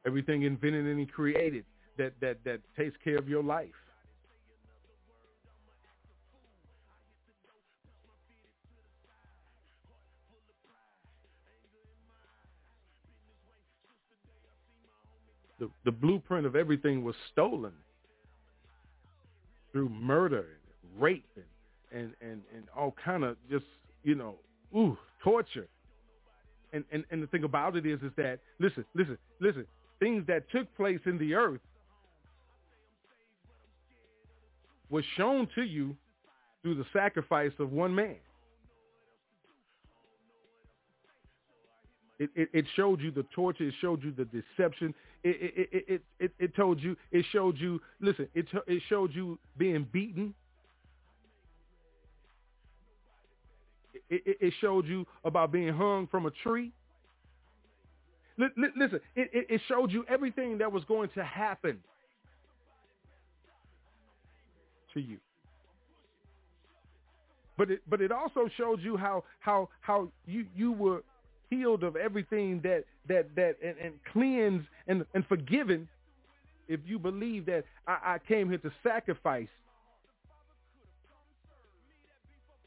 Everything 0.07 0.43
invented 0.43 0.85
and 0.85 1.11
created 1.11 1.65
that, 1.97 2.13
that, 2.21 2.37
that 2.45 2.61
takes 2.77 2.95
care 3.03 3.17
of 3.17 3.27
your 3.27 3.43
life. 3.43 3.67
The, 15.59 15.69
the 15.83 15.91
blueprint 15.91 16.45
of 16.45 16.55
everything 16.55 17.03
was 17.03 17.15
stolen 17.33 17.73
through 19.73 19.89
murder, 19.89 20.45
and 20.81 21.01
rape, 21.01 21.25
and 21.35 21.45
and 21.91 22.13
and 22.21 22.41
and 22.55 22.63
all 22.75 22.95
kind 23.03 23.23
of 23.23 23.37
just 23.49 23.65
you 24.03 24.15
know 24.15 24.35
ooh 24.75 24.97
torture 25.23 25.67
and, 26.73 26.83
and 26.91 27.05
and 27.11 27.23
the 27.23 27.27
thing 27.27 27.43
about 27.43 27.75
it 27.75 27.85
is 27.85 28.01
is 28.01 28.11
that 28.17 28.39
listen 28.59 28.85
listen 28.95 29.17
listen 29.39 29.65
things 29.99 30.25
that 30.27 30.49
took 30.51 30.73
place 30.77 30.99
in 31.05 31.17
the 31.17 31.33
earth 31.33 31.61
was 34.89 35.03
shown 35.17 35.47
to 35.55 35.63
you 35.63 35.95
through 36.61 36.75
the 36.75 36.85
sacrifice 36.93 37.53
of 37.59 37.71
one 37.71 37.93
man 37.95 38.17
It, 42.21 42.29
it, 42.35 42.49
it 42.53 42.65
showed 42.75 43.01
you 43.01 43.09
the 43.09 43.25
torture. 43.33 43.67
It 43.67 43.73
showed 43.81 44.03
you 44.03 44.11
the 44.11 44.25
deception. 44.25 44.93
It 45.23 45.37
it, 45.41 45.69
it, 45.71 45.85
it, 45.87 46.01
it, 46.19 46.31
it 46.37 46.55
told 46.55 46.79
you. 46.79 46.95
It 47.11 47.25
showed 47.31 47.57
you. 47.57 47.81
Listen. 47.99 48.27
It 48.35 48.45
it 48.67 48.83
showed 48.89 49.15
you 49.15 49.39
being 49.57 49.87
beaten. 49.91 50.35
It, 54.11 54.37
it, 54.41 54.53
showed 54.59 54.85
you 54.85 55.07
about 55.23 55.53
being 55.53 55.73
hung 55.73 56.05
from 56.05 56.25
a 56.25 56.31
tree. 56.31 56.73
Listen. 58.37 58.99
It, 59.15 59.29
it, 59.33 59.45
it 59.49 59.61
showed 59.69 59.89
you 59.89 60.05
everything 60.09 60.57
that 60.57 60.69
was 60.69 60.83
going 60.83 61.09
to 61.15 61.23
happen 61.23 61.79
to 64.93 64.99
you. 64.99 65.17
But 67.57 67.71
it 67.71 67.81
but 67.87 68.01
it 68.01 68.11
also 68.11 68.49
showed 68.57 68.81
you 68.81 68.97
how 68.97 69.23
how 69.39 69.69
how 69.79 70.09
you 70.25 70.45
you 70.55 70.71
were 70.73 71.03
healed 71.49 71.83
of 71.83 71.95
everything 71.95 72.59
that 72.63 72.83
that 73.07 73.33
that 73.35 73.57
and, 73.63 73.77
and 73.77 73.93
cleansed 74.11 74.67
and, 74.87 75.05
and 75.13 75.25
forgiven 75.27 75.87
if 76.67 76.79
you 76.85 76.97
believe 76.97 77.45
that 77.45 77.63
I, 77.87 78.15
I 78.15 78.19
came 78.27 78.49
here 78.49 78.57
to 78.57 78.71
sacrifice 78.83 79.47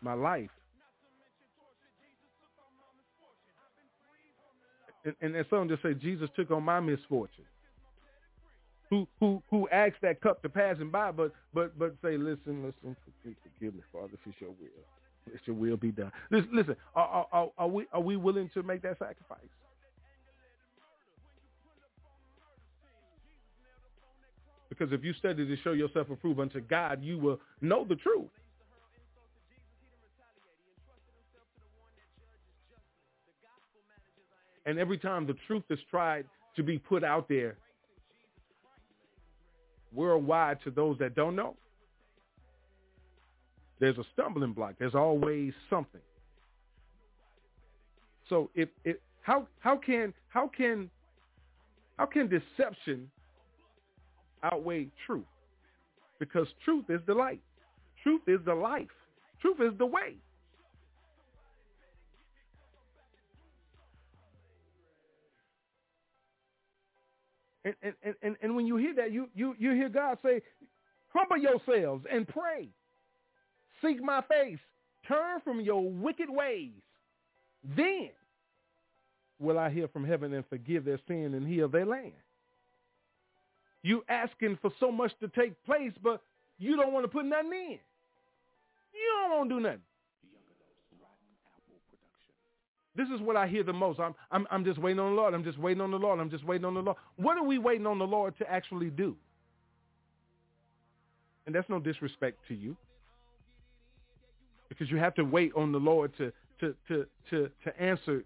my 0.01 0.15
life. 0.15 0.51
And, 5.05 5.35
and, 5.35 5.47
some 5.51 5.69
just 5.69 5.83
say 5.83 5.95
Jesus 5.95 6.31
took 6.35 6.51
on 6.51 6.63
my 6.63 6.81
misfortune. 6.81 7.45
Who 8.91 9.07
who 9.21 9.43
who 9.51 9.69
asked 9.71 10.01
that 10.03 10.21
cup 10.21 10.43
to 10.43 10.49
pass 10.49 10.79
him 10.79 10.91
by, 10.91 11.11
but 11.11 11.33
but 11.53 11.79
but 11.79 11.95
say, 12.03 12.17
listen, 12.17 12.65
listen, 12.65 12.97
forgive 13.23 13.75
me, 13.75 13.81
Father, 13.93 14.11
if 14.13 14.21
it's 14.27 14.41
your 14.41 14.51
will. 14.51 14.85
Let 15.31 15.47
your 15.47 15.57
will 15.57 15.77
be 15.77 15.91
done. 15.91 16.13
Listen, 16.31 16.51
listen 16.53 16.77
are, 16.95 17.27
are, 17.33 17.51
are, 17.57 17.69
we 17.69 17.87
are 17.93 18.01
we 18.01 18.17
willing 18.17 18.51
to 18.55 18.63
make 18.63 18.83
that 18.83 18.99
sacrifice? 18.99 19.41
Because 24.69 24.93
if 24.93 25.05
you 25.05 25.13
study 25.15 25.47
to 25.47 25.57
show 25.63 25.73
yourself 25.73 26.11
approved 26.11 26.41
unto 26.41 26.61
God, 26.61 27.03
you 27.03 27.19
will 27.19 27.41
know 27.61 27.85
the 27.85 27.97
truth. 27.97 28.29
And 34.67 34.79
every 34.79 34.99
time 34.99 35.27
the 35.27 35.37
truth 35.47 35.65
is 35.71 35.79
tried 35.91 36.25
to 36.57 36.63
be 36.63 36.79
put 36.79 37.05
out 37.05 37.29
there 37.29 37.57
worldwide 39.93 40.59
to 40.65 40.71
those 40.71 40.99
that 40.99 41.15
don't 41.15 41.37
know, 41.37 41.57
there's 43.81 43.99
a 43.99 44.05
stumbling 44.13 44.53
block. 44.53 44.75
There's 44.79 44.95
always 44.95 45.53
something. 45.69 46.01
So 48.29 48.51
if 48.55 48.69
it 48.85 49.03
how 49.23 49.47
how 49.59 49.77
can 49.77 50.15
how 50.29 50.49
can 50.49 50.91
how 51.99 52.07
can 52.07 52.29
deception 52.29 53.11
outweigh 54.43 54.89
truth? 55.07 55.25
Because 56.19 56.47
truth 56.65 56.85
is 56.89 57.01
the 57.07 57.15
light. 57.15 57.41
Truth 58.03 58.23
is 58.27 58.41
the 58.45 58.55
life. 58.55 58.87
Truth 59.41 59.59
is 59.61 59.77
the 59.79 59.87
way. 59.87 60.17
And, 67.65 67.75
and, 67.83 68.15
and, 68.23 68.37
and 68.43 68.57
when 68.57 68.67
you 68.67 68.77
hear 68.77 68.95
that, 68.97 69.13
you, 69.13 69.29
you, 69.35 69.55
you 69.59 69.73
hear 69.73 69.89
God 69.89 70.19
say, 70.23 70.43
humble 71.09 71.39
yourselves 71.39 72.05
and 72.11 72.29
pray. 72.29 72.69
Seek 73.83 74.03
my 74.03 74.23
face. 74.23 74.59
Turn 75.09 75.41
from 75.43 75.61
your 75.61 75.89
wicked 75.89 76.29
ways. 76.29 76.73
Then 77.77 78.11
will 79.39 79.59
I 79.59 79.71
hear 79.71 79.89
from 79.89 80.05
heaven 80.05 80.33
and 80.35 80.45
forgive 80.49 80.85
their 80.85 81.01
sin 81.07 81.35
and 81.35 81.47
heal 81.47 81.69
their 81.69 81.87
land. 81.87 82.13
You 83.83 84.05
asking 84.09 84.59
for 84.63 84.71
so 84.81 84.91
much 84.91 85.13
to 85.21 85.29
take 85.29 85.63
place, 85.65 85.93
but 86.03 86.23
you 86.59 86.77
don't 86.77 86.93
want 86.93 87.05
to 87.05 87.09
put 87.09 87.25
nothing 87.25 87.53
in. 87.53 87.79
You 88.95 89.13
don't 89.23 89.39
want 89.39 89.51
to 89.51 89.55
do 89.57 89.61
nothing. 89.61 89.81
This 92.97 93.09
is 93.09 93.21
what 93.21 93.37
I 93.37 93.49
hear 93.49 93.65
the 93.65 93.73
most. 93.73 93.99
I'm, 93.99 94.15
I'm, 94.31 94.47
I'm 94.51 94.65
just 94.65 94.79
waiting 94.79 95.01
on 95.01 95.15
the 95.15 95.21
Lord. 95.21 95.35
I'm 95.35 95.43
just 95.43 95.59
waiting 95.59 95.81
on 95.81 95.91
the 95.91 95.99
Lord. 95.99 96.21
I'm 96.21 96.31
just 96.31 96.45
waiting 96.45 96.65
on 96.65 96.75
the 96.75 96.81
Lord. 96.81 96.97
What 97.17 97.37
are 97.37 97.43
we 97.45 97.59
waiting 97.59 97.87
on 97.87 97.99
the 97.99 98.07
Lord 98.07 98.39
to 98.39 98.51
actually 98.51 98.91
do? 98.91 99.17
And 101.47 101.55
that's 101.55 101.69
no 101.69 101.81
disrespect 101.81 102.39
to 102.49 102.55
you 102.55 102.77
because 104.69 104.91
you 104.91 104.97
have 104.97 105.15
to 105.17 105.25
wait 105.25 105.53
on 105.57 105.73
the 105.73 105.79
Lord 105.79 106.13
to 106.19 106.33
to 106.61 106.75
to 106.89 107.07
to 107.31 107.51
to 107.65 107.81
answer 107.81 108.25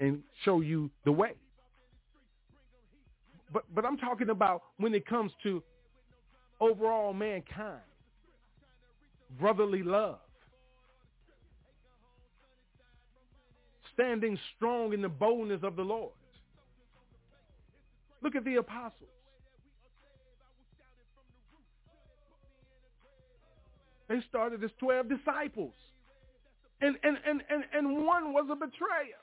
and 0.00 0.22
show 0.44 0.60
you 0.60 0.90
the 1.04 1.12
way. 1.12 1.32
But 3.52 3.64
but 3.74 3.84
I'm 3.84 3.96
talking 3.96 4.30
about 4.30 4.62
when 4.78 4.94
it 4.94 5.06
comes 5.06 5.32
to 5.42 5.62
overall 6.60 7.12
mankind, 7.12 7.82
brotherly 9.38 9.82
love, 9.82 10.18
standing 13.96 14.38
strong 14.54 14.92
in 14.92 15.00
the 15.00 15.08
boldness 15.08 15.62
of 15.62 15.74
the 15.74 15.82
Lord. 15.82 16.12
Look 18.22 18.36
at 18.36 18.44
the 18.44 18.56
apostles. 18.56 19.10
They 24.08 24.20
started 24.28 24.62
as 24.62 24.70
12 24.78 25.08
disciples. 25.08 25.72
And, 26.80 26.96
and, 27.02 27.16
and, 27.26 27.42
and, 27.48 27.64
and 27.72 28.04
one 28.06 28.32
was 28.32 28.46
a 28.50 28.54
betrayer. 28.54 29.16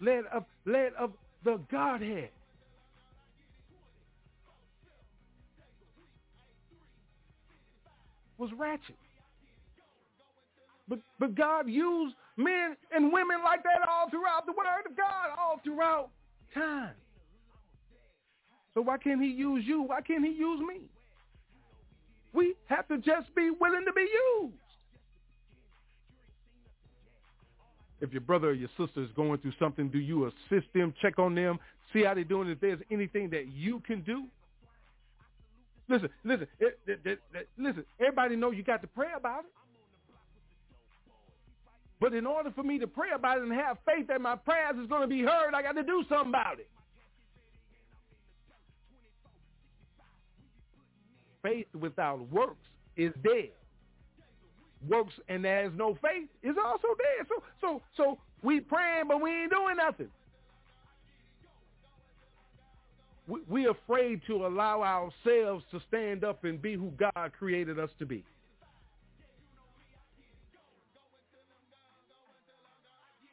Led 0.00 0.24
of, 0.32 0.44
led 0.64 0.92
of 0.98 1.12
the 1.44 1.58
Godhead. 1.70 2.30
Was 8.38 8.50
ratchet. 8.56 8.96
But, 10.88 11.00
but 11.18 11.34
God 11.34 11.68
used 11.68 12.14
men 12.36 12.76
and 12.92 13.12
women 13.12 13.38
like 13.44 13.62
that 13.64 13.88
all 13.88 14.08
throughout 14.10 14.46
the 14.46 14.52
word 14.52 14.88
of 14.88 14.96
God, 14.96 15.30
all 15.38 15.60
throughout 15.64 16.10
time. 16.54 16.94
So 18.74 18.82
why 18.82 18.98
can't 18.98 19.20
he 19.22 19.28
use 19.28 19.64
you? 19.66 19.82
Why 19.82 20.00
can't 20.00 20.24
he 20.24 20.32
use 20.32 20.60
me? 20.60 20.82
We 22.32 22.54
have 22.66 22.86
to 22.88 22.98
just 22.98 23.34
be 23.34 23.50
willing 23.58 23.84
to 23.86 23.92
be 23.92 24.06
used. 24.42 24.54
If 28.02 28.12
your 28.12 28.20
brother 28.20 28.48
or 28.48 28.52
your 28.52 28.68
sister 28.76 29.02
is 29.02 29.08
going 29.16 29.38
through 29.38 29.54
something, 29.58 29.88
do 29.88 29.98
you 29.98 30.26
assist 30.26 30.66
them, 30.74 30.92
check 31.00 31.18
on 31.18 31.34
them, 31.34 31.58
see 31.92 32.04
how 32.04 32.12
they're 32.12 32.24
doing? 32.24 32.50
If 32.50 32.60
there's 32.60 32.80
anything 32.90 33.30
that 33.30 33.48
you 33.48 33.80
can 33.86 34.02
do, 34.02 34.24
listen, 35.88 36.08
listen, 36.24 36.46
it, 36.58 36.78
it, 36.86 37.00
it, 37.04 37.48
listen. 37.58 37.84
Everybody 38.00 38.36
know 38.36 38.50
you 38.50 38.62
got 38.62 38.82
to 38.82 38.88
pray 38.88 39.08
about 39.16 39.40
it. 39.40 39.50
But 41.98 42.12
in 42.12 42.26
order 42.26 42.50
for 42.50 42.62
me 42.62 42.78
to 42.78 42.86
pray 42.86 43.08
about 43.14 43.38
it 43.38 43.44
and 43.44 43.52
have 43.52 43.78
faith 43.86 44.08
that 44.08 44.20
my 44.20 44.36
prayers 44.36 44.76
is 44.80 44.86
going 44.86 45.00
to 45.00 45.06
be 45.06 45.22
heard, 45.22 45.54
I 45.54 45.62
got 45.62 45.72
to 45.72 45.82
do 45.82 46.04
something 46.08 46.28
about 46.28 46.58
it. 46.58 46.68
Faith 51.42 51.66
without 51.78 52.20
works 52.30 52.66
is 52.96 53.12
dead. 53.22 53.50
Works 54.86 55.14
and 55.28 55.44
there's 55.44 55.72
no 55.74 55.94
faith 56.02 56.28
is 56.42 56.56
also 56.62 56.88
dead. 56.98 57.26
So 57.28 57.42
so 57.60 57.82
so 57.96 58.18
we 58.42 58.60
praying 58.60 59.04
but 59.08 59.22
we 59.22 59.30
ain't 59.30 59.50
doing 59.50 59.76
nothing. 59.76 60.08
We 63.26 63.40
we 63.48 63.66
are 63.66 63.70
afraid 63.70 64.20
to 64.26 64.46
allow 64.46 64.82
ourselves 64.82 65.64
to 65.70 65.80
stand 65.88 66.24
up 66.24 66.44
and 66.44 66.60
be 66.60 66.74
who 66.74 66.92
God 66.98 67.32
created 67.38 67.78
us 67.78 67.90
to 67.98 68.06
be. 68.06 68.24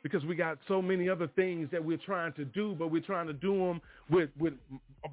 because 0.03 0.25
we 0.25 0.35
got 0.35 0.57
so 0.67 0.81
many 0.81 1.09
other 1.09 1.27
things 1.27 1.69
that 1.71 1.83
we're 1.83 1.97
trying 1.97 2.33
to 2.33 2.43
do, 2.45 2.75
but 2.77 2.91
we're 2.91 3.01
trying 3.01 3.25
to 3.25 3.33
do 3.33 3.57
them 3.57 3.81
with 4.09 4.29
with 4.37 4.53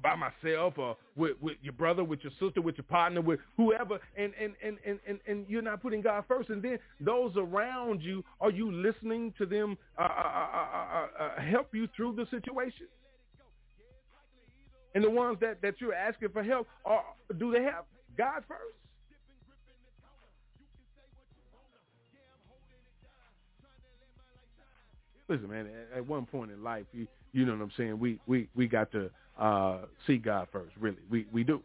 by 0.03 0.15
myself 0.15 0.77
or 0.77 0.95
with, 1.15 1.37
with 1.41 1.57
your 1.61 1.73
brother, 1.73 2.03
with 2.03 2.19
your 2.23 2.31
sister, 2.39 2.61
with 2.61 2.77
your 2.77 2.83
partner, 2.83 3.21
with 3.21 3.39
whoever, 3.57 3.99
and 4.17 4.33
and, 4.39 4.53
and, 4.63 4.77
and, 4.85 4.99
and 5.07 5.19
and 5.27 5.45
you're 5.47 5.61
not 5.61 5.81
putting 5.81 6.01
God 6.01 6.25
first. 6.27 6.49
And 6.49 6.61
then 6.61 6.77
those 6.99 7.31
around 7.37 8.01
you, 8.01 8.23
are 8.41 8.51
you 8.51 8.71
listening 8.71 9.33
to 9.37 9.45
them 9.45 9.77
uh, 9.97 10.03
uh, 10.03 10.05
uh, 10.05 11.07
uh 11.23 11.41
help 11.41 11.73
you 11.73 11.87
through 11.95 12.15
the 12.15 12.25
situation? 12.29 12.87
And 14.93 15.03
the 15.03 15.09
ones 15.09 15.37
that, 15.41 15.61
that 15.61 15.75
you're 15.79 15.93
asking 15.93 16.29
for 16.29 16.43
help, 16.43 16.67
are, 16.85 17.03
do 17.37 17.51
they 17.51 17.63
have 17.63 17.85
God 18.17 18.43
first? 18.47 18.75
Listen, 25.29 25.49
man, 25.49 25.67
at, 25.93 25.99
at 25.99 26.07
one 26.07 26.25
point 26.25 26.51
in 26.51 26.61
life, 26.61 26.85
you, 26.91 27.07
you 27.31 27.45
know 27.45 27.53
what 27.53 27.61
I'm 27.61 27.71
saying, 27.77 27.97
we, 27.97 28.19
we, 28.27 28.49
we 28.53 28.67
got 28.67 28.91
to 28.91 29.09
uh, 29.39 29.77
see 30.05 30.17
God 30.17 30.47
first, 30.51 30.75
really. 30.77 30.97
We, 31.09 31.25
we 31.31 31.45
do. 31.45 31.61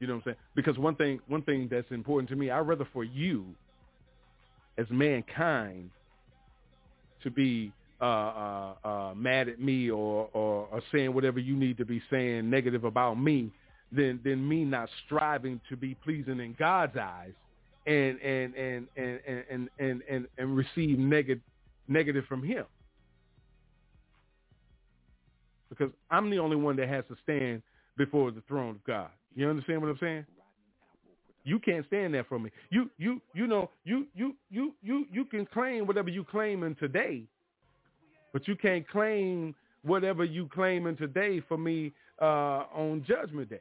You 0.00 0.08
know 0.08 0.14
what 0.14 0.20
I'm 0.20 0.24
saying? 0.24 0.36
Because 0.56 0.78
one 0.78 0.96
thing 0.96 1.20
one 1.28 1.42
thing 1.42 1.68
that's 1.70 1.88
important 1.92 2.28
to 2.30 2.34
me, 2.34 2.50
I'd 2.50 2.66
rather 2.66 2.88
for 2.92 3.04
you 3.04 3.46
as 4.76 4.86
mankind 4.90 5.90
to 7.22 7.30
be 7.30 7.72
uh, 8.00 8.04
uh, 8.04 8.74
uh, 8.84 9.14
mad 9.14 9.48
at 9.48 9.60
me 9.60 9.90
or, 9.90 10.28
or 10.32 10.66
or 10.70 10.82
saying 10.90 11.14
whatever 11.14 11.38
you 11.38 11.54
need 11.54 11.76
to 11.78 11.84
be 11.84 12.02
saying 12.10 12.50
negative 12.50 12.84
about 12.84 13.14
me, 13.14 13.50
than 13.92 14.20
than 14.24 14.46
me 14.46 14.64
not 14.64 14.88
striving 15.06 15.60
to 15.68 15.76
be 15.76 15.94
pleasing 15.94 16.40
in 16.40 16.56
God's 16.58 16.96
eyes, 16.96 17.32
and 17.86 18.20
and 18.20 18.54
and 18.54 18.88
and 18.96 19.20
and 19.26 19.68
and 19.78 20.02
and, 20.10 20.26
and 20.36 20.56
receive 20.56 20.98
negative 20.98 21.42
negative 21.88 22.24
from 22.28 22.42
Him. 22.42 22.64
Because 25.68 25.90
I'm 26.10 26.28
the 26.28 26.38
only 26.38 26.56
one 26.56 26.76
that 26.76 26.88
has 26.88 27.04
to 27.08 27.16
stand 27.22 27.62
before 27.96 28.30
the 28.30 28.42
throne 28.48 28.70
of 28.70 28.84
God. 28.84 29.10
You 29.34 29.48
understand 29.48 29.80
what 29.80 29.88
I'm 29.88 29.98
saying? 29.98 30.26
You 31.44 31.58
can't 31.58 31.86
stand 31.86 32.14
there 32.14 32.24
for 32.24 32.38
me. 32.38 32.50
You 32.70 32.90
you 32.98 33.20
you 33.34 33.46
know 33.46 33.70
you 33.84 34.06
you 34.14 34.34
you 34.50 34.74
you 34.82 35.06
you 35.10 35.24
can 35.24 35.46
claim 35.46 35.86
whatever 35.86 36.10
you 36.10 36.24
claim 36.24 36.62
in 36.62 36.74
today, 36.76 37.24
but 38.32 38.46
you 38.48 38.56
can't 38.56 38.86
claim 38.88 39.54
whatever 39.82 40.24
you 40.24 40.48
claim 40.48 40.86
in 40.86 40.96
today 40.96 41.40
for 41.48 41.58
me 41.58 41.92
uh, 42.20 42.64
on 42.74 43.04
Judgment 43.06 43.50
Day. 43.50 43.60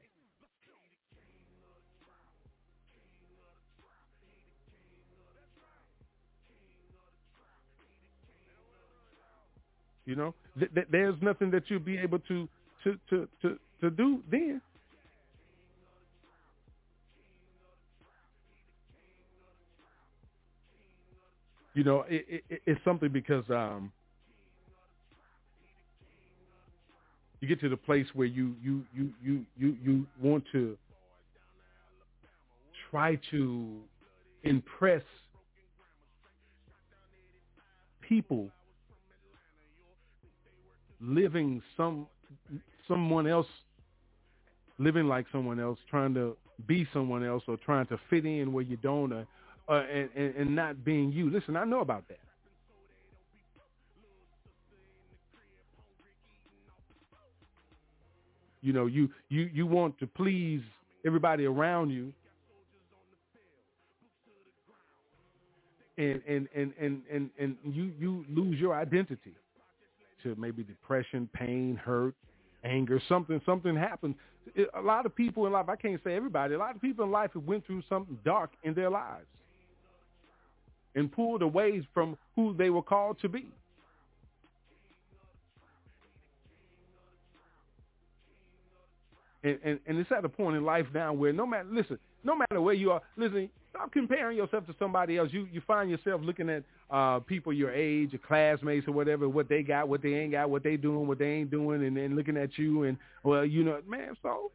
You 10.05 10.15
know, 10.15 10.35
th- 10.59 10.73
th- 10.73 10.87
there's 10.91 11.15
nothing 11.21 11.51
that 11.51 11.63
you'll 11.69 11.79
be 11.79 11.97
able 11.97 12.19
to 12.19 12.47
to 12.83 12.99
to 13.09 13.27
to 13.41 13.59
to 13.81 13.89
do 13.91 14.21
then. 14.29 14.61
You 21.73 21.83
know, 21.83 22.05
it, 22.09 22.43
it, 22.49 22.61
it's 22.65 22.83
something 22.83 23.11
because 23.11 23.45
um, 23.49 23.91
you 27.39 27.47
get 27.47 27.59
to 27.61 27.69
the 27.69 27.77
place 27.77 28.05
where 28.13 28.27
you 28.27 28.55
you 28.61 28.83
you 28.93 29.13
you 29.23 29.45
you 29.57 29.77
you 29.83 30.07
want 30.21 30.43
to 30.51 30.77
try 32.89 33.17
to 33.31 33.79
impress 34.43 35.03
people 38.01 38.49
living 40.99 41.61
some 41.77 42.05
someone 42.87 43.25
else 43.25 43.47
living 44.77 45.07
like 45.07 45.25
someone 45.31 45.59
else 45.59 45.79
trying 45.89 46.13
to 46.13 46.35
be 46.67 46.87
someone 46.93 47.23
else 47.23 47.43
or 47.47 47.57
trying 47.57 47.85
to 47.87 47.97
fit 48.09 48.25
in 48.25 48.51
where 48.51 48.63
you 48.63 48.77
don't 48.77 49.13
or, 49.13 49.25
uh, 49.71 49.85
and, 49.89 50.09
and, 50.17 50.35
and 50.35 50.55
not 50.55 50.83
being 50.83 51.11
you. 51.13 51.29
Listen 51.29 51.55
i 51.55 51.63
know 51.63 51.79
about 51.79 52.05
that. 52.09 52.19
You 58.61 58.73
know 58.73 58.85
you 58.85 59.09
you 59.29 59.49
you 59.53 59.65
want 59.65 59.97
to 59.99 60.07
please 60.07 60.61
everybody 61.05 61.45
around 61.45 61.89
you. 61.89 62.11
And 65.97 66.21
and 66.27 66.47
and 66.55 66.73
and 66.79 67.01
and, 67.11 67.29
and 67.39 67.55
you 67.63 67.91
you 67.97 68.25
lose 68.29 68.59
your 68.59 68.75
identity 68.75 69.35
to 70.23 70.35
maybe 70.37 70.63
depression, 70.63 71.29
pain, 71.33 71.79
hurt, 71.83 72.13
anger, 72.63 73.01
something 73.07 73.41
something 73.45 73.75
happens. 73.75 74.15
A 74.75 74.81
lot 74.81 75.05
of 75.05 75.15
people 75.15 75.45
in 75.45 75.53
life, 75.53 75.69
I 75.69 75.75
can't 75.75 76.01
say 76.03 76.15
everybody, 76.15 76.55
a 76.55 76.57
lot 76.57 76.75
of 76.75 76.81
people 76.81 77.05
in 77.05 77.11
life 77.11 77.31
have 77.33 77.43
went 77.43 77.65
through 77.65 77.83
something 77.87 78.17
dark 78.25 78.51
in 78.63 78.73
their 78.73 78.89
lives 78.89 79.27
and 80.95 81.11
pulled 81.11 81.41
away 81.41 81.85
from 81.93 82.17
who 82.35 82.53
they 82.53 82.69
were 82.69 82.81
called 82.81 83.19
to 83.21 83.29
be. 83.29 83.47
And, 89.43 89.57
and, 89.63 89.79
and 89.87 89.97
it's 89.97 90.11
at 90.11 90.23
a 90.23 90.29
point 90.29 90.55
in 90.55 90.63
life 90.63 90.85
now 90.93 91.13
where 91.13 91.33
no 91.33 91.47
matter, 91.47 91.67
listen, 91.71 91.97
no 92.23 92.35
matter 92.35 92.61
where 92.61 92.75
you 92.75 92.91
are, 92.91 93.01
listen, 93.17 93.49
stop 93.71 93.91
comparing 93.91 94.37
yourself 94.37 94.67
to 94.67 94.75
somebody 94.77 95.17
else. 95.17 95.29
You 95.31 95.47
you 95.51 95.61
find 95.65 95.89
yourself 95.89 96.21
looking 96.23 96.49
at 96.49 96.63
uh, 96.91 97.19
people 97.19 97.51
your 97.51 97.71
age, 97.71 98.11
your 98.11 98.21
classmates 98.27 98.87
or 98.87 98.91
whatever, 98.91 99.27
what 99.27 99.49
they 99.49 99.63
got, 99.63 99.87
what 99.87 100.03
they 100.03 100.13
ain't 100.13 100.33
got, 100.33 100.49
what 100.49 100.61
they 100.63 100.77
doing, 100.77 101.07
what 101.07 101.17
they 101.17 101.29
ain't 101.29 101.49
doing, 101.49 101.83
and 101.83 101.97
then 101.97 102.15
looking 102.15 102.37
at 102.37 102.57
you 102.57 102.83
and 102.83 102.97
well, 103.23 103.43
you 103.43 103.63
know, 103.63 103.81
man, 103.87 104.15
so 104.21 104.51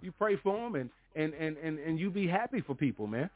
you 0.00 0.10
pray 0.10 0.36
for 0.42 0.56
them 0.56 0.74
and 0.74 0.90
and 1.14 1.34
and 1.34 1.56
and, 1.58 1.78
and 1.78 1.98
you 1.98 2.10
be 2.10 2.26
happy 2.26 2.60
for 2.60 2.74
people, 2.74 3.06
man. 3.06 3.30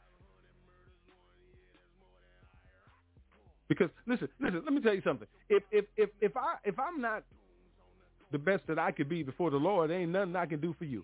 Because 3.67 3.89
listen, 4.05 4.29
listen, 4.39 4.61
let 4.63 4.73
me 4.73 4.81
tell 4.81 4.93
you 4.93 5.01
something. 5.03 5.27
If 5.49 5.63
if 5.71 5.85
if 5.97 6.09
if 6.21 6.37
I 6.37 6.55
if 6.63 6.79
I'm 6.79 7.01
not 7.01 7.23
the 8.31 8.37
best 8.37 8.63
that 8.67 8.79
I 8.79 8.91
could 8.91 9.09
be 9.09 9.23
before 9.23 9.51
the 9.51 9.57
Lord, 9.57 9.89
there 9.89 9.99
ain't 9.99 10.11
nothing 10.11 10.35
I 10.35 10.45
can 10.45 10.61
do 10.61 10.75
for 10.77 10.85
you. 10.85 11.03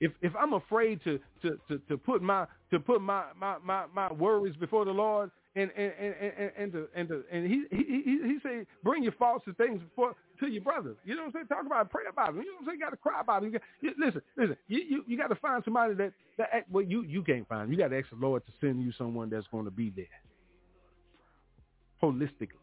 If 0.00 0.12
if 0.22 0.32
I'm 0.36 0.54
afraid 0.54 1.02
to 1.04 1.18
to 1.42 1.58
to, 1.68 1.78
to 1.88 1.96
put 1.96 2.22
my 2.22 2.46
to 2.70 2.80
put 2.80 3.00
my, 3.00 3.24
my, 3.38 3.56
my, 3.64 3.84
my 3.94 4.12
worries 4.12 4.56
before 4.56 4.84
the 4.84 4.90
Lord 4.90 5.30
and 5.54 5.70
and 5.76 5.92
and 5.98 6.14
and 6.20 6.52
and, 6.56 6.72
to, 6.72 6.88
and, 6.94 7.08
to, 7.08 7.24
and 7.32 7.46
he 7.46 7.64
he 7.70 8.02
he 8.04 8.18
he 8.22 8.38
say 8.42 8.66
bring 8.82 9.02
your 9.02 9.12
faults 9.12 9.44
and 9.46 9.56
things 9.56 9.80
before 9.80 10.14
to 10.40 10.46
your 10.46 10.62
brothers. 10.62 10.96
You 11.04 11.14
know 11.14 11.22
what 11.22 11.26
I'm 11.28 11.32
saying? 11.32 11.46
Talk 11.48 11.66
about 11.66 11.86
it, 11.86 11.90
pray 11.90 12.04
about 12.08 12.30
it. 12.30 12.36
You 12.36 12.44
know 12.44 12.52
what 12.52 12.60
I'm 12.60 12.66
saying? 12.66 12.78
You 12.78 12.84
got 12.84 12.90
to 12.90 12.96
cry 12.96 13.20
about 13.20 13.42
it. 13.42 13.46
You, 13.46 13.52
got, 13.52 13.62
you 13.80 13.92
listen, 13.98 14.22
listen. 14.36 14.56
You 14.68 14.78
you, 14.78 15.04
you 15.06 15.16
got 15.18 15.28
to 15.28 15.36
find 15.36 15.62
somebody 15.64 15.94
that 15.94 16.12
that 16.38 16.66
well 16.70 16.84
you 16.84 17.02
you 17.02 17.22
can't 17.22 17.48
find. 17.48 17.70
You 17.70 17.76
got 17.76 17.88
to 17.88 17.98
ask 17.98 18.10
the 18.10 18.16
Lord 18.16 18.44
to 18.46 18.52
send 18.60 18.82
you 18.82 18.92
someone 18.96 19.30
that's 19.30 19.46
going 19.50 19.64
to 19.64 19.70
be 19.70 19.90
there 19.94 20.06
holistically. 22.02 22.62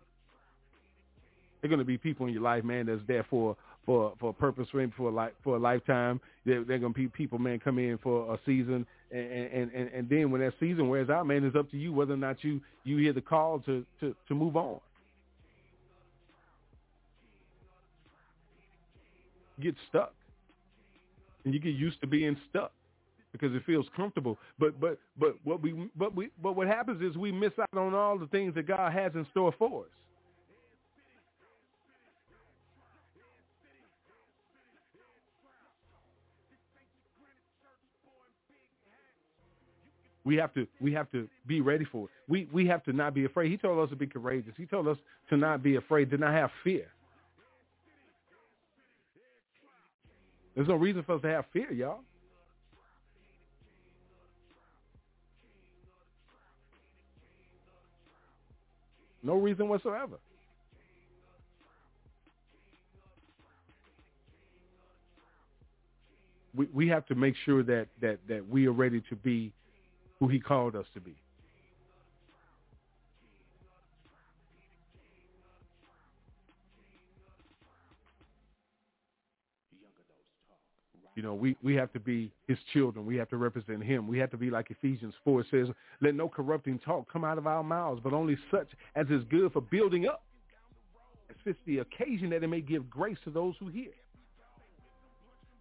They're 1.62 1.70
going 1.70 1.80
to 1.80 1.86
be 1.86 1.98
people 1.98 2.28
in 2.28 2.34
your 2.34 2.42
life, 2.42 2.64
man, 2.64 2.88
that's 2.88 3.02
there 3.08 3.26
for 3.30 3.56
for 3.86 4.14
for 4.20 4.30
a 4.30 4.34
purpose, 4.34 4.68
maybe 4.74 4.94
for 4.96 5.10
a 5.10 5.14
life 5.14 5.32
for 5.44 5.56
a 5.56 5.60
lifetime. 5.60 6.20
They're, 6.46 6.64
they're 6.64 6.80
going 6.80 6.94
to 6.94 7.00
be 7.00 7.08
people, 7.08 7.40
man, 7.40 7.60
come 7.60 7.80
in 7.80 7.98
for 8.00 8.34
a 8.34 8.40
season, 8.46 8.86
and, 9.12 9.32
and 9.32 9.72
and 9.72 9.90
and 9.90 10.10
then 10.10 10.32
when 10.32 10.42
that 10.42 10.54
season 10.60 10.90
wears 10.90 11.10
out, 11.10 11.26
man, 11.26 11.44
it's 11.44 11.56
up 11.56 11.70
to 11.72 11.78
you 11.78 11.94
whether 11.94 12.14
or 12.14 12.18
not 12.18 12.44
you 12.44 12.62
you 12.84 12.98
hear 12.98 13.14
the 13.14 13.22
call 13.22 13.60
to 13.60 13.86
to 14.00 14.16
to 14.28 14.36
move 14.36 14.56
on. 14.56 14.80
Get 19.62 19.76
stuck, 19.90 20.14
and 21.46 21.54
you 21.54 21.60
get 21.60 21.76
used 21.76 22.00
to 22.02 22.08
being 22.08 22.38
stuck 22.50 22.72
because 23.32 23.54
it 23.54 23.64
feels 23.66 23.86
comfortable. 23.96 24.38
But 24.60 24.80
but 24.80 24.98
but 25.20 25.36
what 25.44 25.62
we 25.62 25.90
but 25.96 26.16
we 26.16 26.30
but 26.42 26.56
what 26.56 26.68
happens 26.68 27.02
is 27.02 27.18
we 27.18 27.32
miss 27.32 27.52
out 27.60 27.78
on 27.78 27.94
all 27.94 28.18
the 28.18 28.28
things 28.28 28.56
that 28.56 28.68
God 28.68 28.94
has 28.94 29.14
in 29.16 29.26
store 29.32 29.54
for 29.58 29.82
us. 29.82 29.90
We 40.26 40.38
have 40.38 40.54
to 40.54 40.66
we 40.80 40.94
have 40.94 41.12
to 41.12 41.28
be 41.46 41.60
ready 41.60 41.86
for 41.86 42.06
it. 42.06 42.12
We 42.30 42.48
we 42.54 42.66
have 42.68 42.84
to 42.86 42.94
not 42.94 43.14
be 43.14 43.26
afraid. 43.26 43.52
He 43.52 43.58
told 43.58 43.80
us 43.80 43.90
to 43.90 43.96
be 43.96 44.08
courageous. 44.08 44.54
He 44.56 44.66
told 44.66 44.88
us 44.88 44.98
to 45.30 45.36
not 45.36 45.62
be 45.62 45.76
afraid, 45.76 46.10
to 46.12 46.18
not 46.18 46.34
have 46.34 46.50
fear. 46.64 46.88
There's 50.56 50.68
no 50.68 50.76
reason 50.76 51.04
for 51.04 51.16
us 51.16 51.22
to 51.22 51.30
have 51.30 51.46
fear, 51.52 51.72
y'all. 51.72 52.02
No 59.24 59.36
reason 59.36 59.70
whatsoever. 59.70 60.18
We 66.56 66.68
we 66.74 66.88
have 66.90 67.06
to 67.08 67.16
make 67.16 67.36
sure 67.46 67.64
that 67.64 67.88
that 68.02 68.20
that 68.28 68.48
we 68.48 68.68
are 68.68 68.72
ready 68.74 69.02
to 69.10 69.16
be 69.16 69.52
who 70.20 70.28
he 70.28 70.40
called 70.40 70.76
us 70.76 70.86
to 70.94 71.00
be. 71.00 71.16
You 81.16 81.22
know, 81.22 81.36
we, 81.36 81.56
we 81.62 81.76
have 81.76 81.94
to 81.94 82.00
be 82.00 82.32
his 82.48 82.58
children. 82.74 83.06
We 83.06 83.16
have 83.18 83.30
to 83.30 83.38
represent 83.38 83.84
him. 83.84 84.08
We 84.08 84.18
have 84.18 84.32
to 84.32 84.38
be 84.38 84.50
like 84.50 84.72
Ephesians 84.72 85.14
4 85.24 85.46
says, 85.52 85.68
let 86.02 86.16
no 86.16 86.28
corrupting 86.28 86.80
talk 86.80 87.12
come 87.12 87.24
out 87.24 87.38
of 87.38 87.46
our 87.46 87.64
mouths, 87.64 88.02
but 88.04 88.14
only 88.14 88.38
such 88.50 88.70
as 88.96 89.08
is 89.10 89.24
good 89.30 89.54
for 89.54 89.62
building 89.62 90.08
up, 90.08 90.24
as 91.30 91.36
fits 91.44 91.60
the 91.68 91.80
occasion 91.80 92.32
that 92.32 92.44
it 92.44 92.48
may 92.48 92.62
give 92.62 92.90
grace 92.90 93.18
to 93.26 93.30
those 93.30 93.54
who 93.60 93.68
hear. 93.68 93.92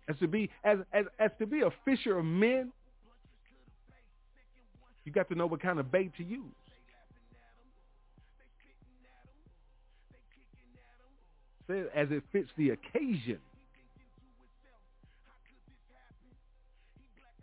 As 0.08 0.16
to 0.18 0.26
be 0.26 0.50
as, 0.64 0.78
as, 0.92 1.04
as 1.18 1.30
to 1.38 1.46
be 1.46 1.60
a 1.60 1.70
fisher 1.84 2.18
of 2.18 2.24
men, 2.24 2.72
you 5.04 5.12
got 5.12 5.28
to 5.28 5.34
know 5.34 5.46
what 5.46 5.60
kind 5.60 5.78
of 5.78 5.92
bait 5.92 6.12
to 6.16 6.24
use. 6.24 6.44
says, 11.72 11.86
as 11.94 12.08
it 12.10 12.22
fits 12.32 12.50
the 12.56 12.70
occasion. 12.70 13.38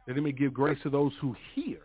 That 0.09 0.15
he 0.15 0.23
may 0.23 0.31
give 0.31 0.55
grace 0.55 0.79
to 0.81 0.89
those 0.89 1.11
who 1.21 1.35
hear. 1.53 1.77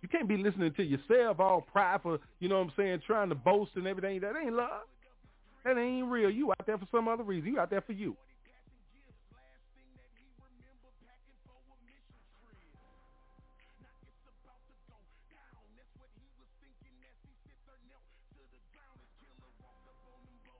You 0.00 0.08
can't 0.08 0.26
be 0.26 0.38
listening 0.38 0.72
to 0.72 0.82
yourself 0.82 1.38
all 1.38 1.60
prideful, 1.60 2.16
you 2.38 2.48
know 2.48 2.56
what 2.58 2.68
I'm 2.68 2.72
saying, 2.74 3.02
trying 3.06 3.28
to 3.28 3.34
boast 3.34 3.72
and 3.74 3.86
everything. 3.86 4.18
That 4.20 4.32
ain't 4.42 4.54
love. 4.54 4.84
That 5.62 5.76
ain't 5.76 6.08
real. 6.08 6.30
You 6.30 6.52
out 6.52 6.66
there 6.66 6.78
for 6.78 6.86
some 6.90 7.06
other 7.06 7.22
reason. 7.22 7.52
You 7.52 7.60
out 7.60 7.68
there 7.68 7.82
for 7.82 7.92
you. 7.92 8.16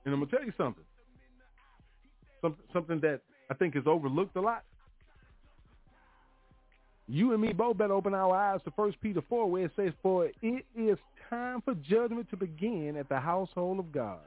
And 0.05 0.13
I'm 0.13 0.19
gonna 0.19 0.29
tell 0.29 0.45
you 0.45 0.53
something. 0.55 0.83
Some, 2.41 2.57
something 2.71 2.99
that 2.99 3.21
I 3.49 3.55
think 3.55 3.75
is 3.75 3.87
overlooked 3.87 4.35
a 4.35 4.41
lot. 4.41 4.61
You 7.11 7.33
and 7.33 7.41
me 7.41 7.51
both 7.51 7.77
better 7.77 7.91
open 7.91 8.13
our 8.13 8.33
eyes 8.33 8.61
to 8.63 8.71
First 8.71 8.95
Peter 9.01 9.19
four, 9.27 9.51
where 9.51 9.65
it 9.65 9.75
says, 9.75 9.91
"For 10.01 10.31
it 10.41 10.65
is 10.73 10.97
time 11.29 11.61
for 11.61 11.75
judgment 11.75 12.29
to 12.29 12.37
begin 12.37 12.95
at 12.95 13.09
the 13.09 13.19
household 13.19 13.79
of 13.79 13.91
God." 13.91 14.21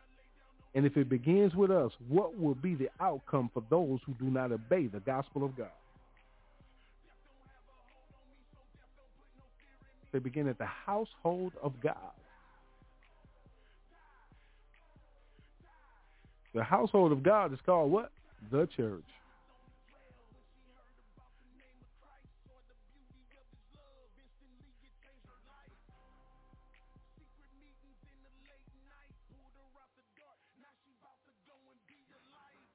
And 0.74 0.84
if 0.84 0.98
it 0.98 1.08
begins 1.08 1.54
with 1.54 1.70
us, 1.70 1.92
what 2.08 2.36
will 2.36 2.54
be 2.54 2.74
the 2.74 2.90
outcome 3.00 3.48
for 3.54 3.62
those 3.70 4.02
who 4.02 4.12
do 4.14 4.26
not 4.26 4.52
obey 4.52 4.86
the 4.86 5.00
gospel 5.00 5.44
of 5.44 5.56
God? 5.56 5.72
They 10.12 10.18
begin 10.18 10.46
at 10.46 10.58
the 10.58 10.66
household 10.66 11.54
of 11.62 11.80
God. 11.80 12.12
The 16.52 16.62
household 16.62 17.12
of 17.12 17.22
God 17.22 17.54
is 17.54 17.60
called 17.62 17.90
what? 17.90 18.12
The 18.50 18.66
church. 18.66 19.04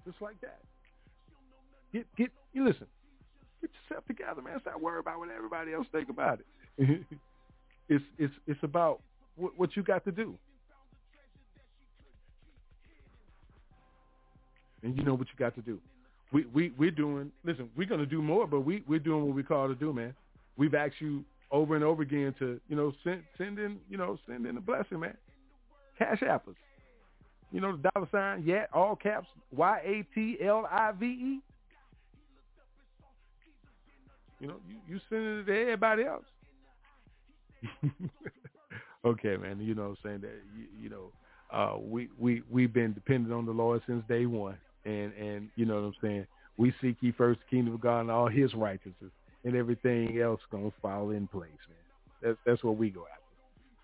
Just 0.10 0.22
like 0.22 0.40
that. 0.42 0.60
Get 1.94 2.08
get 2.16 2.32
you 2.54 2.66
listen. 2.66 2.88
Get 3.62 3.70
yourself 3.84 4.06
together, 4.06 4.42
man. 4.42 4.60
Stop 4.62 4.82
worrying 4.82 5.02
about 5.02 5.20
what 5.20 5.30
everybody 5.30 5.74
else 5.74 5.86
think 5.92 6.10
about 6.10 6.40
it. 6.40 7.02
it's 7.90 8.04
it's 8.18 8.34
it's 8.48 8.64
about 8.64 9.02
what, 9.36 9.58
what 9.58 9.76
you 9.76 9.84
got 9.84 10.04
to 10.06 10.12
do. 10.12 10.36
and 14.84 14.98
you 14.98 15.04
know 15.04 15.14
what 15.14 15.28
you 15.28 15.34
got 15.38 15.56
to 15.56 15.62
do. 15.62 15.80
We 16.32 16.46
we 16.54 16.72
we're 16.78 16.92
doing. 16.92 17.32
Listen, 17.44 17.70
we're 17.76 17.88
gonna 17.88 18.06
do 18.06 18.22
more, 18.22 18.48
but 18.48 18.62
we 18.62 18.84
we're 18.88 19.00
doing 19.00 19.26
what 19.26 19.36
we 19.36 19.44
call 19.44 19.68
to 19.68 19.76
do, 19.76 19.94
man. 19.94 20.14
We've 20.58 20.76
asked 20.76 21.00
you 21.00 21.24
over 21.52 21.76
and 21.76 21.84
over 21.84 22.04
again 22.04 22.36
to 22.40 22.60
you 22.68 22.76
know 22.76 22.94
send 23.04 23.24
send 23.38 23.58
in 23.60 23.78
you 23.90 23.98
know 23.98 24.18
send 24.28 24.46
in 24.46 24.58
a 24.58 24.62
blessing, 24.62 25.00
man. 25.00 25.18
Cash 25.98 26.22
apples. 26.24 26.56
You 27.52 27.62
know 27.62 27.78
the 27.78 27.90
dollar 27.94 28.08
sign, 28.12 28.44
yeah, 28.46 28.66
all 28.74 28.96
caps, 28.96 29.28
Y 29.52 29.80
A 29.84 30.06
T 30.14 30.38
L 30.42 30.68
I 30.70 30.92
V 30.92 31.06
E. 31.06 31.40
You 34.40 34.48
know, 34.48 34.56
you 34.68 34.76
you 34.88 35.00
sending 35.10 35.40
it 35.40 35.46
to 35.46 35.62
everybody 35.62 36.04
else. 36.06 36.26
okay, 39.06 39.36
man. 39.36 39.60
You 39.60 39.76
know 39.76 39.90
what 39.90 39.90
I'm 39.90 39.98
saying 40.04 40.22
that 40.22 40.42
you, 40.56 40.66
you 40.82 40.90
know 40.90 41.12
uh, 41.52 41.78
we 41.80 42.10
we 42.18 42.44
we've 42.50 42.74
been 42.74 42.94
dependent 42.94 43.34
on 43.34 43.46
the 43.46 43.52
Lord 43.52 43.82
since 43.88 44.04
day 44.08 44.26
one 44.26 44.58
and 44.86 45.14
and 45.14 45.50
you 45.56 45.66
know 45.66 45.76
what 45.76 45.84
I'm 45.84 45.94
saying. 46.02 46.28
We 46.58 46.74
seek 46.82 46.98
ye 47.02 47.14
first 47.14 47.40
the 47.40 47.56
kingdom 47.56 47.76
of 47.76 47.82
God 47.82 48.02
and 48.02 48.12
all 48.12 48.28
His 48.28 48.54
righteousness, 48.54 49.12
and 49.44 49.56
everything 49.56 50.20
else 50.20 50.42
gonna 50.52 50.72
fall 50.82 51.12
in 51.12 51.28
place, 51.28 51.50
man. 51.68 51.78
That's 52.22 52.38
that's 52.46 52.64
what 52.64 52.78
we 52.78 52.90
go 52.90 53.02
after. 53.02 53.24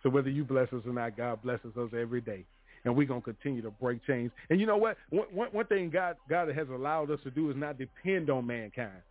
So 0.03 0.09
whether 0.09 0.29
you 0.29 0.43
bless 0.43 0.71
us 0.71 0.83
or 0.85 0.93
not, 0.93 1.17
God 1.17 1.41
blesses 1.41 1.75
us 1.77 1.89
every 1.97 2.21
day, 2.21 2.45
and 2.85 2.95
we're 2.95 3.07
gonna 3.07 3.21
continue 3.21 3.61
to 3.61 3.71
break 3.71 4.05
chains. 4.05 4.31
And 4.49 4.59
you 4.59 4.65
know 4.65 4.77
what? 4.77 4.97
One, 5.09 5.27
one, 5.31 5.49
one 5.49 5.65
thing 5.65 5.89
God 5.89 6.15
God 6.29 6.47
has 6.49 6.69
allowed 6.69 7.11
us 7.11 7.19
to 7.23 7.31
do 7.31 7.49
is 7.49 7.57
not 7.57 7.77
depend 7.77 8.29
on 8.29 8.47
mankind. 8.47 9.01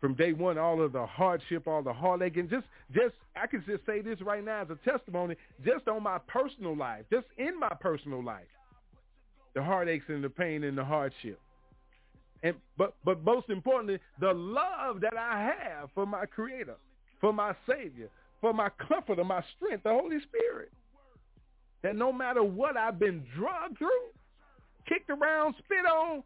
From 0.00 0.14
day 0.14 0.34
one, 0.34 0.58
all 0.58 0.82
of 0.82 0.92
the 0.92 1.06
hardship, 1.06 1.66
all 1.66 1.82
the 1.82 1.92
heartache, 1.92 2.36
and 2.36 2.50
just 2.50 2.66
just 2.92 3.14
I 3.34 3.46
can 3.46 3.64
just 3.66 3.86
say 3.86 4.02
this 4.02 4.20
right 4.20 4.44
now 4.44 4.62
as 4.62 4.68
a 4.70 4.76
testimony, 4.88 5.36
just 5.64 5.88
on 5.88 6.02
my 6.02 6.18
personal 6.28 6.76
life, 6.76 7.04
just 7.10 7.26
in 7.38 7.58
my 7.58 7.72
personal 7.80 8.22
life 8.22 8.44
the 9.54 9.62
heartaches 9.62 10.08
and 10.08 10.22
the 10.22 10.28
pain 10.28 10.64
and 10.64 10.76
the 10.76 10.84
hardship. 10.84 11.40
And 12.42 12.56
but 12.76 12.94
but 13.04 13.24
most 13.24 13.48
importantly, 13.48 13.98
the 14.20 14.32
love 14.32 15.00
that 15.00 15.16
I 15.16 15.50
have 15.58 15.88
for 15.94 16.04
my 16.04 16.26
creator, 16.26 16.76
for 17.20 17.32
my 17.32 17.54
savior, 17.66 18.10
for 18.40 18.52
my 18.52 18.68
comforter, 18.88 19.24
my 19.24 19.42
strength, 19.56 19.84
the 19.84 19.90
Holy 19.90 20.18
Spirit. 20.20 20.70
That 21.84 21.96
no 21.96 22.10
matter 22.14 22.42
what 22.42 22.78
I've 22.78 22.98
been 22.98 23.22
drugged 23.36 23.76
through, 23.76 23.88
kicked 24.88 25.10
around, 25.10 25.54
spit 25.58 25.84
on, 25.84 26.22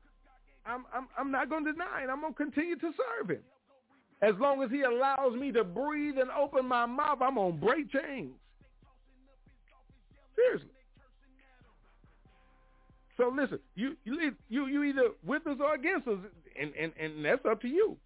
I'm 0.65 0.85
I'm 0.95 1.09
I'm 1.19 1.31
not 1.33 1.51
gonna 1.51 1.73
deny 1.73 2.03
it. 2.05 2.09
I'm 2.09 2.21
gonna 2.21 2.33
continue 2.33 2.77
to 2.77 2.93
serve 2.97 3.31
him. 3.31 3.43
As 4.23 4.35
long 4.39 4.63
as 4.63 4.71
he 4.71 4.83
allows 4.83 5.35
me 5.35 5.51
to 5.51 5.65
breathe 5.65 6.17
and 6.17 6.31
open 6.31 6.65
my 6.65 6.87
mouth, 6.87 7.19
I'm 7.21 7.35
gonna 7.35 7.53
break 7.53 7.91
chains. 7.91 8.31
Seriously. 10.37 10.69
So 13.17 13.33
listen, 13.37 13.59
you 13.75 13.97
you 14.05 14.31
you 14.49 14.67
you 14.67 14.85
either 14.85 15.09
with 15.27 15.45
us 15.49 15.57
or 15.61 15.75
against 15.75 16.07
us, 16.07 16.19
and 16.57 16.73
and 16.81 16.93
and 17.01 17.25
that's 17.25 17.45
up 17.45 17.61
to 17.63 17.69
you. 17.69 17.97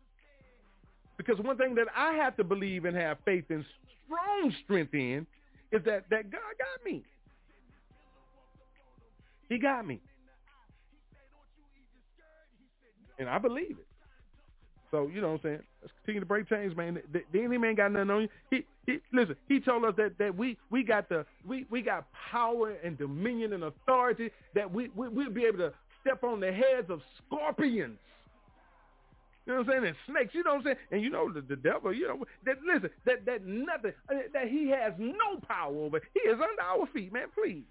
Because 1.18 1.38
one 1.38 1.58
thing 1.58 1.74
that 1.74 1.88
I 1.94 2.14
have 2.14 2.34
to 2.38 2.44
believe 2.44 2.86
and 2.86 2.96
have 2.96 3.18
faith 3.26 3.44
and 3.50 3.62
strong 4.06 4.54
strength 4.64 4.94
in 4.94 5.26
is 5.70 5.84
that 5.84 6.08
that 6.08 6.30
God 6.30 6.40
got 6.58 6.82
me. 6.90 7.04
He 9.52 9.58
got 9.58 9.86
me, 9.86 10.00
and 13.18 13.28
I 13.28 13.36
believe 13.36 13.72
it. 13.72 13.86
So 14.90 15.10
you 15.12 15.20
know 15.20 15.32
what 15.32 15.34
I'm 15.34 15.40
saying. 15.42 15.60
Let's 15.82 15.92
continue 15.98 16.20
to 16.20 16.26
break 16.26 16.48
chains, 16.48 16.74
man. 16.74 17.02
The, 17.12 17.20
the 17.32 17.40
enemy 17.40 17.68
ain't 17.68 17.76
got 17.76 17.92
nothing 17.92 18.10
on 18.10 18.22
you. 18.22 18.28
He, 18.50 18.64
he 18.86 19.00
listen. 19.12 19.36
He 19.48 19.60
told 19.60 19.84
us 19.84 19.92
that, 19.98 20.16
that 20.18 20.34
we 20.34 20.56
we 20.70 20.82
got 20.82 21.10
the 21.10 21.26
we, 21.46 21.66
we 21.68 21.82
got 21.82 22.06
power 22.30 22.70
and 22.82 22.96
dominion 22.96 23.52
and 23.52 23.64
authority 23.64 24.30
that 24.54 24.72
we, 24.72 24.88
we 24.96 25.08
we'll 25.08 25.30
be 25.30 25.44
able 25.44 25.58
to 25.58 25.72
step 26.00 26.24
on 26.24 26.40
the 26.40 26.50
heads 26.50 26.88
of 26.88 27.02
scorpions. 27.18 27.98
You 29.44 29.52
know 29.52 29.58
what 29.58 29.68
I'm 29.68 29.82
saying? 29.82 29.86
And 29.88 29.96
snakes, 30.06 30.34
you 30.34 30.44
know 30.44 30.52
what 30.52 30.58
I'm 30.60 30.64
saying? 30.64 30.76
And 30.92 31.02
you 31.02 31.10
know 31.10 31.30
the, 31.30 31.42
the 31.42 31.56
devil, 31.56 31.92
you 31.92 32.08
know 32.08 32.24
that 32.46 32.56
listen, 32.66 32.88
that 33.04 33.26
that 33.26 33.44
nothing 33.44 33.92
that 34.32 34.48
he 34.48 34.70
has 34.70 34.94
no 34.98 35.40
power 35.46 35.76
over. 35.76 36.00
He 36.14 36.20
is 36.20 36.38
under 36.40 36.62
our 36.62 36.86
feet, 36.94 37.12
man. 37.12 37.26
Please. 37.34 37.64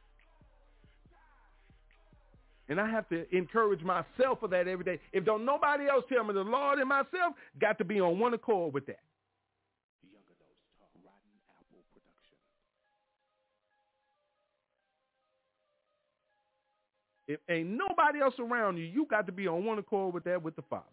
And 2.69 2.79
I 2.79 2.89
have 2.89 3.07
to 3.09 3.25
encourage 3.35 3.81
myself 3.81 4.39
for 4.39 4.47
that 4.49 4.67
every 4.67 4.85
day. 4.85 4.99
If 5.11 5.25
don't 5.25 5.45
nobody 5.45 5.88
else 5.88 6.05
tell 6.07 6.23
me, 6.23 6.33
the 6.33 6.41
Lord 6.41 6.79
and 6.79 6.88
myself 6.88 7.33
got 7.59 7.77
to 7.79 7.85
be 7.85 7.99
on 7.99 8.19
one 8.19 8.33
accord 8.33 8.73
with 8.73 8.85
that. 8.85 8.99
If 17.27 17.39
ain't 17.49 17.69
nobody 17.69 18.19
else 18.19 18.33
around 18.39 18.77
you, 18.77 18.83
you 18.83 19.05
got 19.09 19.25
to 19.25 19.31
be 19.31 19.47
on 19.47 19.63
one 19.63 19.79
accord 19.79 20.13
with 20.13 20.25
that 20.25 20.43
with 20.43 20.55
the 20.55 20.63
Father. 20.63 20.83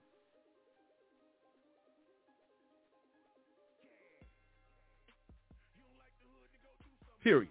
Period. 7.24 7.50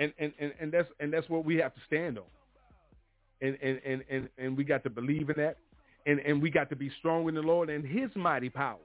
And 0.00 0.12
and, 0.18 0.32
and, 0.38 0.52
and 0.60 0.72
that's 0.72 0.88
and 0.98 1.12
that's 1.12 1.28
what 1.28 1.44
we 1.44 1.56
have 1.56 1.74
to 1.74 1.80
stand 1.86 2.18
on 2.18 2.24
and 3.40 3.56
and 3.62 3.80
and 3.84 4.04
and, 4.10 4.28
and 4.38 4.56
we 4.56 4.64
got 4.64 4.82
to 4.84 4.90
believe 4.90 5.30
in 5.30 5.36
that, 5.36 5.58
and 6.06 6.20
and 6.20 6.42
we 6.42 6.50
got 6.50 6.70
to 6.70 6.76
be 6.76 6.90
strong 6.98 7.28
in 7.28 7.34
the 7.34 7.42
Lord 7.42 7.70
and 7.70 7.84
His 7.84 8.10
mighty 8.14 8.50
power. 8.50 8.78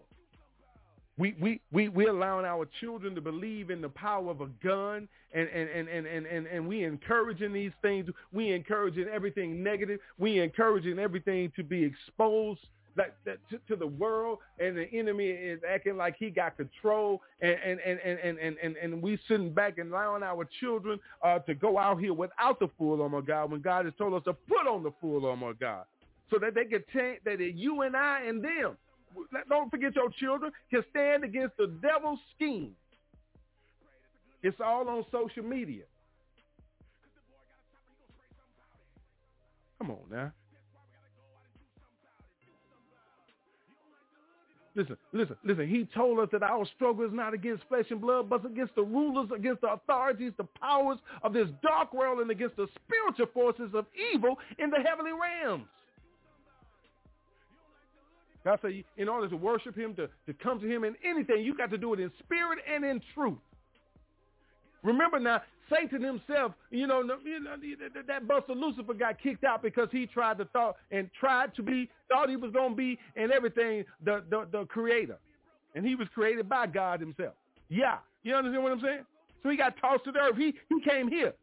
We 1.17 1.35
we 1.39 1.61
we 1.71 1.89
we 1.89 2.07
allowing 2.07 2.45
our 2.45 2.67
children 2.79 3.13
to 3.15 3.21
believe 3.21 3.69
in 3.69 3.81
the 3.81 3.89
power 3.89 4.31
of 4.31 4.41
a 4.41 4.47
gun, 4.63 5.07
and 5.33 5.47
and 5.49 5.69
and 5.69 5.87
and 5.87 6.07
and 6.07 6.25
and, 6.25 6.47
and 6.47 6.67
we 6.67 6.83
encouraging 6.83 7.53
these 7.53 7.71
things. 7.81 8.09
We 8.31 8.51
encouraging 8.51 9.07
everything 9.13 9.63
negative. 9.63 9.99
We 10.17 10.39
encouraging 10.39 10.97
everything 10.97 11.51
to 11.55 11.63
be 11.63 11.83
exposed 11.83 12.61
that, 12.95 13.15
that 13.25 13.37
to, 13.49 13.59
to, 13.67 13.75
the 13.75 13.87
world 13.87 14.39
and 14.59 14.77
the 14.77 14.87
enemy 14.93 15.27
is 15.27 15.59
acting 15.67 15.97
like 15.97 16.15
he 16.17 16.29
got 16.29 16.57
control 16.57 17.21
and 17.41 17.57
and 17.65 17.79
and 17.79 17.99
and 17.99 18.37
and 18.37 18.57
and, 18.61 18.75
and 18.77 19.01
we 19.01 19.19
sitting 19.27 19.53
back 19.53 19.77
and 19.77 19.91
allowing 19.91 20.23
our 20.23 20.47
children 20.59 20.99
uh, 21.23 21.39
to 21.39 21.55
go 21.55 21.77
out 21.77 21.99
here 21.99 22.13
without 22.13 22.59
the 22.59 22.69
full 22.77 23.01
armor 23.01 23.19
of 23.19 23.27
God 23.27 23.51
when 23.51 23.61
God 23.61 23.85
has 23.85 23.93
told 23.97 24.13
us 24.13 24.23
to 24.25 24.33
put 24.33 24.67
on 24.67 24.83
the 24.83 24.91
full 25.01 25.25
armor 25.25 25.51
of 25.51 25.59
God 25.59 25.85
so 26.29 26.37
that 26.39 26.55
they 26.55 26.65
can 26.65 26.83
change 26.93 27.19
that 27.25 27.39
you 27.39 27.81
and 27.81 27.95
I 27.95 28.21
and 28.27 28.43
them 28.43 28.77
don't 29.49 29.69
forget 29.69 29.95
your 29.95 30.09
children 30.09 30.51
can 30.69 30.83
stand 30.89 31.23
against 31.23 31.57
the 31.57 31.67
devil's 31.67 32.19
scheme. 32.35 32.71
It's 34.41 34.59
all 34.59 34.87
on 34.89 35.05
social 35.11 35.43
media. 35.43 35.83
Come 39.79 39.91
on 39.91 39.99
now. 40.09 40.31
Listen, 44.75 44.97
listen, 45.11 45.35
listen. 45.43 45.67
He 45.67 45.87
told 45.93 46.19
us 46.19 46.29
that 46.31 46.41
our 46.41 46.65
struggle 46.75 47.05
is 47.05 47.11
not 47.13 47.33
against 47.33 47.63
flesh 47.69 47.85
and 47.91 48.01
blood, 48.01 48.27
but 48.27 48.43
against 48.43 48.73
the 48.75 48.81
rulers, 48.81 49.29
against 49.35 49.61
the 49.61 49.71
authorities, 49.71 50.33
the 50.37 50.47
powers 50.59 50.97
of 51.21 51.31
this 51.31 51.47
dark 51.61 51.93
world, 51.93 52.19
and 52.19 52.31
against 52.31 52.55
the 52.55 52.67
spiritual 52.83 53.27
forces 53.33 53.75
of 53.75 53.85
evil 54.13 54.39
in 54.57 54.71
the 54.71 54.77
heavenly 54.77 55.11
realms. 55.11 55.67
God 58.43 58.59
said, 58.61 58.83
in 58.97 59.07
order 59.07 59.29
to 59.29 59.37
worship 59.37 59.77
him, 59.77 59.93
to, 59.95 60.09
to 60.25 60.33
come 60.33 60.59
to 60.59 60.67
him 60.67 60.83
in 60.83 60.95
anything, 61.05 61.43
you 61.43 61.55
got 61.55 61.69
to 61.69 61.77
do 61.77 61.93
it 61.93 61.99
in 61.99 62.11
spirit 62.19 62.59
and 62.69 62.83
in 62.83 62.99
truth. 63.13 63.37
Remember 64.83 65.19
now, 65.19 65.41
Satan 65.69 66.01
himself, 66.01 66.53
you 66.71 66.87
know, 66.87 67.01
you 67.23 67.39
know 67.39 67.55
that 68.07 68.27
Buster 68.27 68.53
Lucifer 68.53 68.93
got 68.93 69.21
kicked 69.21 69.43
out 69.43 69.61
because 69.61 69.89
he 69.91 70.05
tried 70.05 70.37
to 70.39 70.45
thought 70.45 70.75
and 70.91 71.09
tried 71.19 71.55
to 71.55 71.63
be, 71.63 71.89
thought 72.09 72.29
he 72.29 72.35
was 72.35 72.51
going 72.51 72.71
to 72.71 72.75
be 72.75 72.97
and 73.15 73.31
everything 73.31 73.85
the, 74.03 74.23
the, 74.29 74.47
the 74.51 74.65
creator. 74.65 75.17
And 75.75 75.85
he 75.85 75.95
was 75.95 76.07
created 76.13 76.47
by 76.47 76.67
God 76.67 76.99
himself. 76.99 77.33
Yeah. 77.69 77.97
You 78.23 78.35
understand 78.35 78.63
what 78.63 78.71
I'm 78.71 78.81
saying? 78.81 79.05
So 79.41 79.49
he 79.49 79.57
got 79.57 79.75
tossed 79.79 80.05
to 80.05 80.11
the 80.11 80.19
earth. 80.19 80.37
He, 80.37 80.53
he 80.69 80.81
came 80.89 81.09
here. 81.09 81.33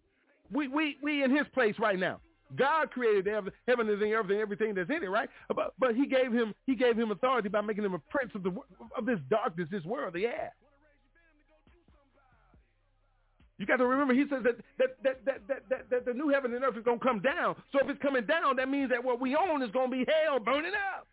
We, 0.52 0.68
we, 0.68 0.96
we 1.02 1.22
in 1.22 1.30
his 1.34 1.46
place 1.52 1.74
right 1.78 1.98
now. 1.98 2.20
God 2.56 2.90
created 2.90 3.26
heaven, 3.26 3.52
heaven 3.68 3.88
and 3.88 4.02
everything, 4.02 4.40
everything 4.40 4.74
that's 4.74 4.90
in 4.90 5.02
it, 5.04 5.10
right? 5.10 5.28
But 5.54 5.74
but 5.78 5.94
he 5.94 6.06
gave 6.06 6.32
him 6.32 6.52
he 6.66 6.74
gave 6.74 6.96
him 6.96 7.12
authority 7.12 7.48
by 7.48 7.60
making 7.60 7.84
him 7.84 7.94
a 7.94 7.98
prince 7.98 8.32
of 8.34 8.42
the 8.42 8.52
of 8.96 9.06
this 9.06 9.20
darkness, 9.30 9.68
this 9.70 9.84
world, 9.84 10.14
the 10.14 10.26
You 13.60 13.66
got 13.66 13.76
to 13.76 13.84
remember, 13.84 14.14
he 14.14 14.24
says 14.30 14.40
that 14.42 14.56
that 14.78 14.96
that 15.04 15.24
that 15.26 15.38
that, 15.46 15.62
that, 15.68 15.90
that 15.90 16.04
the 16.06 16.14
new 16.14 16.30
heaven 16.30 16.54
and 16.54 16.64
earth 16.64 16.78
is 16.78 16.82
going 16.82 16.98
to 16.98 17.04
come 17.04 17.20
down. 17.20 17.54
So 17.72 17.78
if 17.84 17.90
it's 17.90 18.00
coming 18.00 18.24
down, 18.24 18.56
that 18.56 18.70
means 18.70 18.88
that 18.88 19.04
what 19.04 19.20
we 19.20 19.36
own 19.36 19.62
is 19.62 19.70
going 19.70 19.90
to 19.90 19.96
be 19.98 20.04
hell 20.08 20.40
burning 20.40 20.72
up. 20.72 21.06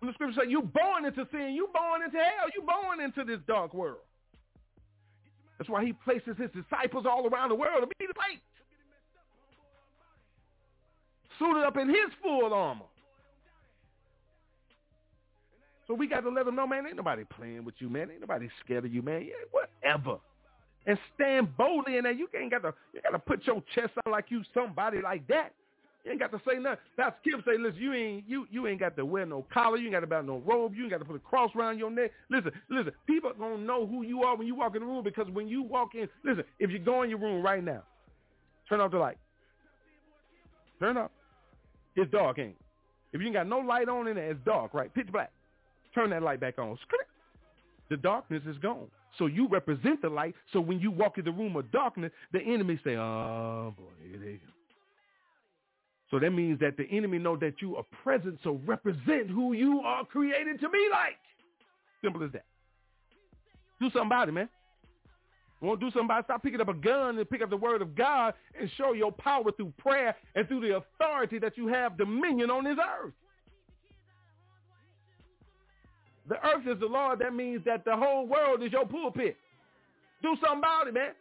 The 0.00 0.12
scripture 0.14 0.40
says 0.40 0.50
you 0.50 0.62
born 0.62 1.04
into 1.04 1.28
sin, 1.30 1.52
you 1.52 1.68
born 1.74 2.02
into 2.02 2.16
hell, 2.16 2.48
you 2.56 2.64
born 2.64 3.04
into 3.04 3.22
this 3.22 3.38
dark 3.46 3.74
world. 3.74 4.00
That's 5.58 5.68
why 5.68 5.84
he 5.84 5.92
places 5.92 6.40
his 6.40 6.50
disciples 6.56 7.04
all 7.04 7.28
around 7.28 7.50
the 7.50 7.54
world 7.54 7.82
to 7.82 7.86
be 7.86 8.06
the 8.06 8.18
light 8.18 8.40
suited 11.38 11.64
up 11.64 11.76
in 11.76 11.88
his 11.88 12.10
full 12.22 12.52
armor. 12.54 12.86
So 15.86 15.94
we 15.94 16.06
got 16.06 16.20
to 16.20 16.30
let 16.30 16.46
them 16.46 16.56
know, 16.56 16.66
man, 16.66 16.86
ain't 16.86 16.96
nobody 16.96 17.24
playing 17.24 17.64
with 17.64 17.74
you, 17.78 17.90
man. 17.90 18.10
Ain't 18.10 18.20
nobody 18.20 18.48
scared 18.64 18.86
of 18.86 18.94
you, 18.94 19.02
man. 19.02 19.22
Yeah, 19.22 19.34
whatever. 19.50 20.18
And 20.86 20.98
stand 21.14 21.56
boldly 21.56 21.96
in 21.96 22.04
there. 22.04 22.12
You 22.12 22.28
ain't 22.38 22.50
got 22.50 22.62
to 22.62 22.74
you 22.92 23.00
got 23.02 23.10
to 23.10 23.18
put 23.18 23.46
your 23.46 23.62
chest 23.74 23.92
out 24.04 24.10
like 24.10 24.26
you 24.28 24.42
somebody 24.52 25.00
like 25.00 25.26
that. 25.28 25.52
You 26.04 26.10
ain't 26.10 26.20
got 26.20 26.32
to 26.32 26.40
say 26.48 26.58
nothing. 26.58 26.78
Pastor 26.96 27.18
Kim 27.22 27.42
say, 27.46 27.56
listen, 27.56 27.80
you 27.80 27.92
ain't 27.92 28.28
you 28.28 28.46
you 28.50 28.66
ain't 28.66 28.80
got 28.80 28.96
to 28.96 29.04
wear 29.06 29.24
no 29.24 29.46
collar. 29.52 29.76
You 29.76 29.84
ain't 29.84 29.92
got 29.92 30.00
to 30.00 30.06
wear 30.06 30.22
no 30.22 30.42
robe. 30.44 30.74
You 30.74 30.82
ain't 30.82 30.90
got 30.90 30.98
to 30.98 31.04
put 31.04 31.14
a 31.14 31.20
cross 31.20 31.50
around 31.54 31.78
your 31.78 31.90
neck. 31.90 32.10
Listen, 32.28 32.50
listen. 32.68 32.92
People 33.06 33.32
gonna 33.38 33.58
know 33.58 33.86
who 33.86 34.02
you 34.02 34.24
are 34.24 34.36
when 34.36 34.46
you 34.46 34.56
walk 34.56 34.74
in 34.74 34.80
the 34.80 34.86
room 34.86 35.04
because 35.04 35.28
when 35.32 35.46
you 35.46 35.62
walk 35.62 35.94
in, 35.94 36.08
listen. 36.24 36.42
If 36.58 36.70
you 36.70 36.80
go 36.80 37.02
in 37.02 37.10
your 37.10 37.20
room 37.20 37.44
right 37.44 37.62
now, 37.62 37.84
turn 38.68 38.80
off 38.80 38.90
the 38.90 38.98
light. 38.98 39.18
Turn 40.80 40.96
up. 40.96 41.12
It's 41.94 42.10
dark, 42.10 42.38
ain't? 42.40 42.56
If 43.12 43.20
you 43.20 43.26
ain't 43.26 43.36
got 43.36 43.46
no 43.46 43.58
light 43.58 43.88
on 43.88 44.08
in 44.08 44.16
there, 44.16 44.30
it's 44.30 44.40
dark, 44.44 44.74
right? 44.74 44.92
Pitch 44.92 45.06
black. 45.12 45.30
Turn 45.94 46.10
that 46.10 46.22
light 46.22 46.40
back 46.40 46.58
on. 46.58 46.76
The 47.90 47.96
darkness 47.98 48.42
is 48.48 48.56
gone. 48.58 48.88
So 49.18 49.26
you 49.26 49.48
represent 49.48 50.02
the 50.02 50.08
light. 50.08 50.34
So 50.52 50.60
when 50.60 50.80
you 50.80 50.90
walk 50.90 51.18
in 51.18 51.24
the 51.24 51.32
room 51.32 51.56
of 51.56 51.70
darkness, 51.70 52.10
the 52.32 52.40
enemy 52.40 52.78
say, 52.82 52.96
oh, 52.96 53.74
boy, 53.76 54.08
here 54.08 54.18
they 54.18 54.32
go. 54.32 54.52
So 56.10 56.18
that 56.18 56.30
means 56.30 56.60
that 56.60 56.76
the 56.76 56.84
enemy 56.90 57.18
know 57.18 57.36
that 57.36 57.54
you 57.60 57.76
are 57.76 57.84
present, 58.02 58.38
so 58.44 58.60
represent 58.66 59.30
who 59.30 59.54
you 59.54 59.80
are 59.80 60.04
created 60.04 60.60
to 60.60 60.68
be 60.68 60.88
like. 60.90 61.18
Simple 62.02 62.22
as 62.22 62.32
that. 62.32 62.44
Do 63.80 63.86
something 63.86 64.06
about 64.06 64.28
it, 64.28 64.32
man. 64.32 64.48
Want 65.62 65.80
to 65.80 65.86
do 65.86 65.90
something 65.90 66.06
about 66.06 66.20
it? 66.20 66.24
Stop 66.24 66.42
picking 66.42 66.60
up 66.60 66.68
a 66.68 66.74
gun 66.74 67.18
and 67.18 67.30
pick 67.30 67.40
up 67.40 67.48
the 67.48 67.56
word 67.56 67.82
of 67.82 67.94
God 67.94 68.34
and 68.58 68.68
show 68.76 68.92
your 68.92 69.12
power 69.12 69.52
through 69.52 69.72
prayer 69.78 70.16
and 70.34 70.46
through 70.48 70.60
the 70.60 70.76
authority 70.76 71.38
that 71.38 71.56
you 71.56 71.68
have 71.68 71.96
dominion 71.96 72.50
on 72.50 72.64
this 72.64 72.76
earth. 72.78 73.12
The 76.28 76.36
earth 76.46 76.66
is 76.66 76.78
the 76.80 76.86
Lord. 76.86 77.18
That 77.18 77.34
means 77.34 77.64
that 77.64 77.84
the 77.84 77.96
whole 77.96 78.26
world 78.26 78.62
is 78.62 78.72
your 78.72 78.86
pulpit. 78.86 79.36
Do 80.22 80.36
something 80.40 80.58
about 80.58 80.86
it, 80.86 80.94
man. 80.94 81.12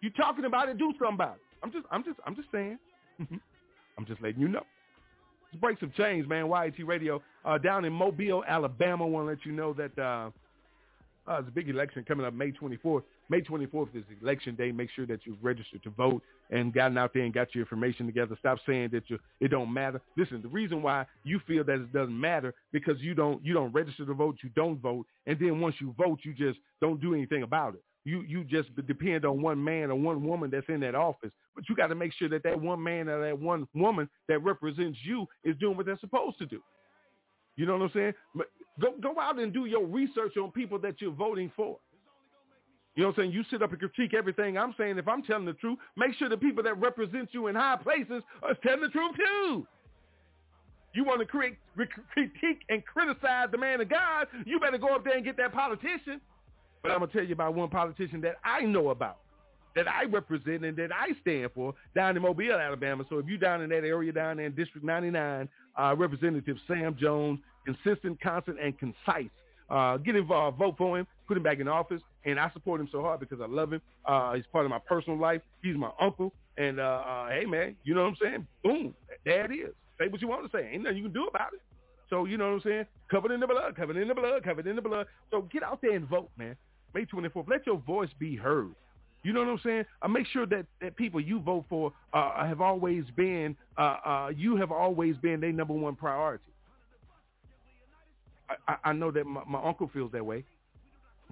You 0.00 0.10
talking 0.10 0.44
about 0.44 0.68
it, 0.68 0.78
do 0.78 0.92
something 0.98 1.14
about 1.14 1.36
it. 1.36 1.42
I'm 1.62 1.72
just, 1.72 1.84
I'm 1.90 2.04
just, 2.04 2.18
I'm 2.26 2.36
just 2.36 2.48
saying. 2.52 2.78
I'm 3.98 4.06
just 4.06 4.22
letting 4.22 4.40
you 4.40 4.48
know. 4.48 4.64
Let's 5.52 5.60
break 5.60 5.80
some 5.80 5.92
chains, 5.96 6.28
man. 6.28 6.48
YAT 6.48 6.86
Radio 6.86 7.20
uh, 7.44 7.58
down 7.58 7.84
in 7.84 7.92
Mobile, 7.92 8.44
Alabama. 8.46 9.06
Want 9.06 9.26
to 9.26 9.30
let 9.30 9.44
you 9.44 9.52
know 9.52 9.74
that 9.74 9.98
uh, 9.98 10.30
uh, 11.26 11.40
there's 11.40 11.48
a 11.48 11.50
big 11.50 11.68
election 11.68 12.04
coming 12.06 12.24
up 12.24 12.32
May 12.32 12.52
24th. 12.52 13.02
May 13.30 13.40
24th 13.40 13.94
is 13.94 14.02
election 14.20 14.56
day. 14.56 14.72
Make 14.72 14.90
sure 14.90 15.06
that 15.06 15.20
you've 15.24 15.42
registered 15.42 15.84
to 15.84 15.90
vote 15.90 16.20
and 16.50 16.74
gotten 16.74 16.98
out 16.98 17.12
there 17.14 17.22
and 17.22 17.32
got 17.32 17.54
your 17.54 17.62
information 17.62 18.04
together. 18.04 18.36
Stop 18.40 18.58
saying 18.66 18.90
that 18.92 19.08
you 19.08 19.20
it 19.38 19.48
don't 19.48 19.72
matter. 19.72 20.00
Listen, 20.16 20.42
the 20.42 20.48
reason 20.48 20.82
why 20.82 21.06
you 21.22 21.40
feel 21.46 21.62
that 21.64 21.74
it 21.74 21.92
doesn't 21.92 22.20
matter 22.20 22.52
because 22.72 23.00
you 23.00 23.14
don't 23.14 23.42
you 23.44 23.54
don't 23.54 23.72
register 23.72 24.04
to 24.04 24.14
vote, 24.14 24.38
you 24.42 24.50
don't 24.56 24.80
vote, 24.80 25.06
and 25.26 25.38
then 25.38 25.60
once 25.60 25.76
you 25.80 25.94
vote, 25.96 26.18
you 26.24 26.34
just 26.34 26.58
don't 26.80 27.00
do 27.00 27.14
anything 27.14 27.44
about 27.44 27.74
it. 27.74 27.84
You 28.04 28.22
you 28.22 28.42
just 28.42 28.68
depend 28.88 29.24
on 29.24 29.40
one 29.40 29.62
man 29.62 29.92
or 29.92 29.94
one 29.94 30.26
woman 30.26 30.50
that's 30.50 30.68
in 30.68 30.80
that 30.80 30.96
office. 30.96 31.30
But 31.54 31.68
you 31.68 31.76
got 31.76 31.86
to 31.88 31.94
make 31.94 32.12
sure 32.14 32.28
that 32.30 32.42
that 32.42 32.60
one 32.60 32.82
man 32.82 33.08
or 33.08 33.24
that 33.24 33.38
one 33.38 33.68
woman 33.74 34.08
that 34.28 34.40
represents 34.40 34.98
you 35.04 35.26
is 35.44 35.56
doing 35.58 35.76
what 35.76 35.86
they're 35.86 35.98
supposed 36.00 36.38
to 36.38 36.46
do. 36.46 36.60
You 37.56 37.66
know 37.66 37.76
what 37.76 37.82
I'm 37.82 37.90
saying? 37.94 38.12
Go 38.80 38.94
go 39.00 39.20
out 39.20 39.38
and 39.38 39.52
do 39.52 39.66
your 39.66 39.86
research 39.86 40.36
on 40.36 40.50
people 40.50 40.80
that 40.80 41.00
you're 41.00 41.12
voting 41.12 41.52
for. 41.54 41.78
You 42.96 43.02
know 43.02 43.08
what 43.08 43.18
I'm 43.18 43.22
saying? 43.22 43.32
You 43.32 43.44
sit 43.50 43.62
up 43.62 43.70
and 43.70 43.78
critique 43.78 44.14
everything 44.14 44.58
I'm 44.58 44.74
saying. 44.76 44.98
If 44.98 45.06
I'm 45.06 45.22
telling 45.22 45.44
the 45.44 45.52
truth, 45.54 45.78
make 45.96 46.14
sure 46.14 46.28
the 46.28 46.36
people 46.36 46.62
that 46.64 46.80
represent 46.80 47.28
you 47.32 47.46
in 47.46 47.54
high 47.54 47.76
places 47.76 48.22
are 48.42 48.54
telling 48.54 48.80
the 48.80 48.88
truth 48.88 49.14
too. 49.16 49.66
You 50.92 51.04
want 51.04 51.20
to 51.20 51.26
create, 51.26 51.56
critique 51.76 52.62
and 52.68 52.84
criticize 52.84 53.48
the 53.52 53.58
man 53.58 53.80
of 53.80 53.88
God, 53.88 54.26
you 54.44 54.58
better 54.58 54.78
go 54.78 54.94
up 54.94 55.04
there 55.04 55.16
and 55.16 55.24
get 55.24 55.36
that 55.36 55.52
politician. 55.52 56.20
But 56.82 56.90
I'm 56.90 56.98
going 56.98 57.10
to 57.10 57.16
tell 57.16 57.26
you 57.26 57.34
about 57.34 57.54
one 57.54 57.68
politician 57.68 58.20
that 58.22 58.36
I 58.42 58.62
know 58.62 58.90
about, 58.90 59.18
that 59.76 59.86
I 59.86 60.04
represent 60.04 60.64
and 60.64 60.76
that 60.78 60.90
I 60.92 61.10
stand 61.20 61.50
for 61.54 61.74
down 61.94 62.16
in 62.16 62.22
Mobile, 62.22 62.54
Alabama. 62.54 63.04
So 63.08 63.18
if 63.18 63.26
you're 63.26 63.38
down 63.38 63.62
in 63.62 63.70
that 63.70 63.84
area 63.84 64.12
down 64.12 64.38
there 64.38 64.46
in 64.46 64.54
District 64.54 64.84
99, 64.84 65.48
uh, 65.78 65.94
Representative 65.96 66.56
Sam 66.66 66.96
Jones, 66.98 67.38
consistent, 67.64 68.20
constant, 68.20 68.58
and 68.60 68.76
concise. 68.78 69.30
Uh, 69.70 69.96
get 69.98 70.16
involved, 70.16 70.58
vote 70.58 70.74
for 70.76 70.98
him, 70.98 71.06
put 71.28 71.36
him 71.36 71.42
back 71.42 71.60
in 71.60 71.68
office, 71.68 72.02
and 72.24 72.38
I 72.40 72.50
support 72.52 72.80
him 72.80 72.88
so 72.90 73.02
hard 73.02 73.20
because 73.20 73.40
I 73.40 73.46
love 73.46 73.72
him. 73.72 73.80
Uh, 74.04 74.34
he's 74.34 74.44
part 74.52 74.64
of 74.64 74.70
my 74.70 74.80
personal 74.80 75.18
life. 75.18 75.40
He's 75.62 75.76
my 75.76 75.90
uncle, 76.00 76.32
and 76.58 76.80
uh, 76.80 77.02
uh, 77.06 77.28
hey 77.28 77.46
man, 77.46 77.76
you 77.84 77.94
know 77.94 78.02
what 78.02 78.08
I'm 78.08 78.16
saying? 78.20 78.46
Boom, 78.64 78.94
there 79.24 79.50
it 79.50 79.54
is. 79.54 79.74
Say 79.98 80.08
what 80.08 80.20
you 80.20 80.28
want 80.28 80.50
to 80.50 80.56
say. 80.56 80.70
Ain't 80.72 80.82
nothing 80.82 80.98
you 80.98 81.04
can 81.04 81.12
do 81.12 81.26
about 81.26 81.52
it. 81.54 81.60
So 82.08 82.24
you 82.24 82.36
know 82.36 82.48
what 82.48 82.54
I'm 82.54 82.62
saying? 82.62 82.86
Covered 83.10 83.30
in 83.30 83.40
the 83.40 83.46
blood, 83.46 83.76
covered 83.76 83.96
in 83.96 84.08
the 84.08 84.14
blood, 84.14 84.42
covered 84.42 84.66
in 84.66 84.76
the 84.76 84.82
blood. 84.82 85.06
So 85.30 85.42
get 85.42 85.62
out 85.62 85.80
there 85.80 85.94
and 85.94 86.08
vote, 86.08 86.30
man. 86.36 86.56
May 86.92 87.04
24th. 87.04 87.48
Let 87.48 87.66
your 87.66 87.78
voice 87.78 88.10
be 88.18 88.34
heard. 88.34 88.74
You 89.22 89.32
know 89.32 89.40
what 89.40 89.50
I'm 89.50 89.60
saying? 89.64 89.84
Uh, 90.02 90.08
make 90.08 90.26
sure 90.26 90.46
that, 90.46 90.66
that 90.80 90.96
people 90.96 91.20
you 91.20 91.40
vote 91.40 91.66
for 91.68 91.92
uh, 92.14 92.46
have 92.46 92.60
always 92.60 93.04
been, 93.16 93.54
uh, 93.76 93.96
uh, 94.04 94.30
you 94.34 94.56
have 94.56 94.72
always 94.72 95.16
been 95.18 95.40
their 95.40 95.52
number 95.52 95.74
one 95.74 95.94
priority. 95.94 96.44
I, 98.68 98.76
I 98.84 98.92
know 98.92 99.10
that 99.10 99.24
my, 99.24 99.42
my 99.46 99.62
uncle 99.62 99.90
feels 99.92 100.12
that 100.12 100.24
way. 100.24 100.44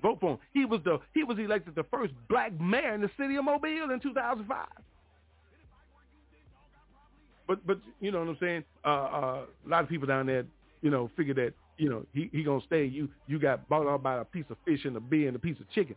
Vote 0.03 0.19
for 0.21 0.33
him. 0.33 0.39
He 0.53 0.65
was 0.65 0.81
the 0.85 0.99
he 1.15 1.25
was 1.25 1.39
elected 1.39 1.75
the 1.75 1.85
first 1.85 2.13
black 2.29 2.59
mayor 2.61 2.95
in 2.95 3.01
the 3.01 3.11
city 3.19 3.37
of 3.37 3.45
Mobile 3.45 3.91
in 3.93 4.01
2005. 4.01 4.67
But 7.47 7.67
but 7.67 7.79
you 8.01 8.13
know 8.13 8.21
what 8.21 8.29
I'm 8.29 8.37
saying? 8.41 8.65
Uh, 8.85 8.89
uh, 8.89 9.45
a 9.67 9.69
lot 9.69 9.83
of 9.83 9.89
people 9.89 10.07
down 10.07 10.27
there, 10.27 10.45
you 10.83 10.91
know, 10.91 11.11
figure 11.17 11.35
that 11.35 11.53
you 11.79 11.89
know 11.89 12.05
he 12.13 12.29
he 12.33 12.45
gonna 12.45 12.61
stay. 12.67 12.85
You 12.85 13.09
you 13.27 13.39
got 13.39 13.69
bought 13.69 13.89
out 13.89 14.03
by 14.03 14.19
a 14.19 14.25
piece 14.25 14.45
of 14.51 14.57
fish 14.65 14.85
and 14.85 14.97
a 14.97 15.01
beer 15.01 15.27
and 15.29 15.37
a 15.37 15.41
piece 15.41 15.59
of 15.59 15.69
chicken. 15.71 15.97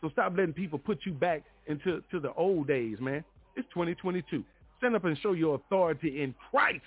So 0.00 0.08
stop 0.10 0.32
letting 0.36 0.54
people 0.54 0.78
put 0.78 1.00
you 1.04 1.12
back 1.12 1.44
into 1.66 2.02
to 2.10 2.18
the 2.18 2.32
old 2.34 2.66
days, 2.66 2.98
man. 3.00 3.22
It's 3.54 3.68
2022. 3.74 4.42
Stand 4.78 4.96
up 4.96 5.04
and 5.04 5.16
show 5.18 5.32
your 5.32 5.56
authority 5.56 6.22
in 6.22 6.34
Christ. 6.50 6.80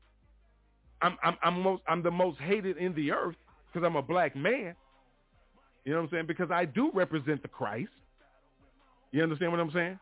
I'm 1.03 1.19
I'm 1.23 1.37
I'm 1.43 1.61
most 1.61 1.83
I'm 1.87 2.03
the 2.03 2.11
most 2.11 2.39
hated 2.39 2.79
in 2.79 2.95
the 2.95 3.13
earth 3.13 3.37
because 3.67 3.85
I'm 3.87 3.97
a 3.97 4.03
black 4.03 4.35
man. 4.35 4.75
You 5.85 5.93
know 5.93 5.99
what 5.99 6.05
I'm 6.05 6.11
saying? 6.13 6.27
Because 6.29 6.51
I 6.51 6.65
do 6.65 6.91
represent 6.95 7.43
the 7.43 7.49
Christ. 7.49 7.91
You 9.13 9.23
understand 9.23 9.53
what 9.53 9.61
I'm 9.61 9.71
saying? 9.73 9.99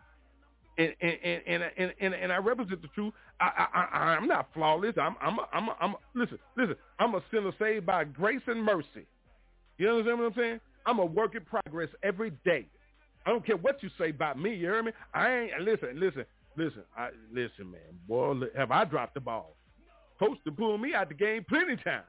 And 0.78 0.94
and 1.00 1.18
and 1.46 1.62
and 1.78 1.94
and, 2.00 2.14
and 2.14 2.32
I 2.32 2.36
represent 2.36 2.82
the 2.82 2.88
truth. 2.88 3.14
I 3.40 3.66
I, 3.72 3.80
I 3.80 3.98
I'm 4.14 4.28
not 4.28 4.48
flawless. 4.52 4.94
I'm 5.00 5.16
I'm 5.20 5.38
a, 5.38 5.48
I'm 5.52 5.68
a, 5.68 5.76
I'm 5.80 5.90
a, 5.92 5.96
listen 6.14 6.38
listen. 6.56 6.76
I'm 6.98 7.14
a 7.14 7.22
sinner 7.30 7.52
saved 7.58 7.86
by 7.86 8.04
grace 8.04 8.42
and 8.46 8.62
mercy. 8.62 9.06
You 9.78 9.88
understand 9.88 10.18
what 10.18 10.26
I'm 10.26 10.34
saying? 10.34 10.60
I'm 10.84 10.98
a 10.98 11.04
work 11.04 11.34
in 11.34 11.42
progress 11.44 11.88
every 12.02 12.30
day. 12.44 12.66
I 13.24 13.30
don't 13.30 13.44
care 13.44 13.56
what 13.56 13.82
you 13.82 13.90
say 13.98 14.10
about 14.10 14.38
me. 14.38 14.50
You 14.50 14.70
hear 14.70 14.82
me? 14.82 14.92
I 15.12 15.30
ain't 15.32 15.60
listen, 15.60 15.98
listen, 15.98 16.24
listen. 16.56 16.82
I 16.96 17.08
listen, 17.32 17.70
man. 17.70 17.80
Boy, 18.06 18.46
have 18.56 18.70
I 18.70 18.84
dropped 18.84 19.14
the 19.14 19.20
ball? 19.20 19.56
Coach 20.18 20.38
to 20.44 20.52
pull 20.52 20.78
me 20.78 20.94
out 20.94 21.08
the 21.08 21.14
game 21.14 21.44
plenty 21.48 21.76
time. 21.76 22.04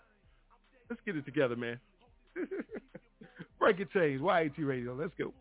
Let's 0.90 1.02
get 1.06 1.18
it 1.18 1.26
together, 1.26 1.56
man. 1.56 1.80
Break 3.68 3.82
it 3.82 3.92
change. 3.92 4.22
YAT 4.22 4.66
Radio. 4.66 4.96
Let's 4.96 5.12
go. 5.20 5.34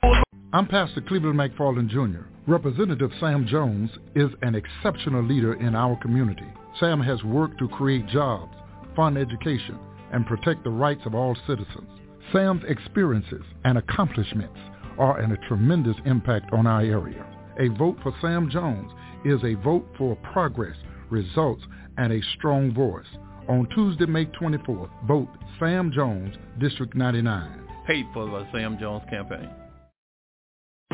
I'm 0.53 0.67
Pastor 0.67 1.01
Cleveland 1.01 1.39
McFarland 1.39 1.91
Jr. 1.91 2.27
Representative 2.49 3.13
Sam 3.21 3.47
Jones 3.47 3.89
is 4.17 4.31
an 4.43 4.57
exceptional 4.57 5.23
leader 5.23 5.55
in 5.55 5.77
our 5.77 5.95
community. 6.03 6.49
Sam 6.81 7.01
has 7.03 7.23
worked 7.23 7.61
to 7.61 7.69
create 7.69 8.05
jobs, 8.09 8.53
fund 8.97 9.17
education, 9.17 9.79
and 10.13 10.27
protect 10.27 10.65
the 10.65 10.71
rights 10.71 11.03
of 11.07 11.15
all 11.15 11.37
citizens. 11.47 11.89
Sam's 12.33 12.65
experiences 12.67 13.45
and 13.65 13.79
accomplishments 13.79 14.59
are 14.99 15.21
in 15.23 15.31
a 15.31 15.47
tremendous 15.47 15.97
impact 16.05 16.53
on 16.53 16.67
our 16.67 16.81
area. 16.81 17.25
A 17.61 17.69
vote 17.79 17.99
for 18.03 18.13
Sam 18.21 18.51
Jones 18.51 18.91
is 19.25 19.39
a 19.45 19.55
vote 19.63 19.87
for 19.97 20.17
progress, 20.33 20.77
results, 21.11 21.63
and 21.97 22.13
a 22.13 22.21
strong 22.37 22.75
voice. 22.75 23.07
On 23.49 23.69
Tuesday, 23.73 24.07
May 24.07 24.27
24th, 24.27 24.91
vote 25.07 25.29
Sam 25.61 25.93
Jones, 25.95 26.35
District 26.59 26.93
99. 26.97 27.66
Paid 27.87 28.07
for 28.13 28.27
the 28.27 28.47
Sam 28.53 28.79
Jones 28.79 29.05
campaign. 29.09 29.49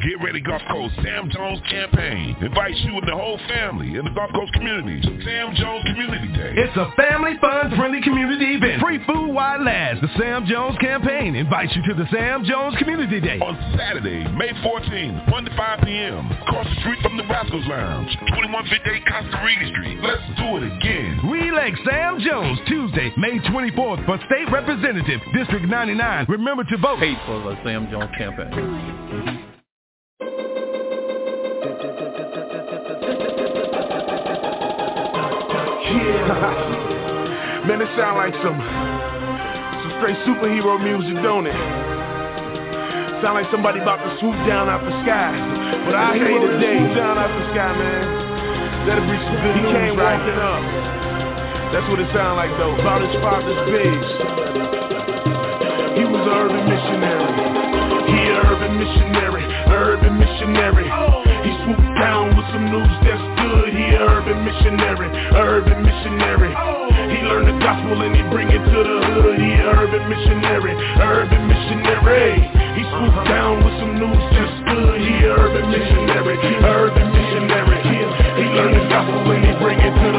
Get 0.03 0.19
ready 0.19 0.41
Gulf 0.41 0.63
Coast 0.67 0.95
Sam 0.99 1.31
Jones 1.31 1.63
campaign 1.71 2.35
invites 2.43 2.75
you 2.83 2.99
and 2.99 3.07
the 3.07 3.15
whole 3.15 3.39
family 3.47 3.95
in 3.95 4.03
the 4.03 4.11
Gulf 4.11 4.35
Coast 4.35 4.53
community 4.53 4.99
to 4.99 5.13
Sam 5.23 5.55
Jones 5.55 5.85
Community 5.87 6.27
Day. 6.35 6.59
It's 6.59 6.75
a 6.75 6.91
family 6.99 7.39
fun 7.41 7.71
friendly 7.79 8.03
community 8.03 8.59
event. 8.59 8.83
Free 8.83 8.99
food 9.07 9.31
while 9.31 9.61
it 9.61 9.63
lasts. 9.63 10.03
The 10.03 10.11
Sam 10.19 10.45
Jones 10.45 10.75
campaign 10.83 11.37
invites 11.37 11.71
you 11.77 11.87
to 11.87 11.95
the 11.95 12.11
Sam 12.11 12.43
Jones 12.43 12.75
Community 12.83 13.21
Day. 13.21 13.39
On 13.39 13.55
Saturday, 13.79 14.27
May 14.35 14.51
14th, 14.67 15.31
1 15.31 15.45
to 15.45 15.57
5 15.57 15.81
p.m. 15.87 16.27
Across 16.51 16.67
the 16.67 16.81
street 16.83 16.99
from 16.99 17.17
the 17.17 17.27
Rascals 17.31 17.67
Lounge, 17.71 18.11
2158 18.43 19.07
Costa 19.07 19.39
Rica 19.47 19.67
Street. 19.71 19.99
Let's 20.03 20.27
do 20.35 20.59
it 20.59 20.67
again. 20.67 21.31
Re-elect 21.31 21.79
Sam 21.87 22.19
Jones 22.19 22.59
Tuesday, 22.67 23.15
May 23.15 23.39
24th 23.39 24.03
for 24.03 24.19
State 24.27 24.51
Representative, 24.51 25.23
District 25.31 25.63
99. 25.63 26.27
Remember 26.29 26.65
to 26.65 26.77
vote. 26.79 26.99
Paid 26.99 27.23
for 27.23 27.39
the 27.39 27.55
Sam 27.63 27.87
Jones 27.87 28.11
campaign. 28.19 29.42
Yeah. 35.93 37.63
Man, 37.69 37.79
it 37.79 37.91
sound 37.95 38.19
like 38.19 38.35
some 38.43 38.59
some 38.59 39.93
straight 40.03 40.19
superhero 40.27 40.83
music, 40.83 41.15
don't 41.23 41.47
it? 41.47 41.55
Sound 43.23 43.39
like 43.39 43.47
somebody 43.55 43.79
about 43.79 44.03
to 44.03 44.11
swoop 44.19 44.35
down 44.51 44.67
out 44.67 44.83
the 44.83 44.91
sky. 45.07 45.31
But 45.87 45.95
I 45.95 46.19
say 46.19 46.43
today, 46.43 46.75
swoop 46.83 46.99
down 46.99 47.23
out 47.23 47.31
the 47.31 47.45
sky, 47.55 47.71
man. 47.71 48.03
That'll 48.83 49.07
be 49.07 49.15
some 49.15 49.39
good 49.47 49.55
he 49.63 49.65
came 49.71 49.95
right? 49.95 50.19
walking 50.19 50.43
up. 50.43 50.63
That's 51.71 51.87
what 51.87 52.03
it 52.03 52.11
sound 52.11 52.35
like 52.35 52.51
though. 52.59 52.75
About 52.75 52.99
his 52.99 53.15
father's 53.23 53.63
pigs. 53.71 54.09
He 55.95 56.03
was 56.03 56.19
an 56.19 56.35
urban 56.35 56.67
missionary. 56.67 57.31
He 58.11 58.19
an 58.27 58.39
urban 58.43 58.73
missionary, 58.75 59.47
urban 59.71 60.15
missionary. 60.19 60.91
He 60.91 61.32
news 62.73 62.97
that's 63.05 63.21
good. 63.37 63.69
He 63.69 63.85
an 63.93 64.01
urban 64.01 64.39
missionary, 64.49 65.09
urban 65.37 65.85
missionary. 65.85 66.53
He 67.13 67.21
learned 67.29 67.53
the 67.53 67.57
gospel 67.61 68.01
and 68.01 68.17
he 68.17 68.25
bring 68.33 68.49
it 68.49 68.65
to 68.65 68.81
the 68.81 68.99
hood. 69.13 69.37
He 69.37 69.53
an 69.61 69.69
urban 69.77 70.05
missionary, 70.09 70.73
urban 70.97 71.43
missionary. 71.53 72.41
He 72.73 72.83
swooped 72.89 73.29
down 73.29 73.61
with 73.61 73.77
some 73.77 74.01
news 74.01 74.25
that's 74.33 74.57
good. 74.65 74.97
He 75.05 75.13
an 75.21 75.37
urban 75.37 75.67
missionary, 75.69 76.37
urban 76.65 77.09
missionary. 77.13 77.81
He 78.41 78.45
learned 78.57 78.77
the 78.81 78.85
gospel 78.89 79.21
and 79.21 79.45
he 79.45 79.53
bring 79.61 79.79
it 79.79 79.93
to. 79.93 80.12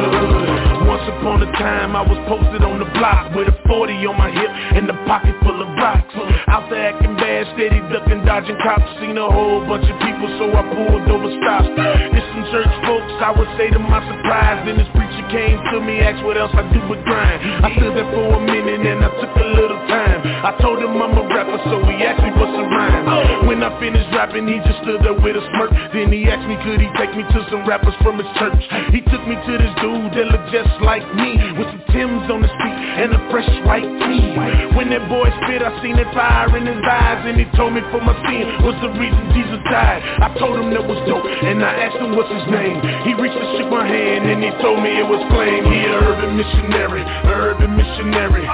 Once 1.03 1.19
upon 1.19 1.43
a 1.43 1.51
time 1.59 1.99
I 1.99 2.03
was 2.07 2.15
posted 2.31 2.63
on 2.63 2.79
the 2.79 2.87
block 2.95 3.35
with 3.35 3.51
a 3.51 3.55
40 3.67 4.07
on 4.07 4.15
my 4.15 4.31
hip 4.31 4.47
and 4.47 4.87
a 4.87 4.95
pocket 5.03 5.35
full 5.43 5.59
of 5.59 5.67
rocks. 5.75 6.15
Out 6.47 6.71
there 6.71 6.95
acting 6.95 7.19
bad, 7.19 7.43
steady 7.59 7.83
ducking, 7.91 8.23
dodging 8.23 8.55
cops. 8.63 8.87
Seen 9.03 9.19
a 9.19 9.27
whole 9.27 9.67
bunch 9.67 9.83
of 9.83 9.99
people, 9.99 10.31
so 10.39 10.47
I 10.47 10.63
pulled 10.63 11.03
over 11.11 11.27
stops. 11.43 11.67
It's 11.75 12.23
some 12.31 12.47
church 12.55 12.71
folks, 12.87 13.19
I 13.19 13.35
would 13.35 13.51
say 13.59 13.67
to 13.75 13.83
my 13.83 13.99
surprise. 13.99 14.63
Then 14.63 14.79
this 14.79 14.87
preacher 14.95 15.27
came 15.27 15.59
to 15.75 15.83
me, 15.83 15.99
asked 15.99 16.23
what 16.23 16.39
else 16.39 16.55
I 16.55 16.63
do 16.71 16.79
but 16.87 17.03
grind. 17.03 17.67
I 17.67 17.75
stood 17.75 17.99
there 17.99 18.07
for 18.07 18.39
a 18.39 18.41
minute 18.47 18.87
and 18.87 19.03
I 19.03 19.11
took 19.19 19.35
a 19.35 19.47
little 19.59 19.83
time. 19.91 20.23
I 20.23 20.55
told 20.63 20.79
him 20.79 20.95
I'm 21.03 21.19
a 21.19 21.23
rapper, 21.27 21.59
so 21.67 21.83
he 21.83 21.99
asked 21.99 22.23
me 22.23 22.31
what's 22.39 22.55
a 22.55 22.63
rhyme. 22.63 23.22
When 23.53 23.61
I 23.61 23.69
finished 23.77 24.09
rapping, 24.09 24.49
he 24.49 24.57
just 24.65 24.81
stood 24.81 25.05
there 25.05 25.13
with 25.13 25.37
a 25.37 25.45
smirk. 25.53 25.69
Then 25.93 26.09
he 26.09 26.25
asked 26.25 26.49
me 26.49 26.57
could 26.65 26.81
he 26.81 26.89
take 26.97 27.13
me 27.13 27.21
to 27.21 27.39
some 27.53 27.61
rappers 27.69 27.93
from 28.01 28.17
his 28.17 28.25
church. 28.41 28.57
He 28.89 28.97
took 29.13 29.21
me 29.29 29.37
to 29.37 29.51
this 29.61 29.69
dude 29.77 30.09
that 30.17 30.25
looked 30.33 30.49
just 30.49 30.73
like 30.81 31.05
me, 31.13 31.37
with 31.53 31.69
some 31.69 31.85
Timbs 31.93 32.25
on 32.33 32.41
his 32.41 32.49
feet 32.49 32.73
and 32.73 33.13
a 33.13 33.21
fresh 33.29 33.45
white 33.69 33.85
tee. 33.85 34.33
When 34.73 34.89
that 34.89 35.05
boy 35.05 35.29
spit, 35.45 35.61
I 35.61 35.69
seen 35.85 36.01
that 36.01 36.09
fire 36.17 36.49
in 36.57 36.65
his 36.65 36.81
eyes, 36.81 37.21
and 37.29 37.37
he 37.37 37.45
told 37.53 37.77
me 37.77 37.85
for 37.93 38.01
my 38.01 38.17
sin 38.25 38.65
was 38.65 38.73
the 38.81 38.89
reason 38.97 39.21
Jesus 39.37 39.61
died. 39.69 40.01
I 40.01 40.33
told 40.41 40.57
him 40.57 40.73
that 40.73 40.81
was 40.89 40.97
dope, 41.05 41.21
and 41.21 41.61
I 41.61 41.77
asked 41.85 42.01
him 42.01 42.17
what's 42.17 42.33
his 42.33 42.49
name. 42.49 42.81
He 43.05 43.13
reached 43.13 43.37
and 43.37 43.49
shook 43.61 43.69
my 43.69 43.85
hand, 43.85 44.33
and 44.33 44.41
he 44.41 44.49
told 44.65 44.81
me 44.81 44.97
it 44.97 45.05
was 45.05 45.21
Flame. 45.29 45.69
He 45.69 45.77
an 45.85 45.93
urban 45.93 46.33
missionary, 46.33 47.05
urban 47.29 47.77
missionary. 47.77 48.49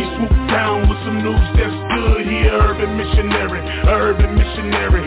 He 0.00 0.08
swooped 0.16 0.48
down 0.48 0.88
with 0.88 0.96
some 1.04 1.20
news. 1.20 1.44
He 1.52 1.67
an 2.48 2.56
urban 2.64 2.96
missionary, 2.96 3.60
urban 3.86 4.32
missionary. 4.34 5.04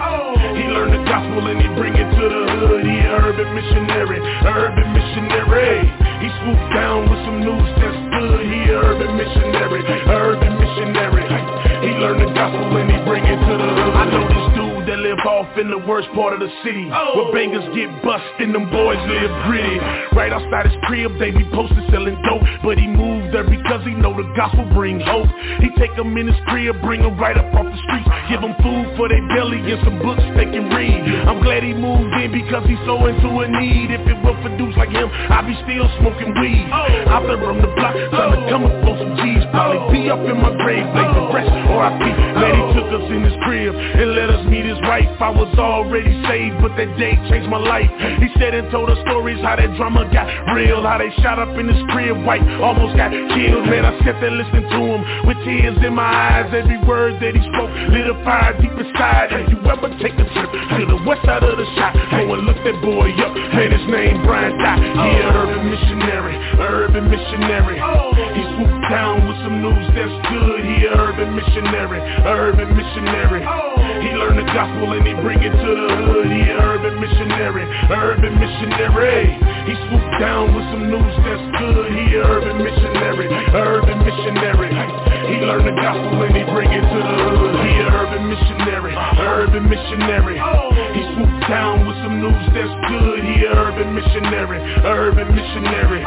He 0.53 0.63
learned 0.69 0.93
the 0.93 1.03
gospel 1.09 1.41
and 1.49 1.57
he 1.57 1.67
bring 1.73 1.93
it 1.97 2.05
to 2.05 2.25
the 2.29 2.43
hood. 2.53 2.85
He 2.85 2.97
an 3.01 3.17
urban 3.17 3.49
missionary, 3.57 4.19
urban 4.45 4.87
missionary. 4.93 5.89
He 6.21 6.29
swooped 6.41 6.69
down 6.73 7.09
with 7.09 7.19
some 7.25 7.41
news 7.41 7.69
that's 7.81 7.97
good. 8.13 8.45
He 8.45 8.69
an 8.69 8.77
urban 8.77 9.11
missionary, 9.17 9.81
urban 10.05 10.53
missionary. 10.61 11.25
He 11.81 11.91
learned 11.97 12.21
the 12.21 12.31
gospel 12.37 12.77
and 12.77 12.89
he 12.93 12.97
bring 13.09 13.25
it 13.25 13.39
to 13.41 13.53
the 13.57 13.69
hood. 13.73 13.93
I 13.97 14.05
know 14.05 14.40
this 15.51 15.63
dude 15.63 15.71
that 15.71 15.75
live 15.75 15.81
off 15.81 15.81
in 15.81 15.83
the 15.83 15.87
worst 15.87 16.07
part 16.13 16.33
of 16.33 16.39
the 16.39 16.49
city. 16.63 16.89
Oh. 16.91 17.15
Where 17.15 17.33
bangers 17.33 17.67
get 17.75 17.89
bust 18.03 18.23
and 18.39 18.53
them 18.53 18.69
boys 18.69 18.99
live 19.07 19.31
gritty 19.47 19.79
Right 20.15 20.31
outside 20.31 20.67
his 20.67 20.77
crib, 20.83 21.11
they 21.19 21.31
be 21.31 21.45
posted 21.51 21.83
selling 21.91 22.21
dope. 22.23 22.43
But 22.63 22.77
he 22.77 22.87
moved 22.87 23.33
there 23.33 23.43
because 23.47 23.83
he 23.83 23.93
know 23.95 24.15
the 24.15 24.27
gospel 24.35 24.65
bring 24.73 24.99
hope. 24.99 25.27
He 25.59 25.69
take 25.79 25.95
them 25.95 26.15
in 26.17 26.27
his 26.27 26.39
crib, 26.47 26.81
bring 26.81 27.01
them 27.01 27.17
right 27.19 27.37
up 27.37 27.47
off 27.55 27.65
the 27.65 27.79
streets. 27.87 28.09
Give 28.29 28.41
them 28.41 28.55
food 28.61 28.95
for 28.97 29.07
their 29.09 29.23
belly 29.35 29.59
and 29.71 29.79
some 29.83 29.99
books 29.99 30.23
they 30.35 30.47
can 30.47 30.69
read. 30.71 31.01
I'm 31.27 31.41
glad 31.41 31.63
he 31.63 31.73
moved 31.73 32.11
in 32.19 32.31
because 32.31 32.65
he's 32.67 32.81
so 32.85 33.07
into 33.07 33.29
a 33.41 33.47
need. 33.47 33.91
If 33.91 34.03
it 34.07 34.17
were 34.23 34.37
for 34.41 34.51
dudes 34.57 34.77
like 34.77 34.91
him, 34.91 35.07
I'd 35.09 35.47
be 35.47 35.55
still 35.63 35.87
smoking 35.99 36.33
weed. 36.39 36.67
Oh. 36.71 37.15
Out 37.15 37.23
there 37.27 37.39
on 37.39 37.61
the 37.61 37.71
block, 37.75 37.95
trying 38.11 38.35
to 38.35 38.41
come 38.51 38.63
up 38.67 38.83
on 38.85 38.95
some 38.99 39.13
G's. 39.17 39.43
Probably 39.51 39.79
be 39.91 40.01
up 40.09 40.21
in 40.23 40.37
my 40.39 40.53
grave, 40.63 40.85
lay 40.95 41.07
the 41.11 41.23
rest, 41.33 41.51
or 41.71 41.79
I 41.83 41.89
be 41.99 42.11
he 42.11 42.70
took 42.75 42.89
us 42.91 43.05
in 43.09 43.23
his 43.23 43.35
crib 43.43 43.73
and 43.75 44.15
let 44.15 44.29
us 44.29 44.43
meet 44.47 44.65
his 44.65 44.79
wife. 44.83 45.09
I 45.19 45.29
was 45.29 45.51
already 45.57 46.11
saved, 46.27 46.61
but 46.61 46.75
that 46.77 46.91
day 46.97 47.15
changed 47.29 47.49
my 47.49 47.59
life. 47.59 47.89
He 48.19 48.27
said 48.39 48.53
and 48.53 48.69
told 48.71 48.89
us 48.89 48.99
stories 49.07 49.39
how 49.41 49.55
that 49.55 49.71
drama 49.77 50.07
got 50.11 50.27
real 50.53 50.83
How 50.83 50.97
they 50.97 51.11
shot 51.21 51.39
up 51.39 51.55
in 51.57 51.67
his 51.67 51.81
crib, 51.89 52.19
white 52.25 52.43
almost 52.59 52.97
got 52.97 53.11
killed 53.11 53.71
Man, 53.71 53.85
I 53.85 53.95
sat 54.03 54.19
there 54.19 54.35
listening 54.35 54.67
to 54.67 54.79
him 54.83 55.01
with 55.23 55.39
tears 55.47 55.79
in 55.79 55.95
my 55.95 56.03
eyes. 56.03 56.51
Every 56.51 56.75
word 56.83 57.23
that 57.23 57.31
he 57.31 57.41
spoke 57.55 57.71
lit 57.87 58.11
a 58.11 58.15
fire 58.27 58.51
deep 58.59 58.75
inside. 58.75 59.31
Have 59.31 59.47
you 59.47 59.59
ever 59.63 59.87
take 60.03 60.19
a 60.19 60.27
trip 60.27 60.51
to 60.51 60.81
the 60.91 60.99
west 61.07 61.23
side 61.23 61.39
of 61.39 61.55
the 61.55 61.67
shot? 61.79 61.95
Go 61.95 62.35
and 62.35 62.43
look 62.43 62.59
that 62.67 62.77
boy 62.83 63.15
up, 63.23 63.31
man, 63.55 63.71
his 63.71 63.87
name 63.87 64.19
Brian 64.27 64.51
Dot 64.59 64.75
He 64.75 65.07
an 65.23 65.31
oh. 65.31 65.39
urban 65.39 65.63
missionary, 65.71 66.35
urban 66.59 67.05
missionary. 67.07 67.79
He 67.79 68.43
swooped 68.59 68.85
down 68.91 69.23
with 69.23 69.39
some 69.47 69.63
news 69.63 69.87
that's 69.95 70.17
good. 70.27 70.59
He 70.67 70.91
an 70.91 70.99
urban 70.99 71.31
missionary, 71.31 72.03
urban 72.27 72.60
missionary 72.69 73.41
He 74.05 74.09
learned 74.13 74.37
the 74.37 74.47
gospel 74.53 74.93
and 74.93 75.05
he 75.05 75.13
bring 75.13 75.41
it 75.41 75.49
to 75.49 75.71
the 75.73 75.89
hood. 76.05 76.25
He 76.29 76.41
an 76.49 76.61
urban 76.61 76.99
missionary, 76.99 77.65
urban 77.89 78.33
missionary. 78.37 79.37
He 79.65 79.73
swooped 79.87 80.19
down 80.19 80.53
with 80.53 80.65
some 80.69 80.89
news 80.89 81.15
that's 81.25 81.45
good. 81.57 81.91
He 81.93 82.17
an 82.17 82.25
urban 82.25 82.57
missionary, 82.61 83.27
urban 83.53 83.97
missionary. 84.05 85.20
He 85.31 85.39
learned 85.39 85.63
the 85.63 85.71
gospel 85.79 86.19
and 86.27 86.35
he 86.35 86.43
bring 86.43 86.67
it 86.75 86.83
to 86.83 86.99
the 86.99 87.15
hood. 87.39 87.55
He 87.63 87.71
an 87.79 87.87
urban 87.87 88.27
missionary, 88.27 88.91
urban 88.91 89.63
missionary. 89.63 90.35
He 90.91 91.01
swooped 91.15 91.47
down 91.47 91.87
with 91.87 91.95
some 92.03 92.19
news 92.19 92.45
that's 92.51 92.75
good. 92.91 93.23
He 93.23 93.47
an 93.47 93.55
urban 93.55 93.95
missionary, 93.95 94.59
urban 94.83 95.31
missionary. 95.31 96.03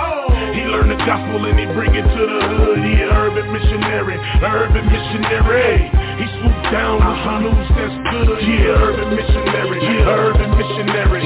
He 0.53 0.69
learned 0.69 0.93
the 0.93 1.01
gospel 1.09 1.41
and 1.49 1.57
he 1.57 1.65
bring 1.73 1.97
it 1.97 2.05
to 2.05 2.23
the 2.29 2.43
hood. 2.53 2.85
He 2.85 3.01
an 3.01 3.17
urban 3.17 3.49
missionary, 3.49 4.21
urban 4.45 4.85
missionary. 4.93 5.89
He 6.21 6.27
swooped 6.39 6.69
down 6.69 7.01
with 7.01 7.21
some 7.25 7.41
news 7.49 7.69
that's 7.73 7.97
good. 8.13 8.39
He 8.45 8.61
an 8.61 8.77
urban 8.77 9.09
missionary, 9.17 9.81
urban 10.05 10.51
missionary. 10.53 11.25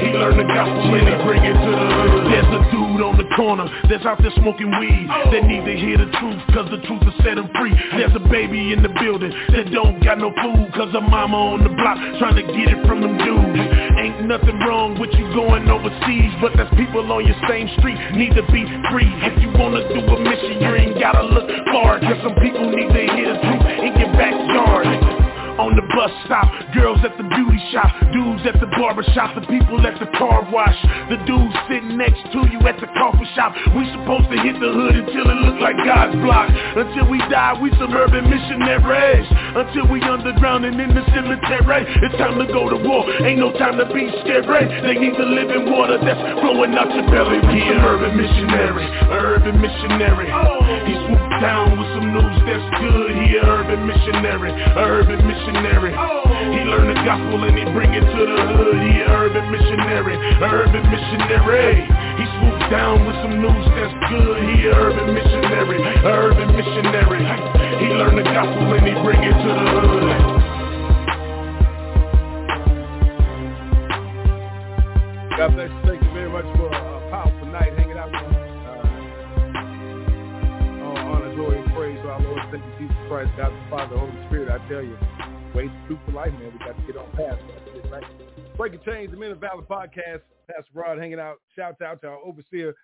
He 0.00 0.16
learned 0.16 0.40
the 0.40 0.48
gospel 0.48 0.96
and 0.96 1.06
he 1.12 1.16
bring 1.28 1.44
it 1.44 1.52
to 1.52 1.70
the 1.76 1.88
hood. 2.08 2.24
There's 2.32 2.50
a 2.56 2.62
dude 2.72 3.04
on 3.04 3.20
the 3.20 3.28
corner 3.36 3.68
that's 3.88 4.08
out 4.08 4.16
there 4.24 4.32
smoking 4.40 4.72
weed 4.80 5.06
that 5.28 5.44
need 5.44 5.68
to 5.68 5.76
hear 5.76 5.98
the 6.00 6.08
truth 6.18 6.40
cause 6.54 6.70
the 6.70 6.80
truth 6.88 7.02
will 7.04 7.18
set 7.34 7.44
him 7.44 7.50
free. 7.58 7.74
There's 7.96 8.14
a 8.14 8.28
baby 8.28 8.72
in 8.72 8.82
the 8.82 8.88
building 8.88 9.32
that 9.52 9.70
don't 9.72 10.02
got 10.02 10.18
no 10.18 10.30
food 10.30 10.72
cause 10.74 10.92
her 10.92 11.00
mama 11.00 11.36
on 11.36 11.62
the 11.62 11.70
block 11.70 11.98
trying 12.18 12.36
to 12.36 12.42
get 12.42 12.70
it 12.70 12.86
from 12.86 13.00
them 13.00 13.18
dudes. 13.18 13.60
Ain't 13.98 14.26
nothing 14.26 14.58
wrong 14.60 14.98
with 14.98 15.10
you 15.14 15.26
going 15.34 15.68
overseas, 15.68 16.32
but 16.40 16.52
that's 16.56 16.70
people 16.76 17.00
on 17.10 17.26
your 17.26 17.36
same 17.48 17.68
street 17.78 17.98
need 18.14 18.34
to 18.34 18.44
be 18.52 18.64
free. 18.90 19.10
If 19.26 19.42
you 19.42 19.50
wanna 19.58 19.82
do 19.88 20.00
a 20.00 20.18
mission, 20.20 20.62
you 20.62 20.70
ain't 20.74 21.00
gotta 21.00 21.26
look 21.26 21.48
far, 21.72 21.98
cause 22.00 22.18
some 22.22 22.34
people 22.38 22.70
need 22.70 22.90
to 22.92 23.02
hear 23.14 23.34
the 23.34 23.38
truth. 23.40 23.63
On 25.54 25.70
the 25.78 25.86
bus 25.94 26.10
stop, 26.26 26.50
girls 26.74 26.98
at 27.06 27.14
the 27.14 27.22
beauty 27.30 27.62
shop, 27.70 27.86
dudes 28.10 28.42
at 28.42 28.58
the 28.58 28.66
barber 28.74 29.06
shop, 29.14 29.38
the 29.38 29.46
people 29.46 29.78
at 29.86 29.94
the 30.02 30.10
car 30.18 30.42
wash, 30.50 30.74
the 31.06 31.14
dudes 31.30 31.54
sitting 31.70 31.94
next 31.94 32.26
to 32.34 32.42
you 32.50 32.58
at 32.66 32.74
the 32.82 32.90
coffee 32.98 33.22
shop. 33.38 33.54
We 33.70 33.86
supposed 33.94 34.34
to 34.34 34.38
hit 34.42 34.58
the 34.58 34.66
hood 34.66 34.98
until 34.98 35.30
it 35.30 35.38
look 35.46 35.62
like 35.62 35.78
God's 35.78 36.18
block. 36.26 36.50
Until 36.50 37.06
we 37.06 37.22
die, 37.30 37.54
we 37.62 37.70
suburban 37.78 38.26
missionaries. 38.26 39.30
Until 39.54 39.86
we 39.94 40.02
underground 40.02 40.66
and 40.66 40.74
in 40.74 40.90
the 40.90 41.06
cemetery. 41.14 41.86
It's 42.02 42.18
time 42.18 42.34
to 42.42 42.50
go 42.50 42.66
to 42.74 42.78
war, 42.82 43.06
ain't 43.22 43.38
no 43.38 43.54
time 43.54 43.78
to 43.78 43.86
be 43.94 44.10
scary. 44.26 44.66
They 44.82 44.98
need 44.98 45.14
the 45.14 45.28
living 45.38 45.70
water 45.70 46.02
that's 46.02 46.18
flowing 46.42 46.74
out 46.74 46.90
your 46.90 47.06
belly. 47.06 47.38
We 47.54 47.62
an 47.62 47.78
urban 47.78 48.18
missionary, 48.18 48.90
urban 49.06 49.62
missionary. 49.62 50.34
He 50.82 50.98
swooped 50.98 51.38
down 51.38 51.78
with 51.78 51.90
some 51.94 52.10
news 52.10 52.38
that's 52.42 52.68
good. 52.82 53.22
He 53.22 53.38
an 53.38 53.46
urban 53.46 53.86
missionary, 53.86 54.50
urban 54.74 55.22
missionary 55.22 55.43
missionary. 55.44 55.92
He 55.92 56.64
learned 56.64 56.96
the 56.96 57.00
gospel 57.04 57.44
and 57.44 57.56
he 57.58 57.64
bring 57.72 57.92
it 57.92 58.00
to 58.00 58.22
the 58.24 58.42
hood. 58.56 58.80
He 58.80 59.00
an 59.04 59.10
urban 59.12 59.50
missionary, 59.52 60.16
urban 60.40 60.84
missionary. 60.88 61.84
He 61.84 62.24
swooped 62.38 62.70
down 62.70 63.04
with 63.06 63.16
some 63.20 63.40
news 63.42 63.66
that's 63.76 63.92
good. 64.08 64.40
He 64.40 64.68
an 64.68 64.74
urban 64.74 65.12
missionary, 65.12 65.80
urban 66.04 66.56
missionary. 66.56 67.24
He 67.80 67.88
learned 67.92 68.18
the 68.18 68.24
gospel 68.24 68.72
and 68.72 68.86
he 68.86 68.94
bring 69.04 69.20
it 69.20 69.36
to 69.36 69.48
the 69.52 69.68
hood. 69.68 70.04
God 75.36 75.50
bless 75.52 75.68
you. 75.68 75.80
Thank 75.84 76.00
you 76.02 76.12
very 76.14 76.30
much 76.30 76.46
for 76.56 76.68
a 76.72 77.10
powerful 77.10 77.46
night 77.52 77.76
hanging 77.76 77.98
out 77.98 78.06
with 78.06 78.22
us. 78.22 78.32
Uh, 78.64 78.80
all 80.84 80.98
honor, 81.10 81.34
glory, 81.34 81.58
and 81.58 81.74
praise 81.74 81.98
to 82.00 82.08
our 82.08 82.20
Lord 82.22 82.38
and 82.38 82.52
Savior 82.52 82.72
Jesus 82.78 82.96
Christ, 83.08 83.30
God 83.36 83.50
the 83.50 83.58
Father, 83.68 83.98
Holy 83.98 84.14
Spirit. 84.28 84.48
I 84.48 84.58
tell 84.68 84.82
you, 84.82 84.96
Way 85.54 85.70
truth 85.86 86.00
for 86.04 86.12
life, 86.12 86.32
man. 86.32 86.52
We 86.52 86.58
got 86.58 86.76
to 86.76 86.82
get 86.84 86.96
on 86.96 87.10
past 87.12 87.40
that. 87.46 87.90
Right? 87.90 88.56
Breaking 88.56 88.80
Chains, 88.84 89.12
the 89.12 89.16
Men 89.16 89.30
of 89.30 89.38
Valor 89.38 89.62
podcast. 89.62 90.22
Pastor 90.48 90.70
Rod 90.74 90.98
hanging 90.98 91.20
out. 91.20 91.36
Shout 91.54 91.80
out 91.80 92.00
to 92.00 92.08
our 92.08 92.18
overseer, 92.18 92.74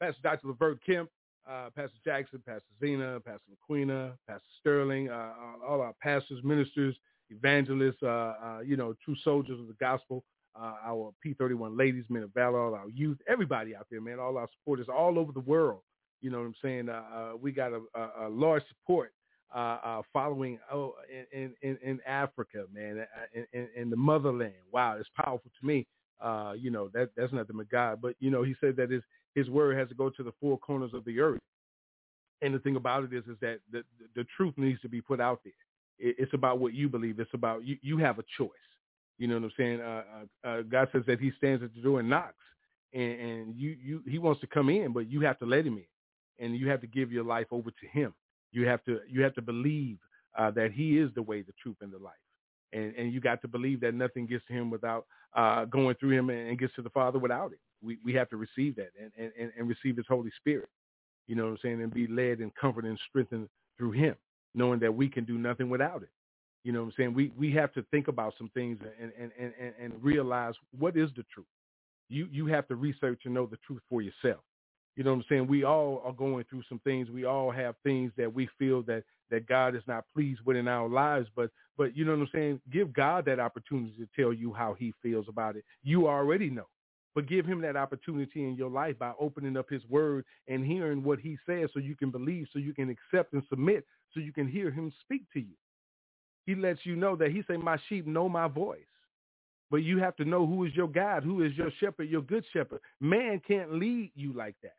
Pastor 0.00 0.20
Dr. 0.22 0.46
Levert 0.46 0.78
Kemp, 0.86 1.10
uh, 1.48 1.70
Pastor 1.74 1.98
Jackson, 2.04 2.40
Pastor 2.46 2.62
Zena, 2.80 3.18
Pastor 3.18 3.40
McQueen, 3.50 4.12
Pastor 4.28 4.46
Sterling, 4.60 5.10
uh, 5.10 5.12
uh, 5.12 5.66
all 5.66 5.80
our 5.80 5.92
pastors, 6.00 6.38
ministers, 6.44 6.94
evangelists, 7.30 8.02
uh, 8.04 8.06
uh, 8.06 8.60
you 8.64 8.76
know, 8.76 8.94
true 9.04 9.16
soldiers 9.24 9.58
of 9.58 9.66
the 9.66 9.76
gospel, 9.80 10.22
uh, 10.54 10.74
our 10.84 11.12
P31 11.26 11.76
ladies, 11.76 12.04
men 12.08 12.22
of 12.22 12.32
valor, 12.32 12.60
all 12.60 12.74
our 12.76 12.88
youth, 12.90 13.18
everybody 13.28 13.74
out 13.74 13.86
there, 13.90 14.00
man, 14.00 14.20
all 14.20 14.38
our 14.38 14.48
supporters 14.58 14.86
all 14.88 15.18
over 15.18 15.32
the 15.32 15.40
world. 15.40 15.80
You 16.20 16.30
know 16.30 16.38
what 16.38 16.46
I'm 16.46 16.54
saying? 16.62 16.88
we 17.40 17.50
got 17.50 17.72
a, 17.72 17.80
a, 17.94 18.26
a 18.26 18.28
large 18.28 18.62
support 18.68 19.12
uh, 19.54 19.78
uh, 19.84 20.02
following 20.12 20.58
oh 20.72 20.94
in, 21.32 21.52
in, 21.62 21.78
in 21.82 22.00
Africa, 22.06 22.64
man, 22.72 23.00
uh, 23.00 23.40
in, 23.52 23.68
in, 23.76 23.90
the 23.90 23.96
motherland. 23.96 24.54
Wow, 24.72 24.96
it's 24.98 25.08
powerful 25.16 25.50
to 25.60 25.66
me. 25.66 25.86
Uh, 26.20 26.52
you 26.56 26.70
know 26.70 26.88
that 26.92 27.10
that's 27.16 27.32
nothing 27.32 27.56
but 27.56 27.70
God, 27.70 28.00
but 28.00 28.14
you 28.20 28.30
know 28.30 28.42
he 28.42 28.54
said 28.60 28.76
that 28.76 28.90
his 28.90 29.02
his 29.34 29.48
word 29.48 29.76
has 29.78 29.88
to 29.88 29.94
go 29.94 30.10
to 30.10 30.22
the 30.22 30.32
four 30.40 30.58
corners 30.58 30.92
of 30.94 31.04
the 31.04 31.20
earth. 31.20 31.40
And 32.42 32.54
the 32.54 32.58
thing 32.58 32.76
about 32.76 33.04
it 33.04 33.12
is, 33.12 33.24
is 33.24 33.36
that 33.40 33.60
the 33.70 33.82
the 34.14 34.24
truth 34.36 34.54
needs 34.56 34.80
to 34.82 34.88
be 34.88 35.00
put 35.00 35.20
out 35.20 35.40
there. 35.44 35.52
It, 35.98 36.16
it's 36.18 36.34
about 36.34 36.58
what 36.58 36.74
you 36.74 36.88
believe. 36.88 37.18
It's 37.20 37.34
about 37.34 37.64
you. 37.64 37.76
You 37.82 37.98
have 37.98 38.18
a 38.18 38.24
choice. 38.38 38.50
You 39.18 39.28
know 39.28 39.34
what 39.34 39.44
I'm 39.44 39.52
saying? 39.56 39.80
Uh, 39.80 40.02
uh, 40.44 40.48
uh, 40.48 40.62
God 40.62 40.88
says 40.92 41.02
that 41.06 41.20
He 41.20 41.32
stands 41.36 41.62
at 41.62 41.74
the 41.74 41.82
door 41.82 42.00
and 42.00 42.08
knocks, 42.08 42.34
and, 42.94 43.20
and 43.20 43.56
you 43.56 43.76
you 43.82 44.02
He 44.08 44.18
wants 44.18 44.40
to 44.40 44.46
come 44.46 44.70
in, 44.70 44.92
but 44.92 45.10
you 45.10 45.20
have 45.22 45.38
to 45.40 45.46
let 45.46 45.66
Him 45.66 45.78
in, 45.78 46.44
and 46.44 46.56
you 46.56 46.68
have 46.68 46.80
to 46.80 46.86
give 46.86 47.12
your 47.12 47.24
life 47.24 47.46
over 47.50 47.70
to 47.70 47.86
Him. 47.92 48.14
You 48.52 48.66
have 48.66 48.84
to 48.84 49.00
you 49.08 49.22
have 49.22 49.34
to 49.34 49.42
believe 49.42 49.98
uh, 50.38 50.50
that 50.52 50.72
He 50.72 50.98
is 50.98 51.10
the 51.14 51.22
way, 51.22 51.42
the 51.42 51.52
truth, 51.62 51.76
and 51.80 51.92
the 51.92 51.98
life, 51.98 52.14
and 52.72 52.94
and 52.96 53.12
you 53.12 53.20
got 53.20 53.40
to 53.42 53.48
believe 53.48 53.80
that 53.80 53.94
nothing 53.94 54.26
gets 54.26 54.44
to 54.46 54.52
Him 54.52 54.70
without 54.70 55.06
uh, 55.34 55.64
going 55.66 55.94
through 55.96 56.10
Him, 56.18 56.30
and, 56.30 56.50
and 56.50 56.58
gets 56.58 56.74
to 56.74 56.82
the 56.82 56.90
Father 56.90 57.18
without 57.18 57.52
it. 57.52 57.60
We 57.82 57.98
we 58.04 58.12
have 58.14 58.28
to 58.30 58.36
receive 58.36 58.76
that 58.76 58.90
and, 59.00 59.32
and 59.38 59.52
and 59.56 59.68
receive 59.68 59.96
His 59.96 60.06
Holy 60.08 60.30
Spirit. 60.36 60.68
You 61.26 61.36
know 61.36 61.44
what 61.44 61.50
I'm 61.52 61.58
saying, 61.62 61.82
and 61.82 61.94
be 61.94 62.06
led 62.06 62.40
and 62.40 62.54
comforted 62.54 62.90
and 62.90 63.00
strengthened 63.08 63.48
through 63.78 63.92
Him, 63.92 64.16
knowing 64.54 64.80
that 64.80 64.94
we 64.94 65.08
can 65.08 65.24
do 65.24 65.38
nothing 65.38 65.70
without 65.70 66.02
it. 66.02 66.10
You 66.64 66.72
know 66.72 66.80
what 66.80 66.86
I'm 66.86 66.94
saying? 66.96 67.14
We 67.14 67.32
we 67.38 67.52
have 67.52 67.72
to 67.74 67.82
think 67.90 68.08
about 68.08 68.34
some 68.36 68.50
things 68.52 68.78
and 69.00 69.12
and 69.18 69.32
and 69.38 69.74
and 69.80 70.04
realize 70.04 70.54
what 70.78 70.96
is 70.96 71.10
the 71.16 71.24
truth. 71.32 71.46
You 72.08 72.28
you 72.30 72.46
have 72.46 72.66
to 72.68 72.74
research 72.74 73.22
and 73.24 73.34
know 73.34 73.46
the 73.46 73.58
truth 73.66 73.82
for 73.88 74.02
yourself. 74.02 74.42
You 74.96 75.04
know 75.04 75.10
what 75.10 75.20
I'm 75.20 75.24
saying? 75.28 75.46
We 75.46 75.64
all 75.64 76.02
are 76.04 76.12
going 76.12 76.44
through 76.50 76.62
some 76.68 76.80
things. 76.80 77.10
We 77.10 77.24
all 77.24 77.50
have 77.50 77.74
things 77.82 78.12
that 78.16 78.32
we 78.32 78.48
feel 78.58 78.82
that 78.82 79.04
that 79.30 79.46
God 79.46 79.76
is 79.76 79.82
not 79.86 80.04
pleased 80.12 80.40
with 80.44 80.56
in 80.56 80.68
our 80.68 80.88
lives. 80.88 81.28
But 81.34 81.50
but 81.78 81.96
you 81.96 82.04
know 82.04 82.12
what 82.12 82.22
I'm 82.22 82.28
saying? 82.32 82.60
Give 82.72 82.92
God 82.92 83.24
that 83.26 83.40
opportunity 83.40 83.94
to 83.98 84.08
tell 84.20 84.32
you 84.32 84.52
how 84.52 84.74
he 84.74 84.92
feels 85.02 85.26
about 85.28 85.56
it. 85.56 85.64
You 85.82 86.08
already 86.08 86.50
know. 86.50 86.66
But 87.14 87.26
give 87.26 87.44
him 87.44 87.60
that 87.62 87.76
opportunity 87.76 88.44
in 88.44 88.54
your 88.54 88.70
life 88.70 88.98
by 88.98 89.12
opening 89.18 89.56
up 89.56 89.68
his 89.68 89.84
word 89.88 90.24
and 90.46 90.64
hearing 90.64 91.02
what 91.02 91.18
he 91.18 91.36
says 91.44 91.70
so 91.72 91.80
you 91.80 91.96
can 91.96 92.10
believe, 92.10 92.46
so 92.52 92.58
you 92.58 92.72
can 92.72 92.88
accept 92.88 93.32
and 93.32 93.42
submit, 93.48 93.84
so 94.14 94.20
you 94.20 94.32
can 94.32 94.46
hear 94.46 94.70
him 94.70 94.92
speak 95.00 95.22
to 95.32 95.40
you. 95.40 95.54
He 96.46 96.54
lets 96.54 96.84
you 96.84 96.96
know 96.96 97.16
that 97.16 97.32
he 97.32 97.42
say, 97.48 97.56
my 97.56 97.78
sheep 97.88 98.06
know 98.06 98.28
my 98.28 98.46
voice. 98.46 98.89
But 99.70 99.78
you 99.78 99.98
have 99.98 100.16
to 100.16 100.24
know 100.24 100.46
who 100.46 100.64
is 100.64 100.74
your 100.74 100.88
God, 100.88 101.22
who 101.22 101.42
is 101.42 101.52
your 101.56 101.70
shepherd, 101.78 102.08
your 102.08 102.22
good 102.22 102.44
shepherd. 102.52 102.80
Man 103.00 103.40
can't 103.46 103.74
lead 103.74 104.10
you 104.14 104.32
like 104.32 104.56
that. 104.62 104.74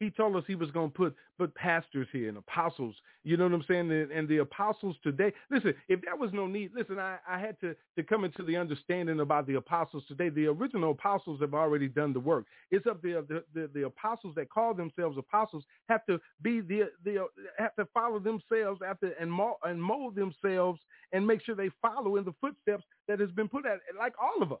He 0.00 0.10
told 0.10 0.36
us 0.36 0.44
he 0.46 0.54
was 0.54 0.70
going 0.70 0.90
to 0.90 0.96
put 0.96 1.16
put 1.38 1.54
pastors 1.54 2.06
here 2.12 2.28
and 2.28 2.38
apostles. 2.38 2.94
You 3.22 3.36
know 3.36 3.44
what 3.44 3.54
I'm 3.54 3.64
saying? 3.68 3.90
And, 3.90 4.10
and, 4.10 4.28
the 4.28 4.38
apostles 4.38 4.96
today. 5.02 5.32
Listen, 5.50 5.72
if 5.88 6.00
there 6.02 6.16
was 6.16 6.30
no 6.32 6.46
need, 6.46 6.72
listen, 6.74 6.98
I, 6.98 7.18
I 7.28 7.38
had 7.38 7.58
to, 7.60 7.76
to 7.96 8.02
come 8.02 8.24
into 8.24 8.42
the 8.42 8.56
understanding 8.56 9.20
about 9.20 9.46
the 9.46 9.54
apostles 9.54 10.02
today. 10.08 10.28
The 10.30 10.46
original 10.46 10.90
apostles 10.90 11.40
have 11.40 11.54
already 11.54 11.88
done 11.88 12.12
the 12.12 12.20
work. 12.20 12.46
It's 12.70 12.86
up 12.86 13.02
there. 13.02 13.22
The, 13.22 13.44
the, 13.54 13.70
the 13.72 13.86
apostles 13.86 14.34
that 14.34 14.50
call 14.50 14.74
themselves 14.74 15.16
apostles 15.16 15.64
have 15.88 16.04
to 16.06 16.20
be 16.42 16.60
the, 16.60 16.90
the 17.04 17.26
have 17.58 17.74
to 17.76 17.86
follow 17.94 18.18
themselves 18.18 18.80
after 18.86 19.12
and 19.20 19.30
mold, 19.30 19.56
and 19.64 19.82
mold 19.82 20.16
themselves 20.16 20.80
and 21.12 21.26
make 21.26 21.42
sure 21.44 21.54
they 21.54 21.70
follow 21.80 22.16
in 22.16 22.24
the 22.24 22.34
footsteps 22.40 22.84
that 23.06 23.20
has 23.20 23.30
been 23.30 23.48
put 23.48 23.64
at 23.64 23.78
like 23.98 24.14
all 24.20 24.42
of 24.42 24.52
us. 24.52 24.58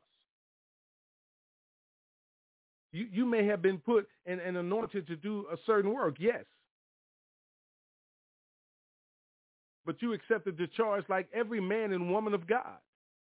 You, 2.98 3.06
you 3.12 3.26
may 3.26 3.44
have 3.46 3.62
been 3.62 3.78
put 3.78 4.08
and, 4.26 4.40
and 4.40 4.56
anointed 4.56 5.06
to 5.06 5.14
do 5.14 5.46
a 5.52 5.56
certain 5.66 5.94
work, 5.94 6.16
yes. 6.18 6.44
But 9.86 10.02
you 10.02 10.14
accepted 10.14 10.58
the 10.58 10.66
charge 10.66 11.04
like 11.08 11.28
every 11.32 11.60
man 11.60 11.92
and 11.92 12.10
woman 12.10 12.34
of 12.34 12.48
God, 12.48 12.78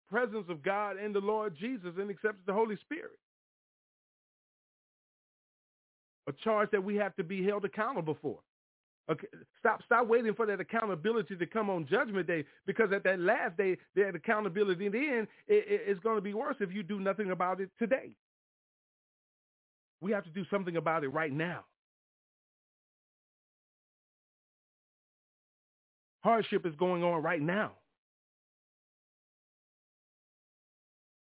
presence 0.10 0.46
of 0.50 0.64
God 0.64 0.98
and 0.98 1.14
the 1.14 1.20
Lord 1.20 1.56
Jesus, 1.60 1.92
and 2.00 2.10
accepted 2.10 2.42
the 2.48 2.54
Holy 2.54 2.76
Spirit. 2.78 3.20
A 6.28 6.34
charge 6.44 6.70
that 6.72 6.84
we 6.84 6.96
have 6.96 7.16
to 7.18 7.24
be 7.24 7.46
held 7.46 7.64
accountable 7.64 8.18
for. 8.20 8.40
Okay, 9.12 9.28
stop, 9.60 9.82
stop 9.86 10.08
waiting 10.08 10.34
for 10.34 10.48
that 10.48 10.60
accountability 10.60 11.36
to 11.38 11.46
come 11.46 11.70
on 11.70 11.86
Judgment 11.88 12.26
Day, 12.26 12.44
because 12.66 12.92
at 12.92 13.04
that 13.04 13.20
last 13.20 13.56
day, 13.56 13.78
that 13.96 14.16
accountability 14.16 14.90
then 14.90 15.28
is 15.48 16.00
going 16.00 16.18
to 16.18 16.22
be 16.22 16.34
worse 16.34 16.58
if 16.62 16.74
you 16.74 16.82
do 16.82 17.00
nothing 17.00 17.30
about 17.30 17.62
it 17.62 17.70
today. 17.78 18.16
We 20.02 20.12
have 20.12 20.24
to 20.26 20.30
do 20.30 20.46
something 20.50 20.78
about 20.78 21.04
it 21.04 21.10
right 21.10 21.32
now. 21.32 21.66
Hardship 26.24 26.66
is 26.66 26.76
going 26.76 27.04
on 27.04 27.24
right 27.24 27.42
now. 27.42 27.72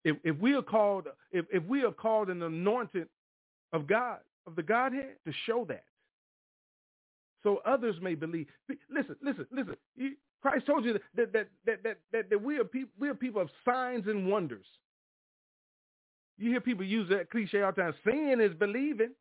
If 0.03 0.17
if 0.23 0.37
we 0.37 0.55
are 0.55 0.61
called 0.61 1.07
if, 1.31 1.45
if 1.51 1.63
we 1.65 1.83
are 1.83 1.91
called 1.91 2.29
an 2.29 2.41
anointed 2.41 3.07
of 3.73 3.87
God, 3.87 4.19
of 4.45 4.55
the 4.55 4.63
Godhead, 4.63 5.15
to 5.25 5.33
show 5.45 5.65
that. 5.65 5.83
So 7.43 7.61
others 7.65 7.95
may 8.01 8.15
believe. 8.15 8.47
Listen, 8.89 9.15
listen, 9.21 9.45
listen. 9.51 9.75
Christ 10.41 10.65
told 10.65 10.85
you 10.85 10.93
that 10.93 11.33
that 11.33 11.49
that 11.65 11.83
that 11.83 11.97
that, 12.11 12.29
that 12.29 12.41
we 12.41 12.57
are 12.57 12.63
people 12.63 12.91
we 12.99 13.09
are 13.09 13.15
people 13.15 13.41
of 13.41 13.49
signs 13.65 14.07
and 14.07 14.27
wonders. 14.27 14.65
You 16.37 16.51
hear 16.51 16.61
people 16.61 16.85
use 16.85 17.09
that 17.09 17.29
cliche 17.31 17.61
all 17.61 17.73
the 17.75 17.81
time. 17.81 17.95
Seeing 18.05 18.41
is 18.41 18.53
believing. 18.55 19.11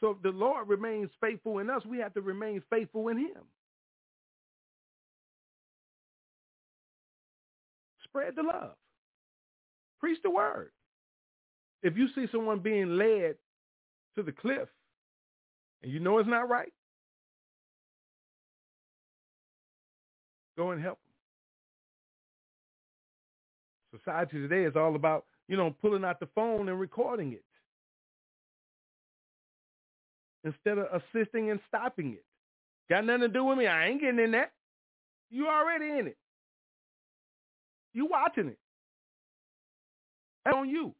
So 0.00 0.10
if 0.10 0.22
the 0.22 0.30
Lord 0.30 0.68
remains 0.68 1.10
faithful 1.20 1.58
in 1.60 1.70
us, 1.70 1.84
we 1.86 1.98
have 1.98 2.14
to 2.14 2.20
remain 2.22 2.62
faithful 2.70 3.08
in 3.08 3.18
him. 3.18 3.42
Spread 8.04 8.36
the 8.36 8.42
love. 8.42 8.76
Preach 10.00 10.18
the 10.22 10.30
word. 10.30 10.70
If 11.82 11.96
you 11.96 12.08
see 12.14 12.26
someone 12.32 12.60
being 12.60 12.96
led 12.98 13.36
to 14.16 14.22
the 14.22 14.32
cliff 14.32 14.68
and 15.82 15.92
you 15.92 16.00
know 16.00 16.18
it's 16.18 16.28
not 16.28 16.48
right, 16.48 16.72
go 20.56 20.72
and 20.72 20.82
help. 20.82 20.98
Society 23.98 24.38
today 24.38 24.64
is 24.64 24.76
all 24.76 24.96
about, 24.96 25.24
you 25.48 25.56
know, 25.56 25.74
pulling 25.80 26.04
out 26.04 26.20
the 26.20 26.28
phone 26.34 26.68
and 26.68 26.80
recording 26.80 27.32
it 27.32 27.44
instead 30.44 30.78
of 30.78 30.86
assisting 30.92 31.50
and 31.50 31.60
stopping 31.68 32.12
it. 32.12 32.24
Got 32.90 33.06
nothing 33.06 33.22
to 33.22 33.28
do 33.28 33.44
with 33.44 33.58
me. 33.58 33.66
I 33.66 33.88
ain't 33.88 34.00
getting 34.00 34.20
in 34.20 34.32
that. 34.32 34.52
You 35.30 35.48
already 35.48 35.98
in 35.98 36.06
it. 36.06 36.18
You 37.94 38.06
watching 38.06 38.48
it. 38.48 38.58
That's 40.44 40.56
on 40.56 40.68
you. 40.68 40.94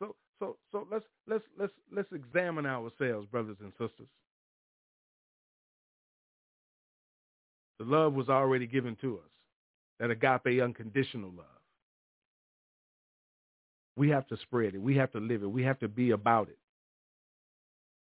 So 0.00 0.14
so 0.38 0.56
so 0.72 0.86
let's 0.90 1.04
let's 1.26 1.44
let's 1.58 1.72
let's 1.92 2.12
examine 2.12 2.66
ourselves, 2.66 3.26
brothers 3.30 3.56
and 3.60 3.72
sisters. 3.72 4.08
The 7.78 7.84
love 7.84 8.14
was 8.14 8.28
already 8.28 8.66
given 8.66 8.96
to 9.00 9.16
us. 9.16 9.30
That 10.00 10.10
agape 10.10 10.62
unconditional 10.62 11.30
love. 11.30 11.46
We 13.96 14.08
have 14.10 14.26
to 14.28 14.36
spread 14.38 14.74
it. 14.74 14.82
We 14.82 14.96
have 14.96 15.12
to 15.12 15.20
live 15.20 15.42
it. 15.42 15.50
We 15.50 15.62
have 15.62 15.78
to 15.80 15.88
be 15.88 16.10
about 16.10 16.48
it. 16.48 16.58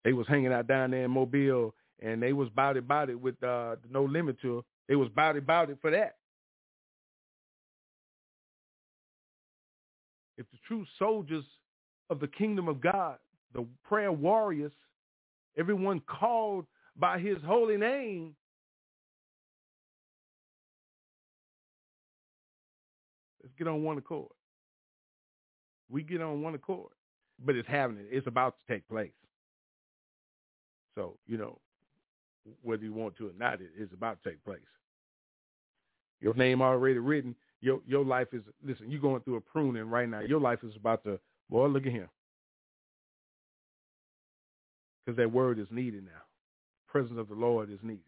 They 0.04 0.12
was 0.12 0.26
hanging 0.26 0.52
out 0.52 0.66
down 0.66 0.92
there 0.92 1.04
in 1.04 1.10
Mobile 1.10 1.74
and 2.00 2.22
they 2.22 2.32
was 2.32 2.48
about 2.48 2.76
it 2.76 2.80
about 2.80 3.10
it 3.10 3.20
with 3.20 3.42
uh, 3.42 3.76
no 3.90 4.04
limit 4.04 4.40
to. 4.42 4.58
It. 4.58 4.64
They 4.88 4.96
was 4.96 5.08
about 5.08 5.36
it 5.36 5.40
about 5.40 5.70
it 5.70 5.78
for 5.80 5.90
that. 5.90 6.16
If 10.38 10.46
the 10.50 10.58
true 10.66 10.84
soldiers 10.98 11.44
of 12.10 12.20
the 12.20 12.28
kingdom 12.28 12.68
of 12.68 12.80
God, 12.80 13.16
the 13.54 13.66
prayer 13.84 14.12
warriors, 14.12 14.72
everyone 15.56 16.00
called 16.00 16.66
by 16.96 17.18
his 17.18 17.38
holy 17.44 17.78
name, 17.78 18.34
get 23.58 23.68
on 23.68 23.82
one 23.82 23.98
accord. 23.98 24.30
We 25.88 26.02
get 26.02 26.20
on 26.20 26.42
one 26.42 26.54
accord, 26.54 26.90
but 27.44 27.54
it's 27.54 27.68
happening. 27.68 28.06
It's 28.10 28.26
about 28.26 28.56
to 28.58 28.72
take 28.72 28.88
place. 28.88 29.12
So, 30.96 31.16
you 31.26 31.36
know, 31.36 31.58
whether 32.62 32.82
you 32.82 32.92
want 32.92 33.16
to 33.16 33.28
or 33.28 33.32
not, 33.38 33.60
it 33.60 33.70
is 33.78 33.90
about 33.92 34.22
to 34.22 34.30
take 34.30 34.44
place. 34.44 34.60
Your 36.20 36.34
name 36.34 36.62
already 36.62 36.98
written. 36.98 37.34
Your 37.60 37.80
your 37.86 38.04
life 38.04 38.28
is 38.32 38.42
listen. 38.64 38.90
You're 38.90 39.00
going 39.00 39.20
through 39.22 39.36
a 39.36 39.40
pruning 39.40 39.88
right 39.88 40.08
now. 40.08 40.20
Your 40.20 40.40
life 40.40 40.60
is 40.62 40.74
about 40.76 41.04
to. 41.04 41.18
Boy, 41.50 41.66
look 41.66 41.86
at 41.86 41.92
him. 41.92 42.08
Because 45.04 45.16
that 45.18 45.30
word 45.30 45.58
is 45.58 45.68
needed 45.70 46.04
now. 46.04 46.22
Presence 46.88 47.18
of 47.18 47.28
the 47.28 47.34
Lord 47.34 47.70
is 47.70 47.78
needed, 47.82 48.00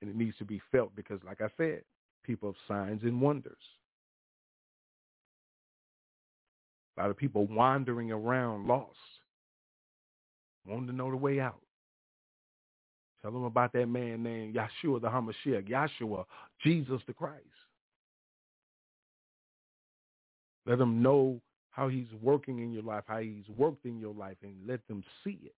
and 0.00 0.10
it 0.10 0.16
needs 0.16 0.36
to 0.38 0.44
be 0.44 0.60
felt. 0.72 0.94
Because, 0.96 1.20
like 1.24 1.40
I 1.40 1.48
said, 1.56 1.82
people 2.22 2.48
of 2.48 2.54
signs 2.68 3.02
and 3.02 3.20
wonders. 3.20 3.56
A 6.96 7.02
lot 7.02 7.10
of 7.10 7.16
people 7.16 7.46
wandering 7.46 8.12
around 8.12 8.66
lost, 8.66 8.90
wanting 10.66 10.88
to 10.88 10.92
know 10.92 11.10
the 11.10 11.16
way 11.16 11.40
out. 11.40 11.60
Tell 13.22 13.30
them 13.30 13.44
about 13.44 13.72
that 13.74 13.86
man 13.86 14.22
named 14.22 14.54
Yeshua 14.54 15.00
the 15.00 15.08
Hamashiach, 15.08 15.68
Yeshua, 15.68 16.24
Jesus 16.62 17.00
the 17.06 17.12
Christ. 17.12 17.44
Let 20.66 20.78
them 20.78 21.02
know 21.02 21.40
how 21.70 21.88
he's 21.88 22.08
working 22.20 22.58
in 22.60 22.72
your 22.72 22.82
life, 22.82 23.04
how 23.06 23.18
he's 23.18 23.48
worked 23.56 23.84
in 23.86 23.98
your 23.98 24.14
life, 24.14 24.36
and 24.42 24.54
let 24.66 24.86
them 24.88 25.02
see 25.24 25.38
it 25.44 25.54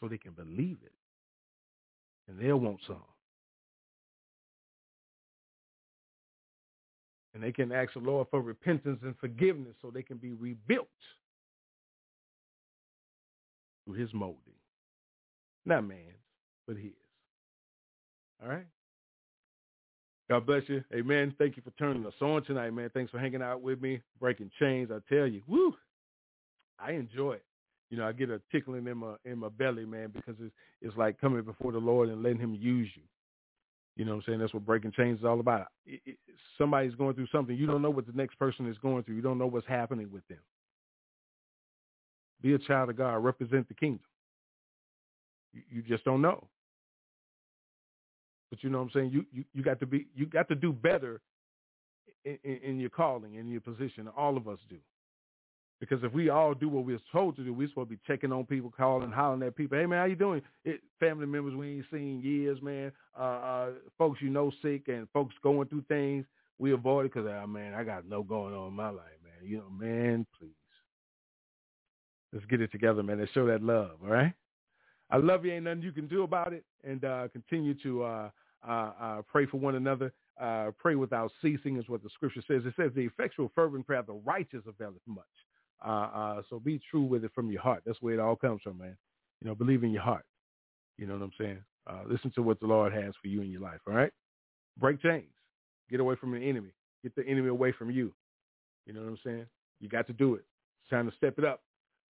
so 0.00 0.08
they 0.08 0.18
can 0.18 0.32
believe 0.32 0.78
it. 0.84 0.92
And 2.28 2.38
they'll 2.38 2.60
want 2.60 2.78
some. 2.86 3.11
And 7.34 7.42
they 7.42 7.52
can 7.52 7.72
ask 7.72 7.94
the 7.94 8.00
Lord 8.00 8.28
for 8.30 8.40
repentance 8.40 9.00
and 9.02 9.16
forgiveness 9.18 9.74
so 9.80 9.90
they 9.90 10.02
can 10.02 10.18
be 10.18 10.32
rebuilt 10.32 10.88
through 13.84 13.94
his 13.94 14.12
molding. 14.12 14.38
Not 15.64 15.86
man's, 15.86 16.00
but 16.66 16.76
his. 16.76 16.92
All 18.42 18.48
right? 18.48 18.66
God 20.28 20.46
bless 20.46 20.62
you. 20.68 20.82
Amen. 20.94 21.34
Thank 21.38 21.56
you 21.56 21.62
for 21.62 21.72
turning 21.78 22.06
us 22.06 22.14
on 22.20 22.44
tonight, 22.44 22.70
man. 22.70 22.90
Thanks 22.94 23.10
for 23.10 23.18
hanging 23.18 23.42
out 23.42 23.60
with 23.60 23.80
me, 23.80 24.00
breaking 24.18 24.50
chains. 24.58 24.90
I 24.90 24.98
tell 25.14 25.26
you, 25.26 25.42
woo, 25.46 25.74
I 26.78 26.92
enjoy 26.92 27.34
it. 27.34 27.44
You 27.90 27.98
know, 27.98 28.06
I 28.06 28.12
get 28.12 28.30
a 28.30 28.40
tickling 28.50 28.86
in 28.86 28.96
my 28.96 29.16
in 29.26 29.38
my 29.38 29.50
belly, 29.50 29.84
man, 29.84 30.10
because 30.14 30.34
it's 30.40 30.54
it's 30.80 30.96
like 30.96 31.20
coming 31.20 31.42
before 31.42 31.72
the 31.72 31.78
Lord 31.78 32.08
and 32.08 32.22
letting 32.22 32.38
Him 32.38 32.54
use 32.54 32.88
you. 32.94 33.02
You 33.96 34.04
know 34.04 34.12
what 34.12 34.16
I'm 34.18 34.24
saying? 34.26 34.38
That's 34.40 34.54
what 34.54 34.64
breaking 34.64 34.92
chains 34.92 35.18
is 35.18 35.24
all 35.24 35.40
about. 35.40 35.66
It, 35.84 36.00
it, 36.06 36.16
somebody's 36.56 36.94
going 36.94 37.14
through 37.14 37.26
something. 37.30 37.56
You 37.56 37.66
don't 37.66 37.82
know 37.82 37.90
what 37.90 38.06
the 38.06 38.12
next 38.12 38.38
person 38.38 38.66
is 38.66 38.78
going 38.78 39.02
through. 39.02 39.16
You 39.16 39.22
don't 39.22 39.38
know 39.38 39.46
what's 39.46 39.66
happening 39.66 40.10
with 40.10 40.26
them. 40.28 40.38
Be 42.40 42.54
a 42.54 42.58
child 42.58 42.90
of 42.90 42.96
God. 42.96 43.16
Represent 43.16 43.68
the 43.68 43.74
kingdom. 43.74 44.00
You, 45.52 45.62
you 45.70 45.82
just 45.82 46.04
don't 46.04 46.22
know. 46.22 46.48
But 48.50 48.62
you 48.62 48.70
know 48.70 48.78
what 48.78 48.84
I'm 48.84 48.90
saying? 48.94 49.10
You, 49.12 49.26
you, 49.32 49.44
you 49.52 49.62
got 49.62 49.80
to 49.80 49.86
be, 49.86 50.06
you 50.14 50.26
got 50.26 50.48
to 50.48 50.54
do 50.54 50.72
better 50.72 51.20
in, 52.24 52.38
in, 52.44 52.58
in 52.62 52.80
your 52.80 52.90
calling, 52.90 53.34
in 53.34 53.48
your 53.48 53.60
position. 53.60 54.08
All 54.16 54.36
of 54.36 54.48
us 54.48 54.58
do. 54.68 54.76
Because 55.82 56.04
if 56.04 56.12
we 56.12 56.30
all 56.30 56.54
do 56.54 56.68
what 56.68 56.84
we're 56.84 57.00
told 57.10 57.34
to 57.34 57.42
do, 57.42 57.52
we're 57.52 57.66
supposed 57.66 57.90
to 57.90 57.96
be 57.96 58.00
checking 58.06 58.30
on 58.30 58.46
people, 58.46 58.70
calling, 58.70 59.10
hollering 59.10 59.42
at 59.42 59.56
people. 59.56 59.76
Hey 59.76 59.84
man, 59.84 59.98
how 59.98 60.04
you 60.04 60.14
doing? 60.14 60.40
It, 60.64 60.80
family 61.00 61.26
members 61.26 61.56
we 61.56 61.70
ain't 61.70 61.86
seen 61.90 62.22
years, 62.22 62.62
man. 62.62 62.92
Uh, 63.18 63.22
uh, 63.22 63.70
folks 63.98 64.22
you 64.22 64.30
know 64.30 64.52
sick 64.62 64.82
and 64.86 65.08
folks 65.12 65.34
going 65.42 65.66
through 65.66 65.82
things. 65.88 66.24
We 66.60 66.72
avoid 66.72 67.06
it 67.06 67.12
because, 67.12 67.28
oh, 67.28 67.48
man, 67.48 67.74
I 67.74 67.82
got 67.82 68.08
no 68.08 68.22
going 68.22 68.54
on 68.54 68.68
in 68.68 68.74
my 68.74 68.90
life, 68.90 69.18
man. 69.24 69.50
You 69.50 69.56
know, 69.56 69.70
man, 69.76 70.24
please. 70.38 70.52
Let's 72.32 72.46
get 72.46 72.60
it 72.60 72.70
together, 72.70 73.02
man, 73.02 73.18
and 73.18 73.28
show 73.34 73.48
that 73.48 73.60
love, 73.60 73.96
all 74.04 74.10
right? 74.10 74.34
I 75.10 75.16
love 75.16 75.44
you. 75.44 75.52
Ain't 75.52 75.64
nothing 75.64 75.82
you 75.82 75.90
can 75.90 76.06
do 76.06 76.22
about 76.22 76.52
it. 76.52 76.64
And 76.84 77.04
uh, 77.04 77.26
continue 77.32 77.74
to 77.82 78.04
uh, 78.04 78.30
uh, 78.66 78.92
uh 79.00 79.22
pray 79.22 79.46
for 79.46 79.56
one 79.56 79.74
another. 79.74 80.12
Uh, 80.40 80.70
pray 80.78 80.94
without 80.94 81.32
ceasing 81.42 81.76
is 81.76 81.88
what 81.88 82.04
the 82.04 82.10
scripture 82.10 82.42
says. 82.46 82.62
It 82.64 82.74
says 82.76 82.92
the 82.94 83.00
effectual 83.00 83.50
fervent 83.52 83.84
prayer 83.84 83.98
of 83.98 84.06
the 84.06 84.20
righteous 84.24 84.62
availeth 84.68 85.02
much. 85.08 85.24
Uh, 85.84 85.88
uh, 86.14 86.42
so 86.48 86.60
be 86.60 86.80
true 86.90 87.02
with 87.02 87.24
it 87.24 87.32
from 87.34 87.50
your 87.50 87.62
heart. 87.62 87.82
That's 87.84 88.00
where 88.00 88.14
it 88.14 88.20
all 88.20 88.36
comes 88.36 88.62
from, 88.62 88.78
man. 88.78 88.96
You 89.40 89.48
know, 89.48 89.54
believe 89.54 89.82
in 89.82 89.90
your 89.90 90.02
heart. 90.02 90.24
You 90.98 91.06
know 91.06 91.14
what 91.14 91.22
I'm 91.22 91.32
saying? 91.38 91.58
Uh, 91.86 92.02
listen 92.06 92.30
to 92.36 92.42
what 92.42 92.60
the 92.60 92.66
Lord 92.66 92.92
has 92.92 93.14
for 93.20 93.28
you 93.28 93.42
in 93.42 93.50
your 93.50 93.60
life. 93.60 93.80
All 93.88 93.94
right. 93.94 94.12
Break 94.78 95.02
chains. 95.02 95.24
Get 95.90 96.00
away 96.00 96.14
from 96.16 96.32
the 96.32 96.38
enemy. 96.38 96.72
Get 97.02 97.14
the 97.16 97.26
enemy 97.26 97.48
away 97.48 97.72
from 97.72 97.90
you. 97.90 98.14
You 98.86 98.92
know 98.92 99.00
what 99.00 99.08
I'm 99.08 99.18
saying? 99.24 99.46
You 99.80 99.88
got 99.88 100.06
to 100.06 100.12
do 100.12 100.34
it. 100.34 100.44
It's 100.82 100.90
time 100.90 101.10
to 101.10 101.16
step 101.16 101.38
it 101.38 101.44
up. 101.44 101.60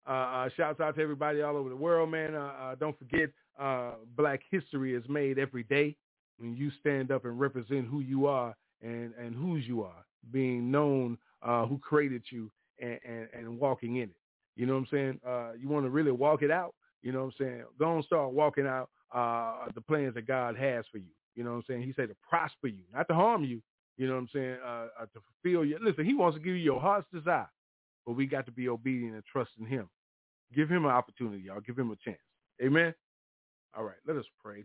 Uh, 0.07 0.12
uh, 0.12 0.49
shouts 0.57 0.81
out 0.81 0.97
to 0.97 1.03
everybody 1.03 1.43
all 1.43 1.57
over 1.57 1.69
the 1.69 1.77
world, 1.77 2.11
man. 2.11 2.35
Uh, 2.35 2.53
uh 2.61 2.74
don't 2.74 2.99
forget, 2.99 3.31
uh, 3.59 3.93
Black 4.16 4.40
history 4.51 4.94
is 4.94 5.05
made 5.09 5.39
every 5.39 5.62
day 5.65 5.97
when 6.39 6.57
you 6.57 6.70
stand 6.81 7.11
up 7.11 7.24
and 7.24 7.39
represent 7.39 7.86
who 7.86 8.01
you 8.01 8.27
are 8.27 8.55
and, 8.82 9.12
and 9.15 9.35
whose 9.35 9.66
you 9.66 9.82
are, 9.82 10.05
being 10.32 10.70
known 10.70 11.16
uh, 11.43 11.66
who 11.66 11.78
created 11.78 12.23
you 12.31 12.51
and, 12.83 13.29
and, 13.33 13.59
walking 13.59 13.97
in 13.97 14.05
it. 14.05 14.17
You 14.57 14.67
know 14.67 14.75
what 14.75 14.81
I'm 14.81 14.87
saying? 14.91 15.21
Uh, 15.27 15.53
you 15.59 15.69
want 15.69 15.87
to 15.87 15.91
really 15.91 16.11
walk 16.11 16.43
it 16.43 16.51
out. 16.51 16.75
You 17.03 17.13
know 17.13 17.21
what 17.21 17.35
I'm 17.41 17.47
saying? 17.47 17.65
Go 17.79 17.95
and 17.95 18.05
start 18.05 18.33
walking 18.33 18.67
out 18.67 18.91
uh, 19.15 19.67
the 19.75 19.81
plans 19.81 20.15
that 20.15 20.27
God 20.27 20.57
has 20.57 20.85
for 20.91 20.99
you. 20.99 21.11
You 21.35 21.45
know 21.45 21.51
what 21.51 21.57
I'm 21.57 21.65
saying? 21.69 21.83
He 21.83 21.93
said 21.95 22.09
to 22.09 22.17
prosper 22.29 22.69
you, 22.69 22.83
not 22.93 23.09
to 23.09 23.15
harm 23.15 23.45
you. 23.45 23.63
You 23.97 24.07
know 24.07 24.15
what 24.15 24.21
I'm 24.21 24.29
saying? 24.33 24.57
Uh, 24.65 24.87
uh, 25.01 25.07
to 25.13 25.21
fulfill 25.43 25.65
your 25.65 25.81
listen. 25.81 26.05
He 26.05 26.15
wants 26.15 26.37
to 26.37 26.43
give 26.43 26.55
you 26.55 26.63
your 26.63 26.81
heart's 26.81 27.09
desire, 27.13 27.49
but 28.07 28.13
we 28.15 28.27
got 28.27 28.47
to 28.47 28.53
be 28.53 28.69
obedient 28.69 29.15
and 29.15 29.25
trust 29.25 29.51
in 29.59 29.67
Him. 29.67 29.89
Give 30.55 30.69
Him 30.69 30.85
an 30.85 30.91
opportunity, 30.91 31.45
y'all. 31.45 31.61
Give 31.61 31.79
Him 31.79 31.91
a 31.91 31.97
chance. 31.97 32.19
Amen. 32.63 32.95
All 33.77 33.85
right, 33.85 33.97
let 34.07 34.17
us 34.17 34.25
pray. 34.43 34.65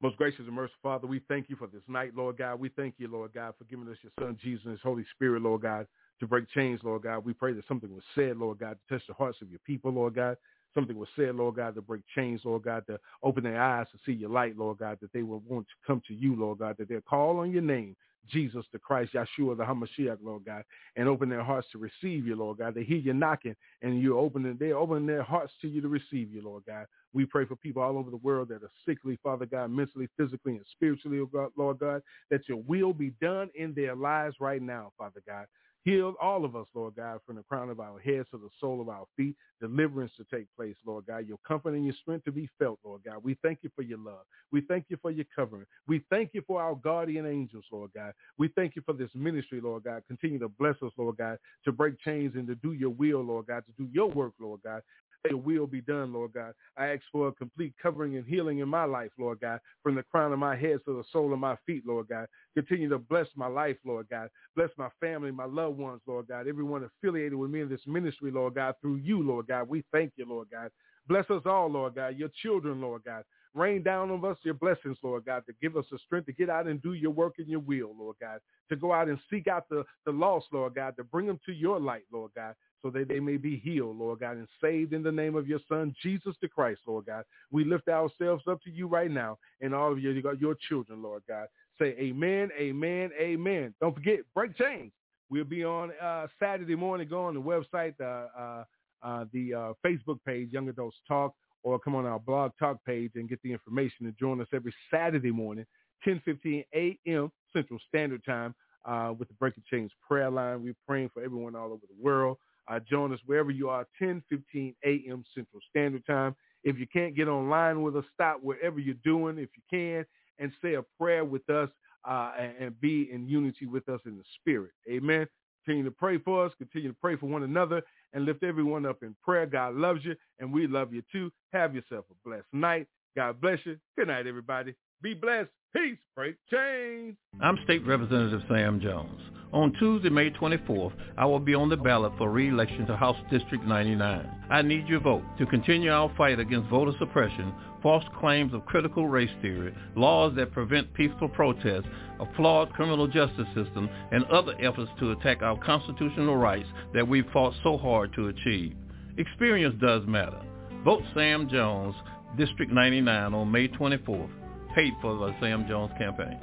Most 0.00 0.16
gracious 0.16 0.40
and 0.46 0.52
merciful 0.52 0.78
Father, 0.82 1.06
we 1.08 1.20
thank 1.28 1.50
you 1.50 1.56
for 1.56 1.66
this 1.66 1.82
night, 1.88 2.12
Lord 2.14 2.36
God. 2.38 2.60
We 2.60 2.68
thank 2.68 2.94
you, 2.98 3.08
Lord 3.08 3.32
God, 3.34 3.54
for 3.58 3.64
giving 3.64 3.88
us 3.88 3.96
your 4.02 4.12
Son 4.20 4.38
Jesus 4.40 4.64
and 4.64 4.72
his 4.72 4.80
Holy 4.82 5.04
Spirit, 5.14 5.42
Lord 5.42 5.62
God, 5.62 5.86
to 6.20 6.26
break 6.26 6.48
chains, 6.50 6.80
Lord 6.82 7.02
God. 7.02 7.24
We 7.24 7.32
pray 7.32 7.52
that 7.52 7.66
something 7.68 7.92
was 7.94 8.04
said, 8.14 8.36
Lord 8.36 8.58
God, 8.58 8.76
to 8.88 8.94
touch 8.94 9.06
the 9.06 9.14
hearts 9.14 9.38
of 9.42 9.50
your 9.50 9.60
people, 9.66 9.92
Lord 9.92 10.14
God. 10.14 10.36
Something 10.74 10.96
was 10.96 11.08
said, 11.16 11.34
Lord 11.34 11.56
God, 11.56 11.74
to 11.74 11.82
break 11.82 12.02
chains, 12.14 12.42
Lord 12.44 12.62
God, 12.62 12.84
to 12.88 12.98
open 13.22 13.44
their 13.44 13.60
eyes 13.60 13.86
to 13.92 13.98
see 14.04 14.12
your 14.12 14.30
light, 14.30 14.56
Lord 14.56 14.78
God, 14.78 14.98
that 15.00 15.12
they 15.12 15.22
will 15.22 15.42
want 15.46 15.66
to 15.66 15.74
come 15.86 16.02
to 16.08 16.14
you, 16.14 16.36
Lord 16.36 16.58
God, 16.58 16.76
that 16.78 16.88
they'll 16.88 17.00
call 17.00 17.38
on 17.38 17.50
your 17.50 17.62
name, 17.62 17.96
Jesus 18.30 18.66
the 18.72 18.78
Christ, 18.78 19.14
Yeshua 19.14 19.56
the 19.56 19.64
Hamashiach, 19.64 20.18
Lord 20.22 20.44
God, 20.44 20.62
and 20.96 21.08
open 21.08 21.30
their 21.30 21.42
hearts 21.42 21.68
to 21.72 21.78
receive 21.78 22.26
you, 22.26 22.36
Lord 22.36 22.58
God. 22.58 22.74
They 22.74 22.84
hear 22.84 22.98
you 22.98 23.14
knocking 23.14 23.56
and 23.80 24.00
you're 24.00 24.18
opening, 24.18 24.56
they're 24.60 24.76
opening 24.76 25.06
their 25.06 25.22
hearts 25.22 25.52
to 25.62 25.68
you 25.68 25.80
to 25.80 25.88
receive 25.88 26.30
you, 26.32 26.42
Lord 26.44 26.64
God. 26.66 26.86
We 27.14 27.24
pray 27.24 27.46
for 27.46 27.56
people 27.56 27.82
all 27.82 27.96
over 27.96 28.10
the 28.10 28.18
world 28.18 28.48
that 28.48 28.62
are 28.62 28.70
sickly, 28.86 29.18
Father 29.22 29.46
God, 29.46 29.70
mentally, 29.70 30.08
physically, 30.16 30.56
and 30.56 30.66
spiritually, 30.72 31.20
oh 31.20 31.50
Lord 31.56 31.78
God, 31.78 32.02
that 32.30 32.46
your 32.48 32.58
will 32.58 32.92
be 32.92 33.10
done 33.20 33.48
in 33.54 33.72
their 33.72 33.96
lives 33.96 34.36
right 34.40 34.60
now, 34.60 34.92
Father 34.98 35.22
God. 35.26 35.46
Heal 35.88 36.16
all 36.20 36.44
of 36.44 36.54
us, 36.54 36.66
Lord 36.74 36.96
God, 36.96 37.20
from 37.24 37.36
the 37.36 37.42
crown 37.42 37.70
of 37.70 37.80
our 37.80 37.98
heads 37.98 38.28
to 38.32 38.36
the 38.36 38.50
sole 38.60 38.82
of 38.82 38.90
our 38.90 39.06
feet. 39.16 39.34
Deliverance 39.58 40.12
to 40.18 40.24
take 40.24 40.46
place, 40.54 40.76
Lord 40.84 41.06
God. 41.06 41.26
Your 41.26 41.38
comfort 41.48 41.72
and 41.72 41.82
your 41.82 41.94
strength 42.02 42.26
to 42.26 42.32
be 42.32 42.46
felt, 42.58 42.78
Lord 42.84 43.00
God. 43.06 43.24
We 43.24 43.38
thank 43.42 43.60
you 43.62 43.70
for 43.74 43.80
your 43.80 43.96
love. 43.96 44.26
We 44.52 44.60
thank 44.60 44.84
you 44.90 44.98
for 45.00 45.10
your 45.10 45.24
covering. 45.34 45.64
We 45.86 46.04
thank 46.10 46.34
you 46.34 46.42
for 46.46 46.60
our 46.60 46.74
guardian 46.74 47.24
angels, 47.24 47.64
Lord 47.72 47.92
God. 47.94 48.12
We 48.36 48.48
thank 48.48 48.76
you 48.76 48.82
for 48.84 48.92
this 48.92 49.08
ministry, 49.14 49.62
Lord 49.62 49.84
God. 49.84 50.02
Continue 50.06 50.38
to 50.40 50.50
bless 50.50 50.76
us, 50.82 50.92
Lord 50.98 51.16
God, 51.16 51.38
to 51.64 51.72
break 51.72 51.98
chains 52.00 52.34
and 52.34 52.46
to 52.48 52.54
do 52.56 52.72
your 52.72 52.90
will, 52.90 53.22
Lord 53.22 53.46
God, 53.46 53.64
to 53.64 53.72
do 53.82 53.88
your 53.90 54.10
work, 54.10 54.34
Lord 54.38 54.60
God 54.62 54.82
your 55.28 55.38
will 55.38 55.66
be 55.66 55.80
done, 55.80 56.12
Lord 56.12 56.32
God. 56.32 56.52
I 56.76 56.88
ask 56.88 57.02
for 57.10 57.28
a 57.28 57.32
complete 57.32 57.74
covering 57.82 58.16
and 58.16 58.26
healing 58.26 58.58
in 58.58 58.68
my 58.68 58.84
life, 58.84 59.10
Lord 59.18 59.40
God, 59.40 59.60
from 59.82 59.94
the 59.94 60.02
crown 60.02 60.32
of 60.32 60.38
my 60.38 60.56
head 60.56 60.78
to 60.84 60.96
the 60.96 61.04
sole 61.12 61.32
of 61.32 61.38
my 61.38 61.56
feet, 61.66 61.84
Lord 61.86 62.08
God. 62.08 62.26
Continue 62.54 62.88
to 62.88 62.98
bless 62.98 63.26
my 63.36 63.46
life, 63.46 63.76
Lord 63.84 64.06
God. 64.10 64.28
Bless 64.56 64.70
my 64.78 64.88
family, 65.00 65.30
my 65.30 65.44
loved 65.44 65.78
ones, 65.78 66.00
Lord 66.06 66.28
God. 66.28 66.48
Everyone 66.48 66.84
affiliated 66.84 67.34
with 67.34 67.50
me 67.50 67.60
in 67.60 67.68
this 67.68 67.86
ministry, 67.86 68.30
Lord 68.30 68.54
God, 68.54 68.74
through 68.80 68.96
you, 68.96 69.22
Lord 69.22 69.48
God. 69.48 69.68
We 69.68 69.84
thank 69.92 70.12
you, 70.16 70.26
Lord 70.28 70.48
God. 70.50 70.70
Bless 71.08 71.28
us 71.30 71.42
all, 71.46 71.70
Lord 71.70 71.94
God. 71.94 72.16
Your 72.16 72.30
children, 72.42 72.80
Lord 72.80 73.02
God. 73.04 73.24
Rain 73.58 73.82
down 73.82 74.10
on 74.10 74.24
us 74.24 74.36
your 74.42 74.54
blessings, 74.54 74.96
Lord 75.02 75.24
God, 75.24 75.42
to 75.46 75.52
give 75.60 75.76
us 75.76 75.84
the 75.90 75.98
strength 75.98 76.26
to 76.26 76.32
get 76.32 76.48
out 76.48 76.66
and 76.66 76.80
do 76.80 76.92
your 76.92 77.10
work 77.10 77.34
and 77.38 77.48
your 77.48 77.60
will, 77.60 77.94
Lord 77.98 78.16
God, 78.20 78.38
to 78.68 78.76
go 78.76 78.92
out 78.92 79.08
and 79.08 79.18
seek 79.30 79.48
out 79.48 79.68
the, 79.68 79.84
the 80.06 80.12
lost, 80.12 80.46
Lord 80.52 80.74
God, 80.74 80.96
to 80.96 81.04
bring 81.04 81.26
them 81.26 81.40
to 81.46 81.52
your 81.52 81.80
light, 81.80 82.04
Lord 82.12 82.30
God, 82.36 82.54
so 82.82 82.90
that 82.90 83.08
they 83.08 83.20
may 83.20 83.36
be 83.36 83.56
healed, 83.56 83.96
Lord 83.96 84.20
God, 84.20 84.36
and 84.36 84.46
saved 84.62 84.92
in 84.92 85.02
the 85.02 85.12
name 85.12 85.34
of 85.34 85.48
your 85.48 85.60
Son, 85.68 85.94
Jesus 86.02 86.36
the 86.40 86.48
Christ, 86.48 86.80
Lord 86.86 87.06
God. 87.06 87.24
We 87.50 87.64
lift 87.64 87.88
ourselves 87.88 88.44
up 88.48 88.62
to 88.62 88.70
you 88.70 88.86
right 88.86 89.10
now 89.10 89.38
and 89.60 89.74
all 89.74 89.92
of 89.92 89.98
your, 89.98 90.14
your 90.36 90.56
children, 90.68 91.02
Lord 91.02 91.22
God. 91.28 91.48
Say 91.78 91.96
amen, 91.98 92.50
amen, 92.58 93.10
amen. 93.20 93.74
Don't 93.80 93.94
forget, 93.94 94.20
break 94.34 94.56
chains. 94.56 94.92
We'll 95.30 95.44
be 95.44 95.64
on 95.64 95.92
uh, 96.02 96.26
Saturday 96.40 96.74
morning. 96.74 97.08
Go 97.08 97.24
on 97.24 97.34
the 97.34 97.40
website, 97.40 97.94
uh, 98.00 98.64
uh, 99.02 99.24
the 99.32 99.54
uh, 99.54 99.72
Facebook 99.84 100.18
page, 100.26 100.50
Young 100.52 100.68
Adults 100.68 100.96
Talk, 101.06 101.34
or 101.62 101.78
come 101.78 101.94
on 101.94 102.06
our 102.06 102.18
blog 102.18 102.52
talk 102.58 102.84
page 102.84 103.12
and 103.14 103.28
get 103.28 103.40
the 103.42 103.52
information 103.52 104.06
and 104.06 104.16
join 104.18 104.40
us 104.40 104.48
every 104.52 104.74
Saturday 104.90 105.30
morning, 105.30 105.66
10:15 106.06 106.64
a.m. 106.74 107.30
Central 107.52 107.78
Standard 107.88 108.24
Time 108.24 108.54
uh, 108.84 109.12
with 109.18 109.28
the 109.28 109.34
Breaking 109.34 109.64
Chains 109.70 109.90
prayer 110.06 110.30
line. 110.30 110.62
We're 110.62 110.76
praying 110.86 111.10
for 111.12 111.22
everyone 111.22 111.56
all 111.56 111.72
over 111.72 111.86
the 111.88 112.02
world. 112.02 112.38
Uh, 112.68 112.80
join 112.80 113.12
us 113.12 113.20
wherever 113.26 113.50
you 113.50 113.68
are, 113.68 113.86
10:15 114.00 114.74
a.m. 114.84 115.24
Central 115.34 115.60
Standard 115.70 116.04
Time. 116.06 116.34
If 116.64 116.78
you 116.78 116.86
can't 116.86 117.16
get 117.16 117.28
online 117.28 117.82
with 117.82 117.96
us, 117.96 118.04
stop 118.14 118.40
wherever 118.42 118.78
you're 118.78 118.96
doing, 119.04 119.38
if 119.38 119.48
you 119.56 119.62
can, 119.70 120.04
and 120.38 120.52
say 120.62 120.74
a 120.74 120.82
prayer 120.98 121.24
with 121.24 121.48
us 121.48 121.70
uh, 122.08 122.32
and, 122.38 122.52
and 122.60 122.80
be 122.80 123.10
in 123.12 123.28
unity 123.28 123.66
with 123.66 123.88
us 123.88 124.00
in 124.06 124.16
the 124.16 124.24
spirit. 124.40 124.72
Amen. 124.90 125.26
Continue 125.64 125.84
to 125.84 125.90
pray 125.90 126.18
for 126.18 126.46
us. 126.46 126.52
Continue 126.58 126.88
to 126.88 126.96
pray 127.00 127.16
for 127.16 127.26
one 127.26 127.42
another 127.42 127.82
and 128.12 128.24
lift 128.24 128.42
everyone 128.42 128.86
up 128.86 129.02
in 129.02 129.14
prayer. 129.22 129.46
God 129.46 129.74
loves 129.74 130.04
you, 130.04 130.14
and 130.38 130.52
we 130.52 130.66
love 130.66 130.92
you 130.92 131.02
too. 131.10 131.30
Have 131.52 131.74
yourself 131.74 132.04
a 132.10 132.28
blessed 132.28 132.46
night. 132.52 132.86
God 133.16 133.40
bless 133.40 133.58
you. 133.64 133.76
Good 133.96 134.08
night, 134.08 134.26
everybody. 134.26 134.74
Be 135.02 135.14
blessed. 135.14 135.50
Peace. 135.74 135.98
Break 136.16 136.36
chains. 136.50 137.16
I'm 137.40 137.58
State 137.64 137.86
Representative 137.86 138.40
Sam 138.48 138.80
Jones. 138.80 139.20
On 139.50 139.72
Tuesday, 139.78 140.10
May 140.10 140.30
24th, 140.30 140.92
I 141.16 141.24
will 141.24 141.40
be 141.40 141.54
on 141.54 141.70
the 141.70 141.76
ballot 141.76 142.12
for 142.18 142.30
re-election 142.30 142.86
to 142.86 142.96
House 142.96 143.16
District 143.30 143.64
99. 143.64 144.30
I 144.50 144.60
need 144.60 144.86
your 144.86 145.00
vote 145.00 145.22
to 145.38 145.46
continue 145.46 145.90
our 145.90 146.12
fight 146.18 146.38
against 146.38 146.68
voter 146.68 146.92
suppression, 146.98 147.54
false 147.82 148.04
claims 148.20 148.52
of 148.52 148.66
critical 148.66 149.08
race 149.08 149.30
theory, 149.40 149.74
laws 149.96 150.34
that 150.36 150.52
prevent 150.52 150.92
peaceful 150.92 151.30
protests, 151.30 151.86
a 152.20 152.26
flawed 152.36 152.70
criminal 152.74 153.06
justice 153.06 153.46
system, 153.54 153.88
and 154.12 154.24
other 154.26 154.52
efforts 154.60 154.90
to 154.98 155.12
attack 155.12 155.40
our 155.40 155.56
constitutional 155.64 156.36
rights 156.36 156.68
that 156.92 157.08
we've 157.08 157.30
fought 157.32 157.54
so 157.62 157.78
hard 157.78 158.12
to 158.14 158.28
achieve. 158.28 158.76
Experience 159.16 159.74
does 159.80 160.02
matter. 160.06 160.42
Vote 160.84 161.02
Sam 161.14 161.48
Jones, 161.48 161.94
District 162.36 162.70
99 162.70 163.32
on 163.32 163.50
May 163.50 163.68
24th. 163.68 164.30
Paid 164.74 164.92
for 165.00 165.14
the 165.16 165.34
Sam 165.40 165.66
Jones 165.66 165.92
campaign. 165.98 166.38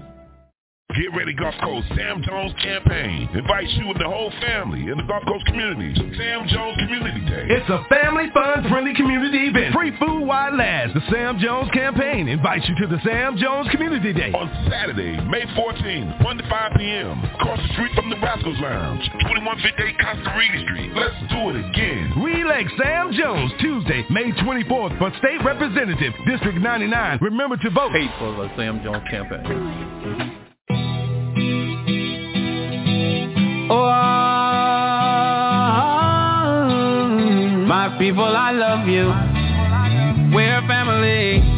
Get 0.96 1.12
ready 1.12 1.34
Gulf 1.34 1.56
Coast 1.62 1.88
Sam 1.92 2.24
Jones 2.24 2.54
campaign 2.64 3.28
invites 3.36 3.68
you 3.76 3.92
and 3.92 4.00
the 4.00 4.08
whole 4.08 4.32
family 4.40 4.88
in 4.88 4.96
the 4.96 5.04
Gulf 5.04 5.28
Coast 5.28 5.46
communities. 5.46 6.00
Sam 6.16 6.48
Jones 6.48 6.78
Community 6.80 7.20
Day. 7.28 7.52
It's 7.52 7.68
a 7.68 7.84
family 7.92 8.32
fun 8.32 8.64
friendly 8.72 8.96
community 8.96 9.52
event. 9.52 9.76
Free 9.76 9.92
food 10.00 10.24
while 10.24 10.56
lasts. 10.56 10.96
The 10.96 11.04
Sam 11.12 11.38
Jones 11.38 11.68
campaign 11.74 12.30
invites 12.30 12.64
you 12.70 12.76
to 12.80 12.88
the 12.88 13.02
Sam 13.04 13.36
Jones 13.36 13.68
Community 13.72 14.14
Day. 14.14 14.32
On 14.32 14.48
Saturday, 14.72 15.20
May 15.28 15.44
14th, 15.52 16.24
1 16.24 16.38
to 16.38 16.48
5 16.48 16.72
p.m. 16.80 17.20
Across 17.36 17.60
the 17.60 17.74
street 17.76 17.92
from 17.92 18.10
the 18.10 18.16
Rascals 18.24 18.60
Lounge, 18.64 19.04
2158 19.36 20.00
Costa 20.00 20.32
Rica 20.32 20.60
Street. 20.64 20.92
Let's 20.96 21.20
do 21.28 21.42
it 21.52 21.60
again. 21.60 22.24
Re-elect 22.24 22.72
Sam 22.80 23.12
Jones 23.12 23.52
Tuesday, 23.60 24.08
May 24.08 24.32
24th 24.32 24.96
for 24.96 25.12
State 25.20 25.44
Representative, 25.44 26.14
District 26.24 26.56
99. 26.56 27.20
Remember 27.20 27.58
to 27.58 27.70
vote. 27.72 27.92
Paid 27.92 28.12
for 28.16 28.32
the 28.32 28.48
Sam 28.56 28.80
Jones 28.80 29.04
campaign. 29.12 30.35
Oh, 33.68 33.76
my 37.68 37.96
people, 37.98 38.24
I 38.24 38.52
love 38.52 38.88
you. 38.88 39.08
We're 40.36 40.62
family. 40.68 41.55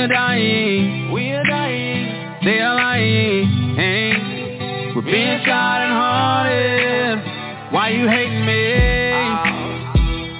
We 0.00 0.04
are 0.04 0.08
dying. 0.08 1.12
We 1.12 1.30
are 1.32 1.44
dying. 1.44 2.40
They 2.42 2.58
are 2.58 2.74
lying. 2.74 3.76
We're 4.96 5.02
being 5.02 5.44
shot 5.44 5.84
and 5.84 5.92
haunted. 5.92 7.20
Why 7.70 7.90
you 7.90 8.08
hating 8.08 8.46
me? 8.46 8.80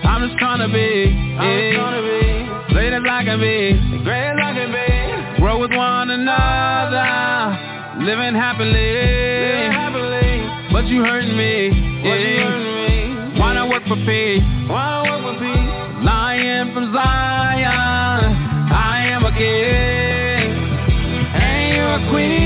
I'm 0.09 0.27
just 0.27 0.39
trying 0.39 0.61
to 0.65 0.69
be. 0.73 1.13
I'm 1.37 1.75
trying 1.77 1.93
to 1.93 2.09
be. 2.09 2.73
Great 2.73 2.95
as 2.95 3.03
I 3.05 3.23
can 3.23 3.39
be. 3.39 3.77
Great 4.03 4.33
as 4.33 4.39
I 4.43 4.55
can 4.57 4.73
be. 4.73 5.41
Grow 5.43 5.61
with 5.61 5.77
one 5.77 6.09
another 6.09 8.01
living 8.01 8.33
happily. 8.33 8.73
Living 8.73 9.73
happily. 9.77 10.73
But 10.73 10.87
you 10.87 11.05
hurting 11.05 11.37
me. 11.37 11.69
Yeah. 12.01 12.17
You 12.17 12.41
hurting 12.49 12.65
me. 12.65 13.39
Why 13.39 13.53
not 13.53 13.69
work 13.69 13.83
for 13.85 13.97
peace? 14.09 14.41
Why 14.73 15.05
not 15.05 15.05
work 15.05 15.37
for 15.37 15.45
peace? 15.45 15.69
Lion 16.01 16.73
from 16.73 16.95
Zion, 16.95 17.60
you're 21.91 22.40